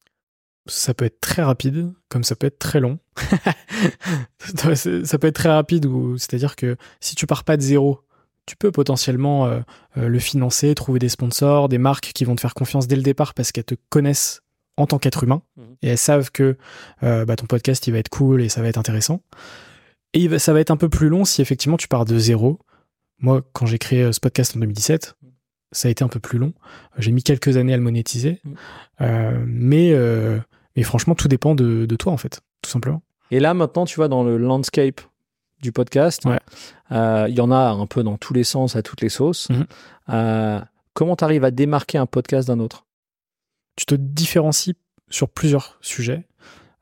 Ça 0.66 0.92
peut 0.92 1.04
être 1.04 1.20
très 1.20 1.42
rapide, 1.42 1.92
comme 2.08 2.24
ça 2.24 2.34
peut 2.36 2.46
être 2.48 2.58
très 2.58 2.80
long. 2.80 2.98
ça 4.40 5.18
peut 5.18 5.26
être 5.28 5.34
très 5.34 5.48
rapide, 5.48 5.86
c'est-à-dire 6.18 6.56
que 6.56 6.76
si 7.00 7.14
tu 7.14 7.26
pars 7.26 7.44
pas 7.44 7.56
de 7.56 7.62
zéro, 7.62 8.00
tu 8.46 8.56
peux 8.56 8.72
potentiellement 8.72 9.46
euh, 9.46 9.60
euh, 9.96 10.08
le 10.08 10.18
financer, 10.18 10.74
trouver 10.74 10.98
des 10.98 11.08
sponsors, 11.08 11.68
des 11.68 11.78
marques 11.78 12.10
qui 12.14 12.24
vont 12.24 12.34
te 12.34 12.40
faire 12.40 12.54
confiance 12.54 12.86
dès 12.88 12.96
le 12.96 13.02
départ 13.02 13.34
parce 13.34 13.52
qu'elles 13.52 13.64
te 13.64 13.76
connaissent 13.88 14.42
en 14.76 14.86
tant 14.86 14.98
qu'être 14.98 15.24
humain 15.24 15.42
Mhm. 15.56 15.76
et 15.82 15.88
elles 15.88 15.98
savent 15.98 16.30
que 16.32 16.56
euh, 17.02 17.24
bah, 17.24 17.36
ton 17.36 17.46
podcast 17.46 17.86
il 17.86 17.92
va 17.92 17.98
être 17.98 18.08
cool 18.08 18.42
et 18.42 18.48
ça 18.48 18.60
va 18.62 18.68
être 18.68 18.78
intéressant. 18.78 19.22
Et 20.12 20.38
ça 20.40 20.52
va 20.52 20.60
être 20.60 20.70
un 20.72 20.76
peu 20.76 20.88
plus 20.88 21.08
long 21.08 21.24
si 21.24 21.40
effectivement 21.40 21.76
tu 21.76 21.86
pars 21.86 22.04
de 22.04 22.18
zéro. 22.18 22.58
Moi, 23.20 23.42
quand 23.52 23.66
j'ai 23.66 23.78
créé 23.78 24.02
euh, 24.02 24.12
ce 24.12 24.20
podcast 24.20 24.56
en 24.56 24.60
2017, 24.60 25.14
ça 25.72 25.88
a 25.88 25.90
été 25.90 26.02
un 26.02 26.08
peu 26.08 26.20
plus 26.20 26.38
long. 26.38 26.52
J'ai 26.98 27.12
mis 27.12 27.22
quelques 27.22 27.56
années 27.56 27.74
à 27.74 27.76
le 27.76 27.82
monétiser, 27.82 28.40
Mhm. 28.44 28.54
Euh, 29.02 29.44
mais 29.46 29.92
euh, 29.92 30.38
mais 30.76 30.82
franchement 30.82 31.14
tout 31.14 31.28
dépend 31.28 31.54
de, 31.54 31.86
de 31.86 31.96
toi 31.96 32.12
en 32.12 32.16
fait, 32.16 32.40
tout 32.62 32.70
simplement. 32.70 33.02
Et 33.30 33.38
là, 33.40 33.54
maintenant, 33.54 33.84
tu 33.84 33.96
vois, 33.96 34.08
dans 34.08 34.24
le 34.24 34.36
landscape 34.36 35.00
du 35.62 35.70
podcast, 35.72 36.24
Ouais. 36.24 36.38
euh, 36.92 37.26
il 37.28 37.34
y 37.36 37.40
en 37.40 37.50
a 37.50 37.70
un 37.70 37.86
peu 37.86 38.02
dans 38.02 38.16
tous 38.16 38.34
les 38.34 38.44
sens, 38.44 38.74
à 38.76 38.82
toutes 38.82 39.00
les 39.02 39.08
sauces. 39.08 39.48
Mhm. 39.50 39.66
Euh, 40.10 40.60
comment 40.94 41.14
tu 41.16 41.24
arrives 41.24 41.44
à 41.44 41.50
démarquer 41.50 41.98
un 41.98 42.06
podcast 42.06 42.48
d'un 42.48 42.58
autre? 42.58 42.86
Tu 43.76 43.86
te 43.86 43.94
différencies 43.94 44.74
sur 45.08 45.28
plusieurs 45.28 45.78
sujets. 45.80 46.26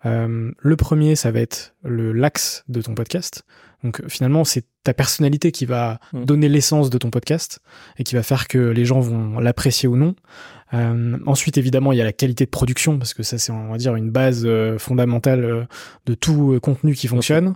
Euh, 0.07 0.51
le 0.59 0.77
premier, 0.77 1.17
ça 1.17 1.31
va 1.31 1.41
être 1.41 1.75
le 1.83 2.13
l'axe 2.13 2.65
de 2.69 2.81
ton 2.81 2.95
podcast. 2.95 3.43
Donc 3.85 4.03
finalement, 4.09 4.45
c'est 4.45 4.65
ta 4.85 4.93
personnalité 4.95 5.53
qui 5.53 5.65
va 5.67 5.99
Mm. 6.13 6.25
donner 6.25 6.49
l'essence 6.49 6.91
de 6.91 6.99
ton 6.99 7.11
podcast 7.11 7.61
et 7.99 8.05
qui 8.05 8.15
va 8.15 8.23
faire 8.23 8.49
que 8.49 8.59
les 8.59 8.85
gens 8.85 9.01
vont 9.01 9.39
l'apprécier 9.41 9.89
ou 9.89 9.97
non. 9.97 10.15
Euh, 10.75 11.17
ensuite, 11.27 11.57
évidemment, 11.59 11.93
il 11.93 11.99
y 11.99 12.01
a 12.01 12.05
la 12.05 12.13
qualité 12.13 12.45
de 12.45 12.51
production 12.51 12.99
parce 12.99 13.15
que 13.15 13.23
ça, 13.23 13.39
c'est 13.39 13.53
on 13.53 13.71
va 13.71 13.79
dire 13.79 13.95
une 13.97 14.11
base 14.11 14.43
euh, 14.45 14.79
fondamentale 14.79 15.45
euh, 15.45 15.65
de 16.07 16.15
tout 16.15 16.59
contenu 16.63 16.95
qui 16.95 17.07
fonctionne. 17.09 17.55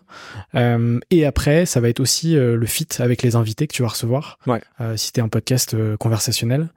Euh, 0.55 0.99
et 1.11 1.25
après, 1.27 1.67
ça 1.67 1.81
va 1.81 1.89
être 1.89 2.01
aussi 2.01 2.35
le 2.35 2.67
fit 2.67 2.89
avec 2.99 3.23
les 3.23 3.37
invités 3.37 3.67
que 3.67 3.75
tu 3.75 3.83
vas 3.83 3.89
recevoir. 3.89 4.39
Ouais. 4.47 4.61
Si 4.97 5.13
t'es 5.13 5.21
un 5.21 5.29
podcast 5.29 5.77
conversationnel, 5.99 6.71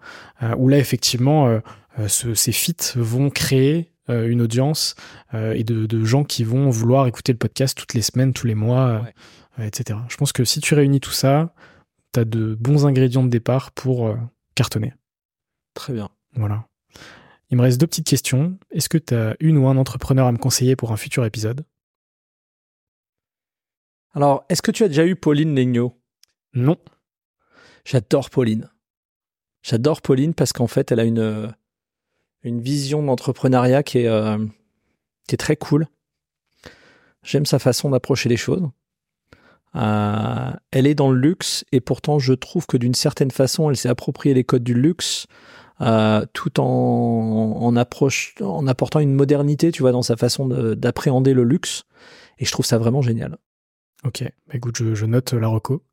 où 0.57 0.67
là, 0.69 0.77
effectivement, 0.77 1.59
ce- 2.07 2.33
ces 2.33 2.51
feats 2.51 2.93
vont 2.95 3.29
créer 3.29 3.89
une 4.07 4.41
audience 4.41 4.95
euh, 5.33 5.53
et 5.53 5.63
de, 5.63 5.85
de 5.85 6.03
gens 6.05 6.23
qui 6.23 6.43
vont 6.43 6.69
vouloir 6.69 7.07
écouter 7.07 7.31
le 7.31 7.37
podcast 7.37 7.77
toutes 7.77 7.93
les 7.93 8.01
semaines, 8.01 8.33
tous 8.33 8.47
les 8.47 8.55
mois, 8.55 8.87
euh, 8.87 8.99
Ouais. 9.01 9.13
euh, 9.59 9.63
etc. 9.65 9.99
Je 10.09 10.17
pense 10.17 10.31
que 10.33 10.43
si 10.45 10.59
tu 10.61 10.73
réunis 10.75 10.99
tout 10.99 11.11
ça, 11.11 11.53
tu 12.13 12.19
as 12.19 12.25
de 12.25 12.55
bons 12.55 12.85
ingrédients 12.85 13.23
de 13.23 13.29
départ 13.29 13.71
pour 13.71 14.07
euh, 14.07 14.15
cartonner. 14.55 14.93
Très 15.73 15.93
bien. 15.93 16.09
Voilà. 16.33 16.67
Il 17.49 17.57
me 17.57 17.61
reste 17.61 17.79
deux 17.79 17.87
petites 17.87 18.07
questions. 18.07 18.57
Est-ce 18.71 18.89
que 18.89 18.97
tu 18.97 19.13
as 19.15 19.35
une 19.39 19.57
ou 19.57 19.67
un 19.67 19.77
entrepreneur 19.77 20.25
à 20.27 20.31
me 20.31 20.37
conseiller 20.37 20.75
pour 20.75 20.91
un 20.91 20.97
futur 20.97 21.25
épisode? 21.25 21.65
Alors, 24.13 24.45
est-ce 24.49 24.61
que 24.61 24.71
tu 24.71 24.83
as 24.83 24.87
déjà 24.87 25.05
eu 25.05 25.15
Pauline 25.15 25.55
Legnaud? 25.55 25.93
Non. 26.53 26.77
J'adore 27.85 28.29
Pauline. 28.29 28.69
J'adore 29.61 30.01
Pauline 30.01 30.33
parce 30.33 30.53
qu'en 30.53 30.67
fait, 30.67 30.91
elle 30.91 30.99
a 30.99 31.03
une, 31.03 31.19
euh, 31.19 31.47
une 32.45 32.61
vision 32.61 33.03
d'entrepreneuriat 33.03 33.83
qui 33.83 33.99
est, 33.99 34.07
euh, 34.07 34.37
qui 35.27 35.35
est 35.35 35.37
très 35.37 35.55
cool. 35.55 35.87
J'aime 37.23 37.45
sa 37.45 37.59
façon 37.59 37.89
d'approcher 37.89 38.29
les 38.29 38.37
choses. 38.37 38.69
Euh, 39.75 40.51
elle 40.71 40.87
est 40.87 40.95
dans 40.95 41.11
le 41.11 41.19
luxe 41.19 41.65
et 41.71 41.81
pourtant, 41.81 42.19
je 42.19 42.33
trouve 42.33 42.65
que 42.67 42.77
d'une 42.77 42.93
certaine 42.93 43.31
façon, 43.31 43.69
elle 43.69 43.75
s'est 43.75 43.89
approprié 43.89 44.33
les 44.33 44.43
codes 44.43 44.63
du 44.63 44.73
luxe 44.73 45.25
euh, 45.81 46.25
tout 46.31 46.61
en, 46.61 47.75
apportant 47.75 48.99
une 48.99 49.13
modernité, 49.13 49.71
tu 49.71 49.81
vois, 49.81 49.91
dans 49.91 50.03
sa 50.03 50.15
façon 50.15 50.47
de- 50.47 50.75
d'appréhender 50.75 51.33
le 51.33 51.43
luxe. 51.43 51.83
Et 52.37 52.45
je 52.45 52.51
trouve 52.51 52.65
ça 52.65 52.77
vraiment 52.77 53.01
génial. 53.01 53.37
Ok, 54.05 54.23
bah 54.47 54.53
écoute, 54.53 54.77
je, 54.77 55.05
note 55.05 55.33
la 55.33 55.47
reco. 55.47 55.83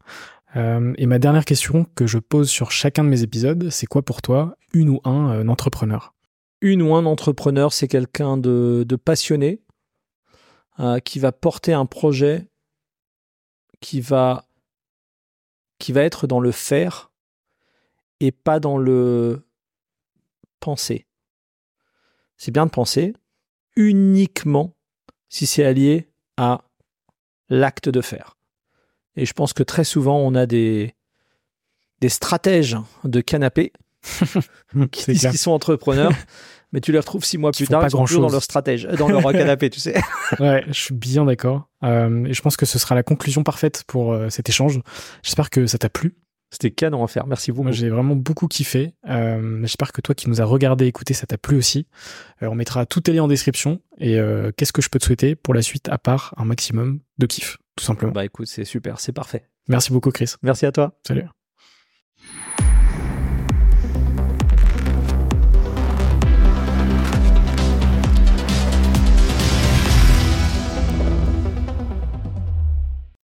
Et 0.55 1.07
ma 1.07 1.19
dernière 1.19 1.47
question 1.47 1.87
que 1.95 2.07
je 2.07 2.19
pose 2.19 2.51
sur 2.51 2.71
chacun 2.71 3.05
de 3.05 3.09
mes 3.09 3.23
épisodes, 3.23 3.71
c'est 3.71 3.87
quoi 3.87 4.03
pour 4.03 4.21
toi 4.21 4.57
une 4.75 4.91
ou 4.91 5.01
un 5.05 5.49
entrepreneur? 5.49 6.13
Une 6.63 6.81
ou 6.81 6.95
un 6.95 7.05
entrepreneur, 7.05 7.73
c'est 7.73 7.89
quelqu'un 7.89 8.39
de, 8.39 8.87
passionné 9.05 9.61
euh, 10.79 11.01
qui 11.01 11.19
va 11.19 11.33
porter 11.33 11.75
un 11.75 11.85
projet 11.85 12.49
qui 13.81 14.01
va, 14.01 14.47
qui 15.79 15.93
va 15.93 16.03
être 16.03 16.27
dans 16.27 16.41
le 16.41 16.53
faire 16.53 17.11
et 18.21 18.31
pas 18.31 18.61
dans 18.61 18.79
le 18.79 19.45
penser. 20.61 21.07
C'est 22.37 22.53
bien 22.53 22.65
de 22.65 22.71
penser 22.71 23.13
uniquement 23.75 24.75
si 25.29 25.47
c'est 25.47 25.65
allié 25.65 26.09
à 26.37 26.63
l'acte 27.49 27.89
de 27.89 28.01
faire. 28.01 28.37
Et 29.17 29.27
je 29.27 29.33
pense 29.33 29.53
que 29.53 29.65
très 29.65 29.85
souvent, 29.85 30.19
on 30.19 30.35
a 30.35 30.47
des, 30.47 30.95
des 32.01 32.09
stratèges 32.09 32.77
de 33.05 33.21
canapé 33.21 33.73
qui 34.91 35.13
disent 35.13 35.29
qu'ils 35.29 35.39
sont 35.39 35.53
entrepreneurs, 35.53 36.13
mais 36.73 36.81
tu 36.81 36.93
les 36.93 36.99
retrouves 36.99 37.25
six 37.25 37.39
mois 37.39 37.53
plus 37.53 37.67
tard, 37.67 37.81
pas 37.81 37.89
ils 37.89 37.91
sont 37.91 38.05
toujours 38.05 38.23
dans 38.23 38.33
leur 38.33 38.43
stratège, 38.43 38.85
dans 38.99 39.09
leur 39.09 39.23
canapé, 39.33 39.71
tu 39.71 39.81
sais. 39.81 40.01
Ouais, 40.41 40.65
je 40.69 40.73
suis 40.73 40.95
bien 40.95 41.25
d'accord. 41.25 41.69
Euh, 41.85 42.25
et 42.25 42.33
je 42.33 42.43
pense 42.43 42.57
que 42.57 42.67
ce 42.67 42.79
sera 42.79 42.95
la 42.95 43.03
conclusion 43.03 43.43
parfaite 43.43 43.85
pour 43.87 44.13
euh, 44.13 44.31
cet 44.31 44.49
échange. 44.49 44.81
J'espère 45.23 45.51
que 45.51 45.67
ça 45.67 45.79
t'a 45.79 45.89
plu. 45.89 46.15
C'était 46.53 46.71
canon 46.71 47.03
à 47.03 47.09
faire. 47.09 47.27
Merci 47.27 47.51
beaucoup. 47.51 47.63
Moi, 47.63 47.73
j'ai 47.73 47.89
vraiment 47.89 48.15
beaucoup 48.15 48.47
kiffé. 48.47 48.93
Euh, 49.09 49.61
J'espère 49.63 49.91
que 49.91 50.03
toi 50.03 50.15
qui 50.15 50.29
nous 50.29 50.43
as 50.43 50.45
regardé, 50.45 50.87
écouté, 50.87 51.15
ça 51.15 51.27
t'a 51.27 51.39
plu 51.39 51.57
aussi. 51.57 51.87
Euh, 52.43 52.49
on 52.49 52.55
mettra 52.55 52.85
tous 52.85 53.01
tes 53.01 53.13
liens 53.13 53.25
en 53.25 53.29
description. 53.29 53.81
Et 53.99 54.21
euh, 54.21 54.53
qu'est-ce 54.55 54.73
que 54.75 54.83
je 54.83 54.91
peux 54.91 54.99
te 54.99 55.05
souhaiter 55.07 55.35
pour 55.35 55.55
la 55.55 55.63
suite, 55.63 55.89
à 55.89 55.97
part 55.97 56.35
un 56.37 56.45
maximum 56.45 57.01
de 57.17 57.27
kiff, 57.27 57.57
tout 57.77 57.85
simplement. 57.85 58.13
Bah 58.13 58.27
écoute, 58.27 58.49
c'est 58.49 58.67
super, 58.67 59.01
c'est 59.01 59.13
parfait. 59.13 59.49
Merci 59.67 59.93
beaucoup, 59.93 60.11
Chris. 60.11 60.35
Merci 60.43 60.67
à 60.67 60.73
toi. 60.73 60.93
Salut. 61.07 61.25